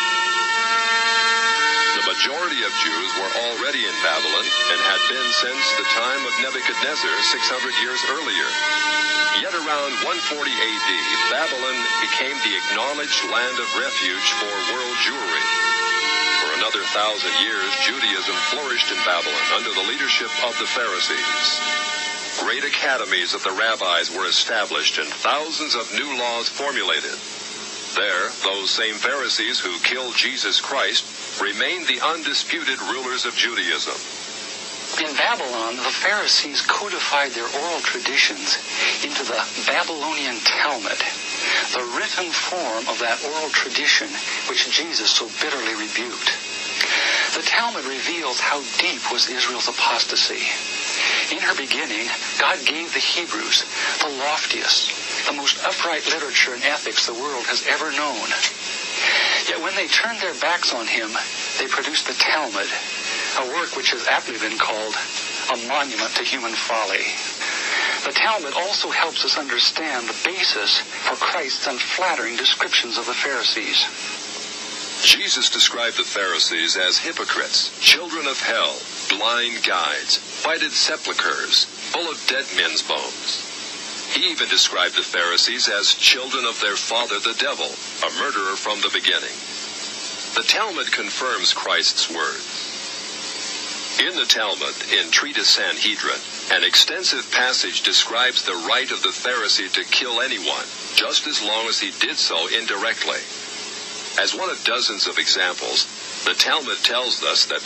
The 2.00 2.08
majority 2.08 2.64
of 2.64 2.72
Jews 2.80 3.12
were 3.20 3.34
already 3.52 3.84
in 3.84 3.96
Babylon 4.00 4.48
and 4.72 4.80
had 4.80 5.04
been 5.12 5.30
since 5.44 5.64
the 5.76 5.88
time 5.92 6.24
of 6.24 6.32
Nebuchadnezzar 6.40 7.04
600 7.04 7.76
years 7.84 8.00
earlier. 8.16 8.48
Yet 9.44 9.60
around 9.60 9.92
140 10.08 10.40
AD, 10.40 10.90
Babylon 11.36 11.78
became 12.00 12.40
the 12.48 12.56
acknowledged 12.56 13.28
land 13.28 13.60
of 13.60 13.68
refuge 13.76 14.28
for 14.40 14.56
world 14.72 14.96
Jewry. 15.04 15.75
Another 16.66 16.82
thousand 16.98 17.30
years, 17.46 17.70
Judaism 17.86 18.34
flourished 18.50 18.90
in 18.90 18.98
Babylon 19.06 19.46
under 19.54 19.70
the 19.70 19.86
leadership 19.86 20.34
of 20.50 20.58
the 20.58 20.66
Pharisees. 20.66 21.62
Great 22.42 22.66
academies 22.66 23.36
of 23.36 23.44
the 23.44 23.52
rabbis 23.52 24.10
were 24.10 24.26
established 24.26 24.98
and 24.98 25.06
thousands 25.06 25.76
of 25.76 25.94
new 25.94 26.18
laws 26.18 26.50
formulated. 26.50 27.14
There, 27.94 28.34
those 28.42 28.72
same 28.72 28.96
Pharisees 28.96 29.60
who 29.60 29.78
killed 29.86 30.16
Jesus 30.16 30.60
Christ 30.60 31.06
remained 31.40 31.86
the 31.86 32.02
undisputed 32.02 32.82
rulers 32.82 33.26
of 33.26 33.36
Judaism. 33.38 33.94
In 35.06 35.14
Babylon, 35.18 35.78
the 35.78 35.94
Pharisees 36.02 36.66
codified 36.66 37.30
their 37.38 37.46
oral 37.62 37.82
traditions 37.82 38.58
into 39.06 39.22
the 39.22 39.38
Babylonian 39.68 40.42
Talmud, 40.42 40.98
the 41.78 41.86
written 41.94 42.32
form 42.34 42.90
of 42.90 42.98
that 43.06 43.22
oral 43.24 43.50
tradition 43.50 44.10
which 44.50 44.72
Jesus 44.72 45.12
so 45.12 45.30
bitterly 45.40 45.76
rebuked. 45.76 46.45
The 47.36 47.44
Talmud 47.44 47.86
reveals 47.86 48.40
how 48.40 48.64
deep 48.80 49.12
was 49.12 49.30
Israel's 49.30 49.68
apostasy. 49.68 50.44
In 51.36 51.42
her 51.42 51.56
beginning, 51.56 52.08
God 52.40 52.64
gave 52.66 52.94
the 52.94 53.04
Hebrews 53.04 53.66
the 54.00 54.14
loftiest, 54.24 55.28
the 55.28 55.34
most 55.34 55.60
upright 55.66 56.06
literature 56.08 56.54
and 56.54 56.64
ethics 56.64 57.08
the 57.08 57.14
world 57.14 57.44
has 57.48 57.66
ever 57.68 57.92
known. 57.92 58.30
Yet 59.50 59.62
when 59.62 59.76
they 59.76 59.88
turned 59.88 60.20
their 60.22 60.38
backs 60.40 60.74
on 60.74 60.88
him, 60.88 61.12
they 61.60 61.68
produced 61.68 62.08
the 62.08 62.14
Talmud, 62.14 62.70
a 63.42 63.46
work 63.60 63.76
which 63.76 63.92
has 63.92 64.08
aptly 64.08 64.38
been 64.40 64.58
called 64.58 64.96
a 65.52 65.58
monument 65.68 66.16
to 66.16 66.24
human 66.24 66.54
folly. 66.54 67.04
The 68.06 68.14
Talmud 68.14 68.54
also 68.54 68.90
helps 68.90 69.26
us 69.26 69.38
understand 69.38 70.08
the 70.08 70.16
basis 70.24 70.80
for 70.80 71.16
Christ's 71.16 71.68
unflattering 71.68 72.38
descriptions 72.38 72.98
of 72.98 73.06
the 73.08 73.14
Pharisees. 73.14 73.82
Jesus 75.06 75.52
described 75.52 75.98
the 75.98 76.04
Pharisees 76.04 76.76
as 76.78 76.98
hypocrites, 76.98 77.70
children 77.80 78.26
of 78.26 78.42
hell, 78.42 78.74
blind 79.08 79.64
guides, 79.64 80.18
whited 80.42 80.72
sepulchres, 80.72 81.66
full 81.94 82.10
of 82.10 82.18
dead 82.26 82.44
men's 82.58 82.82
bones. 82.82 83.46
He 84.18 84.32
even 84.32 84.50
described 84.50 84.96
the 84.98 85.06
Pharisees 85.06 85.70
as 85.70 85.94
children 85.94 86.44
of 86.44 86.60
their 86.60 86.76
father 86.76 87.20
the 87.20 87.38
devil, 87.38 87.70
a 88.02 88.10
murderer 88.18 88.58
from 88.58 88.82
the 88.82 88.90
beginning. 88.90 89.30
The 90.34 90.42
Talmud 90.42 90.92
confirms 90.92 91.54
Christ's 91.54 92.10
words. 92.10 94.02
In 94.02 94.18
the 94.18 94.26
Talmud, 94.26 94.74
in 94.90 95.12
Treatise 95.12 95.54
Sanhedrin, 95.54 96.18
an 96.50 96.64
extensive 96.64 97.30
passage 97.32 97.84
describes 97.84 98.44
the 98.44 98.58
right 98.68 98.90
of 98.90 99.04
the 99.04 99.14
Pharisee 99.14 99.72
to 99.74 99.84
kill 99.86 100.22
anyone, 100.22 100.66
just 100.96 101.28
as 101.28 101.46
long 101.46 101.68
as 101.68 101.80
he 101.80 101.94
did 102.02 102.18
so 102.18 102.48
indirectly. 102.48 103.22
As 104.18 104.34
one 104.34 104.50
of 104.50 104.64
dozens 104.64 105.08
of 105.08 105.18
examples, 105.18 105.88
the 106.24 106.34
Talmud 106.34 106.78
tells 106.84 107.22
us 107.24 107.46
that 107.48 107.64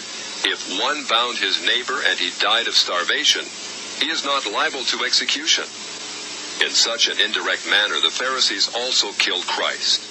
if 0.50 0.80
one 0.82 1.06
bound 1.06 1.38
his 1.38 1.64
neighbor 1.64 2.02
and 2.08 2.18
he 2.18 2.32
died 2.40 2.68
of 2.68 2.74
starvation, 2.74 3.46
he 4.00 4.10
is 4.10 4.26
not 4.26 4.50
liable 4.50 4.84
to 4.86 5.06
execution. 5.06 5.66
In 6.66 6.72
such 6.74 7.08
an 7.08 7.20
indirect 7.22 7.70
manner, 7.70 8.02
the 8.02 8.10
Pharisees 8.10 8.70
also 8.76 9.12
killed 9.14 9.46
Christ. 9.46 10.02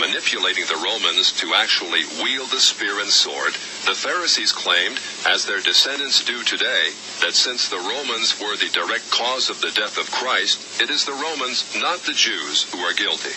Manipulating 0.00 0.64
the 0.66 0.80
Romans 0.82 1.32
to 1.40 1.52
actually 1.54 2.04
wield 2.22 2.48
the 2.50 2.60
spear 2.60 3.00
and 3.00 3.10
sword, 3.10 3.52
the 3.84 3.94
Pharisees 3.94 4.52
claimed, 4.52 4.98
as 5.26 5.44
their 5.44 5.60
descendants 5.60 6.24
do 6.24 6.42
today, 6.42 6.90
that 7.20 7.34
since 7.34 7.68
the 7.68 7.76
Romans 7.76 8.40
were 8.40 8.56
the 8.56 8.70
direct 8.70 9.10
cause 9.10 9.50
of 9.50 9.60
the 9.60 9.72
death 9.72 9.98
of 9.98 10.10
Christ, 10.10 10.80
it 10.80 10.90
is 10.90 11.04
the 11.04 11.12
Romans, 11.12 11.76
not 11.76 11.98
the 12.00 12.14
Jews, 12.14 12.70
who 12.72 12.78
are 12.78 12.94
guilty. 12.94 13.34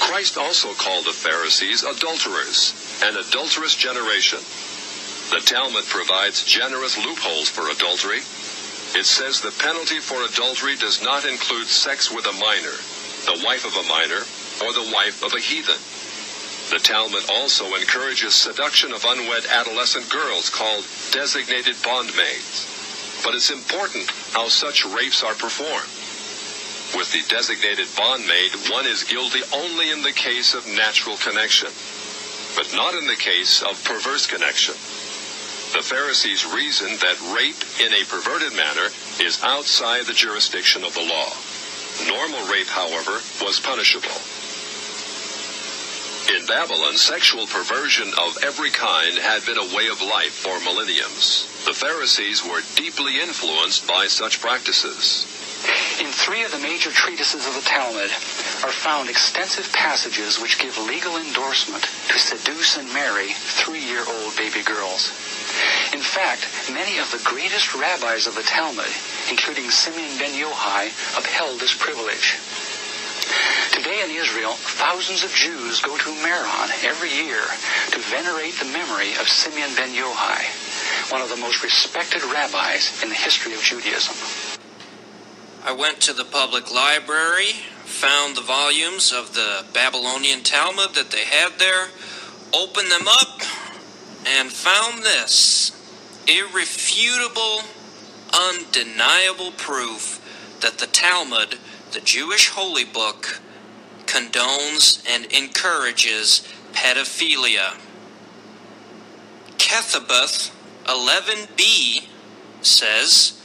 Christ 0.00 0.38
also 0.38 0.72
called 0.74 1.04
the 1.04 1.12
Pharisees 1.12 1.82
adulterers, 1.84 2.74
an 3.02 3.16
adulterous 3.16 3.74
generation. 3.74 4.40
The 5.30 5.40
Talmud 5.44 5.84
provides 5.86 6.44
generous 6.44 6.96
loopholes 6.96 7.48
for 7.48 7.70
adultery. 7.70 8.20
It 8.98 9.06
says 9.06 9.40
the 9.40 9.52
penalty 9.52 10.00
for 10.00 10.22
adultery 10.24 10.76
does 10.76 11.02
not 11.02 11.24
include 11.24 11.66
sex 11.66 12.12
with 12.12 12.26
a 12.26 12.32
minor, 12.32 12.76
the 13.24 13.40
wife 13.44 13.64
of 13.64 13.76
a 13.76 13.88
minor, 13.88 14.22
or 14.60 14.72
the 14.72 14.92
wife 14.92 15.22
of 15.24 15.32
a 15.32 15.40
heathen. 15.40 15.80
The 16.70 16.78
Talmud 16.78 17.24
also 17.28 17.74
encourages 17.74 18.34
seduction 18.34 18.92
of 18.92 19.04
unwed 19.04 19.46
adolescent 19.46 20.08
girls 20.08 20.48
called 20.48 20.86
designated 21.10 21.76
bondmaids. 21.76 23.24
But 23.24 23.34
it's 23.34 23.50
important 23.50 24.10
how 24.32 24.48
such 24.48 24.84
rapes 24.84 25.22
are 25.22 25.34
performed. 25.34 25.88
With 26.94 27.10
the 27.12 27.22
designated 27.28 27.86
bondmaid, 27.96 28.70
one 28.70 28.86
is 28.86 29.04
guilty 29.04 29.40
only 29.54 29.90
in 29.90 30.02
the 30.02 30.12
case 30.12 30.52
of 30.52 30.66
natural 30.66 31.16
connection, 31.16 31.68
but 32.54 32.68
not 32.76 32.94
in 32.94 33.06
the 33.06 33.16
case 33.16 33.62
of 33.62 33.82
perverse 33.84 34.26
connection. 34.26 34.74
The 35.72 35.80
Pharisees 35.80 36.44
reasoned 36.44 37.00
that 37.00 37.16
rape 37.32 37.56
in 37.80 37.94
a 37.94 38.04
perverted 38.04 38.52
manner 38.52 38.92
is 39.18 39.42
outside 39.42 40.04
the 40.04 40.12
jurisdiction 40.12 40.84
of 40.84 40.92
the 40.92 41.00
law. 41.00 41.32
Normal 42.06 42.46
rape, 42.52 42.68
however, 42.68 43.20
was 43.40 43.58
punishable. 43.58 44.20
In 46.36 46.44
Babylon, 46.46 46.96
sexual 46.98 47.46
perversion 47.46 48.12
of 48.20 48.36
every 48.44 48.70
kind 48.70 49.16
had 49.16 49.46
been 49.46 49.58
a 49.58 49.74
way 49.74 49.88
of 49.88 50.02
life 50.02 50.32
for 50.32 50.60
millenniums. 50.60 51.48
The 51.64 51.72
Pharisees 51.72 52.44
were 52.44 52.60
deeply 52.76 53.20
influenced 53.20 53.88
by 53.88 54.08
such 54.08 54.40
practices. 54.40 55.26
In 56.00 56.10
three 56.10 56.42
of 56.42 56.50
the 56.50 56.58
major 56.58 56.90
treatises 56.90 57.46
of 57.46 57.54
the 57.54 57.62
Talmud 57.62 58.10
are 58.64 58.74
found 58.74 59.08
extensive 59.08 59.72
passages 59.72 60.40
which 60.40 60.58
give 60.58 60.76
legal 60.78 61.16
endorsement 61.16 61.84
to 62.08 62.18
seduce 62.18 62.76
and 62.76 62.92
marry 62.92 63.32
three-year-old 63.32 64.36
baby 64.36 64.62
girls. 64.62 65.10
In 65.92 66.00
fact, 66.00 66.48
many 66.72 66.98
of 66.98 67.10
the 67.12 67.22
greatest 67.22 67.74
rabbis 67.74 68.26
of 68.26 68.34
the 68.34 68.42
Talmud, 68.42 68.90
including 69.30 69.70
Simeon 69.70 70.18
ben 70.18 70.32
Yohai, 70.32 70.90
upheld 71.18 71.60
this 71.60 71.76
privilege. 71.78 72.38
Today 73.72 74.02
in 74.02 74.10
Israel, 74.10 74.52
thousands 74.52 75.24
of 75.24 75.30
Jews 75.32 75.80
go 75.80 75.96
to 75.96 76.22
Meron 76.22 76.70
every 76.82 77.10
year 77.10 77.42
to 77.90 77.98
venerate 78.10 78.58
the 78.58 78.66
memory 78.66 79.12
of 79.20 79.28
Simeon 79.28 79.74
ben 79.76 79.90
Yohai, 79.94 81.10
one 81.12 81.22
of 81.22 81.28
the 81.28 81.36
most 81.36 81.62
respected 81.62 82.22
rabbis 82.24 83.02
in 83.02 83.08
the 83.08 83.14
history 83.14 83.54
of 83.54 83.62
Judaism. 83.62 84.51
I 85.64 85.72
went 85.72 86.00
to 86.02 86.12
the 86.12 86.24
public 86.24 86.72
library, 86.74 87.52
found 87.84 88.36
the 88.36 88.42
volumes 88.42 89.12
of 89.12 89.34
the 89.34 89.64
Babylonian 89.72 90.42
Talmud 90.42 90.94
that 90.94 91.10
they 91.10 91.24
had 91.24 91.60
there, 91.60 91.88
opened 92.52 92.90
them 92.90 93.06
up, 93.06 93.40
and 94.26 94.50
found 94.50 95.04
this 95.04 95.70
irrefutable, 96.26 97.62
undeniable 98.32 99.52
proof 99.52 100.18
that 100.60 100.78
the 100.78 100.86
Talmud, 100.86 101.58
the 101.92 102.00
Jewish 102.00 102.48
holy 102.48 102.84
book, 102.84 103.40
condones 104.06 105.04
and 105.08 105.26
encourages 105.32 106.46
pedophilia. 106.72 107.76
Kethuboth 109.58 110.50
11b 110.86 112.06
says, 112.62 113.41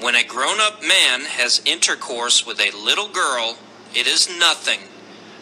When 0.00 0.14
a 0.14 0.24
grown 0.24 0.60
up 0.60 0.82
man 0.82 1.26
has 1.26 1.60
intercourse 1.66 2.46
with 2.46 2.58
a 2.58 2.74
little 2.74 3.08
girl, 3.08 3.58
it 3.94 4.06
is 4.06 4.34
nothing. 4.38 4.80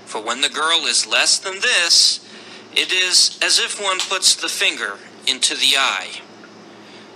For 0.05 0.21
when 0.21 0.41
the 0.41 0.49
girl 0.49 0.81
is 0.85 1.07
less 1.07 1.39
than 1.39 1.61
this, 1.61 2.27
it 2.75 2.93
is 2.93 3.39
as 3.41 3.61
if 3.61 3.81
one 3.81 4.01
puts 4.01 4.35
the 4.35 4.49
finger 4.49 4.99
into 5.29 5.55
the 5.55 5.77
eye. 5.77 6.23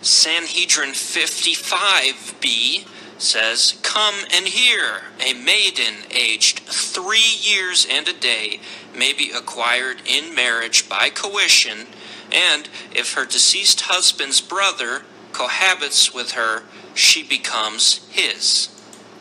Sanhedrin 0.02 0.90
55b 0.90 2.86
says, 3.18 3.76
Come 3.82 4.14
and 4.32 4.46
hear, 4.46 5.02
a 5.18 5.32
maiden 5.32 5.94
aged 6.12 6.60
three 6.60 7.34
years 7.40 7.84
and 7.90 8.06
a 8.06 8.12
day 8.12 8.60
may 8.96 9.12
be 9.12 9.32
acquired 9.32 10.02
in 10.06 10.32
marriage 10.32 10.88
by 10.88 11.10
coition, 11.10 11.88
and 12.30 12.68
if 12.94 13.14
her 13.14 13.24
deceased 13.24 13.80
husband's 13.82 14.40
brother 14.40 15.02
cohabits 15.32 16.14
with 16.14 16.32
her, 16.32 16.62
she 16.94 17.22
becomes 17.22 18.06
his. 18.10 18.68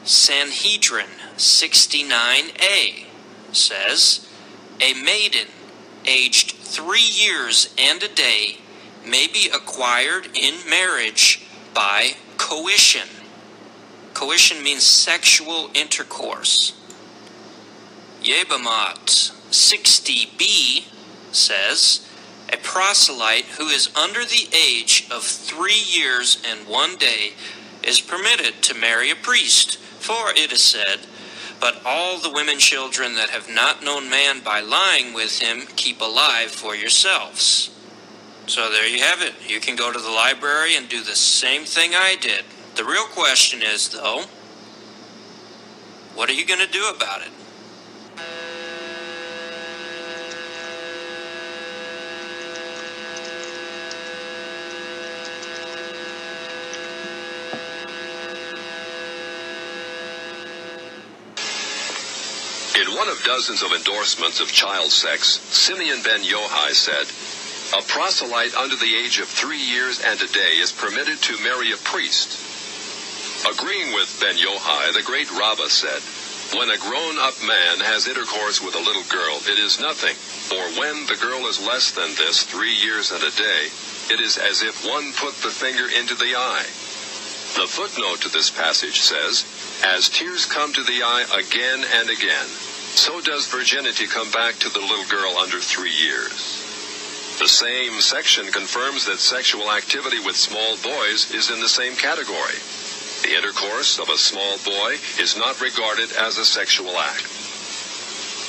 Sanhedrin 0.04 1.08
69a 1.38 3.06
says, 3.52 4.28
A 4.80 4.94
maiden 4.96 5.48
aged 6.06 6.52
three 6.52 7.08
years 7.08 7.74
and 7.78 8.02
a 8.02 8.08
day 8.08 8.58
may 9.06 9.28
be 9.28 9.50
acquired 9.54 10.28
in 10.34 10.70
marriage 10.70 11.46
by 11.74 12.12
coition. 12.38 13.08
Coition 14.14 14.64
means 14.64 14.84
sexual 14.84 15.70
intercourse. 15.74 16.78
Yebamot 18.22 19.32
60b 19.50 20.86
says, 21.32 22.08
A 22.52 22.58
proselyte 22.58 23.46
who 23.58 23.68
is 23.68 23.96
under 23.96 24.24
the 24.24 24.48
age 24.56 25.08
of 25.10 25.24
three 25.24 25.82
years 25.90 26.42
and 26.48 26.68
one 26.68 26.98
day 26.98 27.34
is 27.84 28.02
permitted 28.02 28.62
to 28.64 28.74
marry 28.74 29.12
a 29.12 29.16
priest, 29.16 29.78
for 29.78 30.32
it 30.32 30.52
is 30.52 30.64
said, 30.64 31.00
But 31.60 31.82
all 31.86 32.20
the 32.20 32.32
women 32.32 32.60
children 32.60 33.16
that 33.16 33.30
have 33.30 33.50
not 33.50 33.84
known 33.84 34.10
man 34.10 34.42
by 34.44 34.60
lying 34.60 35.14
with 35.14 35.40
him 35.40 35.68
keep 35.76 36.02
alive 36.02 36.52
for 36.52 36.76
yourselves. 36.76 37.70
So 38.48 38.70
there 38.70 38.88
you 38.88 39.02
have 39.02 39.22
it. 39.22 39.34
You 39.48 39.60
can 39.60 39.76
go 39.76 39.94
to 39.94 40.00
the 40.00 40.10
library 40.10 40.76
and 40.76 40.90
do 40.90 41.04
the 41.04 41.16
same 41.16 41.64
thing 41.64 41.94
I 41.96 42.16
did. 42.20 42.44
The 42.76 42.84
real 42.84 43.06
question 43.06 43.62
is, 43.62 43.90
though, 43.90 44.24
what 46.16 46.30
are 46.30 46.34
you 46.34 46.46
going 46.46 46.60
to 46.60 46.72
do 46.72 46.90
about 46.90 47.22
it? 47.22 47.30
One 63.02 63.10
of 63.10 63.24
dozens 63.24 63.64
of 63.64 63.74
endorsements 63.74 64.40
of 64.40 64.52
child 64.52 64.92
sex, 64.92 65.42
Simeon 65.50 66.04
ben 66.04 66.22
Yohai 66.22 66.70
said, 66.70 67.10
A 67.74 67.82
proselyte 67.90 68.54
under 68.54 68.76
the 68.76 68.94
age 68.94 69.18
of 69.18 69.28
three 69.28 69.58
years 69.58 70.00
and 70.06 70.22
a 70.22 70.28
day 70.28 70.62
is 70.62 70.72
permitted 70.72 71.18
to 71.18 71.42
marry 71.42 71.72
a 71.72 71.78
priest. 71.78 72.38
Agreeing 73.50 73.96
with 73.96 74.22
Ben 74.22 74.38
Yohai, 74.38 74.94
the 74.94 75.02
great 75.02 75.32
Rabbah 75.32 75.74
said, 75.74 75.98
When 76.54 76.70
a 76.70 76.78
grown 76.78 77.18
up 77.18 77.34
man 77.42 77.82
has 77.82 78.06
intercourse 78.06 78.62
with 78.62 78.76
a 78.76 78.86
little 78.86 79.10
girl, 79.10 79.42
it 79.50 79.58
is 79.58 79.82
nothing. 79.82 80.14
For 80.14 80.62
when 80.78 81.08
the 81.08 81.18
girl 81.18 81.50
is 81.50 81.58
less 81.58 81.90
than 81.90 82.14
this, 82.22 82.44
three 82.44 82.76
years 82.86 83.10
and 83.10 83.24
a 83.24 83.34
day, 83.34 83.74
it 84.14 84.22
is 84.22 84.38
as 84.38 84.62
if 84.62 84.86
one 84.86 85.10
put 85.18 85.34
the 85.42 85.50
finger 85.50 85.90
into 85.90 86.14
the 86.14 86.38
eye. 86.38 86.70
The 87.58 87.66
footnote 87.66 88.22
to 88.22 88.30
this 88.30 88.52
passage 88.52 89.02
says, 89.02 89.42
As 89.82 90.08
tears 90.08 90.46
come 90.46 90.72
to 90.74 90.84
the 90.84 91.02
eye 91.02 91.26
again 91.34 91.82
and 91.98 92.08
again, 92.08 92.46
so 92.96 93.22
does 93.22 93.48
virginity 93.48 94.08
come 94.08 94.30
back 94.32 94.56
to 94.60 94.70
the 94.70 94.80
little 94.80 95.06
girl 95.06 95.38
under 95.38 95.60
three 95.60 95.94
years. 95.94 96.62
The 97.40 97.48
same 97.48 98.02
section 98.02 98.48
confirms 98.52 99.06
that 99.06 99.20
sexual 99.20 99.72
activity 99.72 100.20
with 100.20 100.36
small 100.36 100.78
boys 100.78 101.32
is 101.34 101.50
in 101.50 101.60
the 101.60 101.70
same 101.70 101.96
category. 101.96 102.60
The 103.24 103.36
intercourse 103.38 103.98
of 104.00 104.10
a 104.10 104.18
small 104.18 104.58
boy 104.66 104.98
is 105.20 105.38
not 105.38 105.62
regarded 105.62 106.12
as 106.20 106.38
a 106.38 106.46
sexual 106.46 106.98
act. 106.98 107.31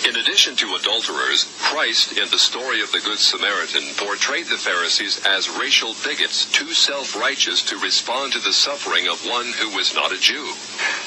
In 0.04 0.16
addition 0.16 0.56
to 0.56 0.74
adulterers, 0.74 1.46
Christ, 1.60 2.18
in 2.18 2.28
the 2.30 2.38
story 2.38 2.82
of 2.82 2.90
the 2.90 2.98
Good 2.98 3.20
Samaritan, 3.20 3.84
portrayed 3.96 4.46
the 4.46 4.58
Pharisees 4.58 5.24
as 5.24 5.48
racial 5.48 5.94
bigots, 6.02 6.44
too 6.50 6.72
self-righteous 6.72 7.62
to 7.70 7.78
respond 7.78 8.32
to 8.32 8.40
the 8.40 8.52
suffering 8.52 9.06
of 9.06 9.24
one 9.24 9.52
who 9.52 9.70
was 9.76 9.94
not 9.94 10.10
a 10.10 10.18
Jew. 10.18 10.54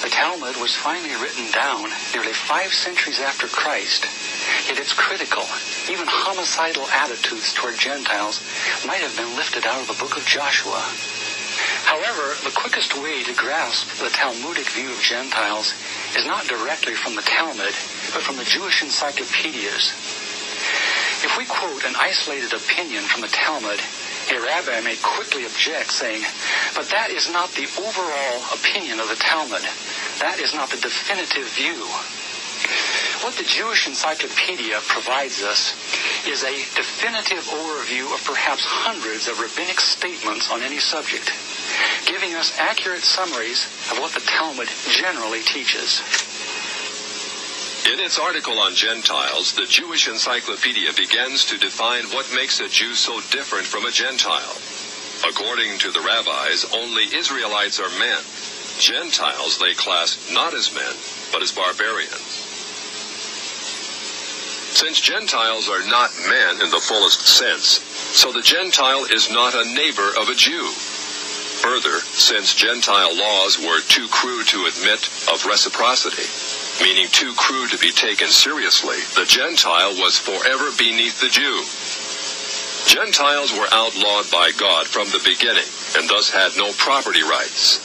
The 0.01 0.09
Talmud 0.09 0.55
was 0.57 0.75
finally 0.75 1.13
written 1.21 1.51
down 1.51 1.91
nearly 2.13 2.31
five 2.31 2.71
centuries 2.71 3.19
after 3.19 3.47
Christ, 3.47 4.07
yet 4.69 4.79
its 4.79 4.93
critical, 4.93 5.43
even 5.91 6.07
homicidal 6.07 6.87
attitudes 6.87 7.53
toward 7.53 7.77
Gentiles 7.77 8.39
might 8.87 9.03
have 9.03 9.17
been 9.17 9.35
lifted 9.35 9.65
out 9.65 9.81
of 9.81 9.87
the 9.87 9.99
book 9.99 10.15
of 10.15 10.25
Joshua. 10.25 10.79
However, 11.85 12.33
the 12.43 12.51
quickest 12.51 12.97
way 12.97 13.23
to 13.23 13.33
grasp 13.33 14.01
the 14.01 14.09
Talmudic 14.09 14.65
view 14.73 14.91
of 14.91 14.99
Gentiles 14.99 15.73
is 16.17 16.25
not 16.25 16.47
directly 16.47 16.95
from 16.95 17.15
the 17.15 17.21
Talmud, 17.21 17.73
but 18.11 18.25
from 18.25 18.37
the 18.37 18.43
Jewish 18.43 18.81
encyclopedias. 18.81 19.93
If 21.21 21.37
we 21.37 21.45
quote 21.45 21.85
an 21.85 21.95
isolated 21.95 22.53
opinion 22.53 23.03
from 23.03 23.21
the 23.21 23.29
Talmud, 23.29 23.79
a 24.33 24.41
rabbi 24.41 24.81
may 24.81 24.97
quickly 24.97 25.45
object, 25.45 25.91
saying, 25.91 26.25
But 26.73 26.89
that 26.89 27.11
is 27.11 27.29
not 27.29 27.51
the 27.53 27.69
overall 27.77 28.41
opinion 28.57 28.99
of 28.99 29.07
the 29.07 29.21
Talmud. 29.21 29.61
That 30.19 30.39
is 30.41 30.53
not 30.53 30.69
the 30.69 30.81
definitive 30.81 31.45
view. 31.53 31.85
What 33.23 33.35
the 33.35 33.43
Jewish 33.43 33.87
Encyclopedia 33.87 34.79
provides 34.87 35.41
us 35.41 35.73
is 36.27 36.43
a 36.43 36.55
definitive 36.77 37.43
overview 37.49 38.13
of 38.13 38.23
perhaps 38.23 38.61
hundreds 38.65 39.27
of 39.27 39.39
rabbinic 39.39 39.79
statements 39.79 40.51
on 40.51 40.61
any 40.61 40.79
subject, 40.79 41.31
giving 42.05 42.35
us 42.35 42.57
accurate 42.59 43.01
summaries 43.01 43.65
of 43.91 43.99
what 43.99 44.11
the 44.13 44.21
Talmud 44.21 44.69
generally 44.89 45.41
teaches. 45.41 46.01
In 47.91 47.99
its 47.99 48.19
article 48.19 48.59
on 48.59 48.73
Gentiles, 48.73 49.53
the 49.53 49.65
Jewish 49.65 50.07
Encyclopedia 50.07 50.93
begins 50.93 51.45
to 51.45 51.57
define 51.57 52.05
what 52.13 52.31
makes 52.33 52.59
a 52.59 52.69
Jew 52.69 52.93
so 52.93 53.21
different 53.31 53.65
from 53.65 53.85
a 53.85 53.91
Gentile. 53.91 54.57
According 55.27 55.79
to 55.79 55.91
the 55.91 56.01
rabbis, 56.01 56.65
only 56.73 57.09
Israelites 57.15 57.79
are 57.79 57.89
men. 57.97 58.21
Gentiles 58.77 59.57
they 59.57 59.73
class 59.73 60.29
not 60.33 60.53
as 60.53 60.73
men, 60.73 60.93
but 61.31 61.41
as 61.41 61.51
barbarians. 61.51 62.44
Since 64.75 64.99
Gentiles 64.99 65.69
are 65.69 65.87
not 65.87 66.11
men 66.27 66.59
in 66.59 66.69
the 66.69 66.83
fullest 66.83 67.25
sense, 67.25 67.79
So 68.11 68.33
the 68.33 68.41
Gentile 68.41 69.05
is 69.05 69.31
not 69.31 69.55
a 69.55 69.63
neighbor 69.73 70.11
of 70.19 70.27
a 70.27 70.35
Jew. 70.35 70.67
Further, 71.63 71.99
since 72.11 72.53
Gentile 72.53 73.15
laws 73.15 73.57
were 73.57 73.79
too 73.87 74.07
crude 74.09 74.47
to 74.47 74.67
admit 74.67 75.07
of 75.31 75.45
reciprocity, 75.47 76.27
meaning 76.83 77.07
too 77.07 77.33
crude 77.35 77.71
to 77.71 77.77
be 77.77 77.91
taken 77.91 78.27
seriously, 78.27 78.99
the 79.15 79.25
Gentile 79.25 79.95
was 79.95 80.19
forever 80.19 80.69
beneath 80.77 81.21
the 81.21 81.31
Jew. 81.31 81.63
Gentiles 82.91 83.53
were 83.53 83.71
outlawed 83.71 84.29
by 84.29 84.51
God 84.59 84.87
from 84.87 85.07
the 85.09 85.23
beginning, 85.23 85.67
and 85.95 86.09
thus 86.09 86.29
had 86.29 86.51
no 86.57 86.73
property 86.73 87.23
rights. 87.23 87.79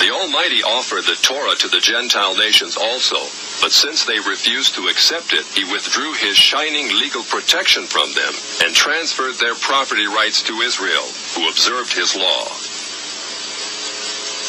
The 0.00 0.12
Almighty 0.12 0.62
offered 0.62 1.04
the 1.04 1.16
Torah 1.22 1.56
to 1.56 1.68
the 1.68 1.80
Gentile 1.80 2.36
nations 2.36 2.76
also, 2.76 3.16
but 3.60 3.72
since 3.72 4.04
they 4.04 4.18
refused 4.18 4.74
to 4.74 4.88
accept 4.88 5.32
it, 5.32 5.46
he 5.54 5.64
withdrew 5.64 6.12
his 6.14 6.36
shining 6.36 6.88
legal 6.88 7.22
protection 7.22 7.84
from 7.84 8.12
them 8.12 8.34
and 8.64 8.74
transferred 8.74 9.34
their 9.36 9.54
property 9.54 10.06
rights 10.06 10.42
to 10.42 10.60
Israel, 10.60 11.06
who 11.34 11.48
observed 11.48 11.92
his 11.94 12.16
law. 12.16 12.48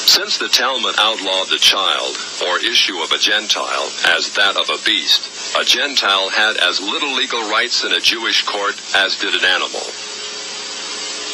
Since 0.06 0.38
the 0.38 0.50
Talmud 0.50 0.96
outlawed 0.98 1.50
the 1.50 1.58
child, 1.58 2.16
or 2.48 2.60
issue 2.60 3.00
of 3.00 3.12
a 3.12 3.18
Gentile, 3.18 3.90
as 4.06 4.32
that 4.36 4.56
of 4.56 4.70
a 4.70 4.84
beast, 4.86 5.58
a 5.58 5.66
Gentile 5.66 6.30
had 6.30 6.58
as 6.58 6.80
little 6.80 7.14
legal 7.14 7.42
rights 7.50 7.84
in 7.84 7.92
a 7.92 8.00
Jewish 8.00 8.44
court 8.44 8.80
as 8.96 9.18
did 9.18 9.34
an 9.34 9.44
animal. 9.44 9.82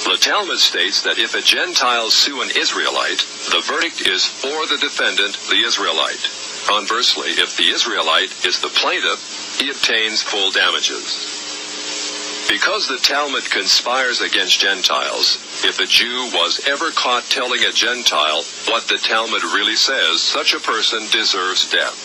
The 0.03 0.17
Talmud 0.17 0.57
states 0.57 1.03
that 1.03 1.19
if 1.19 1.35
a 1.35 1.41
Gentile 1.41 2.09
sue 2.09 2.41
an 2.41 2.49
Israelite, 2.55 3.19
the 3.51 3.61
verdict 3.61 4.01
is 4.07 4.25
for 4.25 4.65
the 4.65 4.77
defendant, 4.77 5.37
the 5.49 5.61
Israelite. 5.61 6.40
Conversely, 6.67 7.31
if 7.31 7.57
the 7.57 7.69
Israelite 7.69 8.45
is 8.45 8.59
the 8.59 8.69
plaintiff, 8.69 9.59
he 9.59 9.69
obtains 9.69 10.21
full 10.21 10.51
damages. 10.51 11.41
Because 12.49 12.87
the 12.87 12.97
Talmud 12.97 13.49
conspires 13.49 14.21
against 14.21 14.59
Gentiles, 14.59 15.37
if 15.63 15.79
a 15.79 15.85
Jew 15.85 16.29
was 16.33 16.67
ever 16.67 16.91
caught 16.91 17.23
telling 17.25 17.63
a 17.63 17.71
Gentile 17.71 18.43
what 18.67 18.87
the 18.87 18.97
Talmud 18.97 19.43
really 19.43 19.75
says, 19.75 20.21
such 20.21 20.53
a 20.53 20.59
person 20.59 21.07
deserves 21.11 21.69
death. 21.71 21.95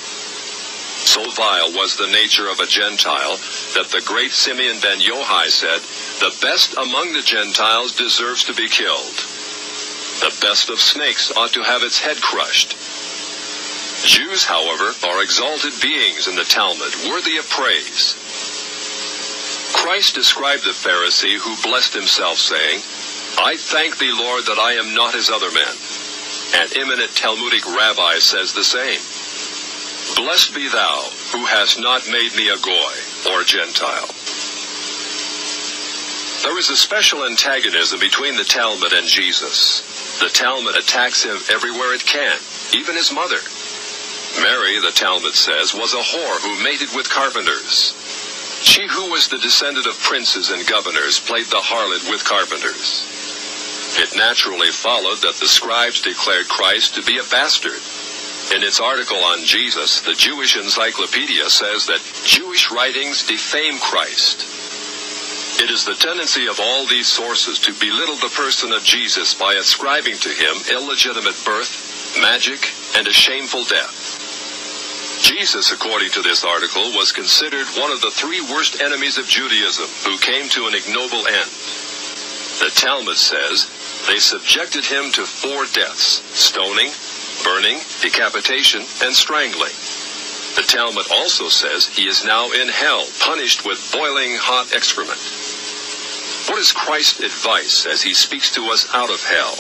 So 1.06 1.28
vile 1.30 1.72
was 1.72 1.96
the 1.96 2.08
nature 2.08 2.48
of 2.48 2.60
a 2.60 2.66
Gentile 2.66 3.36
that 3.74 3.88
the 3.90 4.02
great 4.06 4.32
Simeon 4.32 4.78
ben 4.80 5.00
Yohai 5.00 5.50
said, 5.50 5.80
The 6.20 6.36
best 6.40 6.74
among 6.76 7.12
the 7.12 7.22
Gentiles 7.22 7.92
deserves 7.92 8.44
to 8.44 8.54
be 8.54 8.68
killed. 8.68 9.14
The 10.20 10.36
best 10.40 10.70
of 10.70 10.80
snakes 10.80 11.30
ought 11.36 11.52
to 11.52 11.62
have 11.62 11.82
its 11.82 12.00
head 12.00 12.20
crushed. 12.20 12.76
Jews, 14.04 14.44
however, 14.44 14.92
are 15.06 15.22
exalted 15.22 15.72
beings 15.80 16.28
in 16.28 16.36
the 16.36 16.44
Talmud, 16.44 16.92
worthy 17.08 17.38
of 17.38 17.48
praise. 17.48 18.14
Christ 19.72 20.14
described 20.14 20.64
the 20.64 20.76
Pharisee 20.76 21.38
who 21.38 21.68
blessed 21.68 21.94
himself, 21.94 22.38
saying, 22.38 22.80
I 23.38 23.56
thank 23.56 23.98
thee, 23.98 24.12
Lord, 24.12 24.44
that 24.44 24.58
I 24.58 24.72
am 24.74 24.94
not 24.94 25.14
as 25.14 25.30
other 25.30 25.50
men. 25.50 25.74
An 26.54 26.68
eminent 26.76 27.14
Talmudic 27.16 27.66
rabbi 27.66 28.18
says 28.18 28.52
the 28.52 28.64
same. 28.64 29.00
Blessed 30.16 30.54
be 30.54 30.68
thou, 30.68 31.02
who 31.32 31.44
hast 31.44 31.80
not 31.80 32.08
made 32.08 32.34
me 32.36 32.48
a 32.48 32.58
goy, 32.58 32.94
or 33.32 33.44
Gentile. 33.44 34.08
There 36.42 36.58
is 36.58 36.70
a 36.70 36.76
special 36.76 37.24
antagonism 37.24 37.98
between 37.98 38.36
the 38.36 38.44
Talmud 38.44 38.92
and 38.92 39.06
Jesus. 39.06 39.82
The 40.20 40.28
Talmud 40.28 40.76
attacks 40.76 41.24
him 41.24 41.36
everywhere 41.50 41.92
it 41.92 42.06
can, 42.06 42.38
even 42.72 42.94
his 42.94 43.12
mother. 43.12 43.38
Mary, 44.42 44.78
the 44.80 44.92
Talmud 44.92 45.34
says, 45.34 45.74
was 45.74 45.94
a 45.94 46.02
whore 46.02 46.40
who 46.42 46.62
mated 46.62 46.88
with 46.94 47.08
carpenters. 47.08 47.94
She 48.62 48.86
who 48.86 49.10
was 49.10 49.28
the 49.28 49.38
descendant 49.38 49.86
of 49.86 49.98
princes 50.00 50.50
and 50.50 50.66
governors 50.66 51.20
played 51.20 51.46
the 51.46 51.62
harlot 51.62 52.10
with 52.10 52.24
carpenters. 52.24 53.04
It 53.98 54.16
naturally 54.16 54.70
followed 54.70 55.22
that 55.22 55.36
the 55.40 55.48
scribes 55.48 56.00
declared 56.00 56.48
Christ 56.48 56.94
to 56.94 57.02
be 57.02 57.18
a 57.18 57.24
bastard. 57.30 57.80
In 58.54 58.62
its 58.62 58.80
article 58.80 59.18
on 59.24 59.44
Jesus, 59.44 60.00
the 60.02 60.14
Jewish 60.14 60.56
Encyclopedia 60.56 61.48
says 61.50 61.86
that 61.86 62.04
Jewish 62.24 62.70
writings 62.70 63.26
defame 63.26 63.78
Christ. 63.78 64.46
It 65.58 65.70
is 65.70 65.84
the 65.84 65.94
tendency 65.94 66.46
of 66.46 66.60
all 66.60 66.86
these 66.86 67.08
sources 67.08 67.58
to 67.60 67.72
belittle 67.72 68.16
the 68.16 68.34
person 68.36 68.72
of 68.72 68.84
Jesus 68.84 69.32
by 69.34 69.54
ascribing 69.54 70.16
to 70.18 70.28
him 70.28 70.56
illegitimate 70.70 71.40
birth, 71.44 72.18
magic, 72.20 72.70
and 72.96 73.08
a 73.08 73.12
shameful 73.12 73.64
death. 73.64 74.05
Jesus, 75.22 75.72
according 75.72 76.10
to 76.10 76.22
this 76.22 76.44
article, 76.44 76.92
was 76.92 77.12
considered 77.12 77.66
one 77.78 77.90
of 77.90 78.00
the 78.00 78.10
three 78.10 78.40
worst 78.40 78.80
enemies 78.80 79.18
of 79.18 79.26
Judaism 79.26 79.86
who 80.04 80.18
came 80.18 80.48
to 80.50 80.66
an 80.66 80.74
ignoble 80.74 81.26
end. 81.26 81.50
The 82.60 82.72
Talmud 82.74 83.16
says 83.16 83.68
they 84.08 84.18
subjected 84.18 84.84
him 84.84 85.12
to 85.12 85.24
four 85.24 85.66
deaths 85.72 86.22
stoning, 86.36 86.90
burning, 87.44 87.78
decapitation, 88.00 88.80
and 89.02 89.14
strangling. 89.14 89.72
The 90.56 90.64
Talmud 90.68 91.06
also 91.12 91.48
says 91.48 91.86
he 91.86 92.08
is 92.08 92.24
now 92.24 92.50
in 92.52 92.68
hell, 92.68 93.04
punished 93.20 93.66
with 93.66 93.90
boiling 93.92 94.36
hot 94.36 94.72
excrement. 94.74 95.20
What 96.48 96.58
is 96.60 96.72
Christ's 96.72 97.20
advice 97.20 97.86
as 97.86 98.02
he 98.02 98.14
speaks 98.14 98.50
to 98.54 98.64
us 98.70 98.88
out 98.94 99.10
of 99.10 99.22
hell? 99.22 99.54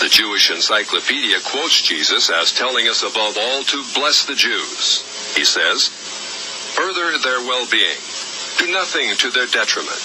The 0.00 0.08
Jewish 0.08 0.50
Encyclopedia 0.50 1.40
quotes 1.44 1.82
Jesus 1.82 2.30
as 2.30 2.52
telling 2.52 2.86
us 2.86 3.02
above 3.02 3.36
all 3.36 3.62
to 3.64 3.84
bless 3.94 4.24
the 4.24 4.36
Jews. 4.36 5.02
He 5.34 5.44
says, 5.44 5.88
Further 6.78 7.18
their 7.18 7.40
well-being. 7.40 7.98
Do 8.58 8.70
nothing 8.70 9.16
to 9.16 9.30
their 9.30 9.46
detriment. 9.46 9.98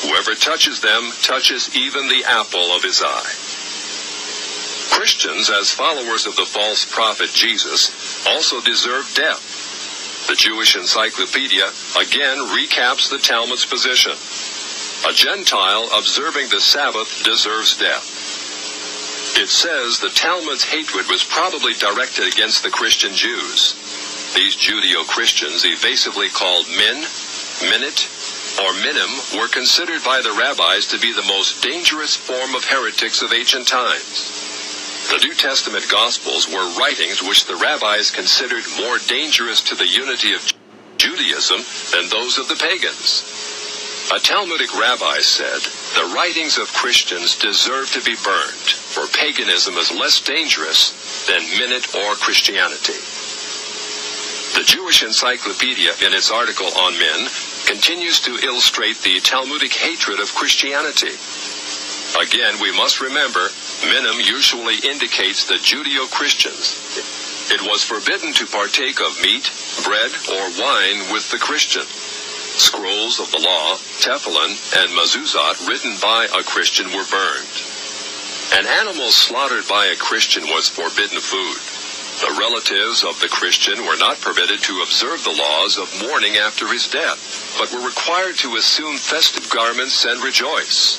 Whoever 0.00 0.34
touches 0.34 0.80
them 0.80 1.12
touches 1.22 1.74
even 1.76 2.08
the 2.08 2.24
apple 2.24 2.72
of 2.72 2.82
his 2.82 3.02
eye. 3.02 3.34
Christians, 4.96 5.50
as 5.50 5.70
followers 5.70 6.26
of 6.26 6.34
the 6.36 6.46
false 6.46 6.86
prophet 6.86 7.28
Jesus, 7.34 8.26
also 8.26 8.60
deserve 8.62 9.12
death. 9.14 10.26
The 10.28 10.36
Jewish 10.36 10.76
Encyclopedia 10.76 11.68
again 11.96 12.38
recaps 12.56 13.10
the 13.10 13.18
Talmud's 13.18 13.66
position. 13.66 14.12
A 15.08 15.12
Gentile 15.12 15.88
observing 15.96 16.48
the 16.48 16.60
Sabbath 16.60 17.22
deserves 17.24 17.76
death. 17.76 18.17
It 19.36 19.48
says 19.48 19.98
the 19.98 20.10
Talmud's 20.10 20.64
hatred 20.64 21.06
was 21.08 21.24
probably 21.24 21.74
directed 21.74 22.26
against 22.26 22.62
the 22.62 22.70
Christian 22.70 23.14
Jews. 23.14 23.74
These 24.34 24.56
Judeo-Christians, 24.56 25.64
evasively 25.64 26.28
called 26.28 26.66
min, 26.68 27.04
minut, 27.68 28.08
or 28.62 28.72
minim, 28.74 29.10
were 29.36 29.48
considered 29.48 30.02
by 30.04 30.22
the 30.22 30.32
rabbis 30.32 30.86
to 30.88 30.98
be 30.98 31.12
the 31.12 31.22
most 31.22 31.62
dangerous 31.62 32.16
form 32.16 32.54
of 32.54 32.64
heretics 32.64 33.22
of 33.22 33.32
ancient 33.32 33.66
times. 33.66 34.46
The 35.10 35.24
New 35.24 35.34
Testament 35.34 35.88
Gospels 35.88 36.48
were 36.48 36.76
writings 36.78 37.22
which 37.22 37.46
the 37.46 37.56
rabbis 37.56 38.10
considered 38.10 38.64
more 38.78 38.98
dangerous 39.06 39.62
to 39.62 39.74
the 39.74 39.86
unity 39.86 40.34
of 40.34 40.52
Judaism 40.98 41.62
than 41.92 42.10
those 42.10 42.38
of 42.38 42.48
the 42.48 42.56
pagans. 42.56 43.47
A 44.08 44.18
Talmudic 44.18 44.72
rabbi 44.72 45.20
said, 45.20 45.60
the 45.92 46.14
writings 46.14 46.56
of 46.56 46.72
Christians 46.72 47.36
deserve 47.36 47.92
to 47.92 48.00
be 48.00 48.16
burned, 48.24 48.68
for 48.72 49.04
paganism 49.08 49.76
is 49.76 49.92
less 49.92 50.20
dangerous 50.24 51.26
than 51.28 51.44
minut 51.60 51.94
or 51.94 52.16
Christianity. 52.16 52.96
The 54.56 54.64
Jewish 54.64 55.02
Encyclopedia, 55.04 55.92
in 56.00 56.16
its 56.16 56.30
article 56.30 56.72
on 56.72 56.96
men, 56.98 57.28
continues 57.68 58.18
to 58.24 58.40
illustrate 58.40 58.96
the 59.04 59.20
Talmudic 59.20 59.74
hatred 59.76 60.20
of 60.20 60.34
Christianity. 60.34 61.12
Again, 62.16 62.56
we 62.64 62.72
must 62.72 63.04
remember, 63.04 63.52
minim 63.92 64.24
usually 64.24 64.80
indicates 64.88 65.44
the 65.44 65.60
Judeo-Christians. 65.60 67.52
It 67.52 67.60
was 67.60 67.84
forbidden 67.84 68.32
to 68.40 68.46
partake 68.48 69.04
of 69.04 69.20
meat, 69.20 69.52
bread, 69.84 70.16
or 70.32 70.48
wine 70.56 71.12
with 71.12 71.28
the 71.28 71.38
Christian. 71.38 71.84
Scrolls 72.58 73.20
of 73.20 73.30
the 73.30 73.38
law, 73.38 73.76
tefillin, 74.02 74.50
and 74.82 74.90
mezuzot 74.90 75.68
written 75.68 75.94
by 76.02 76.26
a 76.26 76.42
Christian 76.42 76.86
were 76.90 77.06
burned. 77.06 77.46
An 78.58 78.66
animal 78.66 79.12
slaughtered 79.12 79.68
by 79.68 79.86
a 79.86 79.96
Christian 79.96 80.42
was 80.42 80.68
forbidden 80.68 81.20
food. 81.20 81.54
The 82.18 82.34
relatives 82.34 83.04
of 83.04 83.20
the 83.20 83.28
Christian 83.28 83.86
were 83.86 83.96
not 83.96 84.20
permitted 84.20 84.60
to 84.62 84.82
observe 84.82 85.22
the 85.22 85.38
laws 85.38 85.78
of 85.78 86.02
mourning 86.02 86.36
after 86.36 86.66
his 86.66 86.88
death, 86.88 87.54
but 87.56 87.70
were 87.72 87.86
required 87.86 88.34
to 88.38 88.56
assume 88.56 88.96
festive 88.96 89.48
garments 89.50 90.04
and 90.04 90.20
rejoice. 90.20 90.98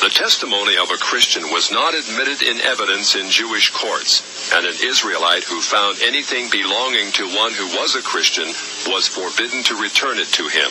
The 0.00 0.08
testimony 0.08 0.78
of 0.78 0.90
a 0.90 0.96
Christian 0.96 1.42
was 1.52 1.70
not 1.70 1.92
admitted 1.92 2.40
in 2.40 2.58
evidence 2.62 3.16
in 3.16 3.28
Jewish 3.28 3.68
courts, 3.68 4.50
and 4.50 4.64
an 4.64 4.72
Israelite 4.82 5.44
who 5.44 5.60
found 5.60 6.00
anything 6.00 6.48
belonging 6.48 7.12
to 7.12 7.28
one 7.36 7.52
who 7.52 7.66
was 7.76 7.96
a 7.96 8.00
Christian 8.00 8.48
was 8.90 9.06
forbidden 9.06 9.62
to 9.64 9.74
return 9.76 10.16
it 10.18 10.28
to 10.40 10.48
him. 10.48 10.70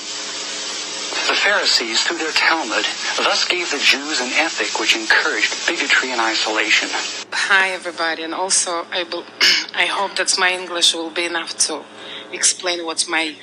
The 1.29 1.37
Pharisees, 1.45 2.01
through 2.01 2.17
their 2.17 2.31
Talmud, 2.31 2.85
thus 3.17 3.47
gave 3.47 3.69
the 3.69 3.77
Jews 3.77 4.19
an 4.19 4.31
ethic 4.33 4.79
which 4.79 4.95
encouraged 4.95 5.67
bigotry 5.67 6.11
and 6.11 6.19
isolation. 6.19 6.89
Hi, 7.31 7.69
everybody, 7.69 8.23
and 8.23 8.33
also 8.33 8.87
I, 8.89 9.03
be- 9.03 9.25
I 9.75 9.85
hope 9.85 10.15
that 10.15 10.35
my 10.39 10.51
English 10.51 10.95
will 10.95 11.11
be 11.11 11.25
enough 11.25 11.55
to 11.67 11.83
explain 12.31 12.83
what's 12.83 13.07
my 13.07 13.35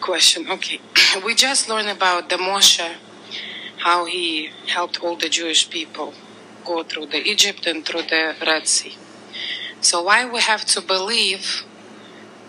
question. 0.00 0.48
Okay, 0.48 0.78
we 1.24 1.34
just 1.34 1.68
learned 1.68 1.88
about 1.88 2.28
the 2.28 2.36
Moshe 2.36 2.88
how 3.78 4.04
he 4.04 4.50
helped 4.66 5.02
all 5.02 5.16
the 5.16 5.28
Jewish 5.28 5.70
people 5.70 6.14
go 6.64 6.82
through 6.82 7.06
the 7.06 7.22
Egypt 7.26 7.66
and 7.66 7.84
through 7.84 8.02
the 8.02 8.34
Red 8.46 8.66
Sea. 8.66 8.96
So 9.80 10.02
why 10.02 10.24
we 10.28 10.40
have 10.40 10.64
to 10.66 10.80
believe 10.80 11.64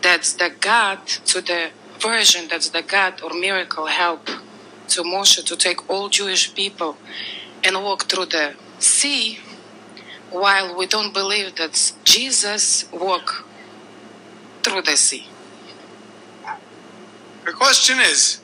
that's 0.01 0.33
the 0.33 0.51
God 0.59 1.05
to 1.31 1.41
the 1.41 1.69
version 1.99 2.47
that's 2.49 2.69
the 2.69 2.81
God 2.81 3.21
or 3.21 3.33
miracle 3.33 3.87
help 3.87 4.25
to 4.87 5.03
Moshe 5.03 5.43
to 5.43 5.55
take 5.55 5.89
all 5.89 6.09
Jewish 6.09 6.53
people 6.55 6.97
and 7.63 7.75
walk 7.83 8.03
through 8.05 8.25
the 8.25 8.55
sea 8.79 9.39
while 10.31 10.77
we 10.77 10.87
don't 10.87 11.13
believe 11.13 11.55
that 11.57 11.93
Jesus 12.03 12.91
walked 12.91 13.43
through 14.63 14.81
the 14.83 14.95
sea. 14.95 15.27
The 17.45 17.53
question 17.53 17.99
is 17.99 18.39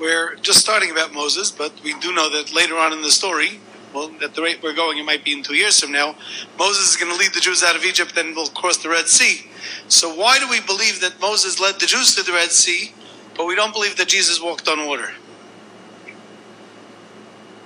we're 0.00 0.36
just 0.36 0.58
starting 0.58 0.90
about 0.90 1.12
Moses, 1.12 1.50
but 1.50 1.72
we 1.82 1.94
do 2.00 2.12
know 2.12 2.30
that 2.30 2.54
later 2.54 2.76
on 2.76 2.92
in 2.92 3.02
the 3.02 3.10
story, 3.10 3.60
well, 3.94 4.10
at 4.22 4.34
the 4.34 4.42
rate 4.42 4.62
we're 4.62 4.74
going, 4.74 4.98
it 4.98 5.04
might 5.04 5.24
be 5.24 5.32
in 5.32 5.42
two 5.42 5.54
years 5.54 5.80
from 5.80 5.92
now, 5.92 6.16
Moses 6.58 6.90
is 6.90 6.96
going 6.96 7.10
to 7.10 7.18
lead 7.18 7.32
the 7.32 7.40
Jews 7.40 7.62
out 7.62 7.76
of 7.76 7.84
Egypt 7.84 8.16
and 8.16 8.36
will 8.36 8.48
cross 8.48 8.76
the 8.78 8.90
Red 8.90 9.08
Sea. 9.08 9.46
So 9.88 10.14
why 10.14 10.38
do 10.38 10.48
we 10.48 10.60
believe 10.60 11.00
that 11.00 11.20
Moses 11.20 11.60
led 11.60 11.80
the 11.80 11.86
Jews 11.86 12.14
to 12.16 12.22
the 12.22 12.32
Red 12.32 12.50
Sea, 12.50 12.92
but 13.36 13.46
we 13.46 13.54
don't 13.54 13.72
believe 13.72 13.96
that 13.96 14.08
Jesus 14.08 14.40
walked 14.40 14.68
on 14.68 14.86
water? 14.86 15.12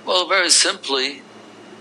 Well, 0.05 0.27
very 0.27 0.49
simply, 0.49 1.21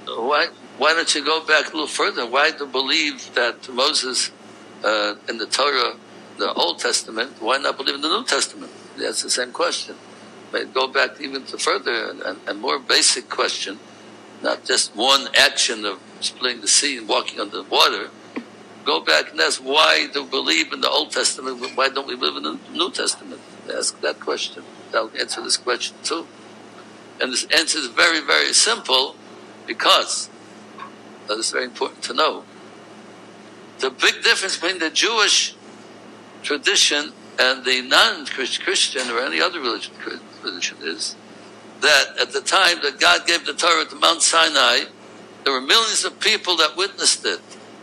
why, 0.06 0.48
why 0.78 0.94
don't 0.94 1.14
you 1.14 1.24
go 1.24 1.44
back 1.46 1.68
a 1.68 1.72
little 1.72 1.86
further? 1.86 2.26
Why 2.26 2.50
do 2.50 2.64
you 2.64 2.70
believe 2.70 3.32
that 3.34 3.72
Moses 3.72 4.30
uh, 4.82 5.14
in 5.28 5.38
the 5.38 5.46
Torah, 5.46 5.94
the 6.38 6.52
Old 6.54 6.80
Testament, 6.80 7.36
why 7.40 7.58
not 7.58 7.76
believe 7.76 7.94
in 7.94 8.00
the 8.00 8.08
New 8.08 8.24
Testament? 8.24 8.72
That's 8.98 9.22
the 9.22 9.30
same 9.30 9.52
question. 9.52 9.94
Go 10.52 10.88
back 10.88 11.20
even 11.20 11.44
to 11.46 11.58
further 11.58 12.10
and, 12.10 12.38
and 12.46 12.60
more 12.60 12.78
basic 12.78 13.28
question, 13.28 13.78
not 14.42 14.64
just 14.64 14.94
one 14.96 15.28
action 15.36 15.84
of 15.84 16.00
splitting 16.20 16.60
the 16.60 16.68
sea 16.68 16.98
and 16.98 17.08
walking 17.08 17.40
on 17.40 17.50
the 17.50 17.62
water. 17.62 18.10
Go 18.84 19.00
back 19.00 19.30
and 19.30 19.40
ask 19.40 19.60
why 19.60 20.08
do 20.12 20.24
we 20.24 20.30
believe 20.30 20.72
in 20.72 20.80
the 20.80 20.88
Old 20.88 21.12
Testament? 21.12 21.60
Why 21.76 21.88
don't 21.88 22.06
we 22.06 22.14
live 22.14 22.36
in 22.36 22.42
the 22.42 22.58
New 22.72 22.90
Testament? 22.90 23.40
Ask 23.72 24.00
that 24.00 24.18
question. 24.18 24.64
That'll 24.90 25.10
answer 25.18 25.42
this 25.42 25.56
question 25.56 25.96
too. 26.02 26.26
And 27.20 27.32
this 27.32 27.44
answer 27.44 27.78
is 27.78 27.86
very, 27.88 28.20
very 28.20 28.52
simple 28.52 29.14
because 29.66 30.30
that 31.28 31.38
is 31.38 31.50
very 31.52 31.64
important 31.64 32.02
to 32.04 32.14
know. 32.14 32.44
The 33.78 33.90
big 33.90 34.22
difference 34.22 34.56
between 34.56 34.78
the 34.78 34.90
Jewish 34.90 35.54
tradition 36.42 37.12
and 37.38 37.64
the 37.64 37.82
non-Christian 37.82 39.10
or 39.10 39.20
any 39.20 39.40
other 39.40 39.60
religion, 39.60 39.94
religion 40.42 40.78
is 40.82 41.16
that 41.80 42.16
at 42.20 42.32
the 42.32 42.40
time 42.40 42.78
that 42.82 43.00
God 43.00 43.26
gave 43.26 43.46
the 43.46 43.54
Torah 43.54 43.84
to 43.86 43.96
Mount 43.96 44.22
Sinai, 44.22 44.84
there 45.44 45.52
were 45.52 45.60
millions 45.60 46.04
of 46.04 46.20
people 46.20 46.56
that 46.56 46.76
witnessed 46.76 47.24
it. 47.24 47.40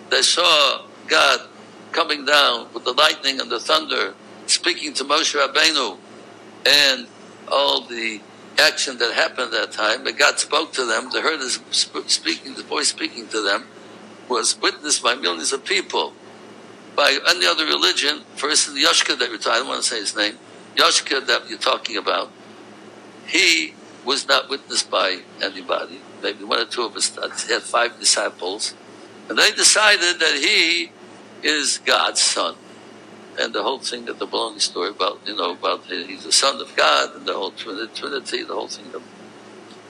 They 0.09 0.21
saw 0.21 0.85
God 1.07 1.47
coming 1.91 2.25
down 2.25 2.67
with 2.73 2.83
the 2.83 2.93
lightning 2.93 3.39
and 3.39 3.49
the 3.49 3.59
thunder, 3.59 4.13
speaking 4.45 4.93
to 4.93 5.03
Moshe 5.03 5.35
Rabbeinu, 5.35 5.97
and 6.65 7.07
all 7.51 7.81
the 7.81 8.21
action 8.59 8.97
that 8.97 9.13
happened 9.13 9.53
at 9.53 9.71
that 9.71 9.71
time, 9.71 10.03
that 10.03 10.17
God 10.17 10.39
spoke 10.39 10.73
to 10.73 10.85
them, 10.85 11.09
they 11.13 11.21
heard 11.21 11.39
his 11.39 11.59
speaking, 11.71 12.53
the 12.55 12.63
voice 12.63 12.89
speaking 12.89 13.27
to 13.29 13.41
them, 13.41 13.65
was 14.29 14.59
witnessed 14.61 15.03
by 15.03 15.15
millions 15.15 15.53
of 15.53 15.63
people. 15.63 16.13
By 16.95 17.17
any 17.29 17.45
other 17.45 17.65
religion, 17.65 18.21
for 18.35 18.49
instance, 18.49 18.83
Yoshka 18.83 19.17
that 19.19 19.29
retired, 19.29 19.53
I 19.53 19.57
don't 19.59 19.67
want 19.67 19.83
to 19.83 19.87
say 19.87 19.99
his 19.99 20.15
name, 20.15 20.37
Yoshka 20.75 21.25
that 21.27 21.49
you're 21.49 21.59
talking 21.59 21.97
about, 21.97 22.31
he 23.27 23.73
was 24.05 24.27
not 24.27 24.49
witnessed 24.49 24.89
by 24.89 25.21
anybody. 25.41 25.99
Maybe 26.23 26.43
one 26.43 26.59
or 26.59 26.65
two 26.65 26.83
of 26.83 26.95
us, 26.95 27.15
he 27.45 27.53
had 27.53 27.61
five 27.61 27.99
disciples, 27.99 28.73
and 29.29 29.37
they 29.37 29.51
decided 29.51 30.19
that 30.19 30.39
he 30.39 30.91
is 31.43 31.79
God's 31.85 32.21
son 32.21 32.55
and 33.39 33.53
the 33.53 33.61
whole 33.61 33.79
thing 33.79 34.05
that 34.05 34.19
the 34.19 34.25
belonging 34.25 34.59
story 34.59 34.89
about, 34.89 35.19
you 35.25 35.35
know, 35.35 35.51
about 35.51 35.85
he's 35.85 36.23
the 36.23 36.31
son 36.31 36.59
of 36.59 36.75
God 36.75 37.15
and 37.15 37.25
the 37.25 37.33
whole 37.33 37.51
Trinity, 37.51 38.43
the 38.43 38.53
whole 38.53 38.67
thing. 38.67 38.85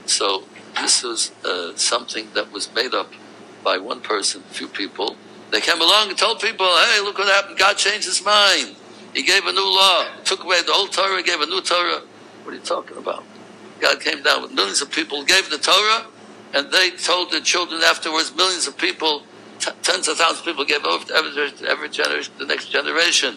So 0.05 0.43
this 0.75 1.03
was 1.03 1.31
uh, 1.45 1.75
something 1.75 2.27
that 2.33 2.51
was 2.51 2.73
made 2.73 2.93
up 2.93 3.11
by 3.63 3.77
one 3.77 4.01
person, 4.01 4.43
a 4.49 4.53
few 4.53 4.67
people. 4.67 5.15
They 5.51 5.61
came 5.61 5.79
along 5.79 6.09
and 6.09 6.17
told 6.17 6.41
people, 6.41 6.65
hey, 6.65 6.99
look 7.01 7.17
what 7.17 7.27
happened. 7.27 7.57
God 7.57 7.77
changed 7.77 8.05
his 8.05 8.23
mind. 8.23 8.75
He 9.13 9.23
gave 9.23 9.45
a 9.45 9.51
new 9.51 9.65
law, 9.65 10.07
took 10.25 10.43
away 10.43 10.61
the 10.63 10.73
old 10.73 10.91
Torah, 10.91 11.23
gave 11.23 11.39
a 11.39 11.45
new 11.45 11.61
Torah. 11.61 12.01
What 12.47 12.53
are 12.53 12.59
you 12.59 12.63
talking 12.63 12.95
about? 12.95 13.25
God 13.81 13.99
came 13.99 14.23
down 14.23 14.41
with 14.41 14.53
millions 14.53 14.81
of 14.81 14.89
people, 14.89 15.21
gave 15.25 15.49
the 15.49 15.57
Torah, 15.57 16.05
and 16.53 16.71
they 16.71 16.91
told 16.91 17.29
the 17.29 17.41
children 17.41 17.81
afterwards, 17.83 18.33
millions 18.33 18.67
of 18.67 18.77
people 18.77 19.23
t- 19.59 19.69
tens 19.83 20.07
of 20.07 20.15
thousands 20.15 20.39
of 20.39 20.45
people 20.45 20.63
gave 20.63 20.85
over 20.85 21.03
to 21.07 21.13
every, 21.13 21.67
every 21.67 21.89
generation, 21.89 22.33
the 22.37 22.45
next 22.45 22.69
generation. 22.69 23.35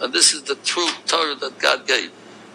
And 0.00 0.10
this 0.10 0.32
is 0.32 0.44
the 0.44 0.54
true 0.54 0.88
Torah 1.04 1.34
that 1.34 1.58
God 1.58 1.86
gave. 1.86 2.10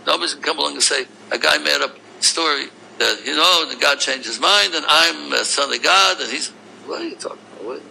Nobody's 0.07 0.33
can 0.33 0.41
come 0.41 0.57
along 0.57 0.73
and 0.73 0.81
say, 0.81 1.05
a 1.31 1.37
guy 1.37 1.59
made 1.59 1.81
up 1.81 1.95
a 1.95 2.23
story 2.23 2.69
that, 2.97 3.21
you 3.23 3.35
know, 3.35 3.69
that 3.69 3.79
God 3.79 3.99
changed 3.99 4.25
his 4.25 4.39
mind 4.39 4.73
and 4.73 4.83
I'm 4.87 5.31
a 5.33 5.45
son 5.45 5.71
of 5.71 5.83
God. 5.83 6.19
And 6.19 6.31
he's, 6.31 6.49
what 6.87 6.99
are 7.01 7.05
you 7.05 7.15
talking 7.15 7.37
about? 7.53 7.65
What? 7.65 7.81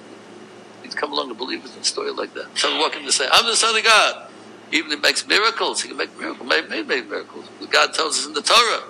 He's 0.82 0.96
come 0.96 1.12
along 1.12 1.28
and 1.28 1.38
believe 1.38 1.64
in 1.64 1.70
a 1.80 1.84
story 1.84 2.10
like 2.10 2.34
that. 2.34 2.58
Someone 2.58 2.80
walking 2.80 3.06
to 3.06 3.12
say, 3.12 3.28
I'm 3.30 3.46
the 3.46 3.54
son 3.54 3.76
of 3.76 3.84
God. 3.84 4.29
Even 4.72 4.92
if 4.92 4.98
he 4.98 5.02
makes 5.02 5.26
miracles. 5.26 5.82
He 5.82 5.88
can 5.88 5.96
make 5.96 6.16
miracles. 6.18 6.48
Maybe 6.48 6.68
made, 6.68 6.86
made 6.86 7.08
miracles. 7.08 7.48
God 7.70 7.92
tells 7.92 8.18
us 8.18 8.26
in 8.26 8.32
the 8.32 8.42
Torah. 8.42 8.82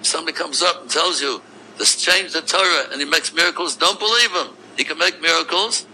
If 0.00 0.06
somebody 0.06 0.36
comes 0.36 0.62
up 0.62 0.82
and 0.82 0.90
tells 0.90 1.20
you, 1.20 1.42
this 1.78 2.00
changed 2.00 2.34
the 2.34 2.42
Torah 2.42 2.86
and 2.90 3.00
he 3.00 3.06
makes 3.06 3.32
miracles, 3.32 3.76
don't 3.76 3.98
believe 3.98 4.32
him. 4.32 4.48
He 4.76 4.84
can 4.84 4.98
make 4.98 5.20
miracles, 5.20 5.86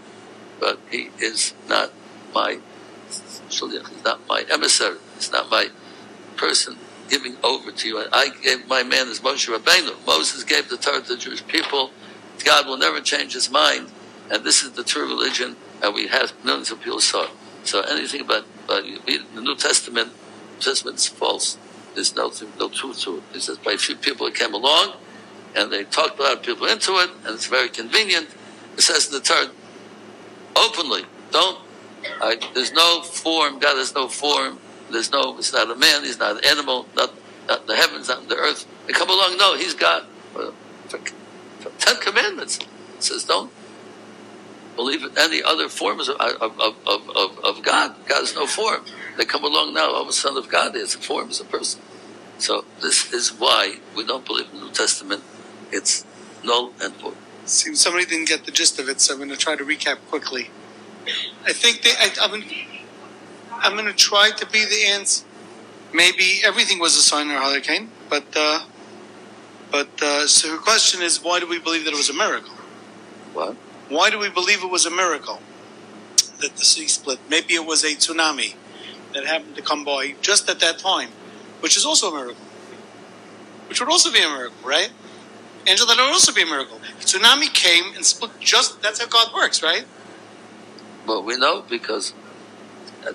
but 0.59 0.79
he 0.89 1.09
is 1.19 1.53
not 1.67 1.91
my 2.33 2.59
shaliach. 3.49 3.87
He's 3.89 4.03
not 4.03 4.27
my 4.27 4.45
emissary. 4.51 4.97
He's 5.15 5.31
not 5.31 5.49
my 5.49 5.69
person 6.37 6.77
giving 7.09 7.37
over 7.43 7.71
to 7.71 7.87
you. 7.87 8.03
I 8.11 8.29
gave 8.43 8.67
my 8.67 8.83
man 8.83 9.07
as 9.09 9.19
Moshe 9.19 9.47
Rabbeinu. 9.55 10.05
Moses 10.05 10.43
gave 10.43 10.69
the 10.69 10.77
Torah 10.77 11.01
to 11.01 11.07
the 11.07 11.17
Jewish 11.17 11.45
people. 11.47 11.91
God 12.43 12.67
will 12.67 12.77
never 12.77 12.99
change 13.01 13.33
his 13.33 13.49
mind, 13.49 13.91
and 14.31 14.43
this 14.43 14.63
is 14.63 14.71
the 14.71 14.83
true 14.83 15.07
religion. 15.07 15.55
And 15.81 15.93
we 15.93 16.07
have 16.07 16.33
millions 16.43 16.71
of 16.71 16.81
people 16.81 16.99
saw. 16.99 17.27
So 17.65 17.81
anything 17.81 18.21
about, 18.21 18.45
about 18.65 18.83
the 18.83 19.41
New 19.41 19.55
Testament, 19.55 20.09
New 20.09 20.61
Testament 20.61 20.97
is 20.97 21.07
false. 21.07 21.57
There's 21.93 22.15
no 22.15 22.31
no 22.59 22.69
truth 22.69 23.01
to 23.01 23.17
it. 23.17 23.23
It 23.33 23.41
says 23.41 23.57
by 23.57 23.73
a 23.73 23.77
few 23.77 23.95
people 23.95 24.25
that 24.25 24.35
came 24.35 24.53
along, 24.53 24.93
and 25.55 25.71
they 25.71 25.83
talked 25.83 26.19
a 26.19 26.23
lot 26.23 26.33
of 26.33 26.43
people 26.43 26.67
into 26.67 26.93
it, 26.93 27.09
and 27.25 27.35
it's 27.35 27.47
very 27.47 27.69
convenient 27.69 28.29
it 28.77 28.81
says 28.81 29.07
in 29.07 29.13
the 29.13 29.21
Torah 29.21 29.49
openly, 30.55 31.03
don't. 31.31 31.59
I, 32.21 32.37
there's 32.53 32.73
no 32.73 33.01
form. 33.01 33.59
God 33.59 33.77
has 33.77 33.95
no 33.95 34.07
form. 34.07 34.59
There's 34.91 35.11
no. 35.11 35.37
It's 35.37 35.53
not 35.53 35.71
a 35.71 35.75
man. 35.75 36.03
He's 36.03 36.19
not 36.19 36.37
an 36.37 36.45
animal. 36.45 36.87
Not, 36.95 37.13
not 37.47 37.67
the 37.67 37.75
heavens. 37.75 38.09
Not 38.09 38.27
the 38.29 38.35
earth. 38.35 38.67
They 38.85 38.93
come 38.93 39.09
along. 39.09 39.37
No, 39.37 39.57
he's 39.57 39.73
God. 39.73 40.03
For, 40.33 40.53
for 40.87 41.69
Ten 41.79 41.95
Commandments. 42.01 42.59
It 42.97 43.03
says 43.03 43.23
don't 43.23 43.51
believe 44.75 45.03
in 45.03 45.11
any 45.17 45.41
other 45.43 45.69
forms 45.69 46.09
of, 46.09 46.17
of, 46.17 46.59
of, 46.59 47.09
of, 47.15 47.39
of 47.39 47.63
God. 47.63 47.95
God 48.07 48.23
is 48.23 48.35
no 48.35 48.45
form. 48.47 48.83
They 49.17 49.25
come 49.25 49.43
along 49.43 49.73
now. 49.73 49.89
Oh, 49.91 50.05
the 50.05 50.13
Son 50.13 50.37
of 50.37 50.49
God 50.49 50.75
is 50.75 50.95
a 50.95 50.99
form, 50.99 51.29
is 51.29 51.39
a 51.39 51.45
person. 51.45 51.81
So 52.37 52.65
this 52.81 53.13
is 53.13 53.29
why 53.29 53.77
we 53.95 54.05
don't 54.05 54.25
believe 54.25 54.47
in 54.51 54.59
the 54.59 54.65
New 54.65 54.71
Testament. 54.71 55.23
It's 55.71 56.05
null 56.43 56.73
and 56.81 56.93
void. 56.95 57.15
Seems 57.45 57.81
somebody 57.81 58.05
didn't 58.05 58.27
get 58.27 58.45
the 58.45 58.51
gist 58.51 58.79
of 58.79 58.89
it, 58.89 58.99
so 58.99 59.13
I'm 59.13 59.19
going 59.19 59.29
to 59.29 59.37
try 59.37 59.55
to 59.55 59.63
recap 59.63 59.97
quickly. 60.09 60.49
I 61.45 61.53
think 61.53 61.83
they, 61.83 61.91
I, 61.91 62.11
I'm, 62.21 62.43
I'm 63.51 63.73
going 63.73 63.85
to 63.85 63.93
try 63.93 64.31
to 64.31 64.45
be 64.47 64.65
the 64.65 64.85
ants. 64.87 65.23
Maybe 65.93 66.41
everything 66.43 66.79
was 66.79 66.95
a 66.97 67.01
sign 67.01 67.29
or 67.29 67.39
hurricane, 67.39 67.89
but 68.09 68.25
uh, 68.35 68.65
but 69.71 70.01
uh, 70.01 70.27
so 70.27 70.49
her 70.49 70.57
question 70.57 71.01
is, 71.01 71.23
why 71.23 71.39
do 71.39 71.47
we 71.47 71.59
believe 71.59 71.85
that 71.85 71.93
it 71.93 71.97
was 71.97 72.09
a 72.09 72.13
miracle? 72.13 72.53
What? 73.33 73.55
Why 73.89 74.09
do 74.09 74.17
we 74.17 74.29
believe 74.29 74.63
it 74.63 74.69
was 74.69 74.85
a 74.85 74.91
miracle 74.91 75.39
that 76.41 76.55
the 76.55 76.65
sea 76.65 76.87
split? 76.87 77.19
Maybe 77.29 77.53
it 77.53 77.65
was 77.65 77.83
a 77.83 77.95
tsunami 77.95 78.55
that 79.13 79.25
happened 79.25 79.55
to 79.55 79.61
come 79.61 79.83
by 79.83 80.15
just 80.21 80.49
at 80.49 80.59
that 80.59 80.79
time, 80.79 81.09
which 81.59 81.77
is 81.77 81.85
also 81.85 82.11
a 82.11 82.15
miracle. 82.15 82.43
Which 83.67 83.79
would 83.79 83.89
also 83.89 84.11
be 84.11 84.21
a 84.21 84.27
miracle, 84.27 84.67
right? 84.67 84.91
Angel, 85.67 85.87
that 85.87 85.97
would 85.97 86.11
also 86.11 86.33
be 86.33 86.43
a 86.43 86.45
miracle. 86.45 86.79
Tsunami 86.99 87.51
came 87.53 87.95
and 87.95 88.05
split 88.05 88.31
just, 88.39 88.81
that's 88.81 88.99
how 88.99 89.07
God 89.07 89.33
works, 89.33 89.63
right? 89.63 89.85
Well, 91.07 91.23
we 91.23 91.37
know 91.37 91.63
because 91.67 92.13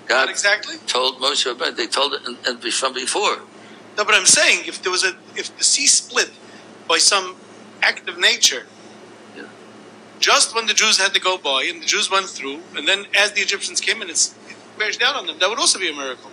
God 0.07 0.29
exactly. 0.29 0.75
told 0.87 1.19
Moshe, 1.19 1.75
they 1.75 1.87
told 1.87 2.13
it 2.13 2.21
and, 2.25 2.61
from 2.73 2.93
before. 2.93 3.39
No, 3.97 4.05
but 4.05 4.15
I'm 4.15 4.25
saying 4.25 4.63
if 4.65 4.81
there 4.81 4.91
was 4.91 5.03
a, 5.03 5.15
if 5.35 5.55
the 5.57 5.63
sea 5.63 5.87
split 5.87 6.31
by 6.87 6.97
some 6.97 7.35
act 7.81 8.07
of 8.07 8.17
nature. 8.17 8.65
Just 10.21 10.55
when 10.55 10.67
the 10.67 10.73
Jews 10.73 10.97
had 10.97 11.13
to 11.13 11.19
go 11.19 11.37
by 11.37 11.67
and 11.69 11.81
the 11.81 11.85
Jews 11.85 12.09
went 12.09 12.27
through, 12.27 12.59
and 12.75 12.87
then 12.87 13.05
as 13.17 13.33
the 13.33 13.41
Egyptians 13.41 13.81
came 13.81 14.01
in, 14.01 14.09
it's, 14.09 14.35
it 14.47 14.55
bears 14.77 14.95
down 14.95 15.15
on 15.15 15.25
them, 15.27 15.37
that 15.39 15.49
would 15.49 15.59
also 15.59 15.79
be 15.79 15.89
a 15.89 15.93
miracle. 15.93 16.31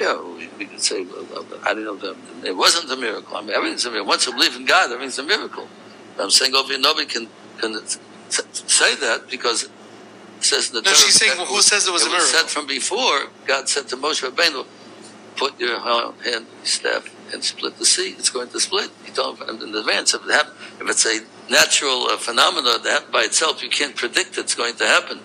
Yeah, 0.00 0.22
we, 0.22 0.48
we 0.58 0.66
could 0.66 0.80
say, 0.80 1.04
well, 1.04 1.44
I 1.64 1.74
don't 1.74 1.84
know, 1.84 1.96
that. 1.96 2.16
it 2.44 2.56
wasn't 2.56 2.90
a 2.92 2.96
miracle. 2.96 3.36
I 3.36 3.40
mean, 3.40 3.50
everything's 3.50 3.84
a 3.86 3.90
miracle. 3.90 4.08
Once 4.08 4.26
you 4.26 4.32
believe 4.32 4.54
in 4.54 4.66
God, 4.66 4.92
everything's 4.92 5.18
a 5.18 5.24
miracle. 5.24 5.66
I'm 6.18 6.30
saying 6.30 6.54
over 6.54 6.68
here, 6.68 6.78
nobody 6.78 7.06
can, 7.06 7.28
can 7.58 7.84
say 8.28 8.94
that 8.96 9.28
because 9.28 9.64
it 9.64 9.70
says 10.40 10.68
in 10.68 10.76
the 10.76 10.80
no, 10.82 10.84
Torah, 10.84 10.96
she's 10.96 11.14
saying, 11.14 11.38
well, 11.38 11.46
who 11.46 11.60
says 11.60 11.88
it 11.88 11.92
was 11.92 12.02
it 12.02 12.08
a 12.08 12.10
miracle? 12.10 12.28
said 12.28 12.46
from 12.46 12.66
before, 12.66 13.28
God 13.46 13.68
said 13.68 13.88
to 13.88 13.96
Moshe 13.96 14.28
Rabbeinu, 14.28 14.64
put 15.36 15.58
your 15.58 15.80
hand, 15.80 16.46
staff, 16.62 17.08
and 17.32 17.42
split 17.42 17.76
the 17.78 17.86
sea. 17.86 18.14
It's 18.16 18.30
going 18.30 18.48
to 18.50 18.60
split. 18.60 18.90
He 19.04 19.10
told 19.10 19.40
him 19.40 19.48
in 19.60 19.74
advance. 19.74 20.14
If, 20.14 20.24
it 20.24 20.30
happen, 20.30 20.52
if 20.80 20.88
it's 20.88 21.06
a 21.06 21.20
natural 21.48 22.06
uh, 22.06 22.16
phenomenon 22.16 22.82
that 22.84 23.10
by 23.12 23.22
itself, 23.22 23.62
you 23.62 23.68
can't 23.68 23.94
predict 23.94 24.38
it's 24.38 24.54
going 24.54 24.76
to 24.76 24.86
happen. 24.86 25.20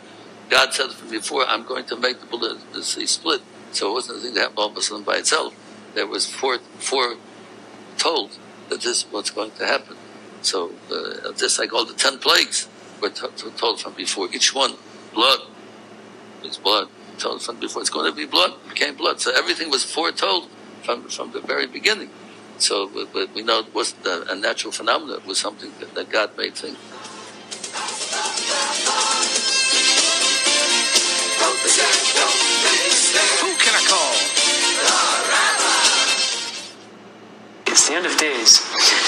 God 0.49 0.73
said 0.73 0.91
from 0.91 1.09
before, 1.09 1.45
I'm 1.45 1.63
going 1.65 1.85
to 1.85 1.95
make 1.95 2.19
the, 2.19 2.59
the 2.73 2.83
sea 2.83 3.05
split. 3.05 3.41
So 3.71 3.91
it 3.91 3.93
wasn't 3.93 4.19
a 4.19 4.21
thing 4.21 4.33
that 4.33 4.41
happened 4.41 4.59
all 4.59 4.71
of 4.71 4.77
a 4.77 4.81
sudden 4.81 5.03
by 5.03 5.17
itself. 5.17 5.53
There 5.93 6.07
was 6.07 6.25
four 6.25 6.57
that 8.69 8.81
this 8.81 8.85
is 8.85 9.05
what's 9.11 9.29
going 9.29 9.51
to 9.51 9.65
happen. 9.65 9.95
So 10.41 10.71
uh, 10.91 11.33
just 11.33 11.59
like 11.59 11.73
all 11.73 11.85
the 11.85 11.93
ten 11.93 12.17
plagues 12.19 12.67
were 13.01 13.09
t- 13.09 13.27
t- 13.35 13.49
told 13.51 13.81
from 13.81 13.93
before, 13.93 14.29
each 14.33 14.53
one, 14.53 14.73
blood, 15.13 15.39
is 16.43 16.57
blood. 16.57 16.87
Told 17.17 17.41
from 17.41 17.59
before, 17.59 17.81
it's 17.81 17.89
going 17.89 18.09
to 18.09 18.15
be 18.15 18.25
blood, 18.25 18.53
became 18.69 18.95
blood. 18.95 19.19
So 19.19 19.31
everything 19.35 19.69
was 19.69 19.83
foretold 19.83 20.47
from 20.83 21.09
from 21.09 21.31
the 21.31 21.41
very 21.41 21.67
beginning. 21.67 22.09
So 22.59 22.89
but, 22.89 23.13
but 23.13 23.33
we 23.33 23.41
know 23.41 23.59
it 23.59 23.73
wasn't 23.73 24.05
a, 24.05 24.33
a, 24.33 24.35
natural 24.35 24.73
phenomenon; 24.73 25.17
it 25.17 25.25
was 25.25 25.37
something 25.37 25.71
that, 25.79 25.95
that 25.95 26.09
God 26.09 26.37
made 26.37 26.55
things. 26.55 26.77
Who 33.39 33.55
can 33.55 33.75
I 33.75 33.83
call? 33.87 34.11
It's 37.71 37.87
the 37.87 37.95
end 37.95 38.05
of 38.05 38.17
days. 38.17 38.59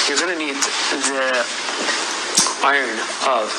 You're 0.08 0.18
going 0.18 0.32
to 0.32 0.40
need 0.40 0.56
the 0.56 1.46
iron 2.64 3.00
of 3.28 3.52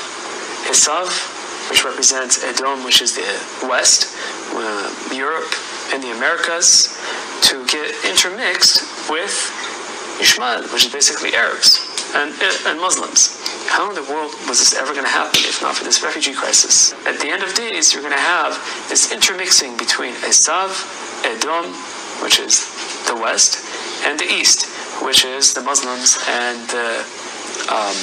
Esav, 0.70 1.68
which 1.68 1.84
represents 1.84 2.42
Edom, 2.42 2.84
which 2.84 3.02
is 3.02 3.14
the 3.14 3.66
west, 3.68 4.16
uh, 4.54 5.14
Europe, 5.14 5.52
and 5.92 6.02
the 6.02 6.12
Americas, 6.16 6.96
to 7.42 7.66
get 7.66 7.92
intermixed 8.08 9.10
with 9.10 9.71
Ishmael, 10.22 10.70
which 10.70 10.86
is 10.86 10.92
basically 10.92 11.34
Arabs 11.34 11.82
and, 12.14 12.30
and 12.66 12.80
Muslims. 12.80 13.42
How 13.66 13.88
in 13.90 13.94
the 13.94 14.06
world 14.06 14.30
was 14.48 14.58
this 14.62 14.74
ever 14.74 14.92
going 14.92 15.04
to 15.04 15.10
happen 15.10 15.40
if 15.44 15.60
not 15.60 15.74
for 15.74 15.84
this 15.84 16.02
refugee 16.02 16.34
crisis? 16.34 16.92
At 17.06 17.18
the 17.18 17.28
end 17.28 17.42
of 17.42 17.54
days, 17.54 17.92
you're 17.92 18.02
going 18.02 18.14
to 18.14 18.28
have 18.38 18.54
this 18.88 19.10
intermixing 19.12 19.76
between 19.76 20.14
Esav, 20.22 20.70
Edom, 21.24 21.74
which 22.22 22.38
is 22.38 22.70
the 23.06 23.16
west, 23.16 23.66
and 24.06 24.18
the 24.18 24.28
east, 24.30 24.70
which 25.02 25.24
is 25.24 25.54
the 25.54 25.62
Muslims 25.62 26.22
and 26.28 26.58
the 26.70 27.02
um, 27.70 27.96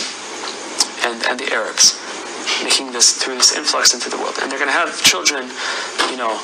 and, 1.04 1.24
and 1.26 1.40
the 1.40 1.52
Arabs, 1.54 1.96
making 2.64 2.92
this 2.92 3.16
through 3.16 3.36
this 3.36 3.56
influx 3.56 3.94
into 3.94 4.10
the 4.10 4.18
world. 4.18 4.36
And 4.42 4.52
they're 4.52 4.60
going 4.60 4.72
to 4.72 4.76
have 4.76 4.92
children, 5.04 5.48
you 6.12 6.18
know, 6.18 6.36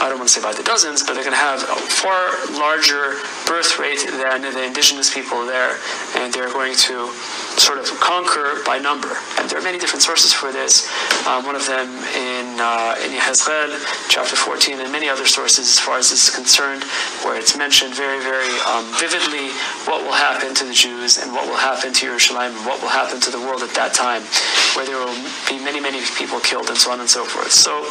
I 0.00 0.08
don't 0.08 0.18
want 0.18 0.30
to 0.30 0.34
say 0.34 0.42
by 0.42 0.54
the 0.54 0.62
dozens, 0.62 1.02
but 1.02 1.14
they're 1.14 1.26
going 1.26 1.34
to 1.34 1.42
have 1.42 1.62
a 1.62 1.78
far 1.90 2.30
larger 2.54 3.18
birth 3.50 3.78
rate 3.78 3.98
than 4.06 4.42
the 4.42 4.64
indigenous 4.64 5.12
people 5.12 5.44
there, 5.44 5.74
and 6.14 6.32
they're 6.32 6.52
going 6.52 6.74
to 6.86 7.10
sort 7.58 7.78
of 7.78 7.90
conquer 7.98 8.62
by 8.64 8.78
number. 8.78 9.10
And 9.38 9.50
there 9.50 9.58
are 9.58 9.66
many 9.66 9.78
different 9.78 10.02
sources 10.02 10.32
for 10.32 10.52
this. 10.52 10.86
Um, 11.26 11.44
one 11.44 11.56
of 11.56 11.66
them 11.66 11.90
in 12.14 12.60
uh, 12.62 12.94
in 13.02 13.10
Yehezkel, 13.10 13.74
chapter 14.08 14.36
14, 14.36 14.78
and 14.78 14.92
many 14.92 15.08
other 15.08 15.26
sources 15.26 15.66
as 15.66 15.78
far 15.78 15.98
as 15.98 16.10
this 16.10 16.28
is 16.28 16.34
concerned, 16.34 16.84
where 17.26 17.34
it's 17.34 17.56
mentioned 17.56 17.94
very, 17.94 18.22
very 18.22 18.54
um, 18.70 18.86
vividly 19.02 19.50
what 19.90 20.04
will 20.06 20.14
happen 20.14 20.54
to 20.54 20.64
the 20.64 20.74
Jews 20.74 21.18
and 21.18 21.32
what 21.32 21.46
will 21.48 21.58
happen 21.58 21.92
to 21.92 22.00
Jerusalem 22.06 22.54
and 22.54 22.66
what 22.66 22.80
will 22.80 22.94
happen 22.94 23.20
to 23.20 23.30
the 23.30 23.40
world 23.40 23.62
at 23.62 23.74
that 23.74 23.94
time, 23.94 24.22
where 24.78 24.86
there 24.86 24.98
will 24.98 25.18
be 25.50 25.58
many, 25.58 25.80
many 25.80 26.00
people 26.14 26.38
killed 26.38 26.68
and 26.68 26.78
so 26.78 26.92
on 26.92 27.00
and 27.00 27.10
so 27.10 27.24
forth. 27.24 27.50
So 27.50 27.82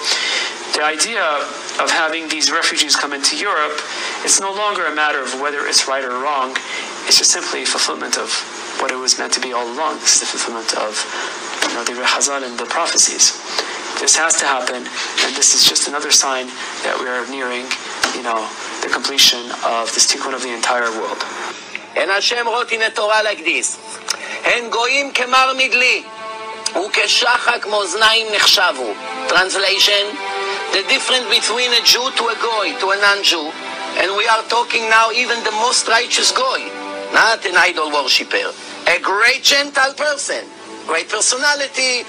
the 0.73 0.83
idea 0.83 1.23
of 1.79 1.89
having 1.89 2.27
these 2.29 2.51
refugees 2.51 2.95
come 2.95 3.13
into 3.13 3.35
Europe, 3.37 3.79
it's 4.23 4.39
no 4.39 4.53
longer 4.53 4.85
a 4.85 4.93
matter 4.93 5.21
of 5.21 5.39
whether 5.41 5.65
it's 5.65 5.87
right 5.87 6.03
or 6.03 6.19
wrong. 6.19 6.55
It's 7.07 7.17
just 7.17 7.31
simply 7.31 7.65
fulfillment 7.65 8.17
of 8.17 8.29
what 8.79 8.91
it 8.91 8.97
was 8.97 9.17
meant 9.17 9.33
to 9.33 9.39
be 9.39 9.53
all 9.53 9.65
along. 9.65 9.97
It's 9.97 10.19
the 10.19 10.25
fulfillment 10.25 10.75
of 10.77 10.93
you 11.69 11.73
know, 11.73 11.83
the 11.83 11.93
rehazal 11.93 12.43
and 12.43 12.57
the 12.59 12.65
prophecies. 12.65 13.33
This 13.99 14.15
has 14.15 14.37
to 14.37 14.45
happen, 14.45 14.85
and 14.85 15.31
this 15.35 15.55
is 15.55 15.65
just 15.65 15.87
another 15.87 16.11
sign 16.11 16.47
that 16.85 16.93
we 17.01 17.09
are 17.09 17.25
nearing, 17.33 17.65
you 18.13 18.21
know, 18.21 18.45
the 18.85 18.89
completion 18.93 19.49
of 19.65 19.89
the 19.89 20.01
tikkun 20.03 20.35
of 20.35 20.43
the 20.43 20.53
entire 20.53 20.91
world. 20.93 21.17
And 21.97 22.11
Hashem 22.11 22.45
wrote 22.45 22.71
in 22.71 22.81
the 22.81 22.93
Torah 22.93 23.25
like 23.25 23.41
this: 23.41 23.81
"Hen 24.45 24.69
goyim 24.69 25.09
kemar 25.17 25.57
midli, 25.57 26.05
ukeshachak 26.77 27.65
moznaim 27.65 28.29
nechshavu." 28.29 28.93
Translation. 29.33 30.36
The 30.73 30.83
difference 30.87 31.25
between 31.31 31.71
a 31.73 31.81
Jew 31.83 32.03
to 32.03 32.23
a 32.27 32.37
goy, 32.41 32.75
to 32.79 32.91
a 32.91 32.97
non-Jew, 32.99 33.51
and 34.03 34.13
we 34.15 34.27
are 34.27 34.43
talking 34.45 34.89
now 34.89 35.11
even 35.11 35.41
the 35.43 35.55
most 35.63 35.87
righteous 35.87 36.31
goy, 36.31 36.61
not 37.13 37.45
an 37.45 37.55
idol 37.57 37.89
worshipper, 37.91 38.51
a 38.87 38.99
great 38.99 39.41
Gentile 39.41 39.93
person, 39.93 40.45
great 40.85 41.09
personality, 41.09 42.05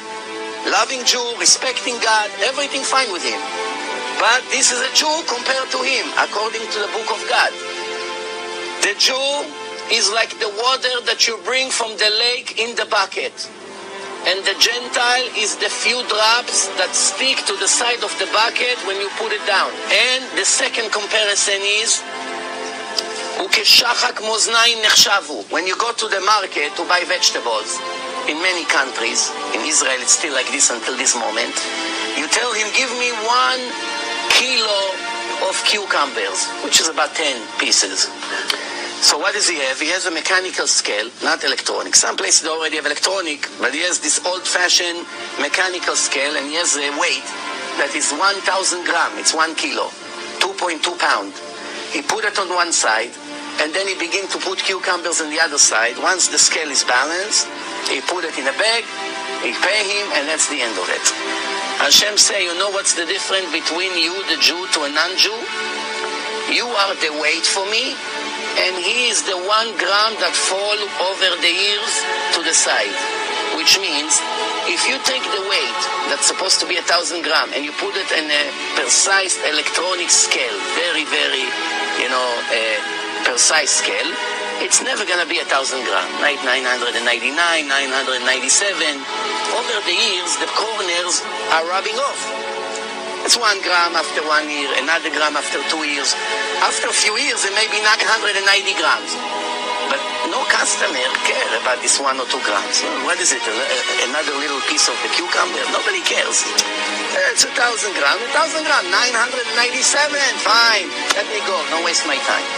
loving 0.68 1.05
Jew, 1.05 1.22
respecting 1.39 1.97
God, 2.02 2.28
everything 2.43 2.82
fine 2.82 3.10
with 3.12 3.24
him. 3.24 3.40
But 4.18 4.43
this 4.51 4.72
is 4.74 4.82
a 4.82 4.93
Jew 4.93 5.16
compared 5.30 5.70
to 5.70 5.80
him, 5.80 6.05
according 6.18 6.66
to 6.66 6.78
the 6.82 6.90
book 6.93 7.09
of 7.14 7.22
God. 7.30 7.55
The 8.82 8.94
Jew 8.98 9.28
is 9.90 10.10
like 10.12 10.35
the 10.39 10.51
water 10.60 11.01
that 11.06 11.26
you 11.26 11.39
bring 11.44 11.70
from 11.70 11.97
the 11.97 12.10
lake 12.10 12.59
in 12.59 12.76
the 12.76 12.85
bucket. 12.90 13.32
And 14.29 14.45
the 14.45 14.53
Gentile 14.61 15.29
is 15.41 15.57
the 15.57 15.73
few 15.73 16.05
drops 16.05 16.69
that 16.77 16.93
stick 16.93 17.41
to 17.49 17.57
the 17.57 17.67
side 17.67 18.05
of 18.05 18.13
the 18.21 18.29
bucket 18.29 18.77
when 18.85 19.01
you 19.01 19.09
put 19.17 19.33
it 19.33 19.41
down. 19.49 19.73
And 19.89 20.21
the 20.37 20.45
second 20.45 20.93
comparison 20.93 21.57
is 21.81 22.05
when 25.51 25.67
you 25.67 25.77
go 25.79 25.93
to 25.93 26.07
the 26.09 26.21
market 26.21 26.77
to 26.77 26.85
buy 26.85 27.03
vegetables 27.09 27.81
in 28.29 28.37
many 28.45 28.65
countries, 28.69 29.33
in 29.57 29.65
Israel 29.65 29.97
it's 29.99 30.13
still 30.13 30.35
like 30.35 30.47
this 30.53 30.71
until 30.71 30.97
this 30.97 31.17
moment, 31.17 31.57
you 32.21 32.29
tell 32.29 32.53
him, 32.53 32.69
give 32.77 32.93
me 33.01 33.11
one 33.25 33.63
kilo 34.37 34.81
of 35.49 35.57
cucumbers, 35.65 36.47
which 36.65 36.81
is 36.81 36.89
about 36.89 37.15
10 37.15 37.41
pieces. 37.59 38.11
So 39.01 39.16
what 39.16 39.33
does 39.33 39.49
he 39.49 39.57
have? 39.62 39.79
He 39.81 39.89
has 39.95 40.07
a 40.07 40.11
mechanical 40.11 40.66
scale, 40.66 41.09
not 41.23 41.45
electronic. 41.45 41.95
Some 41.95 42.16
places 42.16 42.47
already 42.47 42.77
have 42.77 42.87
electronic, 42.87 43.47
but 43.62 43.73
he 43.73 43.81
has 43.87 44.01
this 44.01 44.19
old-fashioned 44.27 45.07
mechanical 45.39 45.95
scale, 45.95 46.35
and 46.35 46.47
he 46.51 46.59
has 46.59 46.75
a 46.75 46.91
weight 46.99 47.25
that 47.79 47.95
is 47.95 48.11
1,000 48.11 48.43
gram. 48.85 49.15
It's 49.15 49.33
one 49.33 49.55
kilo, 49.55 49.95
2.2 50.43 50.83
pound. 50.99 51.31
He 51.95 52.03
put 52.03 52.27
it 52.27 52.37
on 52.43 52.51
one 52.51 52.75
side, 52.75 53.15
and 53.62 53.73
then 53.73 53.87
he 53.87 53.95
begin 53.95 54.27
to 54.35 54.39
put 54.43 54.59
cucumbers 54.59 55.23
on 55.23 55.31
the 55.31 55.39
other 55.41 55.62
side. 55.62 55.95
Once 56.03 56.27
the 56.29 56.39
scale 56.39 56.69
is 56.69 56.83
balanced, 56.83 57.47
he 57.87 58.03
put 58.03 58.27
it 58.27 58.35
in 58.35 58.51
a 58.51 58.57
bag, 58.59 58.83
he 59.47 59.55
pay 59.62 59.81
him, 59.89 60.07
and 60.19 60.27
that's 60.27 60.51
the 60.51 60.59
end 60.59 60.75
of 60.75 60.91
it. 60.91 61.07
Hashem 61.79 62.19
say, 62.19 62.43
you 62.43 62.53
know 62.59 62.75
what's 62.75 62.99
the 62.99 63.07
difference 63.07 63.47
between 63.55 63.95
you, 63.95 64.12
the 64.27 64.37
Jew, 64.43 64.59
to 64.75 64.79
a 64.85 64.91
non-Jew? 64.91 65.39
You 66.51 66.66
are 66.66 66.95
the 66.99 67.15
weight 67.23 67.47
for 67.47 67.62
me, 67.70 67.95
and 68.66 68.74
he 68.82 69.06
is 69.06 69.22
the 69.22 69.39
one 69.47 69.70
gram 69.78 70.12
that 70.18 70.35
fall 70.35 70.78
over 71.06 71.28
the 71.39 71.55
ears 71.55 71.94
to 72.35 72.40
the 72.43 72.55
side. 72.55 72.97
Which 73.56 73.78
means, 73.80 74.12
if 74.68 74.86
you 74.86 74.98
take 75.02 75.24
the 75.24 75.44
weight 75.48 75.80
that's 76.10 76.26
supposed 76.26 76.60
to 76.60 76.66
be 76.66 76.76
a 76.76 76.85
thousand 76.85 77.22
gram 77.22 77.51
and 77.55 77.64
you 77.64 77.72
put 77.80 77.97
it 77.97 78.10
in 78.12 78.26
a 78.28 78.44
precise 78.76 79.39
electronic 79.47 80.10
scale, 80.10 80.59
very, 80.76 81.06
very, 81.09 81.47
you 81.98 82.09
know, 82.10 82.28
precise 83.24 83.70
scale, 83.82 84.10
it's 84.60 84.82
never 84.82 85.06
going 85.06 85.22
to 85.22 85.30
be 85.30 85.39
a 85.39 85.47
thousand 85.47 85.82
gram. 85.86 86.06
999, 86.20 87.35
997. 87.35 89.01
Over 89.55 89.76
the 89.86 89.97
years, 89.97 90.30
the 90.43 90.51
corners 90.55 91.22
are 91.55 91.64
rubbing 91.70 91.97
off. 91.97 92.57
It's 93.29 93.37
one 93.37 93.61
gram 93.61 93.93
after 93.93 94.25
one 94.25 94.49
year, 94.49 94.73
another 94.81 95.13
gram 95.13 95.37
after 95.37 95.61
two 95.69 95.85
years. 95.85 96.17
After 96.65 96.89
a 96.89 96.97
few 96.97 97.13
years, 97.21 97.45
it 97.45 97.53
may 97.53 97.69
be 97.69 97.77
990 97.77 98.41
grams. 98.81 99.13
But 99.93 100.01
no 100.33 100.41
customer 100.49 101.05
care 101.29 101.53
about 101.61 101.77
this 101.85 102.01
one 102.01 102.17
or 102.17 102.25
two 102.33 102.41
grams. 102.41 102.81
What 103.05 103.21
is 103.21 103.37
it? 103.37 103.45
Another 104.09 104.33
little 104.33 104.65
piece 104.73 104.89
of 104.89 104.97
the 105.05 105.13
cucumber? 105.13 105.61
Nobody 105.77 106.01
cares. 106.09 106.41
It's 107.29 107.45
a 107.45 107.53
thousand 107.53 107.93
grams. 108.01 108.25
A 108.25 108.33
thousand 108.33 108.65
grams. 108.65 108.89
997. 108.97 108.97
Fine. 110.41 110.89
Let 111.13 111.29
me 111.29 111.45
go. 111.45 111.61
Don't 111.69 111.85
waste 111.85 112.09
my 112.09 112.17
time. 112.25 112.49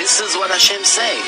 This 0.00 0.24
is 0.24 0.40
what 0.40 0.48
Hashem 0.56 0.88
say. 0.88 1.20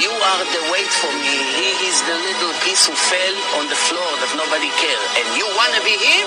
You 0.00 0.08
are 0.08 0.44
the 0.48 0.64
weight 0.72 0.92
for 0.96 1.12
me. 1.12 1.36
He 1.60 1.92
is 1.92 2.00
the 2.08 2.16
little 2.16 2.56
piece 2.64 2.88
who 2.88 2.96
fell 2.96 3.36
on 3.60 3.68
the 3.68 3.76
floor 3.76 4.10
that 4.24 4.32
nobody 4.32 4.72
care. 4.80 5.02
And 5.20 5.28
you 5.36 5.44
want 5.60 5.76
to 5.76 5.84
be 5.84 6.00
him? 6.00 6.24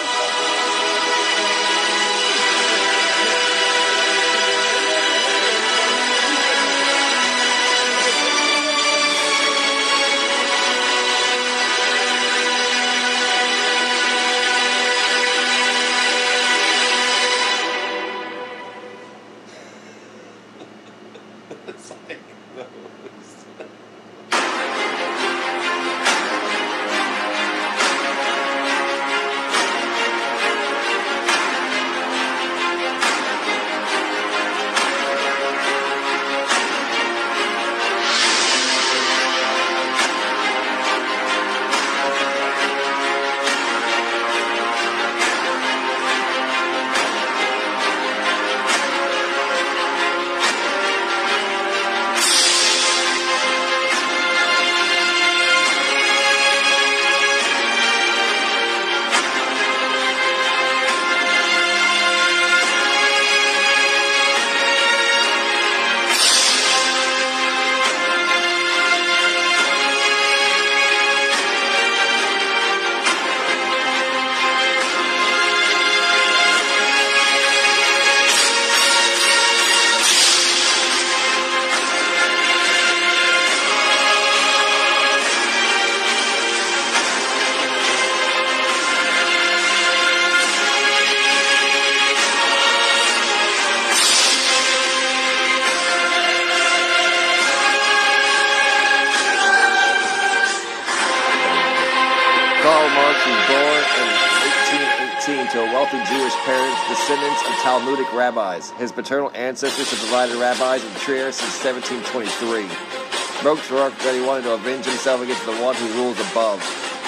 Rabbis. 108.13 108.71
His 108.71 108.91
paternal 108.91 109.31
ancestors 109.33 109.89
had 109.89 109.99
provided 109.99 110.35
rabbis 110.37 110.83
in 110.83 110.91
Trier 110.95 111.31
since 111.31 111.63
1723. 111.63 113.41
Brooks 113.41 113.69
wrote 113.71 113.97
that 113.99 114.15
he 114.15 114.21
wanted 114.21 114.43
to 114.43 114.53
avenge 114.53 114.85
himself 114.85 115.21
against 115.21 115.45
the 115.45 115.55
one 115.57 115.75
who 115.75 115.87
rules 115.93 116.19
above. 116.31 116.61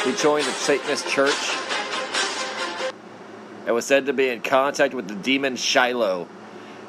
He 0.04 0.14
joined 0.16 0.46
the 0.46 0.52
Satanist 0.52 1.08
church 1.08 1.58
and 3.66 3.74
was 3.74 3.86
said 3.86 4.06
to 4.06 4.14
be 4.14 4.30
in 4.30 4.42
contact 4.42 4.94
with 4.94 5.08
the 5.08 5.16
demon 5.16 5.56
Shiloh. 5.56 6.28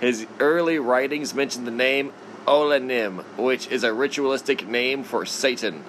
His 0.01 0.27
early 0.41 0.79
writings 0.79 1.35
mention 1.35 1.65
the 1.65 1.71
name 1.71 2.13
Oulanem, 2.47 3.25
which 3.39 3.69
is 3.69 3.85
a 3.85 3.93
ritualistic 3.93 4.67
name 4.67 5.05
for 5.05 5.25
Satan. 5.25 5.85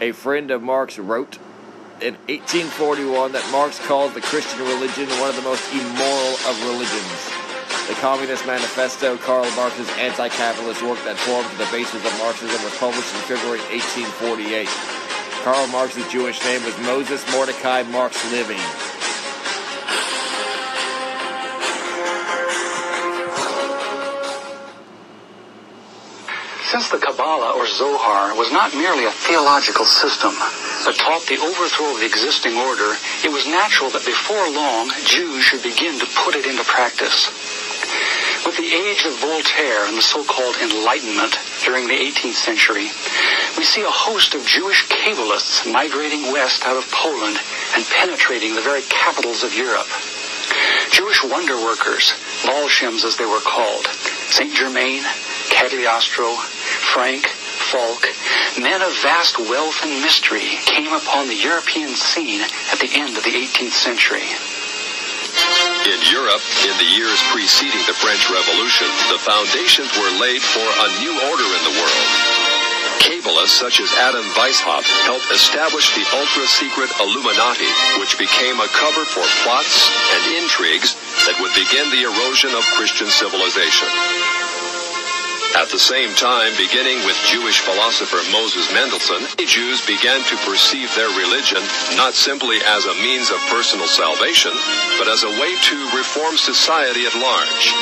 A 0.00 0.12
friend 0.12 0.50
of 0.50 0.62
Marx 0.62 0.98
wrote 0.98 1.38
in 2.00 2.14
1841 2.28 3.32
that 3.32 3.50
Marx 3.50 3.84
called 3.86 4.14
the 4.14 4.20
Christian 4.20 4.60
religion 4.60 5.08
one 5.20 5.30
of 5.30 5.36
the 5.36 5.42
most 5.42 5.64
immoral 5.72 6.34
of 6.48 6.62
religions. 6.68 7.45
The 7.88 7.94
Communist 8.00 8.46
Manifesto, 8.46 9.16
Karl 9.18 9.48
Marx's 9.52 9.88
anti-capitalist 9.96 10.82
work 10.82 10.98
that 11.04 11.16
formed 11.16 11.48
the 11.58 11.68
basis 11.70 12.04
of 12.04 12.12
Marxism, 12.18 12.58
was 12.64 12.76
published 12.78 13.14
in 13.14 13.20
February 13.30 13.60
1848. 13.70 14.66
Karl 15.46 15.66
Marx's 15.68 16.06
Jewish 16.10 16.42
name 16.42 16.64
was 16.64 16.76
Moses 16.82 17.22
Mordecai 17.30 17.82
Marx 17.84 18.18
Levy. 18.32 18.58
Since 26.76 26.92
the 26.92 27.08
Kabbalah 27.08 27.56
or 27.56 27.64
Zohar 27.64 28.36
was 28.36 28.52
not 28.52 28.76
merely 28.76 29.08
a 29.08 29.10
theological 29.24 29.88
system 29.88 30.36
that 30.84 31.00
taught 31.00 31.24
the 31.24 31.40
overthrow 31.40 31.96
of 31.96 32.04
the 32.04 32.04
existing 32.04 32.52
order, 32.52 32.92
it 33.24 33.32
was 33.32 33.48
natural 33.48 33.88
that 33.96 34.04
before 34.04 34.44
long 34.52 34.92
Jews 35.08 35.40
should 35.40 35.64
begin 35.64 35.96
to 35.96 36.04
put 36.20 36.36
it 36.36 36.44
into 36.44 36.68
practice. 36.68 37.32
With 38.44 38.60
the 38.60 38.68
age 38.68 39.08
of 39.08 39.16
Voltaire 39.24 39.88
and 39.88 39.96
the 39.96 40.04
so-called 40.04 40.60
Enlightenment 40.60 41.40
during 41.64 41.88
the 41.88 41.96
18th 41.96 42.36
century, 42.44 42.92
we 43.56 43.64
see 43.64 43.80
a 43.80 43.88
host 43.88 44.36
of 44.36 44.44
Jewish 44.44 44.84
Kabbalists 44.92 45.64
migrating 45.64 46.28
west 46.28 46.68
out 46.68 46.76
of 46.76 46.84
Poland 46.92 47.40
and 47.72 47.88
penetrating 47.88 48.52
the 48.52 48.60
very 48.60 48.84
capitals 48.92 49.48
of 49.48 49.56
Europe. 49.56 49.88
Jewish 50.92 51.24
wonder 51.24 51.56
workers, 51.56 52.12
Baal 52.44 52.68
Shems 52.68 53.00
as 53.08 53.16
they 53.16 53.24
were 53.24 53.40
called, 53.40 53.88
Saint 54.28 54.52
Germain, 54.52 55.00
Cagliostro, 55.48 56.36
Frank, 56.96 57.28
Falk, 57.28 58.08
men 58.56 58.80
of 58.80 58.88
vast 59.04 59.36
wealth 59.36 59.84
and 59.84 60.00
mystery 60.00 60.56
came 60.64 60.96
upon 60.96 61.28
the 61.28 61.36
European 61.36 61.92
scene 61.92 62.40
at 62.40 62.80
the 62.80 62.88
end 62.88 63.12
of 63.12 63.20
the 63.20 63.36
18th 63.36 63.76
century. 63.76 64.24
In 65.84 66.00
Europe, 66.08 66.40
in 66.64 66.72
the 66.80 66.88
years 66.96 67.20
preceding 67.28 67.84
the 67.84 67.92
French 68.00 68.32
Revolution, 68.32 68.88
the 69.12 69.20
foundations 69.20 69.92
were 69.92 70.08
laid 70.16 70.40
for 70.40 70.64
a 70.64 70.88
new 71.04 71.12
order 71.28 71.44
in 71.44 71.62
the 71.68 71.76
world. 71.76 72.08
Cabalists 73.04 73.60
such 73.60 73.76
as 73.84 73.92
Adam 74.00 74.24
Weishaupt 74.32 74.88
helped 75.04 75.28
establish 75.28 75.92
the 75.92 76.08
ultra-secret 76.16 76.88
Illuminati, 76.96 77.68
which 78.00 78.16
became 78.16 78.56
a 78.56 78.72
cover 78.72 79.04
for 79.04 79.20
plots 79.44 79.92
and 80.16 80.40
intrigues 80.40 80.96
that 81.28 81.36
would 81.44 81.52
begin 81.52 81.92
the 81.92 82.08
erosion 82.08 82.56
of 82.56 82.64
Christian 82.72 83.12
civilization. 83.12 83.92
At 85.56 85.72
the 85.72 85.80
same 85.80 86.12
time, 86.12 86.52
beginning 86.60 87.00
with 87.08 87.16
Jewish 87.24 87.64
philosopher 87.64 88.20
Moses 88.28 88.68
Mendelssohn, 88.76 89.24
Jews 89.40 89.80
began 89.88 90.20
to 90.28 90.36
perceive 90.44 90.92
their 90.92 91.08
religion 91.16 91.64
not 91.96 92.12
simply 92.12 92.60
as 92.60 92.84
a 92.84 93.00
means 93.00 93.32
of 93.32 93.40
personal 93.48 93.88
salvation, 93.88 94.52
but 95.00 95.08
as 95.08 95.24
a 95.24 95.32
way 95.40 95.56
to 95.56 95.96
reform 95.96 96.36
society 96.36 97.08
at 97.08 97.16
large. 97.16 97.72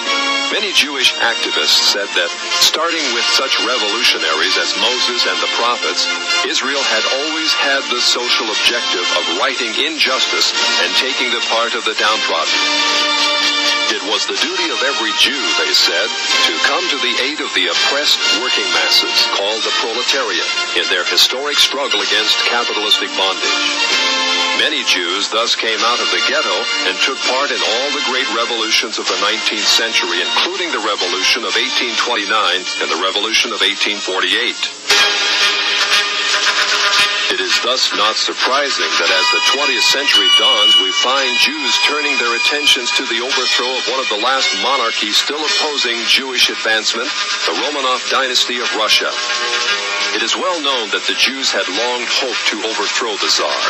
Many 0.54 0.70
Jewish 0.70 1.18
activists 1.18 1.90
said 1.90 2.06
that, 2.14 2.30
starting 2.62 3.02
with 3.10 3.26
such 3.34 3.58
revolutionaries 3.66 4.54
as 4.54 4.70
Moses 4.78 5.26
and 5.26 5.38
the 5.42 5.50
prophets, 5.58 6.06
Israel 6.46 6.84
had 6.94 7.02
always 7.26 7.50
had 7.58 7.82
the 7.90 7.98
social 7.98 8.54
objective 8.54 9.06
of 9.18 9.42
righting 9.42 9.74
injustice 9.82 10.54
and 10.78 10.94
taking 10.94 11.34
the 11.34 11.42
part 11.50 11.74
of 11.74 11.82
the 11.82 11.98
downtrodden. 11.98 13.63
It 13.92 14.00
was 14.08 14.24
the 14.24 14.40
duty 14.40 14.68
of 14.72 14.80
every 14.80 15.12
Jew, 15.20 15.42
they 15.60 15.72
said, 15.76 16.08
to 16.48 16.54
come 16.64 16.84
to 16.88 16.98
the 17.04 17.14
aid 17.28 17.40
of 17.44 17.52
the 17.52 17.68
oppressed 17.68 18.20
working 18.40 18.64
masses, 18.72 19.28
called 19.36 19.60
the 19.60 19.76
proletariat, 19.82 20.48
in 20.80 20.88
their 20.88 21.04
historic 21.04 21.58
struggle 21.58 22.00
against 22.00 22.38
capitalistic 22.48 23.12
bondage. 23.16 23.60
Many 24.58 24.84
Jews 24.84 25.28
thus 25.28 25.54
came 25.54 25.80
out 25.80 26.00
of 26.00 26.08
the 26.14 26.22
ghetto 26.28 26.56
and 26.88 26.96
took 27.04 27.18
part 27.28 27.50
in 27.50 27.60
all 27.60 27.88
the 27.92 28.06
great 28.08 28.28
revolutions 28.32 28.98
of 28.98 29.06
the 29.06 29.20
19th 29.20 29.68
century, 29.68 30.22
including 30.22 30.70
the 30.72 30.80
Revolution 30.80 31.44
of 31.44 31.52
1829 31.52 32.32
and 32.80 32.88
the 32.88 33.02
Revolution 33.04 33.52
of 33.52 33.60
1848. 33.60 35.43
Thus 37.62 37.92
not 37.94 38.16
surprising 38.16 38.90
that 38.98 39.12
as 39.14 39.26
the 39.30 39.42
20th 39.54 39.86
century 39.86 40.30
dawns, 40.40 40.74
we 40.82 40.90
find 41.04 41.30
Jews 41.38 41.72
turning 41.86 42.16
their 42.18 42.34
attentions 42.34 42.90
to 42.98 43.04
the 43.06 43.20
overthrow 43.20 43.70
of 43.70 43.84
one 43.86 44.00
of 44.00 44.08
the 44.08 44.18
last 44.24 44.50
monarchies 44.64 45.16
still 45.16 45.38
opposing 45.38 46.00
Jewish 46.08 46.50
advancement, 46.50 47.08
the 47.46 47.54
Romanov 47.62 48.02
dynasty 48.10 48.58
of 48.58 48.68
Russia. 48.74 49.12
It 50.16 50.22
is 50.22 50.34
well 50.34 50.58
known 50.62 50.90
that 50.90 51.06
the 51.06 51.18
Jews 51.18 51.50
had 51.50 51.66
long 51.68 52.02
hoped 52.06 52.44
to 52.50 52.62
overthrow 52.64 53.14
the 53.18 53.30
Tsar. 53.30 53.60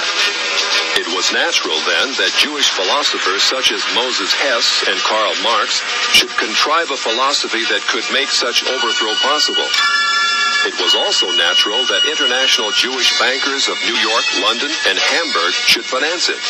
It 1.01 1.09
was 1.11 1.35
natural 1.35 1.75
then 1.89 2.15
that 2.23 2.37
Jewish 2.39 2.71
philosophers 2.71 3.43
such 3.43 3.73
as 3.73 3.83
Moses 3.99 4.33
Hess 4.33 4.85
and 4.87 4.99
Karl 5.03 5.35
Marx 5.43 5.83
should 6.15 6.31
contrive 6.39 6.91
a 6.91 6.97
philosophy 6.97 7.67
that 7.67 7.83
could 7.91 8.07
make 8.13 8.29
such 8.31 8.63
overthrow 8.63 9.15
possible. 9.25 9.67
It 10.65 10.81
was 10.81 10.97
also 10.97 11.29
natural 11.37 11.85
that 11.93 12.09
international 12.09 12.73
Jewish 12.73 13.13
bankers 13.21 13.69
of 13.69 13.77
New 13.85 14.01
York, 14.01 14.25
London, 14.41 14.73
and 14.89 14.97
Hamburg 14.97 15.53
should 15.53 15.85
finance 15.85 16.33
it. 16.33 16.41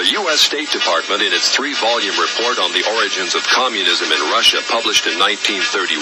The 0.00 0.16
U.S. 0.24 0.40
State 0.40 0.70
Department, 0.70 1.20
in 1.20 1.34
its 1.36 1.52
three-volume 1.52 2.16
report 2.16 2.56
on 2.56 2.72
the 2.72 2.86
origins 2.96 3.34
of 3.34 3.44
communism 3.52 4.08
in 4.08 4.32
Russia, 4.32 4.64
published 4.70 5.04
in 5.04 5.20
1931, 5.20 6.00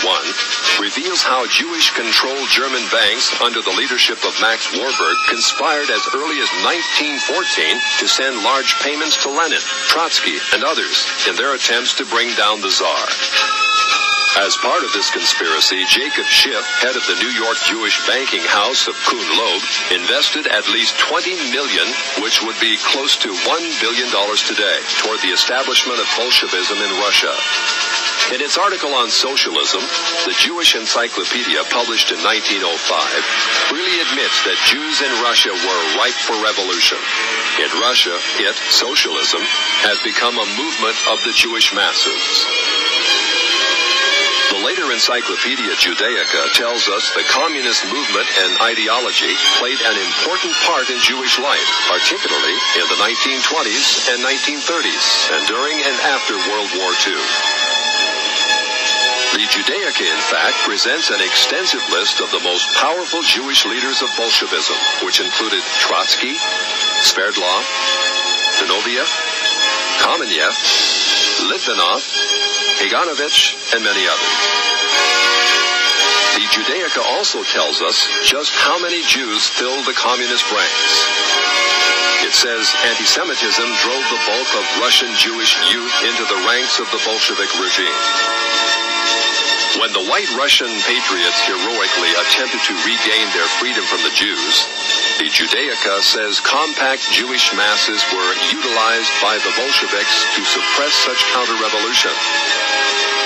reveals 0.79 1.27
how 1.27 1.43
Jewish-controlled 1.51 2.47
German 2.53 2.87
banks, 2.95 3.35
under 3.43 3.59
the 3.59 3.75
leadership 3.75 4.23
of 4.23 4.39
Max 4.39 4.71
Warburg, 4.71 5.17
conspired 5.27 5.91
as 5.91 6.05
early 6.15 6.39
as 6.39 6.51
1914 6.63 7.27
to 7.99 8.07
send 8.07 8.45
large 8.47 8.77
payments 8.87 9.19
to 9.25 9.35
Lenin, 9.35 9.65
Trotsky, 9.91 10.39
and 10.55 10.63
others 10.63 11.09
in 11.27 11.35
their 11.35 11.59
attempts 11.59 11.99
to 11.99 12.07
bring 12.07 12.31
down 12.37 12.61
the 12.61 12.71
Tsar. 12.71 13.56
As 14.37 14.53
part 14.61 14.85
of 14.85 14.93
this 14.93 15.09
conspiracy, 15.09 15.81
Jacob 15.89 16.29
Schiff, 16.29 16.61
head 16.85 16.93
of 16.93 17.01
the 17.09 17.17
New 17.25 17.33
York 17.41 17.57
Jewish 17.65 17.97
banking 18.05 18.45
house 18.45 18.85
of 18.85 18.93
Kuhn 19.09 19.25
Loeb, 19.33 19.63
invested 19.97 20.45
at 20.53 20.69
least 20.69 20.93
20 21.01 21.57
million, 21.57 21.89
which 22.21 22.45
would 22.45 22.61
be 22.61 22.77
close 22.93 23.17
to 23.25 23.33
$1 23.33 23.81
billion 23.81 24.13
today, 24.45 24.79
toward 25.01 25.25
the 25.25 25.33
establishment 25.33 25.97
of 26.05 26.09
Bolshevism 26.21 26.77
in 26.77 26.93
Russia. 27.01 27.33
In 28.37 28.45
its 28.45 28.61
article 28.61 28.93
on 28.93 29.09
socialism, 29.09 29.81
the 30.29 30.37
Jewish 30.37 30.77
Encyclopedia, 30.77 31.65
published 31.73 32.13
in 32.13 32.21
1905, 32.21 32.61
freely 33.73 34.05
admits 34.05 34.37
that 34.45 34.61
Jews 34.69 35.01
in 35.01 35.13
Russia 35.25 35.57
were 35.57 35.81
ripe 35.97 36.19
for 36.29 36.37
revolution. 36.45 37.01
In 37.57 37.73
Russia, 37.81 38.13
it, 38.45 38.57
socialism, 38.69 39.41
has 39.81 39.97
become 40.05 40.37
a 40.37 40.51
movement 40.61 40.99
of 41.09 41.25
the 41.25 41.33
Jewish 41.33 41.73
masses. 41.73 42.21
The 44.47 44.63
later 44.63 44.87
Encyclopedia 44.95 45.75
Judaica 45.75 46.55
tells 46.55 46.87
us 46.87 47.11
the 47.19 47.27
communist 47.35 47.83
movement 47.91 48.31
and 48.47 48.55
ideology 48.63 49.35
played 49.59 49.81
an 49.83 49.99
important 49.99 50.55
part 50.63 50.87
in 50.87 51.03
Jewish 51.03 51.39
life, 51.43 51.67
particularly 51.91 52.55
in 52.79 52.87
the 52.87 52.99
1920s 53.03 54.07
and 54.15 54.23
1930s, 54.23 55.35
and 55.35 55.43
during 55.51 55.75
and 55.83 55.99
after 56.15 56.39
World 56.47 56.71
War 56.79 56.95
II. 56.95 57.19
The 59.35 59.51
Judaica, 59.51 60.07
in 60.07 60.23
fact, 60.31 60.55
presents 60.63 61.11
an 61.11 61.21
extensive 61.21 61.83
list 61.91 62.21
of 62.21 62.31
the 62.31 62.41
most 62.47 62.71
powerful 62.79 63.23
Jewish 63.23 63.67
leaders 63.67 64.01
of 64.01 64.15
Bolshevism, 64.17 64.79
which 65.03 65.19
included 65.19 65.63
Trotsky, 65.83 66.39
Sverdlov, 67.03 67.67
Zinoviev, 68.63 69.11
Kamenev, 70.07 70.55
Litvinov, 71.51 72.56
Kaganovich, 72.77 73.75
and 73.75 73.83
many 73.83 74.05
others. 74.05 74.37
The 76.37 76.45
Judaica 76.53 77.01
also 77.17 77.43
tells 77.43 77.81
us 77.81 78.05
just 78.25 78.53
how 78.53 78.79
many 78.79 79.01
Jews 79.09 79.49
filled 79.49 79.87
the 79.87 79.97
communist 79.97 80.45
ranks. 80.53 80.93
It 82.29 82.35
says 82.37 82.69
anti-Semitism 82.85 83.69
drove 83.81 84.07
the 84.13 84.23
bulk 84.29 84.51
of 84.61 84.65
Russian 84.85 85.09
Jewish 85.17 85.57
youth 85.73 85.97
into 86.05 86.25
the 86.29 86.43
ranks 86.45 86.79
of 86.79 86.91
the 86.93 87.01
Bolshevik 87.09 87.49
regime. 87.57 88.03
When 89.81 89.93
the 89.93 90.05
white 90.09 90.29
Russian 90.37 90.69
patriots 90.85 91.41
heroically 91.49 92.13
attempted 92.21 92.61
to 92.69 92.75
regain 92.85 93.27
their 93.33 93.49
freedom 93.57 93.85
from 93.85 94.05
the 94.05 94.13
Jews, 94.13 94.55
The 95.17 95.33
Judaica 95.33 96.03
says 96.05 96.41
compact 96.41 97.01
Jewish 97.11 97.49
masses 97.57 98.05
were 98.13 98.33
utilized 98.53 99.13
by 99.25 99.41
the 99.41 99.49
Bolsheviks 99.57 100.17
to 100.37 100.45
suppress 100.45 100.93
such 100.93 101.25
counter-revolution. 101.33 102.13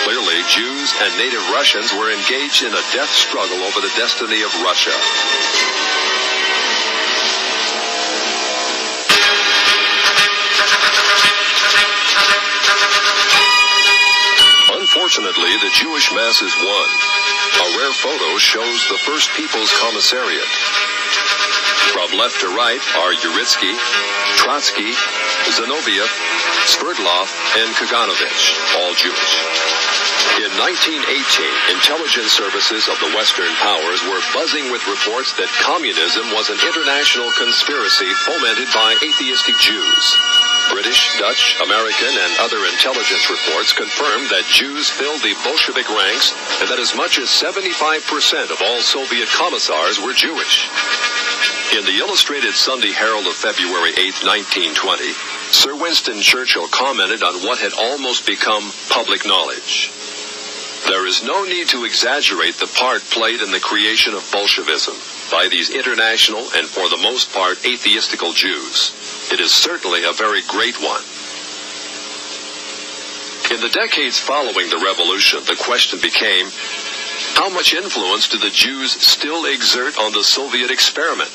Clearly, 0.06 0.38
Jews 0.46 0.94
and 1.02 1.10
native 1.18 1.42
Russians 1.50 1.90
were 1.92 2.14
engaged 2.14 2.62
in 2.62 2.70
a 2.70 2.84
death 2.94 3.10
struggle 3.10 3.58
over 3.66 3.80
the 3.82 3.90
destiny 3.98 4.40
of 4.42 4.54
Russia. 4.62 4.94
Unfortunately, 14.78 15.58
the 15.58 15.74
Jewish 15.74 16.14
masses 16.14 16.54
won. 16.54 16.88
A 17.66 17.78
rare 17.82 17.92
photo 17.98 18.38
shows 18.38 18.78
the 18.86 18.98
First 19.02 19.34
People's 19.34 19.74
Commissariat. 19.82 20.99
From 21.90 22.14
left 22.14 22.38
to 22.40 22.48
right 22.54 22.78
are 23.02 23.12
Uritsky, 23.18 23.74
Trotsky, 24.38 24.94
Zinoviev, 25.50 26.06
Sverdlov, 26.70 27.26
and 27.58 27.74
Kaganovich, 27.74 28.54
all 28.78 28.94
Jewish. 28.94 29.34
In 30.38 30.54
1918, 30.54 31.02
intelligence 31.74 32.30
services 32.30 32.86
of 32.86 32.94
the 33.02 33.10
Western 33.18 33.50
powers 33.58 34.00
were 34.06 34.22
buzzing 34.30 34.70
with 34.70 34.86
reports 34.86 35.34
that 35.34 35.50
communism 35.58 36.30
was 36.30 36.46
an 36.48 36.62
international 36.62 37.34
conspiracy 37.34 38.08
fomented 38.22 38.70
by 38.70 38.94
atheistic 39.02 39.58
Jews. 39.58 40.04
British, 40.70 41.18
Dutch, 41.18 41.58
American, 41.58 42.14
and 42.14 42.32
other 42.38 42.62
intelligence 42.70 43.26
reports 43.26 43.74
confirmed 43.74 44.30
that 44.30 44.46
Jews 44.46 44.86
filled 44.88 45.20
the 45.26 45.34
Bolshevik 45.42 45.90
ranks 45.90 46.30
and 46.62 46.70
that 46.70 46.78
as 46.78 46.94
much 46.94 47.18
as 47.18 47.26
75% 47.26 48.54
of 48.54 48.62
all 48.62 48.78
Soviet 48.78 49.26
commissars 49.34 49.98
were 49.98 50.14
Jewish. 50.14 50.70
In 51.70 51.84
the 51.84 51.98
Illustrated 51.98 52.52
Sunday 52.54 52.90
Herald 52.90 53.28
of 53.28 53.34
February 53.34 53.94
8, 53.94 54.26
1920, 54.26 55.12
Sir 55.54 55.78
Winston 55.78 56.20
Churchill 56.20 56.66
commented 56.66 57.22
on 57.22 57.46
what 57.46 57.60
had 57.60 57.72
almost 57.78 58.26
become 58.26 58.72
public 58.90 59.24
knowledge. 59.24 59.92
There 60.88 61.06
is 61.06 61.22
no 61.22 61.44
need 61.44 61.68
to 61.68 61.84
exaggerate 61.84 62.56
the 62.56 62.66
part 62.66 63.02
played 63.14 63.40
in 63.40 63.52
the 63.52 63.60
creation 63.60 64.14
of 64.14 64.28
Bolshevism 64.32 64.96
by 65.30 65.46
these 65.46 65.70
international 65.70 66.42
and 66.58 66.66
for 66.66 66.88
the 66.88 66.98
most 67.06 67.32
part 67.32 67.64
atheistical 67.64 68.32
Jews. 68.32 68.90
It 69.30 69.38
is 69.38 69.52
certainly 69.52 70.02
a 70.02 70.12
very 70.12 70.42
great 70.50 70.74
one. 70.82 71.06
In 73.54 73.62
the 73.62 73.70
decades 73.70 74.18
following 74.18 74.68
the 74.70 74.82
revolution, 74.82 75.38
the 75.46 75.54
question 75.54 76.00
became, 76.02 76.50
how 77.38 77.48
much 77.48 77.74
influence 77.74 78.28
do 78.28 78.38
the 78.38 78.50
Jews 78.50 78.90
still 78.90 79.46
exert 79.46 79.98
on 79.98 80.12
the 80.12 80.24
Soviet 80.24 80.70
experiment? 80.70 81.30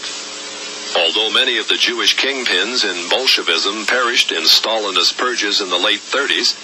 Although 0.98 1.30
many 1.30 1.58
of 1.58 1.68
the 1.68 1.76
Jewish 1.76 2.16
kingpins 2.16 2.86
in 2.86 3.10
Bolshevism 3.10 3.86
perished 3.86 4.32
in 4.32 4.44
Stalinist 4.44 5.18
purges 5.18 5.60
in 5.60 5.70
the 5.70 5.78
late 5.78 6.00
30s, 6.00 6.56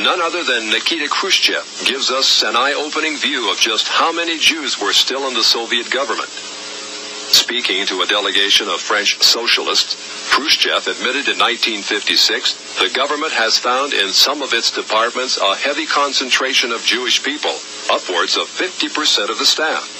none 0.00 0.22
other 0.22 0.44
than 0.44 0.70
Nikita 0.70 1.08
Khrushchev 1.08 1.84
gives 1.86 2.10
us 2.10 2.42
an 2.42 2.54
eye-opening 2.54 3.16
view 3.16 3.50
of 3.50 3.58
just 3.58 3.88
how 3.88 4.12
many 4.12 4.38
Jews 4.38 4.80
were 4.80 4.92
still 4.92 5.26
in 5.26 5.34
the 5.34 5.42
Soviet 5.42 5.90
government. 5.90 6.28
Speaking 6.28 7.84
to 7.86 8.02
a 8.02 8.06
delegation 8.06 8.68
of 8.68 8.80
French 8.80 9.20
socialists, 9.22 9.96
Khrushchev 10.30 10.86
admitted 10.86 11.26
in 11.26 11.38
1956 11.38 12.78
the 12.78 12.90
government 12.90 13.32
has 13.32 13.58
found 13.58 13.92
in 13.92 14.10
some 14.10 14.40
of 14.40 14.54
its 14.54 14.70
departments 14.70 15.36
a 15.36 15.56
heavy 15.56 15.86
concentration 15.86 16.70
of 16.70 16.84
Jewish 16.84 17.22
people, 17.24 17.54
upwards 17.90 18.36
of 18.36 18.46
50% 18.46 19.30
of 19.30 19.38
the 19.38 19.46
staff. 19.46 19.99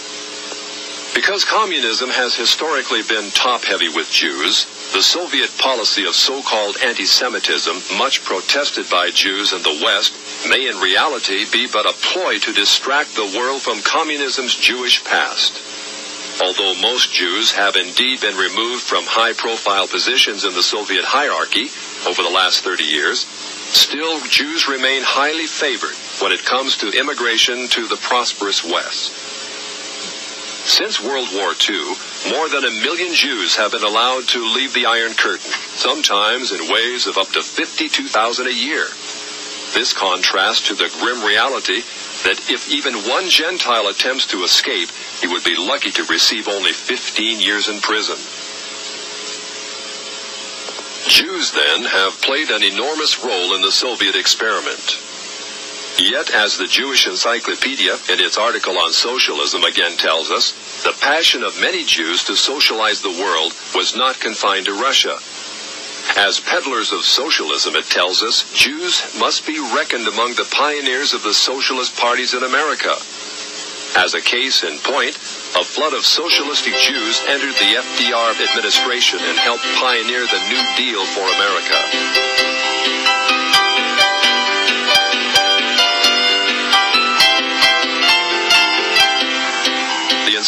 Because 1.15 1.45
communism 1.45 2.09
has 2.09 2.37
historically 2.37 3.03
been 3.03 3.31
top-heavy 3.31 3.89
with 3.89 4.11
Jews, 4.11 4.65
the 4.93 5.03
Soviet 5.03 5.51
policy 5.59 6.07
of 6.07 6.15
so-called 6.15 6.77
anti-Semitism, 6.85 7.99
much 7.99 8.23
protested 8.25 8.89
by 8.89 9.11
Jews 9.11 9.53
in 9.53 9.63
the 9.63 9.81
West, 9.85 10.15
may 10.49 10.69
in 10.69 10.79
reality 10.79 11.47
be 11.51 11.67
but 11.67 11.85
a 11.85 11.93
ploy 11.95 12.39
to 12.39 12.53
distract 12.53 13.15
the 13.15 13.35
world 13.37 13.61
from 13.61 13.81
communism's 13.81 14.55
Jewish 14.55 15.05
past. 15.05 15.61
Although 16.41 16.81
most 16.81 17.13
Jews 17.13 17.51
have 17.53 17.77
indeed 17.77 18.21
been 18.21 18.37
removed 18.37 18.83
from 18.83 19.05
high-profile 19.05 19.89
positions 19.89 20.45
in 20.45 20.55
the 20.55 20.63
Soviet 20.63 21.05
hierarchy 21.05 21.69
over 22.09 22.23
the 22.23 22.31
last 22.31 22.63
30 22.63 22.85
years, 22.85 23.27
still 23.27 24.21
Jews 24.31 24.69
remain 24.69 25.03
highly 25.03 25.47
favored 25.47 25.97
when 26.23 26.33
it 26.33 26.45
comes 26.45 26.79
to 26.79 26.99
immigration 26.99 27.69
to 27.69 27.87
the 27.89 27.97
prosperous 27.97 28.65
West. 28.65 29.40
Since 30.65 31.01
World 31.01 31.29
War 31.33 31.55
II, 31.69 31.95
more 32.31 32.49
than 32.49 32.65
a 32.65 32.71
million 32.71 33.15
Jews 33.15 33.57
have 33.57 33.73
been 33.73 33.83
allowed 33.83 34.29
to 34.29 34.55
leave 34.55 34.75
the 34.75 34.87
Iron 34.87 35.15
Curtain, 35.15 35.51
sometimes 35.75 36.53
in 36.53 36.71
waves 36.73 37.07
of 37.07 37.19
up 37.19 37.29
to 37.33 37.43
52,000 37.43 38.47
a 38.47 38.53
year. 38.53 38.87
This 39.73 39.93
contrasts 39.93 40.69
to 40.69 40.75
the 40.75 40.93
grim 41.01 41.25
reality 41.25 41.83
that 42.25 42.51
if 42.51 42.71
even 42.71 42.95
one 43.09 43.29
Gentile 43.29 43.89
attempts 43.89 44.27
to 44.27 44.45
escape, 44.45 44.91
he 45.21 45.27
would 45.27 45.45
be 45.45 45.57
lucky 45.57 45.91
to 45.93 46.05
receive 46.05 46.49
only 46.49 46.73
15 46.73 47.41
years 47.41 47.69
in 47.69 47.81
prison. 47.81 48.19
Jews, 51.09 51.51
then, 51.53 51.85
have 51.85 52.21
played 52.21 52.51
an 52.51 52.63
enormous 52.63 53.25
role 53.25 53.55
in 53.55 53.63
the 53.63 53.73
Soviet 53.73 54.17
experiment. 54.17 55.01
Yet, 56.01 56.33
as 56.33 56.57
the 56.57 56.67
Jewish 56.67 57.07
Encyclopedia 57.07 57.93
in 58.09 58.25
its 58.25 58.39
article 58.39 58.79
on 58.79 58.91
socialism 58.91 59.65
again 59.65 59.99
tells 59.99 60.31
us, 60.31 60.57
the 60.83 60.97
passion 60.99 61.43
of 61.43 61.61
many 61.61 61.85
Jews 61.85 62.25
to 62.25 62.37
socialize 62.37 63.03
the 63.03 63.21
world 63.21 63.53
was 63.75 63.95
not 63.95 64.19
confined 64.19 64.65
to 64.65 64.81
Russia. 64.81 65.19
As 66.17 66.41
peddlers 66.41 66.93
of 66.93 67.05
socialism, 67.05 67.77
it 67.77 67.85
tells 67.85 68.23
us, 68.23 68.51
Jews 68.57 69.15
must 69.21 69.47
be 69.47 69.61
reckoned 69.77 70.09
among 70.09 70.41
the 70.41 70.49
pioneers 70.51 71.13
of 71.13 71.23
the 71.23 71.35
socialist 71.35 71.95
parties 71.99 72.33
in 72.33 72.45
America. 72.45 72.97
As 73.95 74.15
a 74.15 74.25
case 74.25 74.65
in 74.65 74.79
point, 74.79 75.21
a 75.53 75.65
flood 75.69 75.93
of 75.93 76.07
socialistic 76.07 76.81
Jews 76.81 77.21
entered 77.29 77.53
the 77.61 77.77
FDR 77.77 78.41
administration 78.49 79.21
and 79.21 79.37
helped 79.37 79.69
pioneer 79.77 80.25
the 80.25 80.49
New 80.49 80.65
Deal 80.81 81.05
for 81.13 81.29
America. 81.29 82.50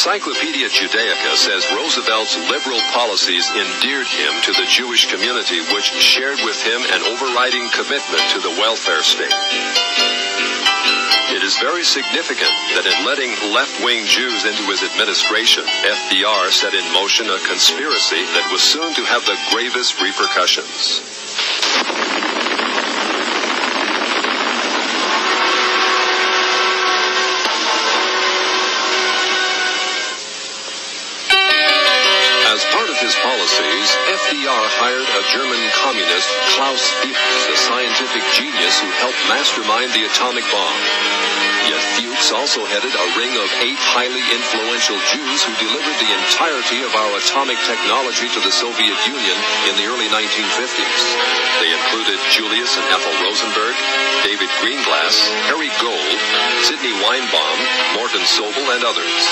Encyclopedia 0.03 0.66
Judaica 0.66 1.37
says 1.37 1.62
Roosevelt's 1.70 2.35
liberal 2.51 2.81
policies 2.91 3.49
endeared 3.55 4.09
him 4.09 4.35
to 4.43 4.51
the 4.51 4.66
Jewish 4.66 5.07
community, 5.07 5.62
which 5.73 5.95
shared 6.03 6.41
with 6.43 6.59
him 6.61 6.83
an 6.91 7.07
overriding 7.07 7.70
commitment 7.70 8.19
to 8.35 8.41
the 8.43 8.51
welfare 8.59 9.05
state. 9.05 9.31
It 11.31 11.45
is 11.47 11.57
very 11.62 11.85
significant 11.85 12.51
that 12.74 12.83
in 12.83 13.07
letting 13.07 13.31
left-wing 13.55 14.03
Jews 14.11 14.43
into 14.43 14.66
his 14.74 14.83
administration, 14.83 15.62
FDR 15.87 16.51
set 16.51 16.74
in 16.74 16.83
motion 16.93 17.31
a 17.31 17.39
conspiracy 17.47 18.27
that 18.35 18.51
was 18.51 18.61
soon 18.61 18.91
to 18.99 19.07
have 19.07 19.23
the 19.23 19.39
gravest 19.55 20.03
repercussions. 20.03 20.99
Policies, 33.43 33.90
FDR 34.23 34.64
hired 34.78 35.02
a 35.02 35.23
German 35.35 35.59
communist, 35.82 36.31
Klaus 36.55 36.94
Fuchs, 37.02 37.43
a 37.51 37.56
scientific 37.59 38.23
genius 38.39 38.78
who 38.78 38.86
helped 39.02 39.19
mastermind 39.27 39.90
the 39.90 40.06
atomic 40.06 40.44
bomb. 40.55 41.52
Yet 41.69 41.83
Fuchs 41.95 42.35
also 42.35 42.67
headed 42.67 42.91
a 42.91 43.07
ring 43.15 43.35
of 43.39 43.49
eight 43.63 43.79
highly 43.79 44.23
influential 44.35 44.99
Jews 45.15 45.41
who 45.47 45.55
delivered 45.63 45.99
the 46.03 46.11
entirety 46.11 46.83
of 46.83 46.91
our 46.91 47.13
atomic 47.23 47.59
technology 47.63 48.27
to 48.35 48.41
the 48.43 48.51
Soviet 48.51 48.99
Union 49.07 49.39
in 49.71 49.75
the 49.79 49.87
early 49.87 50.11
1950s. 50.11 51.03
They 51.63 51.71
included 51.71 52.19
Julius 52.35 52.75
and 52.75 52.87
Ethel 52.91 53.15
Rosenberg, 53.23 53.75
David 54.27 54.51
Greenglass, 54.59 55.17
Harry 55.47 55.71
Gold, 55.79 56.19
Sidney 56.67 56.95
Weinbaum, 56.99 57.59
Morton 57.95 58.27
Sobell, 58.27 58.67
and 58.75 58.83
others. 58.83 59.23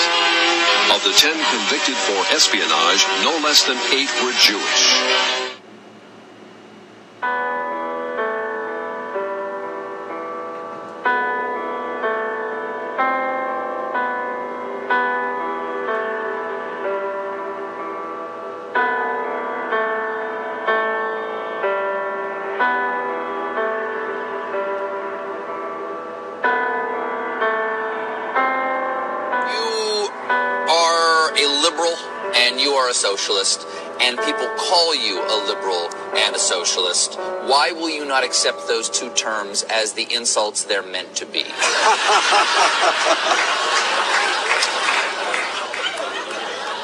Of 0.95 1.03
the 1.03 1.15
ten 1.19 1.35
convicted 1.35 1.99
for 1.99 2.19
espionage, 2.31 3.03
no 3.27 3.35
less 3.43 3.67
than 3.67 3.79
eight 3.91 4.11
were 4.23 4.35
Jewish. 4.39 5.11
And 32.51 32.61
you 32.61 32.73
are 32.73 32.89
a 32.89 32.95
socialist, 32.95 33.65
and 34.01 34.19
people 34.19 34.49
call 34.57 34.93
you 34.95 35.23
a 35.23 35.47
liberal 35.47 35.89
and 36.17 36.35
a 36.35 36.39
socialist, 36.39 37.15
why 37.47 37.71
will 37.71 37.89
you 37.89 38.05
not 38.05 38.25
accept 38.25 38.67
those 38.67 38.91
two 38.91 39.09
terms 39.11 39.63
as 39.71 39.93
the 39.93 40.13
insults 40.13 40.65
they're 40.65 40.83
meant 40.83 41.15
to 41.15 41.27
be? 41.27 41.45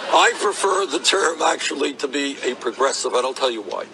I 0.09 0.33
prefer 0.41 0.87
the 0.87 1.01
term 1.01 1.43
actually 1.43 1.95
to 1.95 2.07
be 2.07 2.37
a 2.45 2.55
progressive, 2.55 3.13
and 3.13 3.27
I'll 3.27 3.35
tell 3.35 3.51
you 3.51 3.63
why. 3.63 3.87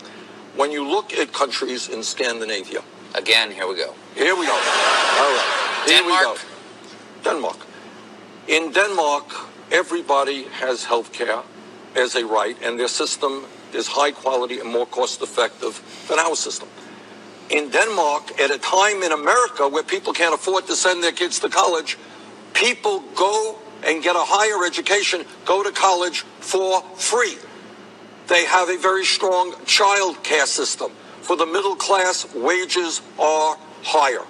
When 0.55 0.71
you 0.71 0.87
look 0.87 1.15
at 1.15 1.33
countries 1.33 1.89
in 1.89 2.03
Scandinavia, 2.03 2.83
Again, 3.15 3.51
here 3.51 3.67
we 3.67 3.77
go. 3.77 3.95
here 4.15 4.37
we 4.37 4.47
go. 4.47 4.53
All 4.53 4.59
right. 4.59 5.85
Here 5.87 6.05
we 6.05 6.13
go. 6.13 6.37
Denmark. 7.25 7.57
In 8.49 8.73
Denmark, 8.73 9.27
everybody 9.71 10.45
has 10.45 10.85
health 10.85 11.13
care 11.13 11.43
as 11.97 12.15
a 12.15 12.27
right, 12.27 12.57
and 12.63 12.79
their 12.79 12.89
system 12.89 13.45
is 13.73 13.87
high 13.87 14.13
quality 14.13 14.61
and 14.61 14.71
more 14.71 14.87
cost 14.87 15.23
effective 15.23 15.81
than 16.09 16.19
our 16.19 16.37
system. 16.37 16.69
In 17.51 17.71
Denmark, 17.71 18.41
at 18.41 18.51
a 18.51 18.59
time 18.59 19.03
in 19.03 19.13
America 19.13 19.69
where 19.69 19.83
people 19.83 20.13
can't 20.13 20.35
afford 20.35 20.67
to 20.67 20.75
send 20.75 21.03
their 21.03 21.13
kids 21.13 21.39
to 21.41 21.49
college, 21.49 21.99
people 22.55 23.01
go 23.15 23.59
and 23.85 24.03
get 24.03 24.17
a 24.17 24.25
higher 24.25 24.65
education, 24.65 25.25
go 25.45 25.63
to 25.63 25.73
college 25.73 26.21
for 26.41 26.83
free. 26.97 27.37
They 28.29 28.45
have 28.47 28.71
a 28.71 28.79
very 28.79 29.05
strong 29.05 29.55
child 29.67 30.23
care 30.23 30.47
system. 30.47 30.93
For 31.21 31.37
the 31.37 31.47
middle 31.47 31.77
class, 31.77 32.33
wages 32.35 33.03
are 33.19 33.57
higher. 33.83 34.25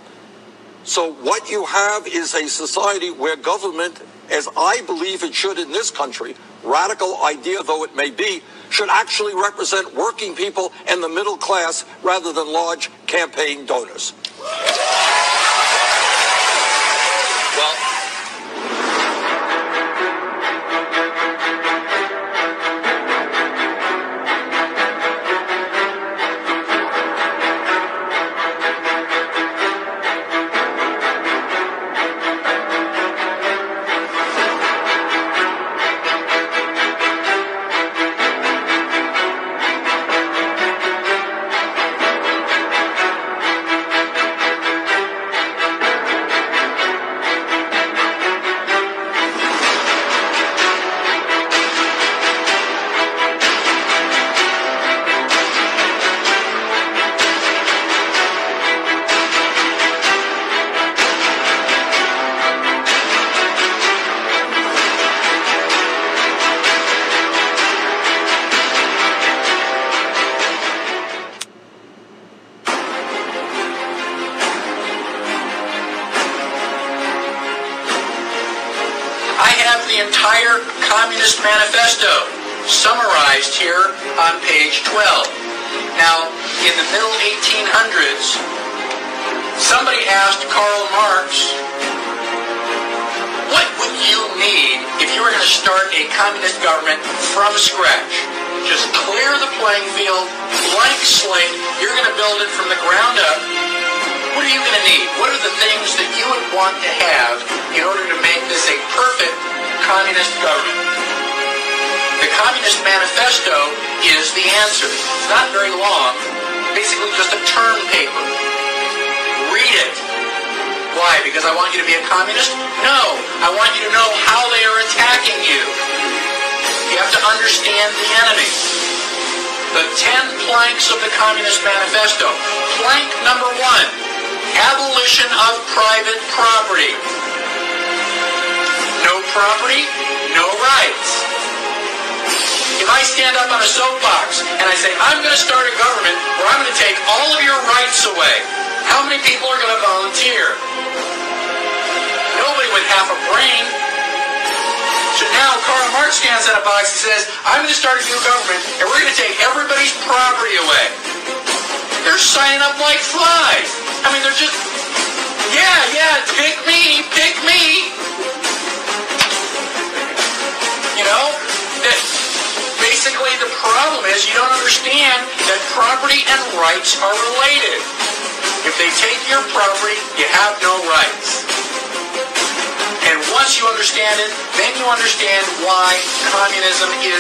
So 0.85 1.13
what 1.13 1.51
you 1.51 1.65
have 1.65 2.07
is 2.07 2.35
a 2.35 2.49
society 2.49 3.11
where 3.11 3.37
government, 3.37 4.03
as 4.31 4.49
I 4.57 4.83
believe 4.87 5.23
it 5.23 5.35
should 5.35 5.59
in 5.59 5.71
this 5.71 5.91
country, 5.91 6.35
radical 6.65 7.23
idea 7.25 7.63
though 7.63 7.85
it 7.85 7.95
may 7.95 8.11
be, 8.11 8.43
should 8.71 8.89
actually 8.91 9.35
represent 9.35 9.95
working 9.95 10.35
people 10.35 10.73
and 10.89 11.03
the 11.03 11.09
middle 11.09 11.37
class 11.37 11.85
rather 12.03 12.33
than 12.33 12.51
large 12.51 12.91
campaign 13.07 13.67
donors. 13.67 14.15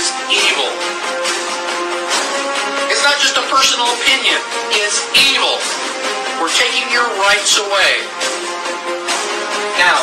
Is 0.02 0.10
evil. 0.34 0.70
It's 2.90 3.04
not 3.06 3.14
just 3.22 3.38
a 3.38 3.46
personal 3.46 3.86
opinion, 4.02 4.34
it's 4.74 4.98
evil. 5.14 5.54
We're 6.42 6.50
taking 6.58 6.90
your 6.90 7.06
rights 7.22 7.54
away. 7.62 8.02
Now, 9.78 10.02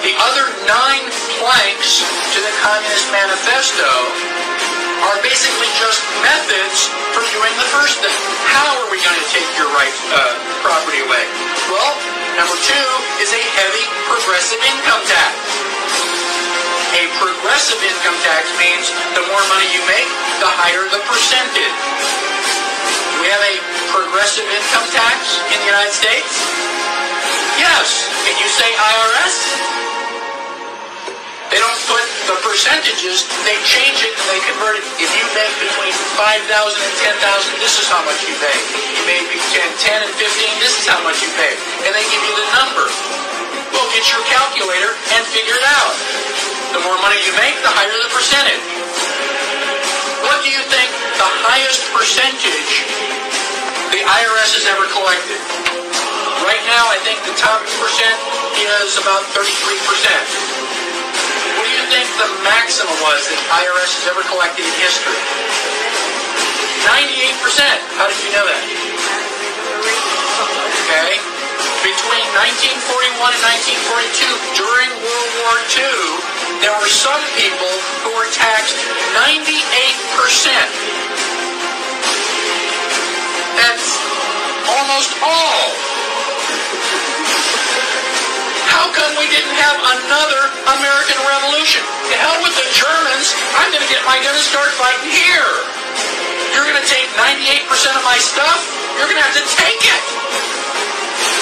the 0.00 0.16
other 0.16 0.48
nine 0.64 1.04
planks 1.36 2.00
to 2.32 2.38
the 2.40 2.54
Communist 2.64 3.04
Manifesto 3.12 3.90
are 5.12 5.20
basically 5.20 5.68
just 5.76 6.00
methods 6.24 6.88
for 7.12 7.20
doing 7.28 7.52
the 7.60 7.68
first 7.68 8.00
thing. 8.00 8.16
How 8.48 8.64
are 8.80 8.88
we 8.88 8.96
going 9.04 9.20
to 9.20 9.28
take 9.28 9.48
your 9.60 9.68
right 9.76 9.96
uh, 10.16 10.40
property 10.64 11.04
away? 11.04 11.24
Well, 11.68 11.92
number 12.40 12.56
two 12.64 12.88
is 13.20 13.28
a 13.36 13.42
heavy 13.60 13.84
progressive 14.08 14.60
income 14.64 15.04
tax. 15.04 15.63
A 16.94 17.02
progressive 17.18 17.82
income 17.82 18.14
tax 18.22 18.46
means 18.54 18.86
the 19.18 19.26
more 19.26 19.42
money 19.50 19.66
you 19.74 19.82
make, 19.90 20.06
the 20.38 20.46
higher 20.46 20.86
the 20.94 21.02
percentage. 21.10 21.78
We 23.18 23.26
have 23.34 23.42
a 23.42 23.56
progressive 23.90 24.46
income 24.46 24.86
tax 24.94 25.42
in 25.50 25.58
the 25.58 25.68
United 25.70 25.90
States? 25.90 26.32
Yes. 27.58 28.06
Can 28.22 28.38
you 28.38 28.46
say 28.46 28.70
IRS? 28.78 29.34
They 31.50 31.58
don't 31.58 31.82
put 31.90 32.02
the 32.30 32.38
percentages, 32.46 33.26
they 33.46 33.58
change 33.66 34.02
it 34.02 34.14
and 34.14 34.26
they 34.30 34.42
convert 34.54 34.78
it. 34.78 34.86
If 34.98 35.10
you 35.14 35.26
make 35.34 35.54
between 35.62 35.94
5,000 36.18 36.46
and 36.46 36.94
10,000, 37.10 37.62
this 37.62 37.78
is 37.78 37.86
how 37.90 38.02
much 38.06 38.22
you 38.26 38.34
pay. 38.38 38.58
You 38.98 39.02
make 39.06 39.26
between 39.34 39.70
10 39.82 39.98
and 40.02 40.12
15, 40.14 40.62
this 40.62 40.78
is 40.78 40.86
how 40.86 40.98
much 41.02 41.22
you 41.22 41.30
pay. 41.38 41.54
And 41.86 41.94
they 41.94 42.06
give 42.06 42.22
you 42.22 42.34
the 42.38 42.48
number. 42.54 42.86
Well, 43.74 43.90
get 43.90 44.06
your 44.06 44.22
calculator 44.30 44.94
and 45.18 45.26
figure 45.34 45.58
it 45.58 45.66
out. 45.66 45.94
The 46.70 46.78
more 46.86 46.94
money 47.02 47.18
you 47.26 47.34
make, 47.34 47.58
the 47.66 47.74
higher 47.74 47.90
the 47.90 48.10
percentage. 48.14 48.62
What 50.22 50.46
do 50.46 50.48
you 50.54 50.62
think 50.70 50.86
the 51.18 51.30
highest 51.42 51.82
percentage 51.90 52.86
the 53.90 53.98
IRS 54.06 54.50
has 54.62 54.66
ever 54.70 54.86
collected? 54.94 55.42
Right 56.46 56.62
now, 56.70 56.86
I 56.86 57.02
think 57.02 57.18
the 57.26 57.34
top 57.34 57.66
percent 57.82 58.18
is 58.62 58.94
about 59.02 59.26
33%. 59.34 59.42
What 61.58 61.66
do 61.66 61.72
you 61.74 61.84
think 61.90 62.06
the 62.14 62.30
maximum 62.46 62.94
was 63.02 63.26
that 63.26 63.40
IRS 63.58 63.90
has 63.90 64.06
ever 64.14 64.22
collected 64.30 64.62
in 64.62 64.74
history? 64.78 65.18
98%. 66.86 67.98
How 67.98 68.06
did 68.06 68.22
you 68.22 68.30
know 68.38 68.46
that? 68.46 68.62
Okay. 70.86 71.33
Between 71.84 72.26
1941 72.32 73.36
and 73.36 73.44
1942, 73.44 74.58
during 74.58 74.90
World 75.04 75.32
War 75.44 75.56
II, 75.68 76.24
there 76.64 76.74
were 76.80 76.88
some 76.88 77.20
people 77.36 77.74
who 78.02 78.10
were 78.16 78.30
taxed 78.32 78.76
98%. 79.14 79.54
That's 83.60 83.88
almost 84.66 85.12
all. 85.22 85.84
How 88.74 88.90
come 88.90 89.14
we 89.22 89.30
didn't 89.30 89.54
have 89.54 89.78
another 89.78 90.50
American 90.66 91.14
Revolution? 91.22 91.78
To 92.10 92.14
hell 92.18 92.42
with 92.42 92.58
the 92.58 92.66
Germans. 92.74 93.30
I'm 93.54 93.70
going 93.70 93.86
to 93.86 93.86
get 93.86 94.02
my 94.02 94.18
gun 94.18 94.34
and 94.34 94.42
start 94.42 94.66
fighting 94.74 95.14
here. 95.14 95.50
You're 96.50 96.66
going 96.66 96.82
to 96.82 96.88
take 96.90 97.06
98% 97.14 97.70
of 97.94 98.02
my 98.02 98.18
stuff? 98.18 98.58
You're 98.98 99.06
going 99.06 99.22
to 99.22 99.26
have 99.30 99.38
to 99.38 99.46
take 99.46 99.78
it. 99.78 100.02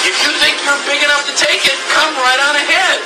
If 0.04 0.12
you 0.20 0.30
think 0.44 0.60
you're 0.60 0.76
big 0.84 1.00
enough 1.00 1.24
to 1.24 1.32
take 1.32 1.64
it, 1.64 1.72
come 1.96 2.12
right 2.20 2.36
on 2.36 2.52
ahead. 2.52 3.00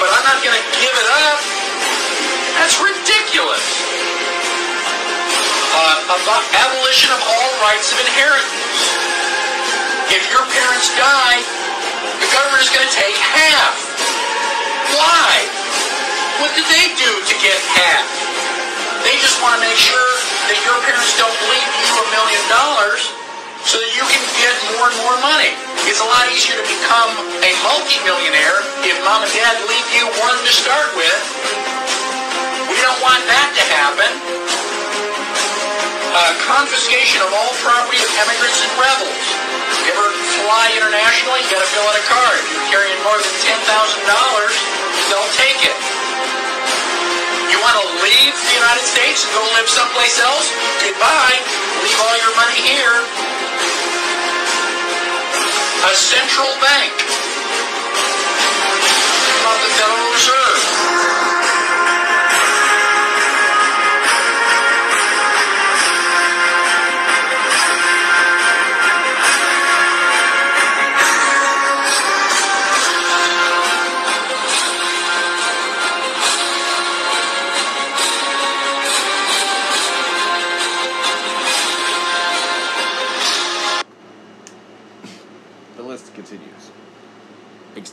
But 0.00 0.08
I'm 0.08 0.24
not 0.24 0.40
going 0.40 0.56
to 0.56 0.66
give 0.80 0.96
it 0.96 1.08
up. 1.28 1.44
That's 2.56 2.80
ridiculous. 2.80 3.64
Uh, 5.76 6.16
about 6.16 6.40
abolition 6.56 7.12
of 7.12 7.20
all 7.20 7.52
rights 7.68 7.92
of 7.92 8.00
inheritance. 8.00 8.80
If 10.08 10.24
your 10.32 10.48
parents 10.48 10.88
die, 10.96 11.44
the 12.00 12.28
government 12.32 12.62
is 12.64 12.72
going 12.72 12.86
to 12.86 12.94
take 12.94 13.16
half. 13.16 13.74
Why? 14.96 15.44
What 16.40 16.50
did 16.56 16.64
they 16.72 16.88
do 16.96 17.10
to 17.10 17.34
get 17.44 17.58
half? 17.76 18.06
They 19.04 19.16
just 19.20 19.40
want 19.40 19.56
to 19.56 19.62
make 19.64 19.76
sure 19.76 20.12
that 20.48 20.58
your 20.64 20.78
parents 20.84 21.12
don't 21.20 21.36
leave 21.48 21.72
you 21.84 21.92
a 21.94 22.06
million 22.12 22.42
dollars 22.52 23.00
so 23.64 23.76
that 23.76 23.92
you 23.92 24.04
can 24.08 24.24
get 24.40 24.52
more 24.76 24.88
and 24.88 24.98
more 25.04 25.16
money. 25.20 25.52
It's 25.84 26.00
a 26.00 26.08
lot 26.08 26.28
easier 26.32 26.56
to 26.56 26.66
become 26.68 27.12
a 27.44 27.52
multimillionaire 27.64 28.60
if 28.84 28.96
mom 29.04 29.24
and 29.24 29.32
dad 29.36 29.56
leave 29.68 29.88
you 29.92 30.04
one 30.20 30.36
to 30.40 30.52
start 30.52 30.92
with. 30.96 31.20
We 32.72 32.76
don't 32.80 33.00
want 33.04 33.20
that 33.28 33.48
to 33.56 33.64
happen. 33.68 34.69
Uh, 36.10 36.34
confiscation 36.42 37.22
of 37.22 37.30
all 37.30 37.54
property 37.62 38.02
of 38.02 38.10
immigrants 38.18 38.58
and 38.66 38.72
rebels. 38.82 39.26
You 39.86 39.94
ever 39.94 40.10
fly 40.42 40.66
internationally, 40.74 41.38
you 41.46 41.50
gotta 41.54 41.70
fill 41.70 41.86
out 41.86 41.94
a 41.94 42.02
card. 42.10 42.34
If 42.42 42.50
you're 42.50 42.70
carrying 42.82 42.98
more 43.06 43.14
than 43.14 43.30
$10,000, 43.46 43.62
they'll 45.06 45.32
take 45.38 45.62
it. 45.62 45.78
You 47.46 47.62
want 47.62 47.78
to 47.78 47.86
leave 48.02 48.34
the 48.34 48.54
United 48.58 48.82
States 48.82 49.22
and 49.22 49.30
go 49.38 49.42
live 49.54 49.70
someplace 49.70 50.18
else? 50.18 50.50
Goodbye. 50.82 51.38
Leave 51.78 52.00
all 52.02 52.16
your 52.26 52.34
money 52.34 52.58
here. 52.58 52.98
A 55.86 55.94
central 55.94 56.50
bank. 56.58 56.90
About 59.46 59.58
the 59.62 59.70
Federal 59.78 60.10
Reserve. 60.10 61.19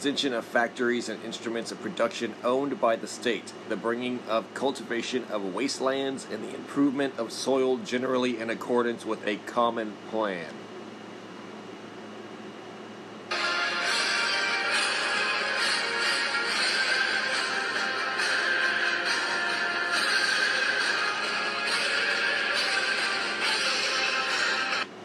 Extension 0.08 0.32
of 0.36 0.46
factories 0.46 1.10
and 1.10 1.22
instruments 1.26 1.70
of 1.70 1.82
production 1.82 2.34
owned 2.42 2.80
by 2.80 2.96
the 2.96 3.08
state, 3.08 3.52
the 3.68 3.76
bringing 3.76 4.22
of 4.30 4.46
cultivation 4.54 5.26
of 5.30 5.54
wastelands, 5.54 6.26
and 6.32 6.42
the 6.42 6.56
improvement 6.56 7.20
of 7.20 7.30
soil 7.30 7.76
generally 7.80 8.40
in 8.40 8.50
accordance 8.50 9.06
with 9.06 9.28
a 9.28 9.36
common 9.36 9.92
plan. 10.10 10.46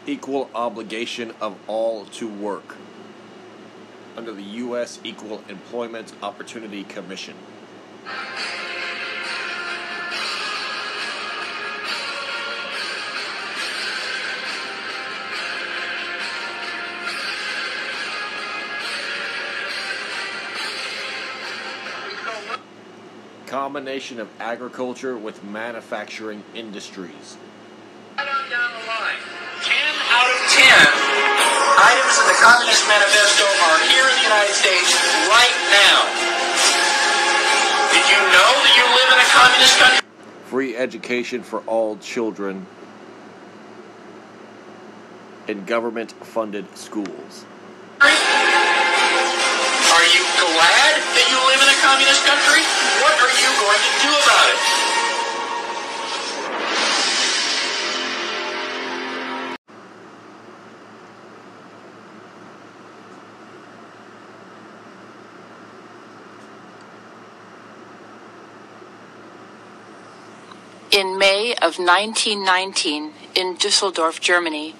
Equal 0.07 0.49
obligation 0.55 1.33
of 1.41 1.57
all 1.67 2.05
to 2.05 2.29
work 2.29 2.77
under 4.15 4.31
the 4.31 4.43
U.S. 4.43 4.99
Equal 5.03 5.43
Employment 5.49 6.13
Opportunity 6.21 6.83
Commission. 6.83 7.35
Combination 23.47 24.19
of 24.19 24.29
agriculture 24.39 25.15
with 25.17 25.43
manufacturing 25.43 26.43
industries. 26.55 27.37
Items 31.83 32.15
in 32.15 32.27
the 32.31 32.39
Communist 32.39 32.87
Manifesto 32.87 33.43
are 33.43 33.79
here 33.91 34.07
in 34.07 34.15
the 34.15 34.23
United 34.23 34.55
States 34.55 34.95
right 35.27 35.57
now. 35.75 36.07
Did 37.91 38.07
you 38.07 38.19
know 38.31 38.51
that 38.63 38.73
you 38.79 38.87
live 38.87 39.09
in 39.11 39.19
a 39.19 39.29
communist 39.35 39.75
country? 39.83 39.99
Free 40.47 40.77
education 40.79 41.43
for 41.43 41.59
all 41.67 41.97
children 41.97 42.65
in 45.47 45.65
government 45.65 46.13
funded 46.23 46.63
schools. 46.77 47.45
Are 47.99 48.07
you 50.07 50.23
glad 50.39 50.93
that 51.03 51.25
you 51.27 51.37
live 51.51 51.59
in 51.59 51.67
a 51.67 51.79
communist 51.83 52.23
country? 52.23 52.63
What 53.03 53.11
are 53.19 53.33
you 53.35 53.49
going 53.59 53.81
to 53.83 53.91
do 54.07 54.11
about 54.23 54.47
it? 54.55 54.92
In 70.93 71.17
May 71.17 71.55
of 71.55 71.79
1919, 71.79 73.13
in 73.33 73.55
Dusseldorf, 73.55 74.21
Germany, 74.21 74.75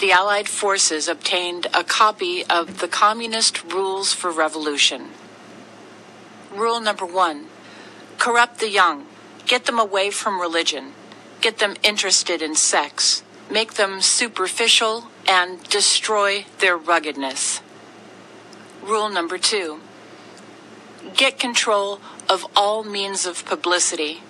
the 0.00 0.10
Allied 0.10 0.48
forces 0.48 1.06
obtained 1.06 1.68
a 1.72 1.84
copy 1.84 2.44
of 2.46 2.80
the 2.80 2.88
Communist 2.88 3.62
Rules 3.72 4.12
for 4.12 4.32
Revolution. 4.32 5.10
Rule 6.52 6.80
number 6.80 7.06
one 7.06 7.46
corrupt 8.18 8.58
the 8.58 8.70
young, 8.70 9.06
get 9.46 9.66
them 9.66 9.78
away 9.78 10.10
from 10.10 10.40
religion, 10.40 10.94
get 11.40 11.58
them 11.58 11.76
interested 11.84 12.42
in 12.42 12.56
sex, 12.56 13.22
make 13.48 13.74
them 13.74 14.00
superficial, 14.00 15.04
and 15.28 15.62
destroy 15.68 16.44
their 16.58 16.76
ruggedness. 16.76 17.62
Rule 18.82 19.08
number 19.08 19.38
two 19.38 19.78
get 21.14 21.38
control 21.38 22.00
of 22.28 22.44
all 22.56 22.82
means 22.82 23.26
of 23.26 23.44
publicity 23.44 24.22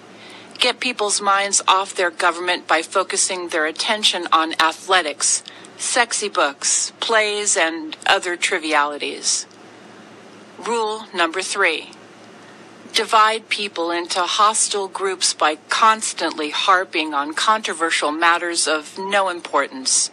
get 0.62 0.78
people's 0.78 1.20
minds 1.20 1.60
off 1.66 1.92
their 1.92 2.08
government 2.08 2.68
by 2.68 2.80
focusing 2.82 3.48
their 3.48 3.66
attention 3.66 4.28
on 4.30 4.54
athletics, 4.60 5.42
sexy 5.76 6.28
books, 6.28 6.92
plays, 7.00 7.56
and 7.56 7.96
other 8.06 8.36
trivialities. 8.36 9.44
Rule 10.64 11.06
number 11.12 11.42
three 11.42 11.90
divide 12.92 13.48
people 13.48 13.90
into 13.90 14.20
hostile 14.20 14.86
groups 14.86 15.34
by 15.34 15.56
constantly 15.68 16.50
harping 16.50 17.12
on 17.12 17.32
controversial 17.34 18.12
matters 18.12 18.68
of 18.68 18.96
no 18.98 19.30
importance. 19.30 20.10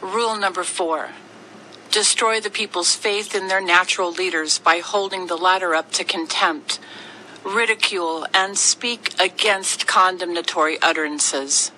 Rule 0.00 0.36
number 0.38 0.64
four 0.64 1.10
destroy 1.90 2.40
the 2.40 2.50
people's 2.50 2.94
faith 2.94 3.34
in 3.34 3.48
their 3.48 3.60
natural 3.60 4.10
leaders 4.10 4.58
by 4.58 4.78
holding 4.78 5.26
the 5.26 5.36
latter 5.36 5.74
up 5.74 5.92
to 5.92 6.04
contempt 6.04 6.80
ridicule, 7.44 8.26
and 8.32 8.56
speak 8.56 9.14
against 9.20 9.86
condemnatory 9.86 10.78
utterances. 10.80 11.70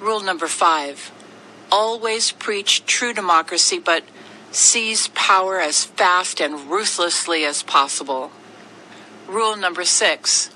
Rule 0.00 0.20
number 0.20 0.46
five 0.46 1.10
always 1.70 2.30
preach 2.32 2.86
true 2.86 3.12
democracy, 3.12 3.78
but 3.78 4.04
seize 4.52 5.08
power 5.08 5.60
as 5.60 5.84
fast 5.84 6.40
and 6.40 6.70
ruthlessly 6.70 7.44
as 7.44 7.62
possible. 7.62 8.30
Rule 9.26 9.56
number 9.56 9.84
six 9.84 10.50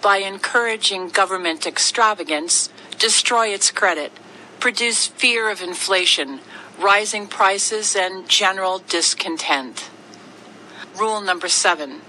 by 0.00 0.18
encouraging 0.18 1.08
government 1.08 1.66
extravagance, 1.66 2.70
destroy 2.98 3.48
its 3.48 3.70
credit, 3.70 4.12
produce 4.58 5.06
fear 5.06 5.50
of 5.50 5.60
inflation, 5.60 6.40
rising 6.78 7.26
prices, 7.26 7.94
and 7.94 8.26
general 8.26 8.78
discontent. 8.78 9.90
Rule 10.98 11.20
number 11.20 11.48
seven 11.48 12.00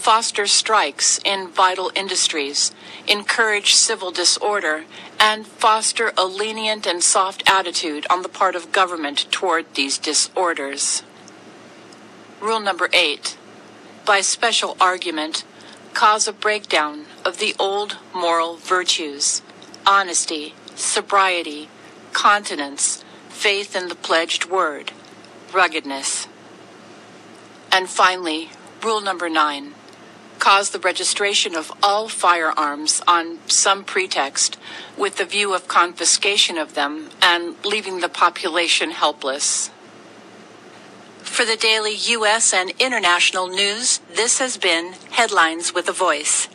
foster 0.00 0.46
strikes 0.46 1.20
in 1.26 1.46
vital 1.46 1.92
industries, 1.94 2.72
encourage 3.06 3.74
civil 3.74 4.10
disorder, 4.10 4.84
and 5.18 5.46
foster 5.46 6.10
a 6.16 6.24
lenient 6.24 6.86
and 6.86 7.02
soft 7.02 7.42
attitude 7.46 8.06
on 8.08 8.22
the 8.22 8.28
part 8.28 8.54
of 8.56 8.72
government 8.72 9.30
toward 9.30 9.66
these 9.74 9.98
disorders. 9.98 11.02
Rule 12.40 12.60
number 12.60 12.88
eight 12.94 13.36
by 14.06 14.22
special 14.22 14.74
argument, 14.80 15.44
cause 15.92 16.26
a 16.26 16.32
breakdown 16.32 17.04
of 17.22 17.36
the 17.36 17.54
old 17.58 17.98
moral 18.14 18.56
virtues 18.56 19.42
honesty, 19.86 20.54
sobriety, 20.74 21.68
continence, 22.14 23.04
faith 23.28 23.76
in 23.76 23.88
the 23.88 23.94
pledged 23.94 24.46
word, 24.46 24.92
ruggedness. 25.52 26.26
And 27.70 27.88
finally, 27.88 28.50
rule 28.82 29.02
number 29.02 29.28
nine 29.28 29.74
cause 30.40 30.70
the 30.70 30.80
registration 30.80 31.54
of 31.54 31.70
all 31.82 32.08
firearms 32.08 33.00
on 33.06 33.38
some 33.46 33.84
pretext 33.84 34.58
with 34.98 35.16
the 35.16 35.24
view 35.24 35.54
of 35.54 35.68
confiscation 35.68 36.58
of 36.58 36.74
them 36.74 37.10
and 37.22 37.54
leaving 37.64 38.00
the 38.00 38.08
population 38.08 38.90
helpless. 38.90 39.70
For 41.18 41.44
the 41.44 41.56
daily 41.56 41.94
U.S. 41.94 42.52
and 42.52 42.72
international 42.80 43.46
news, 43.46 44.00
this 44.12 44.38
has 44.40 44.56
been 44.56 44.94
Headlines 45.10 45.72
with 45.72 45.88
a 45.88 45.92
Voice. 45.92 46.48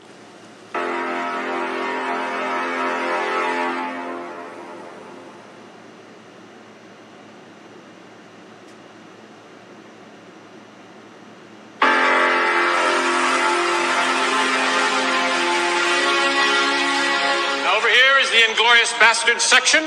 Inglorious 18.75 18.99
Bastards 18.99 19.41
section, 19.41 19.85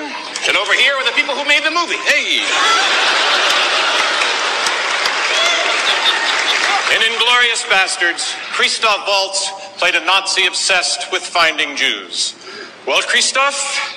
and 0.48 0.56
over 0.56 0.72
here 0.72 0.94
are 0.94 1.04
the 1.04 1.12
people 1.12 1.34
who 1.34 1.44
made 1.44 1.62
the 1.62 1.70
movie. 1.70 2.00
Hey! 2.08 2.40
In 6.96 7.12
Inglorious 7.12 7.64
Bastards, 7.68 8.32
Christoph 8.52 9.04
Waltz 9.06 9.50
played 9.76 9.94
a 9.94 10.02
Nazi 10.06 10.46
obsessed 10.46 11.12
with 11.12 11.20
finding 11.20 11.76
Jews. 11.76 12.34
Well, 12.86 13.02
Christoph, 13.02 13.87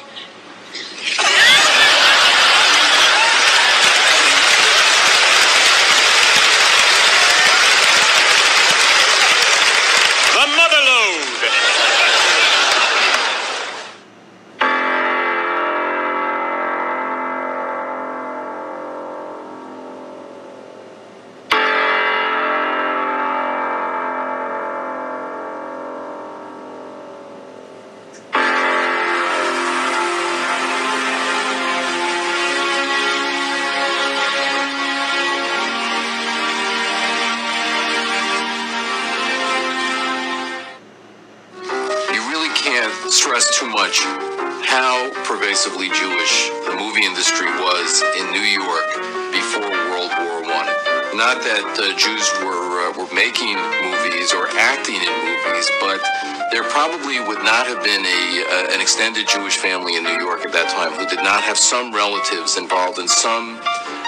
some 63.21 63.59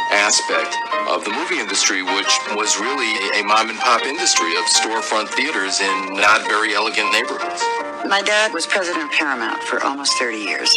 aspect 0.09 0.73
of 1.07 1.23
the 1.23 1.29
movie 1.29 1.59
industry, 1.59 2.01
which 2.01 2.33
was 2.55 2.79
really 2.79 3.13
a 3.39 3.43
mom 3.43 3.69
and 3.69 3.77
pop 3.77 4.01
industry 4.01 4.49
of 4.57 4.63
storefront 4.65 5.27
theaters 5.29 5.81
in 5.81 6.15
not 6.15 6.41
very 6.47 6.73
elegant 6.73 7.13
neighborhoods. 7.13 7.61
My 8.09 8.23
dad 8.25 8.51
was 8.53 8.65
president 8.65 9.05
of 9.05 9.11
Paramount 9.11 9.61
for 9.61 9.83
almost 9.83 10.17
30 10.17 10.37
years. 10.37 10.73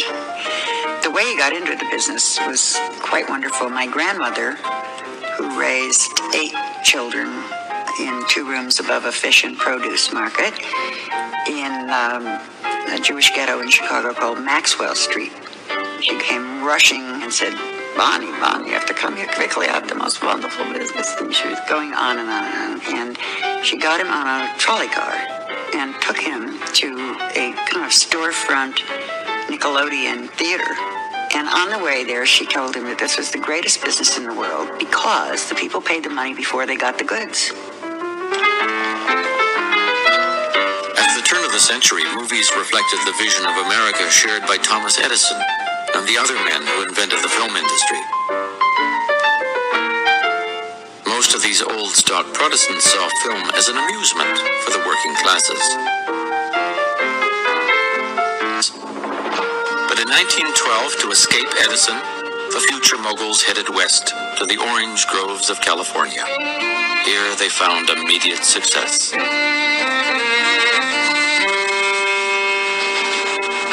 The 1.01 1.09
way 1.11 1.25
he 1.25 1.35
got 1.35 1.51
into 1.51 1.75
the 1.75 1.89
business 1.89 2.37
was 2.45 2.77
quite 2.99 3.27
wonderful. 3.27 3.69
My 3.69 3.87
grandmother, 3.87 4.53
who 5.37 5.59
raised 5.59 6.11
eight 6.35 6.53
children 6.83 7.43
in 7.99 8.23
two 8.29 8.47
rooms 8.47 8.79
above 8.79 9.05
a 9.05 9.11
fish 9.11 9.45
and 9.45 9.57
produce 9.57 10.13
market 10.13 10.53
in 11.49 11.89
um, 11.89 12.27
a 12.93 12.99
Jewish 13.01 13.31
ghetto 13.31 13.61
in 13.61 13.71
Chicago 13.71 14.13
called 14.13 14.37
Maxwell 14.45 14.93
Street, 14.93 15.31
she 16.01 16.19
came 16.19 16.63
rushing 16.63 17.01
and 17.01 17.33
said, 17.33 17.76
Bonnie, 17.97 18.29
Bonnie, 18.39 18.67
you 18.67 18.73
have 18.73 18.85
to 18.85 18.93
come 18.93 19.15
here 19.15 19.25
quickly. 19.25 19.65
I 19.65 19.71
have 19.71 19.89
the 19.89 19.95
most 19.95 20.23
wonderful 20.23 20.71
business. 20.71 21.15
And 21.19 21.33
she 21.33 21.47
was 21.47 21.57
going 21.67 21.93
on 21.93 22.19
and 22.19 22.29
on 22.29 22.43
and 22.45 22.79
on. 22.79 22.95
And 22.95 23.65
she 23.65 23.75
got 23.77 23.99
him 23.99 24.11
on 24.13 24.27
a 24.27 24.53
trolley 24.59 24.87
car 24.87 25.17
and 25.73 25.99
took 25.99 26.17
him 26.17 26.61
to 26.77 27.17
a 27.33 27.57
kind 27.65 27.81
of 27.81 27.89
storefront 27.89 28.77
Nickelodeon 29.49 30.29
theater. 30.29 30.69
And 31.33 31.49
on 31.49 31.71
the 31.71 31.83
way 31.83 32.03
there, 32.03 32.27
she 32.27 32.45
told 32.45 32.75
him 32.75 32.83
that 32.83 32.99
this 32.99 33.17
was 33.17 33.31
the 33.31 33.39
greatest 33.39 33.83
business 33.83 34.15
in 34.15 34.25
the 34.25 34.35
world 34.35 34.77
because 34.77 35.49
the 35.49 35.55
people 35.55 35.81
paid 35.81 36.03
the 36.03 36.11
money 36.11 36.35
before 36.35 36.67
they 36.67 36.77
got 36.77 36.99
the 36.99 37.03
goods. 37.03 37.51
At 41.01 41.17
the 41.17 41.25
turn 41.25 41.43
of 41.43 41.51
the 41.51 41.59
century, 41.59 42.03
movies 42.13 42.51
reflected 42.55 42.99
the 43.09 43.13
vision 43.17 43.43
of 43.43 43.57
America 43.65 44.07
shared 44.11 44.45
by 44.45 44.57
Thomas 44.57 44.99
Edison 44.99 45.41
and 45.97 46.07
the 46.07 46.17
other 46.17 46.35
men 46.45 46.61
who 46.61 46.83
invented 46.83 47.17
the 47.23 47.29
film 47.29 47.55
industry. 47.57 47.97
Most 51.07 51.33
of 51.33 51.41
these 51.41 51.63
old 51.63 51.89
stock 51.89 52.31
Protestants 52.33 52.85
saw 52.85 53.09
film 53.25 53.49
as 53.57 53.67
an 53.67 53.77
amusement 53.77 54.37
for 54.61 54.71
the 54.77 54.83
working 54.85 55.15
classes. 55.25 55.57
But 59.89 59.97
in 59.97 60.07
1912, 60.13 61.01
to 61.01 61.09
escape 61.09 61.49
Edison, 61.65 61.97
the 62.53 62.61
future 62.69 62.99
moguls 63.01 63.41
headed 63.41 63.69
west 63.69 64.13
to 64.37 64.45
the 64.45 64.57
orange 64.57 65.07
groves 65.07 65.49
of 65.49 65.59
California. 65.61 66.25
Here 67.05 67.35
they 67.41 67.49
found 67.49 67.89
immediate 67.89 68.45
success. 68.45 69.13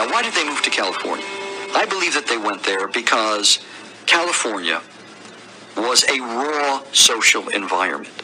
Now, 0.01 0.09
why 0.09 0.23
did 0.23 0.33
they 0.33 0.45
move 0.49 0.63
to 0.63 0.71
California? 0.71 1.44
I 1.75 1.87
believe 1.87 2.15
that 2.15 2.27
they 2.27 2.39
went 2.39 2.63
there 2.63 2.89
because 2.89 3.59
California 4.07 4.81
was 5.77 6.05
a 6.05 6.21
raw 6.21 6.83
social 6.93 7.49
environment. 7.49 8.23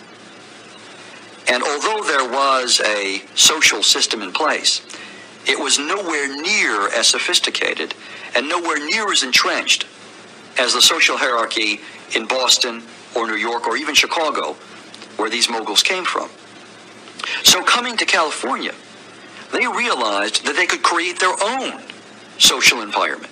And 1.48 1.62
although 1.62 2.05
there 2.05 2.31
was 2.31 2.81
a 2.81 3.22
social 3.35 3.82
system 3.82 4.22
in 4.22 4.32
place, 4.32 4.82
it 5.47 5.59
was 5.59 5.78
nowhere 5.78 6.28
near 6.28 6.93
as 6.93 7.09
sophisticated 7.09 7.94
and 8.36 8.48
nowhere 8.48 8.78
near 8.78 9.10
as 9.10 9.22
entrenched 9.22 9.86
as 10.59 10.74
the 10.74 10.82
social 10.82 11.16
hierarchy 11.16 11.81
in 12.14 12.27
Boston 12.27 12.82
or 13.16 13.27
New 13.27 13.35
York 13.35 13.66
or 13.66 13.77
even 13.77 13.94
Chicago, 13.94 14.52
where 15.16 15.31
these 15.31 15.48
moguls 15.51 15.82
came 15.82 16.05
from. 16.05 16.28
So, 17.43 17.62
coming 17.62 17.97
to 17.97 18.06
California, 18.06 18.74
they 19.52 19.66
realized 19.66 20.44
that 20.47 20.56
they 20.56 20.66
could 20.66 20.82
create 20.82 21.18
their 21.18 21.35
own 21.43 21.82
social 22.39 22.81
environment. 22.82 23.30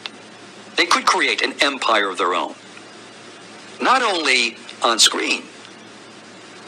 They 0.78 0.86
could 0.86 1.04
create 1.04 1.42
an 1.42 1.54
empire 1.60 2.08
of 2.08 2.18
their 2.18 2.34
own. 2.34 2.54
Not 3.82 4.00
only 4.00 4.56
on 4.82 5.00
screen, 5.00 5.42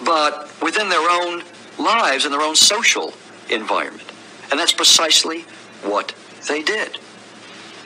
but 0.05 0.51
within 0.61 0.89
their 0.89 1.09
own 1.09 1.45
lives 1.79 2.25
and 2.25 2.35
their 2.35 2.41
own 2.43 2.57
social 2.57 3.15
environment. 3.51 4.11
And 4.51 4.59
that's 4.59 4.73
precisely 4.73 5.43
what 5.85 6.13
they 6.49 6.61
did. 6.61 6.99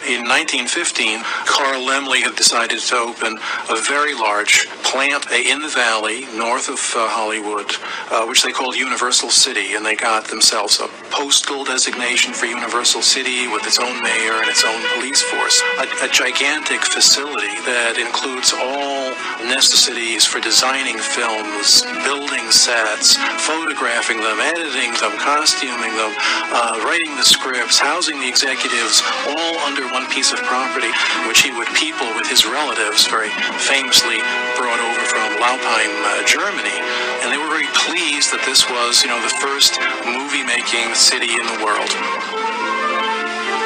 In 0.05 0.29
1915, 0.29 1.25
Carl 1.49 1.81
Laemmle 1.81 2.21
had 2.21 2.37
decided 2.37 2.79
to 2.79 2.97
open 2.97 3.41
a 3.73 3.81
very 3.89 4.13
large 4.13 4.69
plant 4.85 5.25
in 5.33 5.63
the 5.63 5.73
valley 5.73 6.29
north 6.37 6.69
of 6.69 6.77
uh, 6.93 7.09
Hollywood, 7.09 7.73
uh, 8.13 8.29
which 8.29 8.45
they 8.45 8.53
called 8.53 8.77
Universal 8.77 9.31
City, 9.31 9.73
and 9.73 9.81
they 9.81 9.97
got 9.97 10.29
themselves 10.29 10.77
a 10.79 10.93
postal 11.09 11.65
designation 11.65 12.37
for 12.37 12.45
Universal 12.45 13.01
City 13.01 13.49
with 13.49 13.65
its 13.65 13.81
own 13.81 13.97
mayor 14.05 14.45
and 14.45 14.49
its 14.53 14.61
own 14.61 14.77
police 14.93 15.25
force. 15.25 15.65
A, 15.81 15.89
a 16.05 16.09
gigantic 16.13 16.85
facility 16.85 17.57
that 17.65 17.97
includes 17.97 18.53
all 18.53 19.09
necessities 19.49 20.29
for 20.29 20.37
designing 20.45 21.01
films, 21.01 21.81
building 22.05 22.45
sets, 22.53 23.17
photographing 23.41 24.21
them, 24.21 24.37
editing 24.37 24.93
them, 25.01 25.17
costuming 25.17 25.97
them, 25.97 26.13
uh, 26.53 26.77
writing 26.85 27.17
the 27.17 27.25
scripts, 27.25 27.81
housing 27.81 28.21
the 28.21 28.29
executives, 28.29 29.01
all 29.33 29.57
under 29.65 29.94
one 29.95 30.11
piece 30.11 30.35
of 30.35 30.43
property, 30.43 30.91
which 31.31 31.47
he 31.47 31.55
would 31.55 31.71
people 31.79 32.11
with 32.19 32.27
his 32.27 32.43
relatives, 32.43 33.07
very 33.07 33.31
famously 33.63 34.19
brought 34.59 34.83
over 34.83 35.03
from 35.07 35.39
Laupheim, 35.39 35.95
uh, 36.03 36.27
Germany. 36.27 36.75
And 37.23 37.31
they 37.31 37.39
were 37.39 37.47
very 37.47 37.71
pleased 37.87 38.35
that 38.35 38.43
this 38.43 38.67
was, 38.67 39.07
you 39.07 39.09
know, 39.09 39.23
the 39.23 39.31
first 39.39 39.79
movie-making 40.03 40.99
city 40.99 41.39
in 41.39 41.47
the 41.47 41.63
world. 41.63 41.87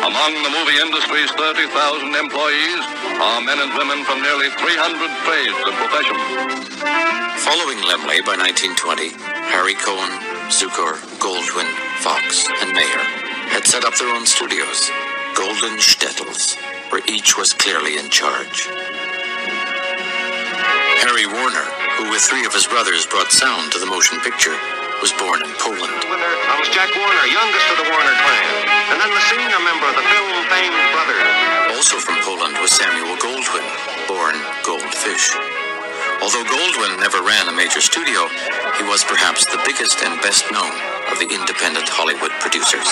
Among 0.04 0.36
the 0.44 0.52
movie 0.52 0.76
industry's 0.76 1.32
30,000 1.32 2.12
employees 2.12 2.80
are 3.24 3.40
men 3.40 3.64
and 3.64 3.72
women 3.72 4.04
from 4.04 4.20
nearly 4.20 4.52
300 4.52 5.08
trades 5.24 5.56
and 5.64 5.74
professions. 5.80 6.24
Following 7.40 7.80
Laemmle 7.88 8.20
by 8.28 8.36
1920, 8.36 9.16
Harry 9.48 9.80
Cohn, 9.80 10.12
Zukor, 10.52 11.00
Goldwyn, 11.24 11.72
Fox, 12.04 12.52
and 12.60 12.76
Mayer 12.76 13.04
had 13.48 13.64
set 13.64 13.88
up 13.88 13.96
their 13.96 14.12
own 14.12 14.28
studios 14.28 14.92
golden 15.34 15.76
shtetls, 15.78 16.56
where 16.90 17.02
each 17.08 17.36
was 17.36 17.52
clearly 17.52 17.98
in 17.98 18.08
charge. 18.10 18.68
Harry 21.04 21.26
Warner, 21.26 21.66
who 21.98 22.10
with 22.10 22.22
three 22.22 22.44
of 22.46 22.52
his 22.54 22.66
brothers 22.66 23.06
brought 23.06 23.32
sound 23.32 23.72
to 23.72 23.78
the 23.78 23.86
motion 23.86 24.20
picture, 24.20 24.54
was 25.00 25.14
born 25.14 25.38
in 25.42 25.52
Poland. 25.62 25.94
I 25.94 26.54
was 26.58 26.68
Jack 26.74 26.90
Warner, 26.90 27.26
youngest 27.30 27.66
of 27.70 27.78
the 27.78 27.88
Warner 27.90 28.16
clan, 28.18 28.52
and 28.90 28.98
then 28.98 29.10
the 29.14 29.24
senior 29.30 29.60
member 29.62 29.86
of 29.86 29.94
the 29.94 30.06
film-famed 30.06 30.82
brothers. 30.90 31.30
Also 31.78 32.02
from 32.02 32.18
Poland 32.26 32.58
was 32.58 32.74
Samuel 32.74 33.14
Goldwyn, 33.22 33.66
born 34.10 34.34
Goldfish. 34.66 35.34
Although 36.18 36.42
Goldwyn 36.50 36.98
never 36.98 37.22
ran 37.22 37.46
a 37.46 37.54
major 37.54 37.80
studio, 37.80 38.26
he 38.74 38.84
was 38.90 39.06
perhaps 39.06 39.46
the 39.46 39.62
biggest 39.62 40.02
and 40.02 40.18
best 40.20 40.50
known 40.50 40.74
of 41.14 41.18
the 41.22 41.30
independent 41.30 41.86
Hollywood 41.86 42.34
producers. 42.42 42.90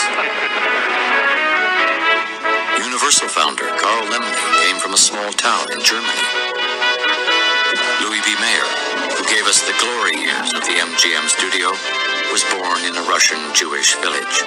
Universal 3.07 3.39
founder 3.39 3.71
Carl 3.79 4.03
Laemmle 4.11 4.35
came 4.67 4.83
from 4.83 4.91
a 4.91 4.99
small 4.99 5.31
town 5.39 5.71
in 5.71 5.79
Germany. 5.79 6.27
Louis 8.03 8.19
B. 8.27 8.35
Mayer, 8.43 8.67
who 9.15 9.23
gave 9.31 9.47
us 9.47 9.63
the 9.63 9.79
glory 9.79 10.19
years 10.19 10.51
of 10.51 10.67
the 10.67 10.75
MGM 10.75 11.31
studio, 11.31 11.71
was 12.35 12.43
born 12.51 12.83
in 12.83 12.99
a 12.99 13.07
Russian 13.07 13.39
Jewish 13.55 13.95
village. 14.03 14.43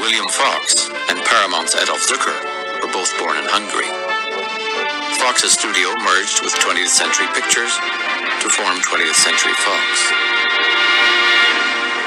William 0.00 0.32
Fox 0.32 0.88
and 1.12 1.20
Paramount's 1.28 1.76
Adolf 1.76 2.00
Zukor 2.08 2.32
were 2.80 2.88
both 2.88 3.12
born 3.20 3.36
in 3.36 3.44
Hungary. 3.52 3.92
Fox's 5.20 5.52
studio 5.52 5.92
merged 6.00 6.40
with 6.40 6.56
20th 6.56 6.88
Century 6.88 7.28
Pictures 7.36 7.76
to 8.40 8.48
form 8.48 8.80
20th 8.80 9.20
Century 9.20 9.52
Fox. 9.60 9.92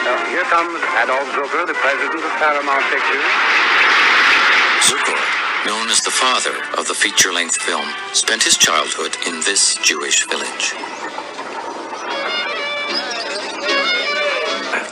Uh, 0.09 0.25
here 0.33 0.49
comes 0.49 0.81
Adolf 0.97 1.29
Zukor, 1.37 1.69
the 1.69 1.77
president 1.77 2.17
of 2.17 2.33
Paramount 2.41 2.81
Pictures. 2.89 3.62
Zukor, 4.87 5.65
known 5.65 5.89
as 5.89 6.01
the 6.01 6.11
father 6.11 6.55
of 6.77 6.87
the 6.87 6.93
feature-length 6.93 7.57
film, 7.57 7.87
spent 8.13 8.43
his 8.43 8.57
childhood 8.57 9.15
in 9.27 9.39
this 9.41 9.77
Jewish 9.77 10.27
village. 10.27 10.73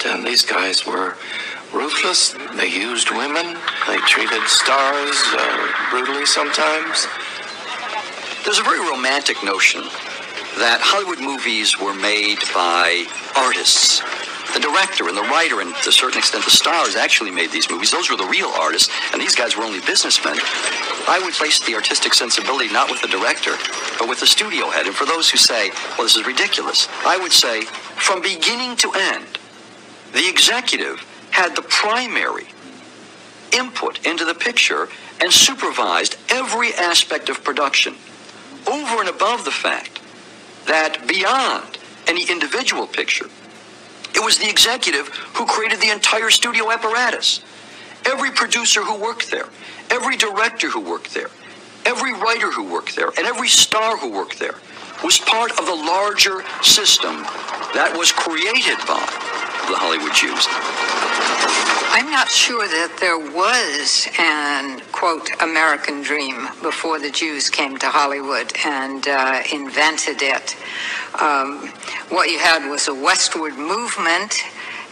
And 0.04 0.26
these 0.26 0.44
guys 0.44 0.86
were 0.86 1.16
ruthless. 1.74 2.36
They 2.56 2.68
used 2.68 3.12
women. 3.12 3.58
They 3.88 3.98
treated 4.06 4.42
stars 4.48 5.18
uh, 5.34 5.68
brutally 5.90 6.26
sometimes. 6.26 7.08
There's 8.44 8.60
a 8.60 8.64
very 8.64 8.80
romantic 8.90 9.44
notion 9.44 9.82
that 10.58 10.80
Hollywood 10.82 11.22
movies 11.22 11.80
were 11.80 11.94
made 11.94 12.40
by 12.54 13.06
artists. 13.38 14.02
The 14.54 14.60
director 14.60 15.08
and 15.08 15.18
the 15.18 15.24
writer, 15.24 15.62
and 15.62 15.74
to 15.84 15.90
a 15.90 15.92
certain 15.92 16.20
extent 16.20 16.46
the 16.46 16.52
stars, 16.52 16.96
actually 16.96 17.32
made 17.32 17.52
these 17.52 17.70
movies. 17.70 17.92
Those 17.92 18.10
were 18.10 18.18
the 18.18 18.26
real 18.26 18.50
artists, 18.50 18.92
and 19.14 19.22
these 19.22 19.36
guys 19.36 19.56
were 19.56 19.64
only 19.64 19.80
businessmen. 19.82 20.38
I 21.08 21.20
would 21.24 21.34
place 21.34 21.60
the 21.66 21.76
artistic 21.76 22.14
sensibility 22.14 22.72
not 22.72 22.90
with 22.90 23.02
the 23.02 23.08
director, 23.08 23.56
but 23.98 24.10
with 24.10 24.20
the 24.20 24.28
studio 24.28 24.70
head. 24.70 24.86
And 24.86 24.96
for 24.96 25.06
those 25.06 25.30
who 25.30 25.38
say, 25.38 25.70
well, 25.98 26.04
this 26.04 26.16
is 26.16 26.26
ridiculous, 26.26 26.88
I 27.06 27.18
would 27.18 27.32
say, 27.32 27.62
from 27.62 28.22
beginning 28.22 28.76
to 28.78 28.92
end, 28.94 29.40
the 30.14 30.28
executive 30.28 31.00
had 31.32 31.56
the 31.56 31.62
primary 31.64 32.48
input 33.54 34.06
into 34.06 34.26
the 34.26 34.34
picture 34.34 34.90
and 35.22 35.32
supervised 35.32 36.18
every 36.30 36.74
aspect 36.74 37.30
of 37.30 37.44
production 37.44 37.96
over 38.68 39.00
and 39.00 39.10
above 39.10 39.46
the 39.46 39.52
fact 39.52 40.02
that 40.68 41.08
beyond 41.08 41.78
any 42.08 42.30
individual 42.30 42.88
picture, 42.88 43.28
it 44.16 44.24
was 44.24 44.38
the 44.38 44.50
executive 44.50 45.08
who 45.36 45.46
created 45.46 45.80
the 45.80 45.90
entire 45.90 46.30
studio 46.30 46.72
apparatus. 46.72 47.42
Every 48.06 48.32
producer 48.32 48.84
who 48.84 49.00
worked 49.00 49.30
there, 49.32 49.48
every 49.90 50.18
director 50.18 50.70
who 50.70 50.80
worked 50.80 51.14
there, 51.14 51.30
every 51.86 52.14
writer 52.14 52.52
who 52.52 52.72
worked 52.72 52.96
there, 52.96 53.10
and 53.18 53.28
every 53.28 53.48
star 53.48 53.98
who 53.98 54.12
worked 54.12 54.40
there 54.40 54.56
was 55.04 55.18
part 55.20 55.52
of 55.60 55.66
the 55.66 55.76
larger 55.76 56.44
system 56.62 57.24
that 57.74 57.94
was 57.98 58.12
created 58.12 58.78
by 58.86 59.02
the 59.70 59.78
Hollywood 59.78 60.14
Jews. 60.14 60.46
I'm 61.94 62.10
not 62.10 62.30
sure 62.30 62.66
that 62.66 62.98
there 63.02 63.20
was 63.20 64.08
an, 64.18 64.82
quote, 64.94 65.30
American 65.42 66.02
dream 66.02 66.48
before 66.62 67.00
the 67.00 67.12
Jews 67.12 67.50
came 67.50 67.76
to 67.80 67.88
Hollywood 67.88 68.54
and 68.66 69.06
uh, 69.06 69.44
invented 69.52 70.22
it. 70.22 70.56
Um, 71.20 71.68
what 72.08 72.30
you 72.30 72.40
had 72.40 72.70
was 72.70 72.88
a 72.88 72.94
westward 72.94 73.58
movement, 73.58 74.36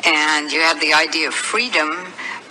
and 0.05 0.51
you 0.51 0.59
had 0.59 0.81
the 0.81 0.93
idea 0.93 1.29
of 1.29 1.33
freedom, 1.33 1.89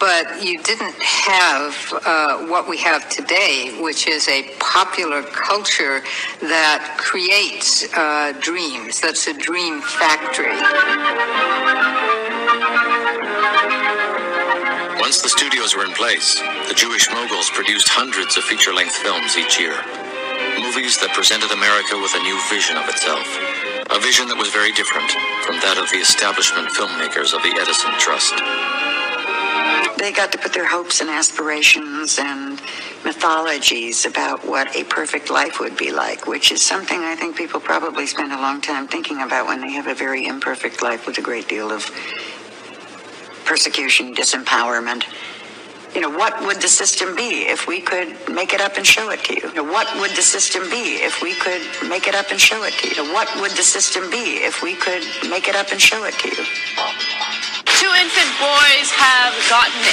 but 0.01 0.43
you 0.43 0.63
didn't 0.63 0.97
have 1.03 1.93
uh, 2.07 2.47
what 2.47 2.71
we 2.71 2.79
have 2.79 3.07
today, 3.11 3.77
which 3.83 4.09
is 4.09 4.29
a 4.29 4.51
popular 4.61 5.23
culture 5.25 6.01
that 6.41 6.97
creates 6.97 7.85
uh, 7.95 8.33
dreams. 8.41 9.03
That's 9.03 9.27
a 9.27 9.35
dream 9.35 9.83
factory. 9.83 10.57
Once 15.01 15.23
the 15.23 15.29
studios 15.29 15.75
were 15.75 15.85
in 15.85 15.93
place, 15.95 16.41
the 16.69 16.75
Jewish 16.75 17.09
moguls 17.11 17.49
produced 17.51 17.89
hundreds 17.89 18.37
of 18.37 18.45
feature 18.45 18.75
length 18.75 18.97
films 18.97 19.39
each 19.39 19.59
year. 19.59 19.79
Movies 20.61 20.99
that 21.01 21.15
presented 21.15 21.51
America 21.51 21.97
with 21.97 22.13
a 22.15 22.23
new 22.23 22.37
vision 22.51 22.77
of 22.77 22.89
itself. 22.89 23.25
A 23.89 23.99
vision 24.01 24.29
that 24.29 24.37
was 24.37 24.51
very 24.51 24.73
different 24.73 25.09
from 25.47 25.57
that 25.65 25.79
of 25.79 25.89
the 25.91 25.97
establishment 26.03 26.69
filmmakers 26.75 27.33
of 27.33 27.41
the 27.41 27.55
Edison 27.57 27.95
Trust. 27.97 28.37
They 29.99 30.13
got 30.13 30.31
to 30.33 30.39
put 30.39 30.53
their 30.53 30.69
hopes 30.69 31.01
and 31.01 31.11
aspirations 31.11 32.19
and 32.21 32.61
mythologies 33.05 34.07
about 34.07 34.47
what 34.47 34.75
a 34.77 34.85
perfect 34.85 35.31
life 35.31 35.59
would 35.59 35.77
be 35.77 35.91
like, 35.91 36.27
which 36.27 36.53
is 36.53 36.63
something 36.63 37.01
I 37.01 37.17
think 37.17 37.37
people 37.37 37.61
probably 37.61 38.07
spend 38.07 38.33
a 38.33 38.37
long 38.37 38.61
time 38.61 38.87
thinking 38.87 39.23
about 39.23 39.47
when 39.47 39.61
they 39.61 39.73
have 39.73 39.87
a 39.87 39.95
very 39.95 40.27
imperfect 40.27 40.83
life 40.83 41.07
with 41.07 41.19
a 41.19 41.23
great 41.23 41.49
deal 41.49 41.73
of 41.73 41.91
persecution, 43.49 44.15
disempowerment. 44.15 45.05
You 45.95 46.03
know, 46.03 46.11
what 46.11 46.39
would 46.45 46.61
the 46.61 46.69
system 46.69 47.17
be 47.17 47.49
if 47.49 47.67
we 47.67 47.81
could 47.81 48.15
make 48.31 48.53
it 48.53 48.61
up 48.61 48.77
and 48.77 48.87
show 48.87 49.09
it 49.11 49.25
to 49.25 49.35
you? 49.35 49.49
you 49.49 49.55
know, 49.55 49.65
what 49.65 49.89
would 50.01 50.11
the 50.11 50.23
system 50.23 50.69
be 50.69 50.97
if 51.01 51.23
we 51.23 51.35
could 51.35 51.63
make 51.89 52.07
it 52.07 52.15
up 52.15 52.31
and 52.31 52.39
show 52.39 52.63
it 52.65 52.75
to 52.75 52.89
you? 52.89 52.95
you 52.95 53.09
know, 53.09 53.15
what 53.15 53.29
would 53.41 53.53
the 53.53 53.63
system 53.63 54.11
be 54.11 54.45
if 54.45 54.63
we 54.63 54.75
could 54.75 55.03
make 55.31 55.49
it 55.49 55.57
up 55.57 55.73
and 55.73 55.81
show 55.81 56.05
it 56.05 56.13
to 56.21 56.29
you? 56.29 57.58
Two 57.77 57.93
infant 58.01 58.33
boys 58.41 58.89
have 58.97 59.37
gotten 59.53 59.85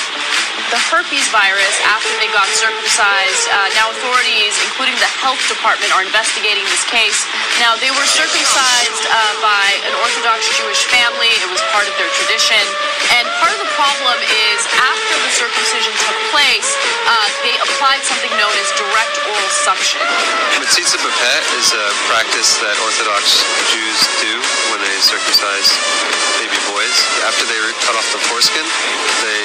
the 0.73 0.81
herpes 0.89 1.27
virus 1.29 1.75
after 1.85 2.09
they 2.17 2.31
got 2.33 2.47
circumcised. 2.57 3.43
Uh, 3.51 3.69
now 3.77 3.91
authorities, 3.93 4.55
including 4.65 4.97
the 4.97 5.11
health 5.21 5.41
department, 5.45 5.93
are 5.93 6.01
investigating 6.01 6.65
this 6.73 6.81
case. 6.89 7.21
Now 7.61 7.77
they 7.77 7.91
were 7.93 8.07
circumcised 8.07 9.03
uh, 9.05 9.33
by 9.45 9.65
an 9.85 9.93
Orthodox 10.01 10.47
Jewish 10.57 10.87
family. 10.89 11.29
It 11.43 11.49
was 11.53 11.61
part 11.69 11.85
of 11.85 11.93
their 12.01 12.09
tradition. 12.17 12.59
And 13.13 13.29
part 13.37 13.53
of 13.53 13.61
the 13.61 13.71
problem 13.77 14.17
is 14.25 14.59
after 14.73 15.15
the 15.21 15.31
circumcision 15.37 15.93
took 16.01 16.19
place, 16.33 16.69
uh, 17.05 17.27
they 17.45 17.55
applied 17.61 18.01
something 18.01 18.33
known 18.39 18.55
as 18.57 18.67
direct 18.73 19.15
oral 19.29 19.51
suction. 19.67 20.01
Britza 20.57 20.97
Bapet 20.97 21.43
is 21.61 21.69
a 21.77 21.87
practice 22.09 22.57
that 22.63 22.75
Orthodox 22.81 23.45
Jews 23.69 23.99
do 24.23 24.33
when 24.73 24.81
they 24.81 24.97
circumcise 24.97 25.69
baby 26.41 26.57
boys. 26.73 26.97
After 27.29 27.45
they 27.45 27.59
cut 27.85 27.95
off 27.95 28.07
the 28.13 28.21
foreskin, 28.29 28.65
they 29.23 29.43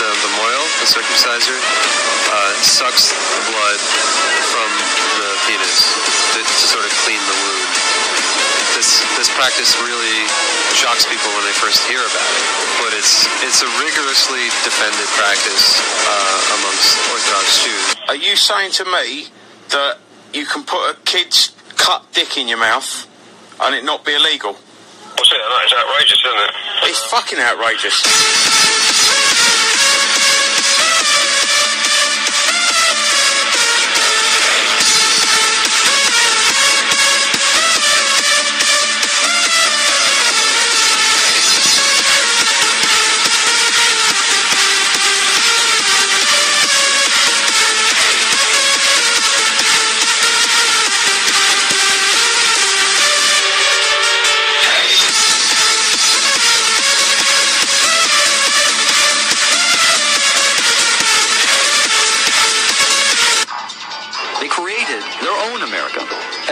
the, 0.00 0.08
the 0.10 0.30
mohel, 0.38 0.64
the 0.82 0.88
circumciser, 0.88 1.56
uh, 1.56 2.52
sucks 2.62 3.12
the 3.12 3.42
blood 3.50 3.78
from 4.50 4.70
the 5.20 5.30
penis 5.46 5.94
to, 6.34 6.40
to 6.42 6.64
sort 6.66 6.84
of 6.84 6.92
clean 7.06 7.20
the 7.20 7.36
wound. 7.36 7.72
This 8.74 9.06
this 9.14 9.30
practice 9.38 9.78
really 9.78 10.26
shocks 10.74 11.06
people 11.06 11.30
when 11.38 11.46
they 11.46 11.54
first 11.54 11.86
hear 11.86 12.02
about 12.02 12.30
it, 12.34 12.44
but 12.82 12.90
it's 12.98 13.26
it's 13.46 13.62
a 13.62 13.70
rigorously 13.78 14.50
defended 14.66 15.06
practice 15.14 15.78
uh, 16.10 16.56
amongst 16.58 16.98
Orthodox 17.14 17.62
Jews. 17.62 17.86
Are 18.08 18.18
you 18.18 18.34
saying 18.34 18.72
to 18.82 18.84
me 18.84 19.30
that 19.70 19.98
you 20.32 20.44
can 20.46 20.64
put 20.64 20.90
a 20.90 20.94
kid's 21.04 21.54
cut 21.76 22.02
dick 22.12 22.36
in 22.36 22.48
your 22.48 22.58
mouth 22.58 23.06
and 23.62 23.74
it 23.74 23.84
not 23.84 24.04
be 24.04 24.14
illegal? 24.14 24.56
What's 25.16 25.30
it? 25.32 25.38
That 25.38 25.64
is 25.64 25.72
outrageous, 25.72 26.18
isn't 26.26 26.42
it? 26.42 26.50
It's 26.90 27.04
fucking 27.10 27.38
outrageous. 27.38 28.43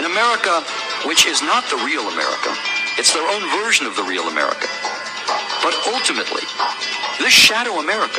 An 0.02 0.10
America 0.10 0.66
which 1.06 1.26
is 1.30 1.42
not 1.42 1.62
the 1.70 1.78
real 1.86 2.02
America. 2.10 2.50
It's 2.98 3.14
their 3.14 3.22
own 3.22 3.42
version 3.62 3.86
of 3.86 3.94
the 3.94 4.02
real 4.02 4.26
America. 4.26 4.66
But 5.62 5.78
ultimately, 5.94 6.42
this 7.22 7.30
shadow 7.30 7.78
America 7.78 8.18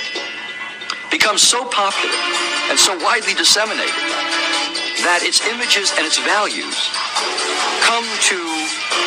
becomes 1.11 1.43
so 1.43 1.67
popular 1.67 2.15
and 2.71 2.79
so 2.79 2.95
widely 3.03 3.35
disseminated 3.35 3.99
that 5.03 5.27
its 5.27 5.43
images 5.43 5.91
and 5.99 6.07
its 6.07 6.15
values 6.23 6.79
come 7.83 8.07
to 8.31 8.39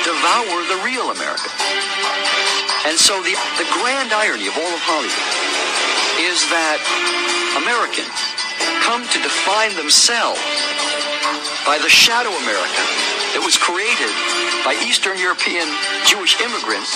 devour 0.05 0.57
the 0.68 0.76
real 0.84 1.17
America. 1.17 1.49
And 2.84 3.00
so 3.00 3.25
the, 3.25 3.33
the 3.57 3.68
grand 3.73 4.12
irony 4.12 4.52
of 4.52 4.55
all 4.60 4.68
of 4.68 4.83
Hollywood 4.84 5.33
is 6.28 6.44
that 6.52 6.76
Americans 7.57 8.35
come 8.83 9.03
to 9.07 9.19
define 9.23 9.75
themselves 9.77 10.41
by 11.67 11.78
the 11.83 11.91
shadow 11.91 12.31
America 12.47 12.85
that 13.35 13.43
was 13.43 13.59
created 13.59 14.09
by 14.62 14.78
Eastern 14.86 15.19
European 15.19 15.67
Jewish 16.07 16.39
immigrants 16.41 16.95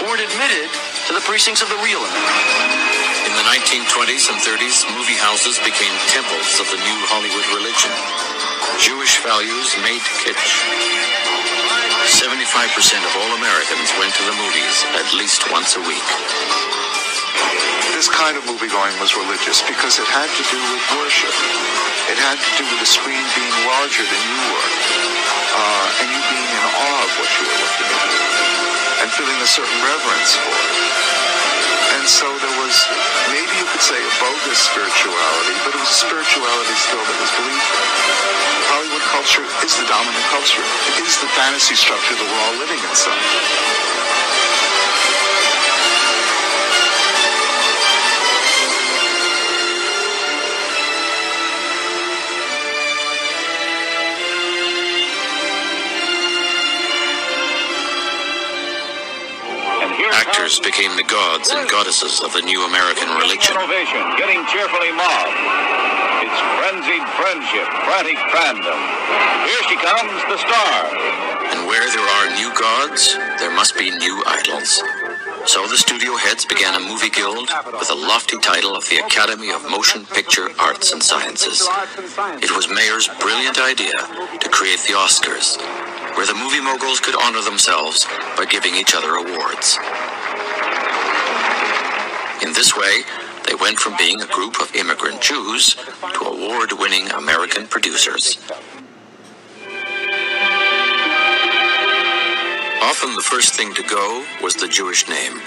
who 0.00 0.08
weren't 0.08 0.24
admitted 0.24 0.66
to 1.06 1.12
the 1.14 1.22
precincts 1.22 1.62
of 1.62 1.68
the 1.68 1.78
real 1.84 2.00
America. 2.00 2.86
In 3.28 3.34
the 3.38 3.46
1920s 3.46 4.32
and 4.32 4.38
30s, 4.40 4.82
movie 4.96 5.18
houses 5.18 5.60
became 5.62 5.92
temples 6.10 6.58
of 6.58 6.66
the 6.72 6.80
new 6.80 6.98
Hollywood 7.06 7.46
religion. 7.54 7.92
Jewish 8.80 9.20
values 9.22 9.68
made 9.84 10.02
kitsch. 10.22 10.64
75% 12.06 13.02
of 13.02 13.12
all 13.18 13.32
Americans 13.36 13.90
went 13.98 14.14
to 14.14 14.24
the 14.24 14.36
movies 14.38 14.76
at 14.94 15.10
least 15.14 15.42
once 15.50 15.76
a 15.76 15.82
week. 15.84 16.08
This 17.96 18.12
kind 18.12 18.36
of 18.36 18.44
movie 18.44 18.68
going 18.68 18.92
was 19.00 19.16
religious 19.16 19.64
because 19.64 19.96
it 19.96 20.04
had 20.12 20.28
to 20.28 20.44
do 20.52 20.60
with 20.60 20.84
worship. 21.00 21.32
It 22.12 22.20
had 22.20 22.36
to 22.36 22.50
do 22.60 22.68
with 22.68 22.84
the 22.84 22.90
screen 22.92 23.24
being 23.32 23.56
larger 23.64 24.04
than 24.04 24.20
you 24.20 24.40
were, 24.52 24.68
uh, 25.56 26.00
and 26.04 26.06
you 26.12 26.20
being 26.28 26.50
in 26.60 26.64
awe 26.76 27.00
of 27.08 27.10
what 27.16 27.30
you 27.40 27.48
were 27.48 27.56
looking 27.56 27.88
at, 27.88 28.08
and 29.00 29.08
feeling 29.16 29.40
a 29.40 29.48
certain 29.48 29.80
reverence 29.80 30.36
for 30.36 30.44
it. 30.44 30.76
And 31.96 32.04
so 32.04 32.28
there 32.36 32.56
was, 32.60 32.76
maybe 33.32 33.64
you 33.64 33.64
could 33.72 33.80
say, 33.80 33.96
a 33.96 34.12
bogus 34.20 34.60
spirituality, 34.60 35.56
but 35.64 35.72
it 35.72 35.80
was 35.80 35.88
a 35.88 35.96
spirituality 35.96 36.76
still 36.76 37.00
that 37.00 37.16
was 37.16 37.32
believed 37.32 37.64
in. 37.64 37.88
Hollywood 38.76 39.04
culture 39.08 39.48
is 39.64 39.72
the 39.72 39.88
dominant 39.88 40.26
culture. 40.28 40.60
It 41.00 41.08
is 41.08 41.16
the 41.24 41.32
fantasy 41.32 41.72
structure 41.72 42.12
that 42.12 42.28
we're 42.28 42.42
all 42.44 42.60
living 42.60 42.82
inside. 42.92 44.25
Became 60.66 60.96
the 60.98 61.06
gods 61.06 61.54
and 61.54 61.70
goddesses 61.70 62.18
of 62.26 62.32
the 62.34 62.42
new 62.42 62.66
American 62.66 63.06
religion. 63.22 63.54
Ovation, 63.54 64.02
getting 64.18 64.42
cheerfully 64.50 64.90
mobbed. 64.90 65.38
It's 66.26 66.40
frenzied 66.58 67.06
friendship, 67.14 67.68
frantic 67.86 68.18
fandom. 68.34 68.80
Here 69.46 69.62
she 69.70 69.78
comes, 69.78 70.18
the 70.26 70.38
star. 70.42 70.74
And 71.54 71.70
where 71.70 71.86
there 71.86 72.02
are 72.02 72.26
new 72.34 72.50
gods, 72.58 73.14
there 73.38 73.54
must 73.54 73.78
be 73.78 73.94
new 73.94 74.24
idols. 74.26 74.82
So 75.46 75.68
the 75.68 75.78
studio 75.78 76.16
heads 76.16 76.44
began 76.44 76.74
a 76.74 76.82
movie 76.82 77.10
guild 77.10 77.48
with 77.78 77.90
a 77.90 77.94
lofty 77.94 78.36
title 78.38 78.74
of 78.74 78.88
the 78.88 78.98
Academy 78.98 79.52
of 79.52 79.62
Motion 79.70 80.04
Picture 80.06 80.50
Arts 80.58 80.92
and 80.92 81.00
Sciences. 81.00 81.62
It 82.42 82.50
was 82.50 82.66
Mayer's 82.68 83.06
brilliant 83.20 83.60
idea 83.60 83.94
to 83.94 84.48
create 84.50 84.80
the 84.80 84.98
Oscars, 84.98 85.62
where 86.16 86.26
the 86.26 86.34
movie 86.34 86.60
moguls 86.60 86.98
could 86.98 87.14
honor 87.14 87.42
themselves 87.42 88.04
by 88.36 88.46
giving 88.50 88.74
each 88.74 88.96
other 88.96 89.14
awards. 89.14 89.78
In 92.42 92.52
this 92.52 92.76
way, 92.76 93.02
they 93.46 93.54
went 93.54 93.78
from 93.78 93.96
being 93.96 94.20
a 94.20 94.26
group 94.26 94.60
of 94.60 94.74
immigrant 94.74 95.20
Jews 95.22 95.74
to 96.14 96.24
award 96.24 96.72
winning 96.72 97.10
American 97.10 97.66
producers. 97.66 98.38
Often 102.82 103.16
the 103.16 103.22
first 103.22 103.54
thing 103.54 103.72
to 103.74 103.82
go 103.82 104.24
was 104.42 104.54
the 104.54 104.68
Jewish 104.68 105.08
name. 105.08 105.40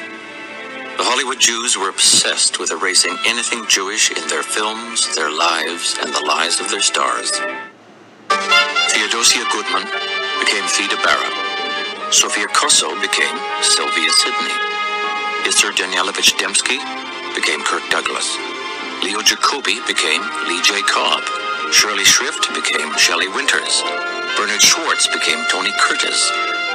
The 0.97 1.05
Hollywood 1.05 1.39
Jews 1.39 1.77
were 1.77 1.89
obsessed 1.89 2.59
with 2.59 2.71
erasing 2.71 3.17
anything 3.25 3.65
Jewish 3.67 4.11
in 4.11 4.27
their 4.27 4.43
films, 4.43 5.15
their 5.15 5.31
lives, 5.31 5.95
and 6.01 6.13
the 6.13 6.25
lives 6.25 6.59
of 6.59 6.69
their 6.69 6.81
stars. 6.81 7.31
Theodosia 8.89 9.45
Goodman 9.51 9.85
became 10.41 10.65
Theda 10.67 10.97
Bara. 11.03 12.11
Sofia 12.11 12.47
Kosso 12.47 12.99
became 12.99 13.37
Sylvia 13.61 14.09
Sidney. 14.09 14.78
Issur 15.45 15.71
Danielovitch 15.71 16.35
Demsky 16.37 16.79
became 17.35 17.61
Kirk 17.63 17.83
Douglas. 17.89 18.37
Leo 19.03 19.21
Jacoby 19.21 19.79
became 19.87 20.21
Lee 20.47 20.61
J. 20.61 20.81
Cobb. 20.83 21.23
Shirley 21.71 22.03
Shrift 22.03 22.53
became 22.53 22.91
Shelley 22.97 23.27
Winters. 23.29 23.83
Bernard 24.35 24.61
Schwartz 24.61 25.07
became 25.07 25.39
Tony 25.49 25.71
Curtis. 25.79 26.31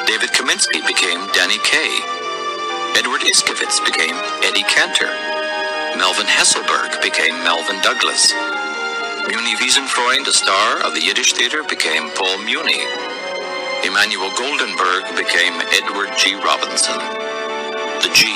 David 0.07 0.31
Kaminsky 0.31 0.85
became 0.87 1.27
Danny 1.33 1.59
Kaye. 1.65 2.01
Edward 2.97 3.23
Iskovitz 3.23 3.85
became 3.85 4.17
Eddie 4.45 4.65
Cantor. 4.65 5.13
Melvyn 5.99 6.27
Hesselberg 6.27 7.01
became 7.03 7.35
Melvyn 7.45 7.81
Douglas. 7.83 8.33
Muni 9.29 9.57
Wiesenfreund, 9.57 10.27
a 10.29 10.33
star 10.33 10.81
of 10.83 10.95
the 10.95 11.03
Yiddish 11.03 11.33
theater, 11.33 11.63
became 11.65 12.11
Paul 12.11 12.39
Muni. 12.45 12.85
Emmanuel 13.85 14.31
Goldenberg 14.31 15.17
became 15.17 15.61
Edward 15.73 16.11
G. 16.19 16.35
Robinson. 16.37 17.24
The 18.03 18.11
G 18.15 18.27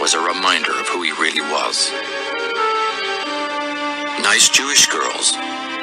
was 0.00 0.14
a 0.14 0.20
reminder 0.20 0.72
of 0.72 0.88
who 0.88 1.02
he 1.02 1.12
really 1.12 1.40
was. 1.40 1.90
Nice 4.22 4.48
Jewish 4.48 4.86
girls, 4.88 5.32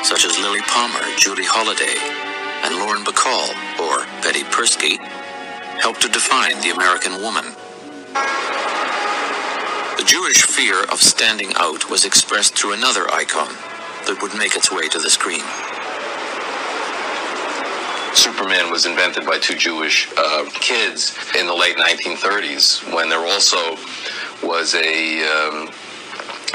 such 0.03 0.25
as 0.25 0.37
Lilli 0.37 0.61
Palmer, 0.67 1.05
Judy 1.17 1.43
Holliday, 1.45 1.97
and 2.63 2.75
Lauren 2.77 3.03
Bacall, 3.03 3.49
or 3.79 4.05
Betty 4.21 4.43
Persky, 4.43 4.97
helped 5.81 6.01
to 6.01 6.09
define 6.09 6.59
the 6.61 6.69
American 6.71 7.21
woman. 7.21 7.45
The 9.97 10.05
Jewish 10.05 10.43
fear 10.43 10.83
of 10.85 11.01
standing 11.01 11.53
out 11.57 11.89
was 11.89 12.05
expressed 12.05 12.57
through 12.57 12.73
another 12.73 13.11
icon 13.11 13.53
that 14.05 14.19
would 14.21 14.35
make 14.37 14.55
its 14.55 14.71
way 14.71 14.87
to 14.89 14.99
the 14.99 15.09
screen. 15.09 15.43
Superman 18.13 18.71
was 18.71 18.85
invented 18.85 19.25
by 19.25 19.39
two 19.39 19.55
Jewish 19.55 20.09
uh, 20.17 20.45
kids 20.53 21.17
in 21.37 21.47
the 21.47 21.53
late 21.53 21.77
1930s 21.77 22.93
when 22.93 23.09
there 23.09 23.25
also 23.25 23.77
was 24.43 24.75
a 24.75 25.23
um, 25.23 25.69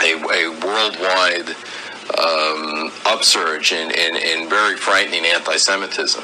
a, 0.02 0.12
a 0.14 0.50
worldwide 0.64 1.56
um, 2.18 2.92
upsurge 3.06 3.72
in, 3.72 3.90
in, 3.90 4.16
in 4.16 4.48
very 4.48 4.76
frightening 4.76 5.24
anti-Semitism. 5.24 6.22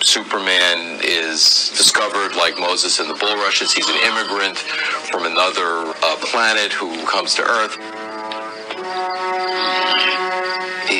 Superman 0.00 0.98
is 1.02 1.70
discovered 1.76 2.34
like 2.36 2.58
Moses 2.58 2.98
in 2.98 3.06
the 3.06 3.14
bulrushes. 3.14 3.72
He's 3.72 3.88
an 3.88 3.98
immigrant 4.04 4.58
from 4.58 5.24
another 5.26 5.94
uh, 6.02 6.16
planet 6.20 6.72
who 6.72 7.06
comes 7.06 7.34
to 7.36 7.42
Earth. 7.42 7.78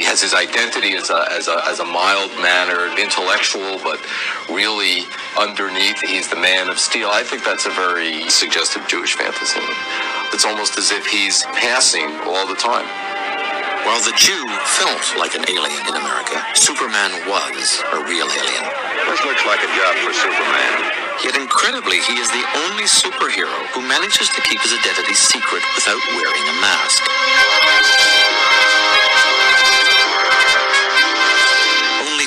He 0.03 0.11
has 0.11 0.19
his 0.19 0.35
identity 0.35 0.99
as 0.99 1.15
a, 1.15 1.31
as 1.31 1.47
a, 1.47 1.63
as 1.71 1.79
a 1.79 1.87
mild 1.87 2.35
mannered 2.43 2.99
intellectual, 2.99 3.79
but 3.87 4.03
really 4.51 5.07
underneath 5.39 6.03
he's 6.03 6.27
the 6.27 6.35
man 6.43 6.67
of 6.67 6.75
steel. 6.83 7.07
I 7.07 7.23
think 7.23 7.47
that's 7.47 7.71
a 7.71 7.75
very 7.79 8.27
suggestive 8.27 8.83
Jewish 8.91 9.15
fantasy. 9.15 9.63
It's 10.35 10.43
almost 10.43 10.75
as 10.75 10.91
if 10.91 11.07
he's 11.07 11.47
passing 11.55 12.11
all 12.27 12.51
the 12.51 12.59
time. 12.59 12.83
While 13.87 14.03
the 14.03 14.11
Jew 14.19 14.43
felt 14.83 15.07
like 15.23 15.39
an 15.39 15.47
alien 15.47 15.87
in 15.87 15.95
America, 15.95 16.35
Superman 16.59 17.15
was 17.31 17.63
a 17.95 18.03
real 18.03 18.27
alien. 18.27 18.67
This 19.07 19.23
looks 19.23 19.47
like 19.47 19.63
a 19.63 19.71
job 19.71 19.95
for 20.03 20.11
Superman. 20.11 20.83
Yet 21.23 21.39
incredibly, 21.39 22.03
he 22.03 22.19
is 22.19 22.27
the 22.35 22.43
only 22.67 22.91
superhero 22.91 23.55
who 23.71 23.87
manages 23.87 24.27
to 24.35 24.43
keep 24.51 24.59
his 24.67 24.75
identity 24.75 25.15
secret 25.15 25.63
without 25.79 26.03
wearing 26.19 26.43
a 26.51 26.57
mask. 26.59 27.07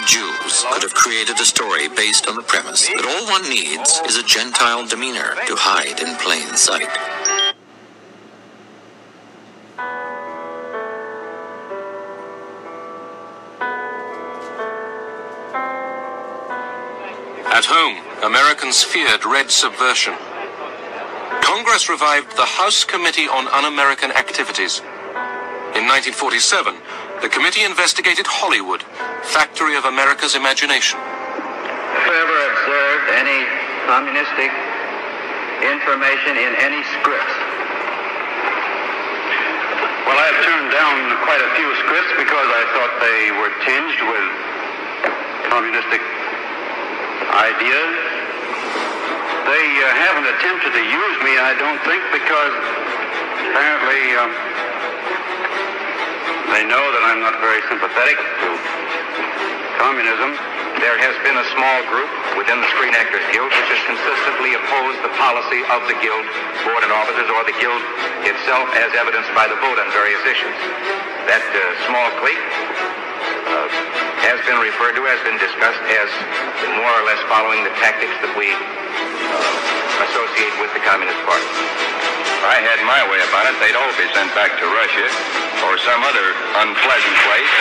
Jews 0.06 0.64
could 0.72 0.84
have 0.84 0.93
created 0.93 1.40
a 1.40 1.45
story 1.45 1.88
based 1.88 2.27
on 2.27 2.35
the 2.35 2.43
premise 2.43 2.88
that 2.88 3.06
all 3.06 3.25
one 3.32 3.50
needs 3.50 4.00
is 4.06 4.17
a 4.17 4.24
Gentile 4.24 4.85
demeanor 4.85 5.34
to 5.48 5.56
hide 5.58 6.00
in 6.00 6.16
plain 6.17 6.56
sight. 6.56 6.90
At 17.50 17.66
home, 17.66 17.98
Americans 18.24 18.84
feared 18.84 19.25
red 19.25 19.50
subversion. 19.50 20.14
Congress 21.42 21.90
revived 21.90 22.38
the 22.38 22.45
House 22.45 22.84
Committee 22.84 23.27
on 23.27 23.48
Un-American 23.48 24.11
Activities. 24.11 24.82
In 25.74 25.90
1947, 25.90 26.75
the 27.22 27.30
committee 27.30 27.64
investigated 27.64 28.27
Hollywood, 28.27 28.84
factory 29.24 29.77
of 29.77 29.85
America's 29.85 30.35
imagination. 30.35 31.00
Have 31.00 32.08
you 32.08 32.16
ever 32.16 32.40
observed 32.52 33.08
any 33.16 33.40
communistic 33.88 34.52
information 35.64 36.35
in 36.35 36.52
any 36.60 36.82
scripts? 37.00 37.35
Well, 40.06 40.19
I 40.19 40.26
have 40.27 40.40
turned 40.44 40.69
down 40.76 40.98
quite 41.24 41.42
a 41.42 41.52
few 41.56 41.69
scripts 41.88 42.11
because 42.19 42.50
I 42.52 42.64
thought 42.76 42.92
they 43.00 43.22
were 43.34 43.52
tinged 43.64 44.00
with 44.06 44.27
communistic 45.50 46.03
ideas. 47.32 47.95
They 49.50 49.66
uh, 49.82 49.85
haven't 50.03 50.27
attempted 50.35 50.72
to 50.74 50.84
use 50.84 51.18
me, 51.24 51.38
I 51.40 51.53
don't 51.58 51.80
think, 51.88 52.02
because 52.11 52.53
apparently 53.50 54.03
um, 54.19 54.34
they 56.54 56.64
know 56.68 56.82
that 56.82 57.04
I'm 57.10 57.22
not 57.22 57.42
very 57.42 57.62
sympathetic 57.66 58.18
to 58.18 58.50
communism. 59.82 60.38
There 60.84 61.00
has 61.00 61.16
been 61.24 61.38
a 61.40 61.48
small 61.56 61.80
group 61.90 62.12
within 62.38 62.60
the 62.62 62.70
Screen 62.76 62.94
Actors 62.94 63.24
Guild 63.32 63.48
which 63.50 63.70
has 63.72 63.82
consistently 63.88 64.54
opposed 64.54 65.00
the 65.02 65.14
policy 65.16 65.64
of 65.72 65.82
the 65.90 65.96
Guild 66.04 66.26
board 66.68 66.84
and 66.84 66.92
officers 66.92 67.28
or 67.32 67.42
the 67.48 67.56
Guild 67.58 67.82
itself 68.28 68.68
as 68.78 68.92
evidenced 68.94 69.32
by 69.34 69.48
the 69.50 69.58
vote 69.64 69.80
on 69.80 69.88
various 69.96 70.22
issues. 70.28 70.58
That 71.26 71.42
uh, 71.42 71.62
small 71.90 72.08
clique 72.22 72.46
uh, 73.50 73.68
has 74.30 74.38
been 74.46 74.60
referred 74.62 75.00
to, 75.00 75.02
has 75.08 75.22
been 75.26 75.40
discussed 75.42 75.82
as 75.98 76.10
more 76.78 76.94
or 76.94 77.04
less 77.08 77.22
following 77.32 77.64
the 77.66 77.74
tactics 77.82 78.14
that 78.22 78.34
we 78.38 78.52
uh, 78.52 80.06
associate 80.12 80.56
with 80.62 80.70
the 80.76 80.84
Communist 80.84 81.18
Party. 81.26 82.15
I 82.46 82.62
had 82.62 82.78
my 82.86 83.02
way 83.10 83.18
about 83.26 83.50
it, 83.50 83.58
they'd 83.58 83.74
all 83.74 83.90
be 83.98 84.06
sent 84.14 84.30
back 84.38 84.54
to 84.62 84.66
Russia 84.70 85.08
or 85.66 85.82
some 85.82 86.02
other 86.06 86.28
unpleasant 86.62 87.18
place. 87.26 87.54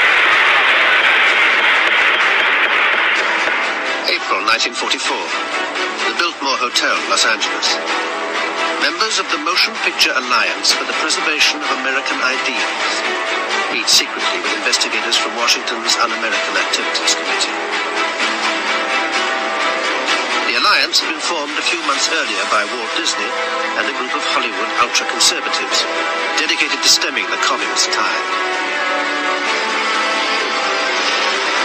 April 4.13 4.45
1944. 4.45 5.17
The 6.05 6.15
Biltmore 6.21 6.61
Hotel, 6.61 6.97
Los 7.09 7.25
Angeles. 7.25 7.69
Members 8.85 9.17
of 9.17 9.27
the 9.33 9.41
Motion 9.41 9.73
Picture 9.89 10.13
Alliance 10.13 10.77
for 10.77 10.85
the 10.85 10.93
Preservation 11.01 11.65
of 11.65 11.69
American 11.81 12.21
Ideals 12.21 12.93
meet 13.73 13.89
secretly 13.89 14.39
with 14.45 14.53
investigators 14.61 15.17
from 15.17 15.33
Washington's 15.41 15.97
Un-American 15.97 16.55
Activities 16.61 17.17
Committee. 17.17 17.74
Alliance 20.65 20.97
had 20.97 21.13
been 21.13 21.21
formed 21.21 21.53
a 21.61 21.67
few 21.69 21.77
months 21.85 22.09
earlier 22.09 22.41
by 22.49 22.65
Walt 22.65 22.89
Disney 22.97 23.29
and 23.77 23.85
a 23.85 23.93
group 24.01 24.17
of 24.17 24.25
Hollywood 24.33 24.73
ultra-conservatives 24.81 25.85
dedicated 26.41 26.81
to 26.81 26.89
stemming 26.89 27.29
the 27.29 27.37
communist 27.45 27.93
tide. 27.93 28.29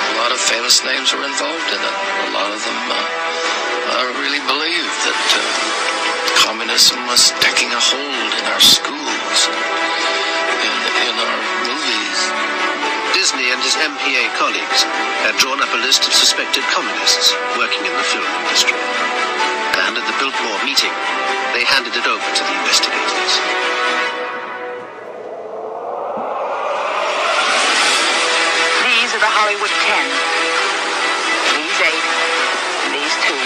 A 0.04 0.16
lot 0.20 0.36
of 0.36 0.40
famous 0.44 0.84
names 0.84 1.16
were 1.16 1.24
involved 1.24 1.70
in 1.72 1.80
it. 1.80 1.96
A 2.28 2.32
lot 2.36 2.52
of 2.52 2.60
them 2.60 2.82
uh, 2.92 3.00
uh, 3.00 4.20
really 4.20 4.44
believed 4.44 4.98
that 5.08 5.24
uh, 5.32 5.48
communism 6.44 7.00
was 7.08 7.32
taking 7.40 7.72
a 7.72 7.80
hold 7.80 8.32
in 8.36 8.46
our 8.52 8.60
schools, 8.60 9.40
in, 10.60 10.76
in 11.08 11.16
our 11.24 11.40
movies. 11.72 12.69
Disney 13.20 13.52
and 13.52 13.60
his 13.60 13.76
MPA 13.76 14.32
colleagues 14.40 14.88
had 15.28 15.36
drawn 15.44 15.60
up 15.60 15.68
a 15.76 15.82
list 15.84 16.08
of 16.08 16.16
suspected 16.16 16.64
communists 16.72 17.36
working 17.60 17.84
in 17.84 17.92
the 17.92 18.06
film 18.08 18.24
industry. 18.48 18.80
And 19.76 20.00
at 20.00 20.08
the 20.08 20.16
Biltmore 20.24 20.64
meeting, 20.64 20.96
they 21.52 21.68
handed 21.68 22.00
it 22.00 22.08
over 22.08 22.24
to 22.24 22.44
the 22.48 22.56
investigators. 22.64 23.34
These 28.88 29.12
are 29.12 29.20
the 29.20 29.34
Hollywood 29.36 29.74
Ten. 29.84 30.08
These 31.60 31.80
eight. 31.92 32.08
These 32.96 33.16
two. 33.20 33.42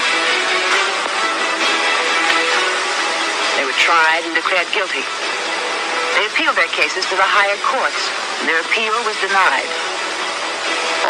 They 3.58 3.66
were 3.66 3.80
tried 3.82 4.22
and 4.22 4.38
declared 4.38 4.70
guilty. 4.70 5.02
They 6.24 6.32
appealed 6.32 6.56
their 6.56 6.72
cases 6.72 7.04
to 7.12 7.20
the 7.20 7.28
higher 7.36 7.60
courts, 7.68 8.00
and 8.40 8.48
their 8.48 8.64
appeal 8.64 8.96
was 9.04 9.20
denied. 9.20 9.68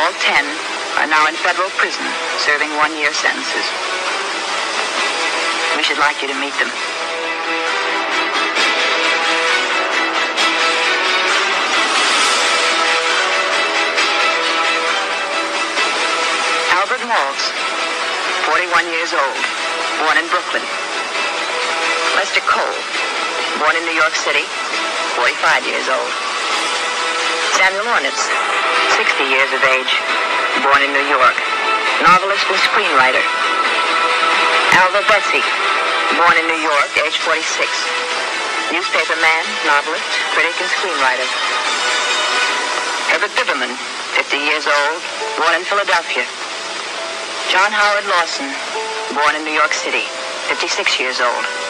All 0.01 0.09
ten 0.17 0.41
are 0.97 1.05
now 1.05 1.29
in 1.29 1.37
federal 1.37 1.69
prison, 1.77 2.01
serving 2.41 2.73
one-year 2.81 3.13
sentences. 3.13 3.61
We 5.77 5.85
should 5.85 6.01
like 6.01 6.17
you 6.25 6.33
to 6.33 6.37
meet 6.41 6.57
them. 6.57 6.65
Albert 16.73 17.05
Maltz, 17.05 17.53
41 18.49 18.89
years 18.89 19.13
old, 19.13 19.37
born 20.01 20.17
in 20.17 20.25
Brooklyn. 20.33 20.65
Lester 22.17 22.41
Cole, 22.49 22.81
born 23.61 23.77
in 23.77 23.85
New 23.85 23.93
York 23.93 24.17
City, 24.17 24.49
45 25.13 25.69
years 25.69 25.87
old. 25.93 26.11
Samuel 27.53 27.85
Ornitz, 27.93 28.25
60 28.97 29.29
years 29.29 29.51
of 29.53 29.61
age, 29.61 29.93
born 30.65 30.81
in 30.81 30.89
New 30.89 31.05
York, 31.05 31.37
novelist 32.01 32.49
and 32.49 32.57
screenwriter. 32.65 33.21
Alvah 34.73 35.05
Bessie, 35.05 35.45
born 36.17 36.33
in 36.41 36.45
New 36.49 36.61
York, 36.65 36.89
age 37.05 37.17
46, 37.21 37.39
newspaper 38.73 39.17
man, 39.21 39.43
novelist, 39.69 40.09
critic, 40.33 40.57
and 40.57 40.69
screenwriter. 40.81 41.29
Herbert 43.13 43.33
Biberman, 43.37 43.73
50 44.17 44.37
years 44.37 44.65
old, 44.65 44.99
born 45.37 45.53
in 45.53 45.63
Philadelphia. 45.69 46.25
John 47.53 47.69
Howard 47.69 48.09
Lawson, 48.09 48.49
born 49.13 49.37
in 49.37 49.45
New 49.45 49.53
York 49.53 49.77
City, 49.77 50.09
56 50.49 50.99
years 50.99 51.21
old. 51.21 51.62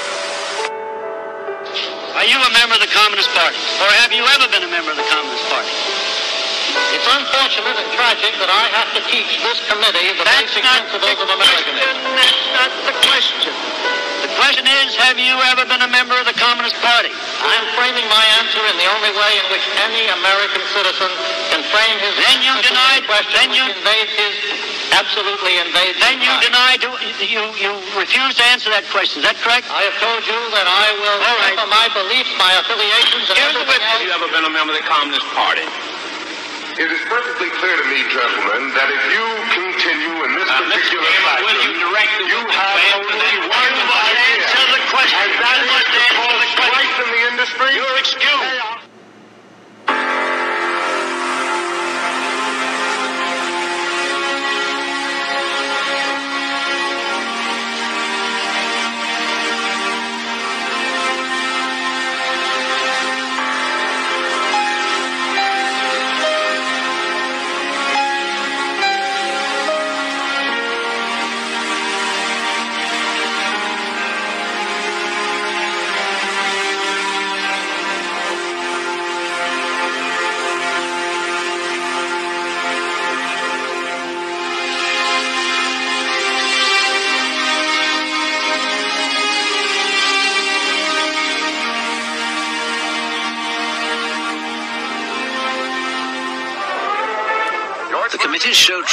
Are 2.23 2.29
you 2.31 2.39
a 2.39 2.51
member 2.55 2.79
of 2.79 2.79
the 2.79 2.87
Communist 2.87 3.27
Party? 3.35 3.59
Or 3.83 3.89
have 3.99 4.15
you 4.15 4.23
ever 4.23 4.47
been 4.47 4.63
a 4.63 4.71
member 4.71 4.95
of 4.95 4.97
the 4.97 5.03
Communist 5.11 5.43
Party? 5.51 5.67
It's 6.95 7.03
unfortunate 7.03 7.75
and 7.75 7.89
tragic 7.99 8.31
that 8.39 8.47
I 8.47 8.63
have 8.79 8.87
to 8.95 9.01
teach 9.11 9.27
this 9.43 9.59
committee 9.67 10.07
the 10.15 10.23
That's 10.23 10.55
basic 10.55 10.63
principles 10.63 11.19
of 11.19 11.27
Americanism. 11.27 11.99
That's 12.15 12.47
not 12.55 12.71
the 12.87 12.95
question. 13.11 13.51
The 14.23 14.31
question 14.39 14.63
is, 14.71 14.95
have 15.03 15.19
you 15.19 15.35
ever 15.51 15.67
been 15.67 15.83
a 15.83 15.91
member 15.91 16.15
of 16.15 16.23
the 16.23 16.33
Communist 16.39 16.79
Party? 16.79 17.11
I'm 17.11 17.65
framing 17.75 18.07
my 18.07 18.25
answer 18.39 18.63
in 18.71 18.75
the 18.79 18.87
only 18.87 19.11
way 19.19 19.31
in 19.43 19.45
which 19.51 19.65
any 19.83 20.07
American 20.15 20.63
citizen 20.71 21.11
can 21.51 21.59
frame 21.75 21.97
his 21.99 22.15
Then 22.23 22.39
you 22.39 22.55
answer 22.55 22.63
to 22.63 22.69
denied- 22.71 23.03
the 23.03 23.11
question 23.19 23.35
then 23.35 23.51
you- 23.51 23.67
his 23.67 24.35
absolutely 24.93 25.53
invades 25.61 25.97
Then 25.99 26.21
you 26.21 26.29
mind. 26.29 26.45
deny, 26.45 26.71
do, 26.77 26.89
you, 27.25 27.41
you 27.57 27.71
refuse 27.97 28.33
to 28.37 28.43
answer 28.53 28.69
that 28.71 28.85
question. 28.93 29.21
Is 29.21 29.25
that 29.27 29.37
correct? 29.41 29.65
I 29.73 29.83
have 29.89 29.97
told 29.99 30.21
you 30.25 30.37
that 30.53 30.67
I 30.69 30.87
will 31.01 31.19
All 31.19 31.37
right. 31.41 31.57
temper 31.57 31.67
my 31.69 31.87
beliefs, 31.97 32.31
my 32.37 32.53
affiliations, 32.61 33.27
and 33.29 33.35
Here's 33.37 33.57
everything 33.57 33.73
witness. 33.81 33.93
else. 33.97 34.05
you 34.05 34.11
ever 34.13 34.29
been 34.31 34.45
a 34.47 34.53
member 34.53 34.73
of 34.73 34.79
the 34.79 34.87
Communist 34.87 35.25
Party? 35.33 35.65
It 36.73 36.89
is 36.89 37.01
perfectly 37.05 37.53
clear 37.61 37.75
to 37.77 37.85
me, 37.85 38.01
gentlemen, 38.09 38.73
that 38.73 38.89
if 38.89 39.03
you 39.13 39.21
continue 39.53 40.25
in 40.25 40.31
this 40.41 40.49
uh, 40.49 40.57
Now, 40.57 40.73
particular 40.73 41.05
fashion, 41.21 41.45
will 41.45 41.59
you 41.69 41.73
direct 41.85 42.13
the 42.17 42.25
you 42.33 42.39
have 42.49 42.77
only 42.97 43.33
one 43.45 43.53
question? 43.53 43.77
You 43.77 43.93
idea. 43.93 44.41
answer 44.41 44.65
the 44.73 44.81
question. 44.89 45.17
And 45.21 45.33
that 45.37 45.57
You 45.61 45.69
is 45.69 45.85
to 45.85 45.99
answer 46.01 46.17
cause 46.17 46.33
the 46.33 46.49
question. 46.49 46.65
strife 46.65 46.97
in 46.97 47.09
the 47.13 47.21
industry. 47.29 47.69
You're 47.77 47.97
excused. 48.01 48.82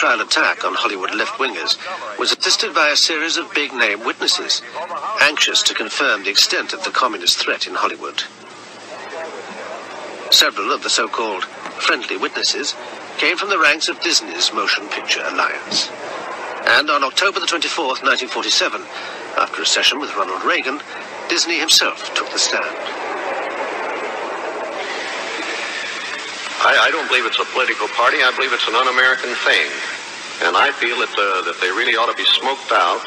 Trial 0.01 0.23
attack 0.23 0.65
on 0.65 0.73
Hollywood 0.73 1.15
left-wingers 1.15 1.77
was 2.19 2.33
assisted 2.33 2.73
by 2.73 2.89
a 2.89 2.97
series 2.97 3.37
of 3.37 3.53
big-name 3.53 4.03
witnesses, 4.03 4.63
anxious 5.21 5.63
to 5.65 5.75
confirm 5.75 6.25
the 6.25 6.31
extent 6.31 6.73
of 6.73 6.83
the 6.85 6.91
communist 6.91 7.37
threat 7.37 7.67
in 7.67 7.75
Hollywood. 7.75 8.23
Several 10.33 10.73
of 10.73 10.83
the 10.83 10.89
so-called 10.89 11.45
friendly 11.45 12.17
witnesses 12.17 12.75
came 13.19 13.37
from 13.37 13.51
the 13.51 13.59
ranks 13.59 13.91
of 13.91 14.01
Disney's 14.01 14.55
Motion 14.55 14.89
Picture 14.89 15.21
Alliance. 15.23 15.91
And 16.65 16.89
on 16.89 17.05
October 17.05 17.39
the 17.39 17.45
24th, 17.45 18.01
1947, 18.01 18.81
after 19.37 19.61
a 19.61 19.67
session 19.67 20.01
with 20.01 20.17
Ronald 20.17 20.43
Reagan, 20.45 20.81
Disney 21.29 21.59
himself 21.59 22.15
took 22.15 22.31
the 22.31 22.39
stand. 22.39 23.00
I, 26.61 26.77
I 26.77 26.91
don't 26.93 27.09
believe 27.09 27.25
it's 27.25 27.41
a 27.41 27.49
political 27.57 27.89
party. 27.97 28.21
I 28.21 28.29
believe 28.37 28.53
it's 28.53 28.69
an 28.69 28.77
un-American 28.77 29.33
thing. 29.49 29.73
And 30.45 30.53
I 30.57 30.73
feel 30.77 31.01
that, 31.01 31.13
uh, 31.17 31.41
that 31.49 31.57
they 31.61 31.73
really 31.73 31.97
ought 31.97 32.13
to 32.13 32.17
be 32.21 32.29
smoked 32.37 32.69
out 32.69 33.01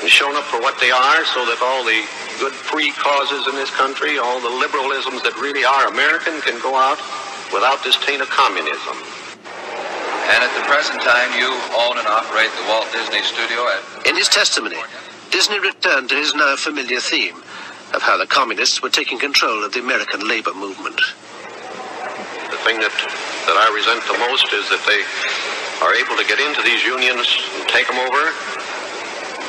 and 0.00 0.08
shown 0.08 0.32
up 0.40 0.48
for 0.48 0.56
what 0.64 0.80
they 0.80 0.88
are 0.88 1.20
so 1.36 1.44
that 1.44 1.60
all 1.60 1.84
the 1.84 2.00
good 2.40 2.56
free 2.56 2.92
causes 2.96 3.44
in 3.44 3.54
this 3.60 3.68
country, 3.76 4.16
all 4.16 4.40
the 4.40 4.52
liberalisms 4.56 5.20
that 5.20 5.36
really 5.36 5.68
are 5.68 5.92
American 5.92 6.40
can 6.40 6.56
go 6.64 6.72
out 6.72 6.96
without 7.52 7.84
this 7.84 8.00
taint 8.08 8.24
of 8.24 8.28
communism. 8.32 8.96
And 10.32 10.40
at 10.40 10.52
the 10.56 10.64
present 10.64 10.96
time, 11.04 11.28
you 11.36 11.52
own 11.76 12.00
and 12.00 12.08
operate 12.08 12.48
the 12.56 12.64
Walt 12.72 12.88
Disney 12.88 13.20
Studio 13.20 13.68
at 13.68 14.08
In 14.08 14.16
his 14.16 14.32
testimony, 14.32 14.80
Disney 15.28 15.60
returned 15.60 16.08
to 16.08 16.16
his 16.16 16.32
now 16.34 16.56
familiar 16.56 17.00
theme 17.00 17.36
of 17.92 18.00
how 18.00 18.16
the 18.16 18.26
communists 18.26 18.80
were 18.80 18.88
taking 18.88 19.18
control 19.18 19.62
of 19.62 19.72
the 19.72 19.80
American 19.80 20.26
labor 20.26 20.54
movement. 20.54 21.00
The 22.62 22.70
thing 22.70 22.78
that, 22.78 22.94
that 23.50 23.58
I 23.58 23.66
resent 23.74 24.06
the 24.06 24.18
most 24.22 24.54
is 24.54 24.70
that 24.70 24.78
they 24.86 25.02
are 25.82 25.90
able 25.98 26.14
to 26.14 26.22
get 26.30 26.38
into 26.38 26.62
these 26.62 26.86
unions 26.86 27.26
and 27.58 27.66
take 27.66 27.90
them 27.90 27.98
over. 27.98 28.30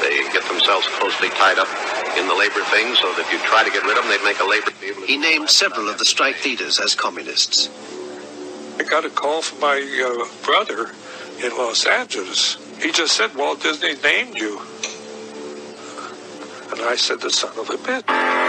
They 0.02 0.26
get 0.34 0.42
themselves 0.50 0.90
closely 0.98 1.30
tied 1.30 1.62
up 1.62 1.70
in 2.18 2.26
the 2.26 2.34
labor 2.34 2.66
thing 2.74 2.96
so 2.98 3.14
that 3.14 3.22
if 3.22 3.30
you 3.30 3.38
try 3.46 3.62
to 3.64 3.70
get 3.70 3.86
rid 3.86 4.02
of 4.02 4.04
them, 4.04 4.10
they'd 4.10 4.26
make 4.26 4.42
a 4.42 4.50
labor 4.50 4.74
He 5.06 5.18
named 5.18 5.48
several 5.48 5.90
of 5.90 6.00
the 6.00 6.06
strike 6.06 6.44
leaders 6.44 6.80
as 6.80 6.96
communists. 6.96 7.70
I 8.80 8.84
got 8.84 9.06
a 9.06 9.12
call 9.12 9.44
from 9.44 9.60
my 9.60 9.78
uh, 9.78 10.26
brother 10.44 10.90
in 11.38 11.56
Los 11.56 11.86
Angeles. 11.86 12.58
He 12.82 12.92
just 12.92 13.16
said 13.16 13.36
Walt 13.36 13.62
Disney 13.62 13.94
named 14.02 14.42
you. 14.42 14.58
And 16.72 16.82
I 16.82 16.96
said, 16.98 17.22
the 17.22 17.30
son 17.30 17.54
of 17.60 17.70
a 17.70 17.78
bitch. 17.78 18.43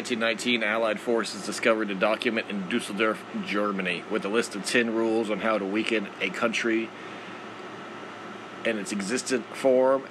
1919, 0.00 0.62
Allied 0.62 0.98
forces 0.98 1.44
discovered 1.44 1.90
a 1.90 1.94
document 1.94 2.48
in 2.48 2.66
Dusseldorf, 2.70 3.22
Germany, 3.44 4.02
with 4.10 4.24
a 4.24 4.30
list 4.30 4.56
of 4.56 4.64
10 4.64 4.94
rules 4.94 5.28
on 5.28 5.40
how 5.40 5.58
to 5.58 5.64
weaken 5.66 6.08
a 6.22 6.30
country 6.30 6.88
in 8.64 8.78
its 8.78 8.92
existent 8.92 9.44
form 9.54 10.04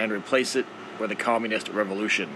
and 0.00 0.10
replace 0.10 0.56
it 0.56 0.66
with 0.98 1.12
a 1.12 1.14
communist 1.14 1.68
revolution. 1.68 2.28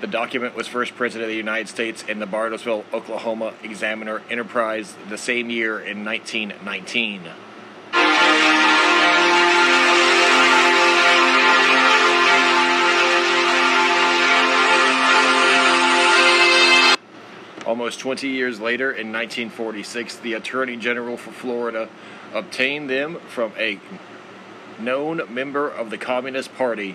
The 0.00 0.06
document 0.06 0.56
was 0.56 0.66
first 0.66 0.94
printed 0.94 1.20
in 1.20 1.28
the 1.28 1.34
United 1.34 1.68
States 1.68 2.02
in 2.04 2.20
the 2.20 2.26
Bartlesville, 2.26 2.84
Oklahoma 2.94 3.52
Examiner 3.62 4.22
Enterprise 4.30 4.94
the 5.10 5.18
same 5.18 5.50
year 5.50 5.78
in 5.78 6.06
1919. 6.06 7.28
Almost 17.66 17.98
20 17.98 18.28
years 18.28 18.60
later, 18.60 18.92
in 18.92 19.12
1946, 19.12 20.18
the 20.18 20.34
Attorney 20.34 20.76
General 20.76 21.16
for 21.16 21.32
Florida 21.32 21.88
obtained 22.32 22.88
them 22.88 23.18
from 23.28 23.52
a 23.58 23.80
known 24.78 25.22
member 25.28 25.68
of 25.68 25.90
the 25.90 25.98
Communist 25.98 26.54
Party, 26.54 26.94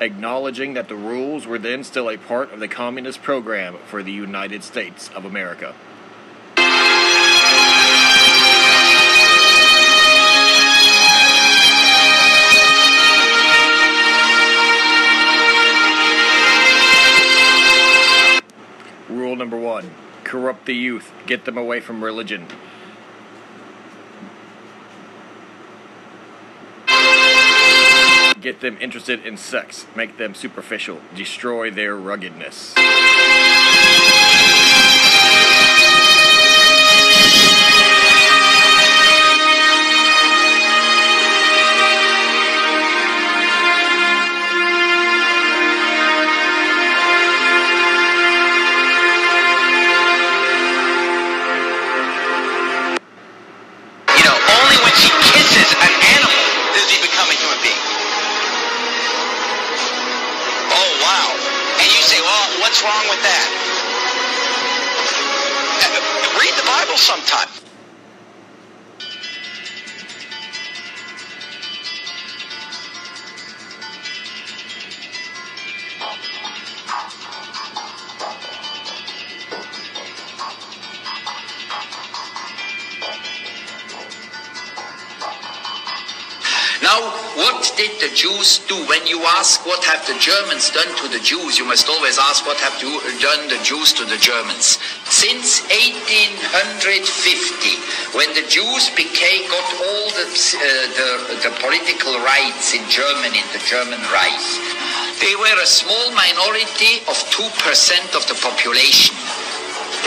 acknowledging 0.00 0.74
that 0.74 0.86
the 0.88 0.94
rules 0.94 1.44
were 1.44 1.58
then 1.58 1.82
still 1.82 2.08
a 2.08 2.16
part 2.16 2.52
of 2.52 2.60
the 2.60 2.68
Communist 2.68 3.20
program 3.20 3.78
for 3.86 4.00
the 4.00 4.12
United 4.12 4.62
States 4.62 5.10
of 5.10 5.24
America. 5.24 5.74
Number 19.40 19.56
one 19.56 19.90
corrupt 20.22 20.66
the 20.66 20.74
youth, 20.74 21.10
get 21.26 21.46
them 21.46 21.56
away 21.56 21.80
from 21.80 22.04
religion. 22.04 22.46
Get 28.40 28.60
them 28.60 28.76
interested 28.80 29.26
in 29.26 29.36
sex, 29.36 29.86
make 29.96 30.18
them 30.18 30.34
superficial, 30.34 31.00
destroy 31.16 31.70
their 31.70 31.96
ruggedness. 31.96 32.74
What 89.70 89.86
have 89.86 90.02
the 90.10 90.18
Germans 90.18 90.74
done 90.74 90.90
to 90.98 91.06
the 91.14 91.22
Jews, 91.22 91.54
you 91.54 91.62
must 91.64 91.86
always 91.86 92.18
ask 92.18 92.42
what 92.42 92.58
have 92.58 92.74
you 92.82 92.90
done 93.22 93.46
the 93.46 93.62
Jews 93.62 93.94
to 93.94 94.04
the 94.04 94.18
Germans. 94.18 94.82
Since 95.06 95.62
1850, 95.70 98.18
when 98.18 98.34
the 98.34 98.42
Jews 98.50 98.90
became, 98.98 99.46
got 99.46 99.70
all 99.78 100.10
the, 100.18 100.26
uh, 100.26 100.90
the, 100.98 101.38
the 101.46 101.54
political 101.62 102.18
rights 102.18 102.74
in 102.74 102.82
Germany, 102.90 103.46
the 103.54 103.62
German 103.62 104.02
Reich, 104.10 104.42
they 105.22 105.38
were 105.38 105.58
a 105.62 105.70
small 105.70 106.10
minority 106.18 107.06
of 107.06 107.14
2% 107.30 107.46
of 108.18 108.26
the 108.26 108.34
population. 108.42 109.14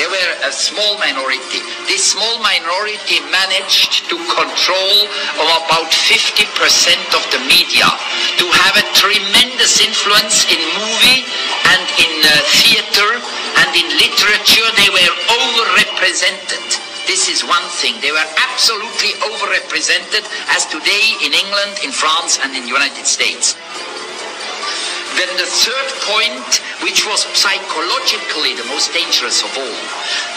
They 0.03 0.11
were 0.11 0.35
a 0.43 0.51
small 0.51 0.99
minority. 0.99 1.63
This 1.87 2.11
small 2.11 2.35
minority 2.43 3.23
managed 3.31 4.03
to 4.11 4.19
control 4.19 4.95
about 5.39 5.95
50% 5.95 6.43
of 7.15 7.23
the 7.31 7.39
media, 7.47 7.87
to 7.87 8.45
have 8.51 8.75
a 8.75 8.85
tremendous 8.99 9.79
influence 9.79 10.43
in 10.51 10.59
movie 10.75 11.23
and 11.71 11.83
in 12.03 12.13
uh, 12.19 12.35
theater 12.51 13.15
and 13.63 13.69
in 13.79 13.87
literature. 13.95 14.67
They 14.75 14.91
were 14.91 15.13
overrepresented. 15.39 16.67
This 17.07 17.31
is 17.31 17.47
one 17.47 17.63
thing. 17.79 17.95
They 18.03 18.11
were 18.11 18.27
absolutely 18.51 19.15
overrepresented 19.23 20.27
as 20.51 20.67
today 20.67 21.15
in 21.23 21.31
England, 21.31 21.79
in 21.79 21.95
France, 21.95 22.43
and 22.43 22.51
in 22.51 22.67
the 22.67 22.75
United 22.75 23.07
States. 23.07 23.55
Then 25.15 25.29
the 25.37 25.45
third 25.45 25.89
point, 26.09 26.49
which 26.83 27.07
was 27.07 27.23
psychologically 27.31 28.53
the 28.59 28.67
most 28.67 28.91
dangerous 28.91 29.41
of 29.41 29.51
all, 29.55 29.79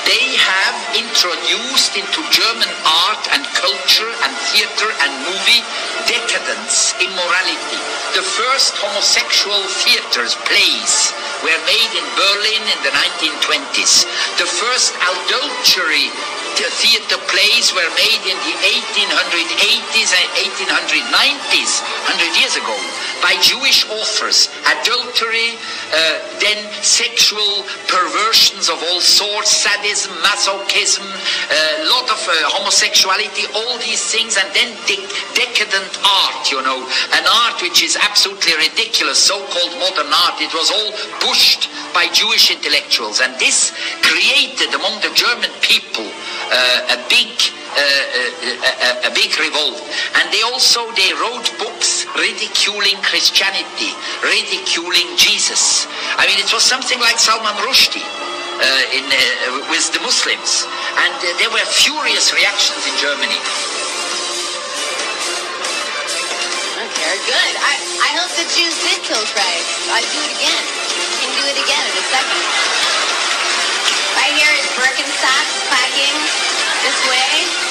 they 0.07 0.39
have 0.39 0.77
introduced 0.95 1.99
into 1.99 2.23
German 2.31 2.71
art 2.87 3.23
and 3.35 3.43
culture 3.59 4.13
and 4.23 4.33
theater 4.55 4.89
and 5.03 5.11
movie 5.27 5.63
decadence, 6.07 6.95
immorality. 7.03 7.83
The 8.15 8.23
first 8.23 8.79
homosexual 8.79 9.59
theaters, 9.83 10.39
plays, 10.47 11.11
were 11.43 11.61
made 11.67 11.93
in 11.99 12.07
Berlin 12.15 12.63
in 12.63 12.79
the 12.87 12.95
1920s. 12.95 14.07
The 14.39 14.47
first 14.47 14.95
adultery 15.03 16.15
theater 16.65 17.21
plays 17.29 17.75
were 17.77 17.91
made 18.01 18.25
in 18.25 18.39
the 18.41 18.55
1880s 18.65 20.11
and 20.17 20.29
1890s, 20.41 21.85
100 22.09 22.41
years 22.41 22.57
ago, 22.57 22.73
by 23.21 23.37
Jewish 23.45 23.85
authors. 23.93 24.49
Adultery, 24.81 25.61
uh, 25.93 26.17
then 26.41 26.57
sexual 26.81 27.65
perversions 27.93 28.69
of 28.73 28.81
all 28.89 29.01
sorts, 29.01 29.51
sadism, 29.53 30.13
masochism, 30.25 31.05
a 31.05 31.89
lot 31.93 32.09
of 32.09 32.21
uh, 32.25 32.33
homosexuality, 32.57 33.45
all 33.53 33.77
these 33.85 34.01
things, 34.09 34.37
and 34.41 34.49
then 34.57 34.73
de- 34.89 35.05
decadent 35.37 35.93
art, 36.05 36.49
you 36.49 36.63
know, 36.63 36.81
an 37.13 37.25
art 37.45 37.61
which 37.61 37.83
is 37.83 37.99
absolutely 38.01 38.57
ridiculous, 38.57 39.19
so-called 39.19 39.73
modern 39.77 40.09
art. 40.09 40.41
It 40.41 40.55
was 40.57 40.73
all 40.73 40.91
pushed 41.21 41.69
by 41.93 42.09
Jewish 42.13 42.51
intellectuals, 42.51 43.21
and 43.21 43.33
this 43.37 43.73
created 44.01 44.73
among 44.73 45.01
the 45.01 45.13
German 45.13 45.51
people 45.61 46.05
uh, 46.05 46.46
a 46.95 46.99
big 47.11 47.31
uh, 47.77 47.83
uh, 47.83 49.05
a, 49.05 49.11
a, 49.11 49.13
big 49.13 49.35
revolt 49.37 49.77
and 50.17 50.33
they 50.33 50.41
also 50.47 50.87
they 50.95 51.13
wrote 51.19 51.45
books 51.59 52.07
ridiculing 52.15 52.97
Christianity 53.03 53.93
ridiculing 54.23 55.09
Jesus 55.19 55.85
I 56.17 56.25
mean 56.25 56.39
it 56.39 56.49
was 56.55 56.63
something 56.63 56.99
like 57.01 57.19
Salman 57.19 57.53
Rushdie 57.67 58.01
uh, 58.01 58.97
in, 58.97 59.05
with 59.69 59.93
the 59.93 60.01
Muslims 60.01 60.65
and 61.05 61.13
there 61.37 61.51
were 61.51 61.67
furious 61.69 62.33
reactions 62.33 62.81
in 62.87 62.95
Germany 62.97 63.41
Okay, 66.87 67.15
good. 67.29 67.55
I, 67.61 67.75
I 68.03 68.11
hope 68.19 68.31
the 68.41 68.47
Jews 68.57 68.77
did 68.83 69.03
kill 69.05 69.21
Christ. 69.35 69.69
I'd 69.91 70.07
do 70.11 70.21
it 70.23 70.33
again. 70.39 70.65
Can 71.21 71.31
do 71.35 71.45
it 71.45 71.59
again 71.61 71.85
in 71.87 71.95
a 71.99 72.05
second. 72.09 73.46
Here 74.27 74.51
is 74.59 74.67
Birkenstocks 74.75 75.69
clacking 75.69 76.19
this 76.83 77.09
way. 77.09 77.66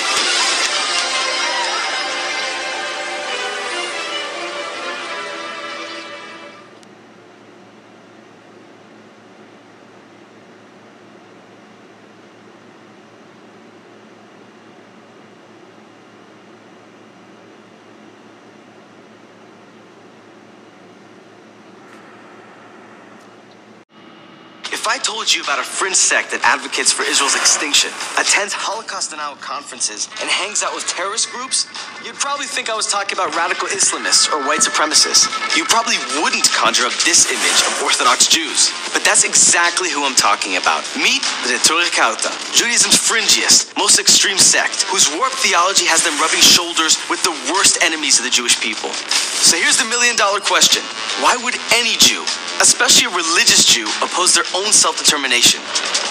Told 25.26 25.34
you 25.34 25.42
about 25.42 25.58
a 25.58 25.66
fringe 25.66 25.98
sect 25.98 26.30
that 26.30 26.46
advocates 26.46 26.94
for 26.94 27.02
Israel's 27.02 27.34
extinction, 27.34 27.90
attends 28.22 28.54
Holocaust 28.54 29.10
denial 29.10 29.34
conferences, 29.42 30.06
and 30.22 30.30
hangs 30.30 30.62
out 30.62 30.70
with 30.78 30.86
terrorist 30.86 31.34
groups, 31.34 31.66
you'd 32.06 32.14
probably 32.22 32.46
think 32.46 32.70
I 32.70 32.78
was 32.78 32.86
talking 32.86 33.18
about 33.18 33.34
radical 33.34 33.66
Islamists 33.74 34.30
or 34.30 34.46
white 34.46 34.62
supremacists. 34.62 35.26
You 35.58 35.66
probably 35.66 35.98
wouldn't 36.22 36.46
conjure 36.54 36.86
up 36.86 36.94
this 37.10 37.26
image 37.34 37.60
of 37.66 37.74
Orthodox 37.82 38.30
Jews. 38.30 38.70
But 38.94 39.02
that's 39.02 39.26
exactly 39.26 39.90
who 39.90 40.06
I'm 40.06 40.14
talking 40.14 40.62
about. 40.62 40.86
Meet 40.94 41.26
the 41.42 41.58
Neturei 41.58 41.90
Karta, 41.90 42.30
Judaism's 42.54 43.02
fringiest, 43.02 43.74
most 43.82 43.98
extreme 43.98 44.38
sect, 44.38 44.86
whose 44.94 45.10
warped 45.18 45.42
theology 45.42 45.90
has 45.90 46.06
them 46.06 46.14
rubbing 46.22 46.46
shoulders 46.46 47.02
with 47.10 47.26
the 47.26 47.34
worst 47.50 47.82
enemies 47.82 48.22
of 48.22 48.30
the 48.30 48.34
Jewish 48.34 48.62
people. 48.62 48.94
So 49.42 49.58
here's 49.58 49.82
the 49.82 49.90
million 49.90 50.14
dollar 50.14 50.38
question 50.38 50.86
Why 51.18 51.34
would 51.42 51.58
any 51.74 51.98
Jew, 51.98 52.22
especially 52.62 53.06
a 53.08 53.16
religious 53.16 53.66
Jew, 53.66 53.88
oppose 54.02 54.34
their 54.34 54.48
own 54.56 54.72
self 54.72 54.98
determination, 54.98 55.62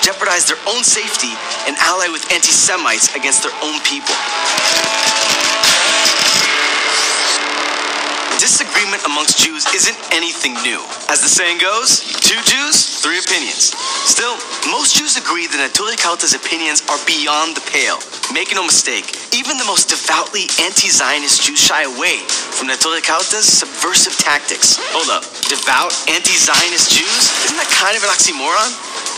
jeopardize 0.03 0.47
their 0.47 0.61
own 0.69 0.85
safety, 0.85 1.33
and 1.67 1.77
ally 1.79 2.09
with 2.09 2.25
anti 2.33 2.53
Semites 2.53 3.15
against 3.15 3.43
their 3.43 3.55
own 3.63 3.81
people? 3.81 4.15
Disagreement 8.39 9.05
amongst 9.07 9.39
Jews 9.39 9.65
isn't 9.75 9.97
anything 10.13 10.55
new. 10.67 10.83
As 11.09 11.23
the 11.23 11.31
saying 11.31 11.59
goes, 11.59 12.03
two 12.21 12.39
Jews, 12.45 13.01
three 13.01 13.19
opinions. 13.19 13.73
Still, 14.05 14.37
most 14.71 14.97
Jews 14.97 15.17
agree 15.17 15.47
that 15.49 15.61
Neturei 15.61 15.97
Karta's 15.97 16.35
opinions 16.35 16.83
are 16.91 17.01
beyond 17.07 17.57
the 17.57 17.65
pale. 17.71 18.03
Make 18.33 18.53
no 18.53 18.65
mistake, 18.65 19.17
even 19.33 19.57
the 19.57 19.65
most 19.65 19.89
devoutly 19.89 20.51
anti-Zionist 20.61 21.43
Jews 21.43 21.61
shy 21.61 21.85
away 21.85 22.21
from 22.59 22.69
Neturei 22.69 23.01
Karta's 23.01 23.47
subversive 23.47 24.17
tactics. 24.19 24.77
Hold 24.93 25.09
up, 25.09 25.25
devout 25.49 25.95
anti-Zionist 26.11 26.91
Jews? 26.93 27.23
Isn't 27.49 27.59
that 27.59 27.71
kind 27.73 27.97
of 27.97 28.03
an 28.05 28.11
oxymoron? 28.13 28.71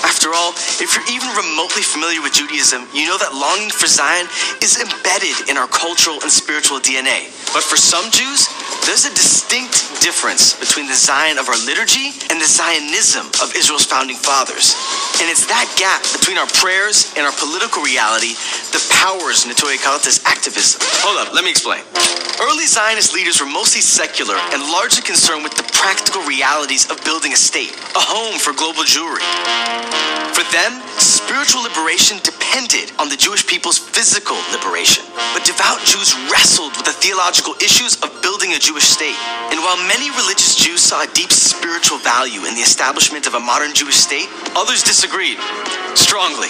After 0.05 0.35
all, 0.35 0.53
if 0.83 0.93
you're 0.93 1.09
even 1.09 1.31
remotely 1.39 1.83
familiar 1.83 2.21
with 2.21 2.35
Judaism, 2.35 2.89
you 2.93 3.07
know 3.07 3.17
that 3.17 3.33
longing 3.33 3.71
for 3.71 3.87
Zion 3.87 4.27
is 4.61 4.77
embedded 4.81 5.49
in 5.49 5.57
our 5.57 5.69
cultural 5.69 6.19
and 6.21 6.31
spiritual 6.31 6.83
DNA. 6.83 7.31
But 7.55 7.63
for 7.63 7.79
some 7.79 8.11
Jews, 8.11 8.51
there's 8.85 9.07
a 9.07 9.15
distinct 9.15 10.03
difference 10.03 10.59
between 10.59 10.87
the 10.87 10.99
Zion 10.99 11.39
of 11.39 11.49
our 11.49 11.59
liturgy 11.65 12.13
and 12.29 12.41
the 12.41 12.47
Zionism 12.49 13.27
of 13.41 13.55
Israel's 13.57 13.87
founding 13.87 14.17
fathers. 14.17 14.75
And 15.23 15.31
it's 15.31 15.47
that 15.47 15.71
gap 15.79 16.03
between 16.13 16.37
our 16.37 16.51
prayers 16.61 17.15
and 17.17 17.25
our 17.25 17.33
political 17.39 17.83
reality 17.83 18.35
that 18.75 18.83
powers 18.93 19.47
Neturei 19.47 19.81
Karta's 19.81 20.21
activism. 20.27 20.83
Hold 21.07 21.23
up, 21.23 21.33
let 21.33 21.45
me 21.45 21.51
explain. 21.51 21.81
Early 22.43 22.67
Zionist 22.67 23.15
leaders 23.15 23.41
were 23.41 23.49
mostly 23.49 23.81
secular 23.81 24.37
and 24.53 24.61
largely 24.69 25.03
concerned 25.03 25.43
with 25.43 25.57
the 25.57 25.65
practical 25.73 26.21
realities 26.29 26.91
of 26.91 27.03
building 27.05 27.33
a 27.33 27.37
state, 27.37 27.73
a 27.97 28.03
home 28.03 28.39
for 28.39 28.53
global 28.53 28.85
Jewry. 28.85 29.25
For 30.35 30.45
them, 30.53 30.81
spiritual 31.01 31.63
liberation 31.63 32.19
depended 32.23 32.93
on 32.99 33.09
the 33.09 33.17
Jewish 33.17 33.47
people's 33.47 33.79
physical 33.79 34.37
liberation. 34.53 35.05
But 35.33 35.45
devout 35.45 35.81
Jews 35.85 36.15
wrestled 36.31 36.77
with 36.77 36.85
the 36.85 36.93
theological 36.93 37.55
issues 37.61 37.97
of 38.03 38.11
building 38.23 38.53
a 38.53 38.59
Jewish 38.59 38.85
state. 38.85 39.17
And 39.53 39.61
while 39.61 39.77
many 39.89 40.11
religious 40.11 40.55
Jews 40.55 40.81
saw 40.81 41.03
a 41.03 41.13
deep 41.15 41.33
spiritual 41.33 41.99
value 41.99 42.45
in 42.45 42.55
the 42.55 42.65
establishment 42.65 43.27
of 43.27 43.35
a 43.35 43.41
modern 43.41 43.75
Jewish 43.75 43.97
state, 43.97 44.29
others 44.57 44.83
disagreed 44.83 45.39
strongly. 45.95 46.49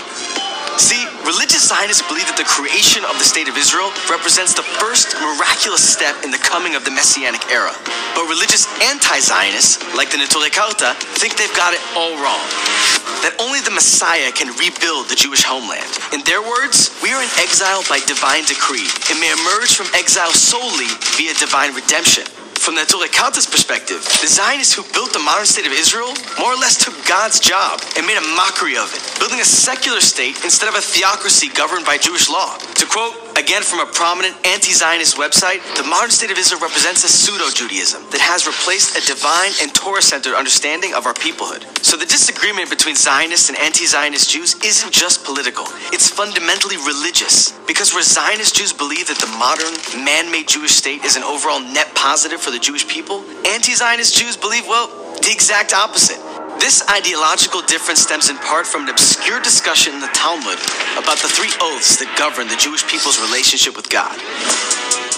See, 0.77 1.09
religious 1.25 1.65
Zionists 1.65 2.05
believe 2.05 2.29
that 2.29 2.37
the 2.37 2.45
creation 2.45 3.01
of 3.09 3.17
the 3.17 3.25
state 3.25 3.49
of 3.49 3.57
Israel 3.57 3.89
represents 4.13 4.53
the 4.53 4.63
first 4.77 5.17
miraculous 5.17 5.81
step 5.81 6.21
in 6.21 6.31
the 6.31 6.39
coming 6.39 6.77
of 6.77 6.85
the 6.85 6.93
Messianic 6.93 7.41
era. 7.49 7.73
But 8.13 8.29
religious 8.29 8.69
anti-Zionists, 8.85 9.81
like 9.97 10.13
the 10.13 10.21
Neturei 10.21 10.53
Karta, 10.53 10.93
think 11.17 11.41
they've 11.41 11.57
got 11.57 11.73
it 11.73 11.81
all 11.97 12.13
wrong. 12.21 12.45
That 13.25 13.33
only 13.41 13.65
the 13.65 13.73
Messiah 13.73 14.29
can 14.31 14.53
rebuild 14.61 15.09
the 15.09 15.17
Jewish 15.17 15.43
homeland. 15.49 15.89
In 16.13 16.21
their 16.29 16.45
words, 16.45 16.93
we 17.01 17.09
are 17.17 17.25
in 17.25 17.33
exile 17.41 17.81
by 17.89 18.05
divine 18.05 18.45
decree 18.45 18.87
and 19.09 19.17
may 19.17 19.33
emerge 19.33 19.73
from 19.73 19.89
exile 19.97 20.37
solely 20.37 20.93
via 21.17 21.33
divine 21.41 21.73
redemption. 21.73 22.29
From 22.67 22.75
the 22.75 22.81
Neturei 22.81 23.07
Karta's 23.07 23.47
perspective, 23.47 24.03
the 24.03 24.27
Zionists 24.27 24.75
who 24.75 24.83
built 24.93 25.13
the 25.13 25.21
modern 25.21 25.47
state 25.47 25.67
of 25.67 25.73
Israel 25.73 26.11
more 26.37 26.51
or 26.51 26.59
less 26.59 26.75
took 26.75 26.99
God's 27.07 27.39
job 27.39 27.81
and 27.97 28.05
made 28.05 28.19
a 28.19 28.27
mockery 28.35 28.77
of 28.77 28.91
it, 28.91 28.99
building 29.21 29.39
a 29.39 29.45
secular 29.45 30.01
state 30.01 30.43
instead 30.43 30.69
of 30.69 30.75
a 30.75 30.81
theocracy 30.83 31.47
governed 31.55 31.87
by 31.87 31.97
Jewish 31.97 32.29
law. 32.29 32.59
To 32.59 32.87
quote, 32.87 33.15
again 33.37 33.63
from 33.63 33.81
a 33.81 33.87
prominent 33.87 34.35
anti-Zionist 34.47 35.17
website, 35.17 35.61
the 35.77 35.85
modern 35.85 36.11
state 36.11 36.31
of 36.31 36.39
Israel 36.39 36.61
represents 36.61 37.05
a 37.05 37.09
pseudo-Judaism 37.09 38.03
that 38.11 38.21
has 38.21 38.47
replaced 38.47 38.97
a 38.97 39.03
divine 39.07 39.53
and 39.61 39.73
Torah-centered 39.75 40.35
understanding 40.35 40.95
of 40.95 41.05
our 41.07 41.15
peoplehood. 41.15 41.63
So 41.85 41.97
the 41.97 42.09
disagreement 42.09 42.71
between 42.71 42.97
Zionists 42.97 43.49
and 43.49 43.59
anti-Zionist 43.59 44.31
Jews 44.31 44.57
isn't 44.65 44.93
just 44.93 45.25
political, 45.25 45.65
it's 45.93 46.09
fundamentally 46.09 46.77
religious. 46.79 47.53
Because 47.69 47.93
where 47.93 48.03
Zionist 48.03 48.57
Jews 48.57 48.73
believe 48.73 49.07
that 49.09 49.21
the 49.21 49.31
modern, 49.37 49.77
man-made 50.05 50.49
Jewish 50.49 50.73
state 50.73 51.05
is 51.05 51.17
an 51.17 51.23
overall 51.23 51.61
net 51.61 51.95
positive 51.95 52.41
for 52.41 52.51
the 52.51 52.59
Jewish 52.59 52.89
people, 52.89 53.21
anti-Zionist 53.45 54.17
Jews 54.17 54.37
believe, 54.37 54.67
well, 54.67 54.89
the 55.21 55.31
exact 55.31 55.75
opposite. 55.75 56.21
This 56.59 56.83
ideological 56.89 57.63
difference 57.63 58.01
stems 58.01 58.31
in 58.31 58.37
part 58.39 58.67
from 58.67 58.85
an 58.85 58.91
obscure 58.91 59.41
discussion 59.41 59.95
in 59.95 60.01
the 60.01 60.13
Talmud 60.13 60.59
about 60.97 61.19
the 61.19 61.29
three 61.29 61.53
oaths 61.61 61.97
that 61.97 62.09
govern 62.19 62.49
the 62.49 62.57
Jewish 62.57 62.87
people's 62.89 63.21
relationship 63.21 63.77
with 63.77 63.89
God. 63.91 64.17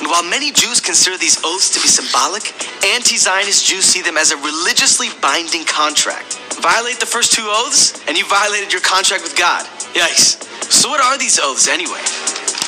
And 0.01 0.11
while 0.11 0.23
many 0.23 0.53
Jews 0.53 0.81
consider 0.81 1.17
these 1.17 1.43
oaths 1.45 1.71
to 1.75 1.81
be 1.81 1.89
symbolic, 1.89 2.55
anti 2.85 3.17
Zionist 3.17 3.67
Jews 3.67 3.85
see 3.85 4.03
them 4.03 4.17
as 4.17 4.31
a 4.31 4.37
religiously 4.37 5.09
binding 5.23 5.65
contract. 5.65 6.39
Violate 6.63 7.01
the 7.01 7.07
first 7.07 7.33
two 7.33 7.47
oaths, 7.47 7.99
and 8.07 8.19
you 8.19 8.27
violated 8.27 8.73
your 8.73 8.83
contract 8.83 9.23
with 9.23 9.37
God. 9.37 9.65
Yikes. 9.95 10.43
So, 10.71 10.89
what 10.89 11.01
are 11.01 11.19
these 11.19 11.39
oaths 11.39 11.69
anyway? 11.69 12.03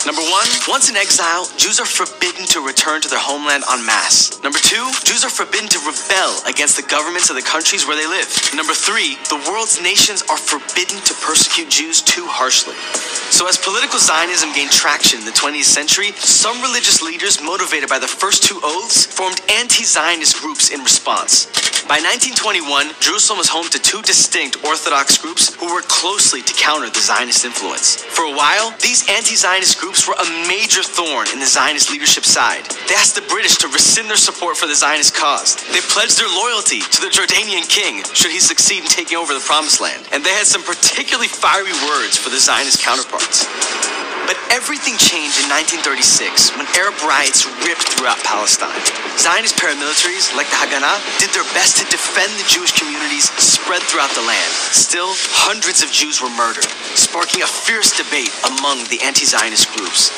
Number 0.06 0.22
one, 0.22 0.48
once 0.66 0.88
in 0.88 0.96
exile, 0.96 1.44
Jews 1.60 1.78
are 1.78 1.84
forbidden 1.84 2.46
to 2.56 2.64
return 2.64 3.02
to 3.02 3.08
their 3.08 3.20
homeland 3.20 3.64
en 3.68 3.84
masse. 3.84 4.40
Number 4.42 4.58
two, 4.58 4.88
Jews 5.04 5.24
are 5.24 5.30
forbidden 5.30 5.68
to 5.68 5.78
rebel 5.84 6.40
against 6.48 6.80
the 6.80 6.86
governments 6.88 7.28
of 7.28 7.36
the 7.36 7.44
countries 7.44 7.86
where 7.86 8.00
they 8.00 8.08
live. 8.08 8.24
Number 8.56 8.72
three, 8.72 9.20
the 9.28 9.36
world's 9.44 9.76
nations 9.82 10.24
are 10.32 10.40
forbidden 10.40 10.96
to 11.04 11.12
persecute 11.20 11.68
Jews 11.68 12.00
too 12.00 12.24
harshly. 12.24 12.76
So, 13.28 13.44
as 13.46 13.60
political 13.60 13.98
Zionism 14.00 14.56
gained 14.56 14.72
traction 14.72 15.20
in 15.20 15.26
the 15.26 15.36
20th 15.36 15.68
century, 15.68 16.12
some 16.16 16.62
religious 16.62 17.02
leaders, 17.02 17.42
motivated 17.42 17.90
by 17.90 17.98
the 17.98 18.08
first 18.08 18.42
two 18.42 18.58
oaths, 18.64 19.04
formed 19.04 19.40
anti 19.52 19.84
Zionist 19.84 20.40
groups 20.40 20.70
in 20.72 20.80
response. 20.80 21.52
By 21.90 21.98
1921, 21.98 23.02
Jerusalem 23.02 23.42
was 23.42 23.50
home 23.50 23.66
to 23.74 23.78
two 23.82 23.98
distinct 24.06 24.62
Orthodox 24.62 25.18
groups 25.18 25.50
who 25.58 25.66
worked 25.74 25.90
closely 25.90 26.38
to 26.38 26.54
counter 26.54 26.86
the 26.86 27.02
Zionist 27.02 27.42
influence. 27.42 27.98
For 27.98 28.30
a 28.30 28.30
while, 28.30 28.70
these 28.78 29.02
anti 29.10 29.34
Zionist 29.34 29.74
groups 29.82 29.89
were 29.90 30.14
a 30.14 30.28
major 30.46 30.86
thorn 30.86 31.26
in 31.34 31.42
the 31.42 31.50
Zionist 31.50 31.90
leadership 31.90 32.22
side. 32.22 32.62
They 32.86 32.94
asked 32.94 33.18
the 33.18 33.26
British 33.26 33.58
to 33.58 33.68
rescind 33.68 34.06
their 34.06 34.16
support 34.16 34.56
for 34.56 34.70
the 34.70 34.78
Zionist 34.78 35.18
cause. 35.18 35.58
They 35.74 35.82
pledged 35.90 36.14
their 36.14 36.30
loyalty 36.30 36.78
to 36.78 37.00
the 37.02 37.10
Jordanian 37.10 37.66
king 37.66 38.06
should 38.14 38.30
he 38.30 38.38
succeed 38.38 38.86
in 38.86 38.88
taking 38.88 39.18
over 39.18 39.34
the 39.34 39.42
Promised 39.42 39.80
Land. 39.80 40.06
And 40.12 40.22
they 40.22 40.30
had 40.30 40.46
some 40.46 40.62
particularly 40.62 41.26
fiery 41.26 41.74
words 41.90 42.14
for 42.14 42.30
the 42.30 42.38
Zionist 42.38 42.78
counterparts. 42.78 43.50
But 44.30 44.38
everything 44.54 44.94
changed 44.94 45.42
in 45.42 45.50
1936 45.50 46.54
when 46.54 46.62
Arab 46.78 46.94
riots 47.02 47.50
ripped 47.66 47.90
throughout 47.90 48.22
Palestine. 48.22 48.78
Zionist 49.18 49.58
paramilitaries 49.58 50.30
like 50.38 50.46
the 50.54 50.58
Haganah 50.62 51.02
did 51.18 51.34
their 51.34 51.42
best 51.50 51.82
to 51.82 51.84
defend 51.90 52.30
the 52.38 52.46
Jewish 52.46 52.70
communities 52.78 53.26
spread 53.42 53.82
throughout 53.90 54.14
the 54.14 54.22
land. 54.22 54.52
Still, 54.70 55.10
hundreds 55.34 55.82
of 55.82 55.90
Jews 55.90 56.22
were 56.22 56.30
murdered, 56.38 56.70
sparking 56.94 57.42
a 57.42 57.46
fierce 57.46 57.96
debate 57.96 58.30
among 58.46 58.84
the 58.88 59.00
anti 59.02 59.24
Zionist 59.24 59.70
groups. 59.76 60.10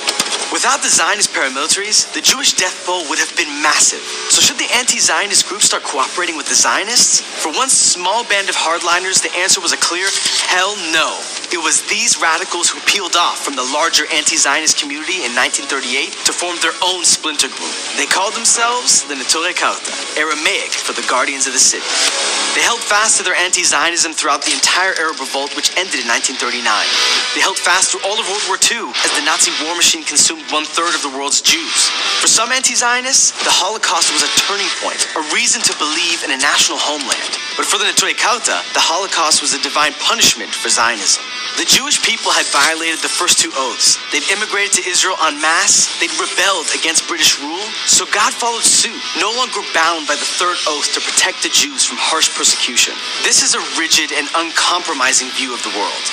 Without 0.53 0.85
the 0.85 0.93
Zionist 0.93 1.33
paramilitaries, 1.33 2.13
the 2.13 2.21
Jewish 2.21 2.53
death 2.53 2.85
toll 2.85 3.09
would 3.09 3.19
have 3.19 3.33
been 3.41 3.49
massive. 3.65 4.05
So, 4.29 4.45
should 4.45 4.61
the 4.61 4.69
anti 4.77 5.01
Zionist 5.01 5.49
groups 5.49 5.65
start 5.65 5.83
cooperating 5.83 6.37
with 6.37 6.45
the 6.45 6.55
Zionists? 6.55 7.21
For 7.21 7.49
one 7.53 7.73
small 7.73 8.25
band 8.29 8.53
of 8.53 8.57
hardliners, 8.57 9.25
the 9.25 9.33
answer 9.41 9.61
was 9.61 9.73
a 9.73 9.81
clear 9.81 10.05
hell 10.53 10.77
no. 10.93 11.17
It 11.53 11.61
was 11.61 11.85
these 11.89 12.21
radicals 12.21 12.69
who 12.69 12.81
peeled 12.85 13.17
off 13.17 13.41
from 13.41 13.57
the 13.57 13.65
larger 13.73 14.05
anti 14.13 14.37
Zionist 14.37 14.77
community 14.77 15.25
in 15.25 15.33
1938 15.33 16.13
to 16.29 16.33
form 16.33 16.57
their 16.61 16.77
own 16.85 17.05
splinter 17.05 17.49
group. 17.49 17.77
They 17.97 18.09
called 18.09 18.37
themselves 18.37 19.05
the 19.09 19.17
Neturei 19.17 19.57
Karta, 19.57 19.93
Aramaic 20.21 20.77
for 20.77 20.93
the 20.93 21.05
Guardians 21.09 21.49
of 21.49 21.57
the 21.57 21.65
City. 21.65 21.89
They 22.53 22.61
held 22.61 22.81
fast 22.85 23.17
to 23.17 23.25
their 23.25 23.37
anti 23.37 23.65
Zionism 23.65 24.13
throughout 24.13 24.45
the 24.45 24.53
entire 24.53 24.93
Arab 25.01 25.21
revolt, 25.21 25.57
which 25.57 25.73
ended 25.81 26.05
in 26.05 26.09
1939. 26.13 26.62
They 27.35 27.41
held 27.41 27.59
fast 27.59 27.91
through 27.91 28.05
all 28.07 28.15
of 28.15 28.29
World 28.29 28.45
War 28.47 28.61
II 28.61 28.93
as 28.93 29.13
the 29.19 29.25
Nazi 29.25 29.51
war 29.65 29.75
machine 29.75 30.05
consumed 30.05 30.45
one 30.53 30.65
third 30.65 30.95
of 30.95 31.03
the 31.03 31.11
world's 31.11 31.41
Jews. 31.41 31.91
For 32.23 32.29
some 32.31 32.53
anti 32.53 32.75
Zionists, 32.79 33.35
the 33.43 33.51
Holocaust 33.51 34.13
was 34.15 34.23
a 34.23 34.31
turning 34.47 34.71
point, 34.79 35.01
a 35.19 35.23
reason 35.35 35.59
to 35.67 35.75
believe 35.81 36.23
in 36.23 36.31
a 36.31 36.39
national 36.39 36.79
homeland. 36.79 37.35
But 37.59 37.67
for 37.67 37.77
the 37.77 37.89
Neturei 37.91 38.15
Karta, 38.15 38.63
the 38.73 38.85
Holocaust 38.85 39.43
was 39.43 39.53
a 39.53 39.61
divine 39.61 39.93
punishment 39.99 40.55
for 40.55 40.71
Zionism. 40.71 41.25
The 41.61 41.69
Jewish 41.69 42.01
people 42.01 42.33
had 42.33 42.49
violated 42.49 43.05
the 43.05 43.13
first 43.13 43.37
two 43.37 43.53
oaths. 43.59 44.01
They'd 44.09 44.25
immigrated 44.33 44.73
to 44.81 44.89
Israel 44.89 45.21
en 45.21 45.37
masse, 45.37 45.91
they'd 46.01 46.15
rebelled 46.17 46.71
against 46.73 47.05
British 47.11 47.37
rule, 47.45 47.67
so 47.85 48.09
God 48.09 48.33
followed 48.33 48.65
suit, 48.65 48.97
no 49.21 49.29
longer 49.37 49.61
bound 49.77 50.09
by 50.09 50.17
the 50.17 50.31
third 50.41 50.57
oath 50.65 50.89
to 50.97 51.01
protect 51.05 51.45
the 51.45 51.53
Jews 51.53 51.85
from 51.85 52.01
harsh 52.01 52.33
persecution. 52.33 52.97
This 53.21 53.45
is 53.45 53.53
a 53.53 53.63
rigid 53.77 54.17
and 54.17 54.31
uncompromising 54.33 55.29
view 55.37 55.53
of 55.53 55.61
the 55.61 55.77
world, 55.77 56.05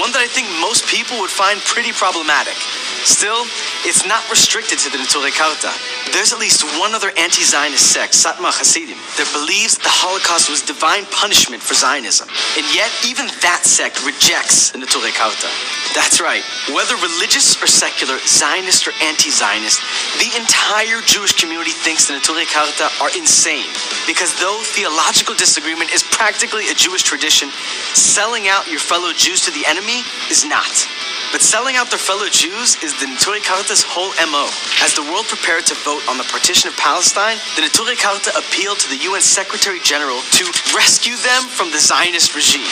one 0.00 0.10
that 0.12 0.22
I 0.22 0.30
think 0.30 0.48
most 0.60 0.86
people 0.86 1.18
would 1.20 1.30
find 1.30 1.60
pretty 1.62 1.92
problematic. 1.92 2.56
Still, 3.04 3.44
it's 3.84 4.08
not 4.08 4.24
restricted 4.32 4.80
to 4.80 4.88
the 4.88 4.96
Neturei 4.96 5.28
Karta. 5.28 5.68
There's 6.16 6.32
at 6.32 6.40
least 6.40 6.64
one 6.80 6.96
other 6.96 7.12
anti-Zionist 7.20 7.92
sect, 7.92 8.16
Satmar 8.16 8.48
Hasidim, 8.48 8.96
that 9.20 9.28
believes 9.36 9.76
the 9.76 9.92
Holocaust 9.92 10.48
was 10.48 10.64
divine 10.64 11.04
punishment 11.12 11.60
for 11.60 11.76
Zionism. 11.76 12.24
And 12.56 12.64
yet, 12.72 12.88
even 13.04 13.28
that 13.44 13.68
sect 13.68 14.00
rejects 14.08 14.72
the 14.72 14.80
Neturei 14.80 15.12
Karta. 15.12 15.52
That's 15.92 16.16
right. 16.16 16.40
Whether 16.72 16.96
religious 16.96 17.60
or 17.60 17.68
secular, 17.68 18.16
Zionist 18.24 18.88
or 18.88 18.96
anti-Zionist, 19.04 19.84
the 20.16 20.32
entire 20.40 21.04
Jewish 21.04 21.36
community 21.36 21.76
thinks 21.76 22.08
the 22.08 22.16
Neturei 22.16 22.48
Karta 22.48 22.88
are 23.04 23.12
insane. 23.12 23.68
Because 24.08 24.32
though 24.40 24.64
theological 24.72 25.36
disagreement 25.36 25.92
is 25.92 26.00
practically 26.00 26.72
a 26.72 26.74
Jewish 26.74 27.04
tradition, 27.04 27.52
selling 27.92 28.48
out 28.48 28.64
your 28.64 28.80
fellow 28.80 29.12
Jews 29.12 29.44
to 29.44 29.52
the 29.52 29.68
enemy 29.68 29.83
is 30.30 30.44
not. 30.44 30.88
But 31.32 31.42
selling 31.42 31.76
out 31.76 31.90
their 31.90 31.98
fellow 31.98 32.28
Jews 32.30 32.80
is 32.80 32.94
the 33.00 33.06
Neturei 33.06 33.44
Karta's 33.44 33.84
whole 33.84 34.14
MO. 34.30 34.48
As 34.80 34.94
the 34.94 35.02
world 35.12 35.26
prepared 35.26 35.66
to 35.66 35.74
vote 35.84 36.00
on 36.08 36.16
the 36.16 36.24
partition 36.30 36.68
of 36.70 36.76
Palestine, 36.76 37.36
the 37.56 37.62
Neturei 37.62 37.98
Karta 37.98 38.32
appealed 38.38 38.78
to 38.80 38.88
the 38.88 38.96
UN 39.10 39.20
Secretary 39.20 39.80
General 39.82 40.22
to 40.40 40.44
rescue 40.72 41.16
them 41.20 41.42
from 41.50 41.68
the 41.70 41.78
Zionist 41.82 42.32
regime. 42.32 42.70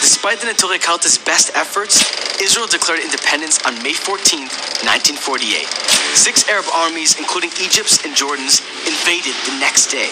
Despite 0.00 0.40
the 0.40 0.48
Neturei 0.48 0.80
Karta's 0.80 1.18
best 1.18 1.52
efforts, 1.54 2.00
Israel 2.40 2.66
declared 2.66 3.00
independence 3.00 3.60
on 3.66 3.76
May 3.82 3.92
14, 3.92 4.48
1948. 4.86 5.68
Six 6.16 6.48
Arab 6.48 6.66
armies, 6.72 7.18
including 7.18 7.50
Egypt's 7.60 8.04
and 8.04 8.16
Jordan's, 8.16 8.64
invaded 8.86 9.36
the 9.44 9.58
next 9.60 9.90
day. 9.92 10.10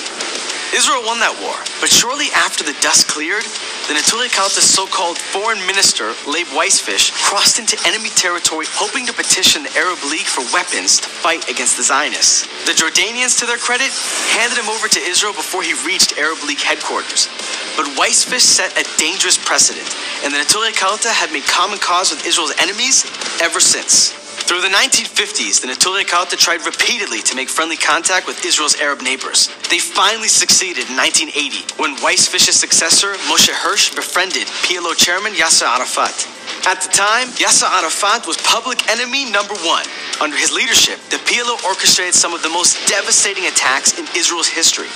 Israel 0.71 1.03
won 1.03 1.19
that 1.19 1.35
war, 1.43 1.59
but 1.83 1.91
shortly 1.91 2.31
after 2.31 2.63
the 2.63 2.79
dust 2.79 3.11
cleared, 3.11 3.43
the 3.91 3.99
Neturei 3.99 4.31
Karta's 4.31 4.63
so-called 4.63 5.19
foreign 5.19 5.59
minister, 5.67 6.15
Leib 6.31 6.47
Weisfish, 6.55 7.11
crossed 7.27 7.59
into 7.59 7.75
enemy 7.83 8.11
territory 8.15 8.71
hoping 8.71 9.03
to 9.07 9.13
petition 9.13 9.67
the 9.67 9.75
Arab 9.75 9.99
League 10.07 10.31
for 10.31 10.47
weapons 10.55 11.03
to 11.03 11.11
fight 11.11 11.51
against 11.51 11.75
the 11.75 11.83
Zionists. 11.83 12.47
The 12.71 12.79
Jordanians, 12.79 13.35
to 13.43 13.51
their 13.51 13.59
credit, 13.59 13.91
handed 14.31 14.63
him 14.63 14.71
over 14.71 14.87
to 14.87 15.01
Israel 15.03 15.35
before 15.35 15.67
he 15.67 15.75
reached 15.83 16.15
Arab 16.19 16.39
League 16.47 16.63
headquarters. 16.63 17.27
But 17.75 17.91
Weisfish 17.99 18.47
set 18.47 18.71
a 18.79 18.87
dangerous 18.95 19.35
precedent, 19.35 19.91
and 20.23 20.31
the 20.31 20.39
Neturei 20.39 20.71
Karta 20.71 21.11
had 21.11 21.33
made 21.35 21.51
common 21.51 21.83
cause 21.83 22.15
with 22.15 22.23
Israel's 22.23 22.55
enemies 22.63 23.03
ever 23.43 23.59
since. 23.59 24.20
Through 24.51 24.63
the 24.63 24.75
1950s, 24.75 25.63
the 25.63 25.69
Neturei 25.69 26.03
Karta 26.05 26.35
tried 26.37 26.67
repeatedly 26.67 27.23
to 27.23 27.37
make 27.37 27.49
friendly 27.49 27.77
contact 27.77 28.27
with 28.27 28.45
Israel's 28.45 28.75
Arab 28.81 29.01
neighbors. 29.01 29.47
They 29.71 29.79
finally 29.79 30.27
succeeded 30.27 30.91
in 30.91 30.97
1980 30.97 31.79
when 31.79 31.95
Weisfish's 32.03 32.59
successor, 32.59 33.15
Moshe 33.31 33.55
Hirsch, 33.55 33.95
befriended 33.95 34.49
PLO 34.67 34.97
chairman 34.97 35.35
Yasser 35.35 35.71
Arafat. 35.71 36.27
At 36.67 36.83
the 36.83 36.91
time, 36.91 37.29
Yasser 37.39 37.71
Arafat 37.71 38.27
was 38.27 38.37
public 38.43 38.91
enemy 38.91 39.31
number 39.31 39.55
one. 39.63 39.87
Under 40.21 40.37
his 40.37 40.51
leadership, 40.53 40.99
the 41.09 41.23
PLO 41.25 41.57
orchestrated 41.65 42.13
some 42.13 42.35
of 42.35 42.43
the 42.43 42.51
most 42.51 42.75
devastating 42.91 43.47
attacks 43.47 43.97
in 43.99 44.05
Israel's 44.19 44.51
history. 44.51 44.91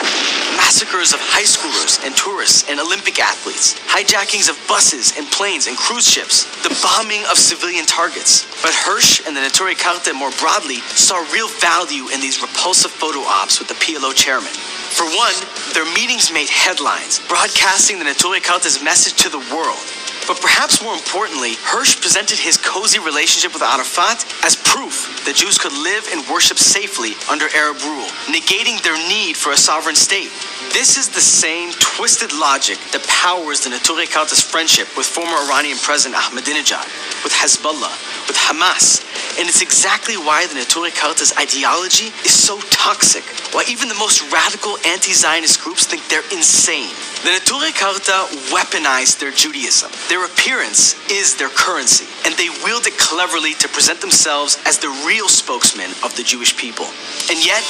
Massacres 0.58 1.14
of 1.14 1.20
high 1.22 1.46
schoolers 1.46 2.02
and 2.04 2.12
tourists 2.18 2.68
and 2.68 2.80
Olympic 2.80 3.22
athletes, 3.22 3.78
hijackings 3.86 4.50
of 4.50 4.58
buses 4.68 5.16
and 5.16 5.30
planes 5.30 5.66
and 5.70 5.78
cruise 5.78 6.10
ships, 6.10 6.44
the 6.66 6.74
bombing 6.82 7.22
of 7.30 7.38
civilian 7.38 7.86
targets. 7.86 8.44
But 8.60 8.74
Hirsch 8.74 9.22
and 9.24 9.36
the 9.36 9.43
Neturei 9.44 9.76
Karta 9.76 10.14
more 10.14 10.30
broadly 10.40 10.80
saw 10.96 11.20
real 11.30 11.48
value 11.60 12.08
in 12.08 12.18
these 12.18 12.40
repulsive 12.40 12.90
photo 12.90 13.20
ops 13.20 13.58
with 13.58 13.68
the 13.68 13.74
PLO 13.74 14.14
chairman. 14.16 14.48
For 14.48 15.04
one, 15.04 15.36
their 15.74 15.84
meetings 15.92 16.32
made 16.32 16.48
headlines, 16.48 17.20
broadcasting 17.28 17.98
the 17.98 18.06
Neturei 18.06 18.40
Karta's 18.40 18.82
message 18.82 19.20
to 19.20 19.28
the 19.28 19.44
world. 19.52 19.84
But 20.26 20.40
perhaps 20.40 20.82
more 20.82 20.94
importantly, 20.94 21.54
Hirsch 21.60 22.00
presented 22.00 22.38
his 22.38 22.56
cozy 22.56 22.98
relationship 22.98 23.52
with 23.52 23.62
Arafat 23.62 24.24
as 24.40 24.56
proof 24.56 25.20
that 25.28 25.36
Jews 25.36 25.58
could 25.58 25.76
live 25.76 26.08
and 26.12 26.24
worship 26.32 26.56
safely 26.56 27.12
under 27.28 27.44
Arab 27.52 27.76
rule, 27.84 28.08
negating 28.32 28.80
their 28.80 28.96
need 28.96 29.36
for 29.36 29.52
a 29.52 29.56
sovereign 29.56 29.96
state. 29.96 30.32
This 30.72 30.96
is 30.96 31.12
the 31.12 31.20
same 31.20 31.72
twisted 31.76 32.32
logic 32.32 32.80
that 32.96 33.04
powers 33.04 33.60
the 33.60 33.70
Neturei 33.70 34.08
Karta's 34.08 34.40
friendship 34.40 34.88
with 34.96 35.04
former 35.04 35.36
Iranian 35.44 35.76
President 35.76 36.16
Ahmadinejad, 36.16 36.88
with 37.20 37.36
Hezbollah, 37.36 37.92
with 38.24 38.36
Hamas, 38.40 39.04
and 39.38 39.48
it's 39.48 39.60
exactly 39.60 40.16
why 40.16 40.46
the 40.46 40.54
Neturei 40.54 40.90
Karta's 40.90 41.36
ideology 41.36 42.16
is 42.24 42.32
so 42.32 42.58
toxic, 42.72 43.24
why 43.52 43.64
even 43.68 43.88
the 43.88 44.00
most 44.00 44.24
radical 44.32 44.78
anti-Zionist 44.88 45.60
groups 45.60 45.84
think 45.86 46.00
they're 46.08 46.26
insane. 46.32 46.90
The 47.24 47.30
Neturei 47.30 47.72
Karta 47.72 48.28
weaponized 48.52 49.18
their 49.18 49.30
Judaism. 49.30 49.90
Their 50.10 50.26
appearance 50.26 50.92
is 51.10 51.36
their 51.36 51.48
currency, 51.48 52.04
and 52.26 52.36
they 52.36 52.50
wield 52.62 52.86
it 52.86 52.98
cleverly 52.98 53.54
to 53.64 53.68
present 53.68 54.02
themselves 54.02 54.58
as 54.66 54.76
the 54.76 54.90
real 55.08 55.30
spokesmen 55.30 55.88
of 56.04 56.14
the 56.16 56.22
Jewish 56.22 56.54
people. 56.54 56.84
And 57.30 57.40
yet, 57.40 57.64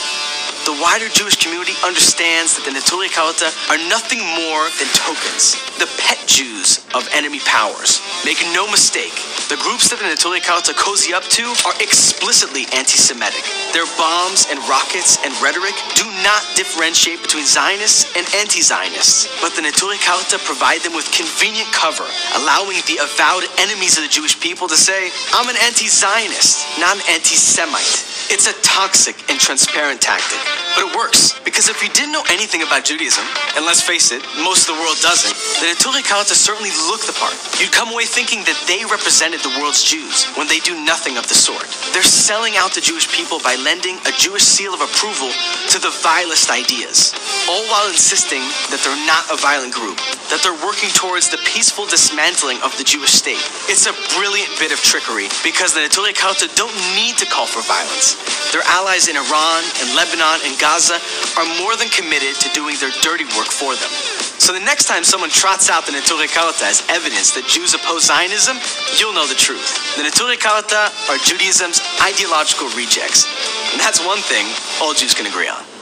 the 0.65 0.77
wider 0.81 1.09
Jewish 1.13 1.37
community 1.37 1.77
understands 1.85 2.57
that 2.57 2.65
the 2.65 2.73
Neturei 2.73 3.13
Karta 3.13 3.53
are 3.69 3.81
nothing 3.93 4.25
more 4.25 4.65
than 4.81 4.89
tokens, 4.97 5.61
the 5.77 5.89
pet 6.01 6.17
Jews 6.25 6.81
of 6.97 7.05
enemy 7.13 7.41
powers. 7.45 8.01
Make 8.25 8.41
no 8.57 8.65
mistake, 8.73 9.13
the 9.53 9.61
groups 9.61 9.93
that 9.93 10.01
the 10.01 10.09
Neturei 10.09 10.41
Karta 10.41 10.73
cozy 10.73 11.13
up 11.13 11.25
to 11.37 11.45
are 11.69 11.77
explicitly 11.85 12.65
anti-Semitic. 12.73 13.45
Their 13.77 13.85
bombs 14.01 14.49
and 14.49 14.57
rockets 14.65 15.21
and 15.21 15.37
rhetoric 15.45 15.77
do 16.01 16.09
not 16.25 16.41
differentiate 16.57 17.21
between 17.21 17.45
Zionists 17.45 18.09
and 18.17 18.25
anti-Zionists, 18.41 19.29
but 19.45 19.53
the 19.53 19.63
Neturei 19.63 20.01
Karta 20.01 20.41
provide 20.49 20.81
them 20.81 20.97
with 20.97 21.05
convenient 21.13 21.69
cover, 21.77 22.09
allowing 22.41 22.81
the 22.89 23.05
avowed 23.05 23.45
enemies 23.61 24.01
of 24.01 24.05
the 24.05 24.13
Jewish 24.13 24.41
people 24.41 24.65
to 24.69 24.79
say, 24.81 25.13
I'm 25.37 25.49
an 25.53 25.61
anti-Zionist, 25.61 26.81
not 26.81 26.97
an 26.97 27.05
anti-Semite. 27.13 28.33
It's 28.33 28.49
a 28.49 28.57
toxic 28.65 29.15
and 29.29 29.37
transparent 29.37 30.01
tactic, 30.01 30.41
Thank 30.55 30.61
you 30.61 30.64
but 30.75 30.91
it 30.91 30.97
works 30.97 31.35
because 31.45 31.69
if 31.71 31.79
you 31.83 31.89
didn't 31.95 32.11
know 32.11 32.27
anything 32.35 32.67
about 32.67 32.83
Judaism, 32.83 33.23
and 33.55 33.63
let's 33.63 33.81
face 33.81 34.11
it, 34.11 34.27
most 34.43 34.67
of 34.67 34.75
the 34.75 34.81
world 34.83 34.99
doesn't, 34.99 35.31
the 35.63 35.71
Neturei 35.71 36.03
Karta 36.03 36.35
certainly 36.35 36.75
look 36.91 37.07
the 37.07 37.15
part. 37.15 37.37
You'd 37.63 37.71
come 37.71 37.95
away 37.95 38.11
thinking 38.11 38.43
that 38.49 38.59
they 38.67 38.83
represented 38.83 39.39
the 39.47 39.55
world's 39.61 39.87
Jews 39.87 40.27
when 40.35 40.51
they 40.51 40.59
do 40.59 40.75
nothing 40.83 41.15
of 41.15 41.31
the 41.31 41.39
sort. 41.39 41.63
They're 41.95 42.03
selling 42.03 42.59
out 42.59 42.75
the 42.75 42.83
Jewish 42.83 43.07
people 43.07 43.39
by 43.39 43.55
lending 43.63 44.03
a 44.03 44.13
Jewish 44.19 44.43
seal 44.43 44.75
of 44.75 44.83
approval 44.83 45.31
to 45.71 45.79
the 45.79 45.95
vilest 46.03 46.51
ideas, 46.51 47.15
all 47.47 47.63
while 47.71 47.87
insisting 47.87 48.43
that 48.75 48.83
they're 48.83 49.07
not 49.07 49.23
a 49.31 49.39
violent 49.39 49.79
group, 49.79 50.03
that 50.35 50.43
they're 50.43 50.59
working 50.67 50.91
towards 50.91 51.31
the 51.31 51.39
peaceful 51.47 51.87
dismantling 51.87 52.59
of 52.67 52.75
the 52.83 52.85
Jewish 52.85 53.15
state. 53.15 53.43
It's 53.71 53.87
a 53.87 53.95
brilliant 54.19 54.51
bit 54.59 54.75
of 54.75 54.83
trickery 54.83 55.31
because 55.47 55.71
the 55.71 55.87
Neturei 55.87 56.19
Karta 56.19 56.51
don't 56.59 56.75
need 56.99 57.15
to 57.23 57.27
call 57.31 57.47
for 57.47 57.63
violence. 57.63 58.19
Their 58.51 58.67
allies 58.67 59.07
in 59.07 59.15
Iran 59.15 59.63
and 59.79 59.95
Lebanon 59.95 60.43
and 60.43 60.59
Gaza 60.65 60.97
are 61.37 61.45
more 61.61 61.77
than 61.77 61.93
committed 61.93 62.41
to 62.41 62.49
doing 62.57 62.81
their 62.81 62.89
dirty 63.05 63.29
work 63.37 63.53
for 63.53 63.77
them. 63.77 63.93
So 64.41 64.57
the 64.57 64.65
next 64.65 64.89
time 64.89 65.05
someone 65.05 65.29
trots 65.29 65.69
out 65.69 65.85
the 65.85 65.93
Karta 66.33 66.65
as 66.65 66.81
evidence 66.89 67.37
that 67.37 67.45
Jews 67.45 67.77
oppose 67.77 68.09
Zionism, 68.09 68.57
you'll 68.97 69.13
know 69.13 69.29
the 69.29 69.37
truth. 69.37 69.77
The 70.01 70.09
Karta 70.41 70.89
are 71.13 71.21
Judaism's 71.21 71.85
ideological 72.01 72.73
rejects. 72.73 73.29
And 73.73 73.81
that's 73.81 74.01
one 74.01 74.25
thing 74.25 74.49
all 74.81 74.95
Jews 74.95 75.13
can 75.13 75.27
agree 75.27 75.49
on. 75.49 75.74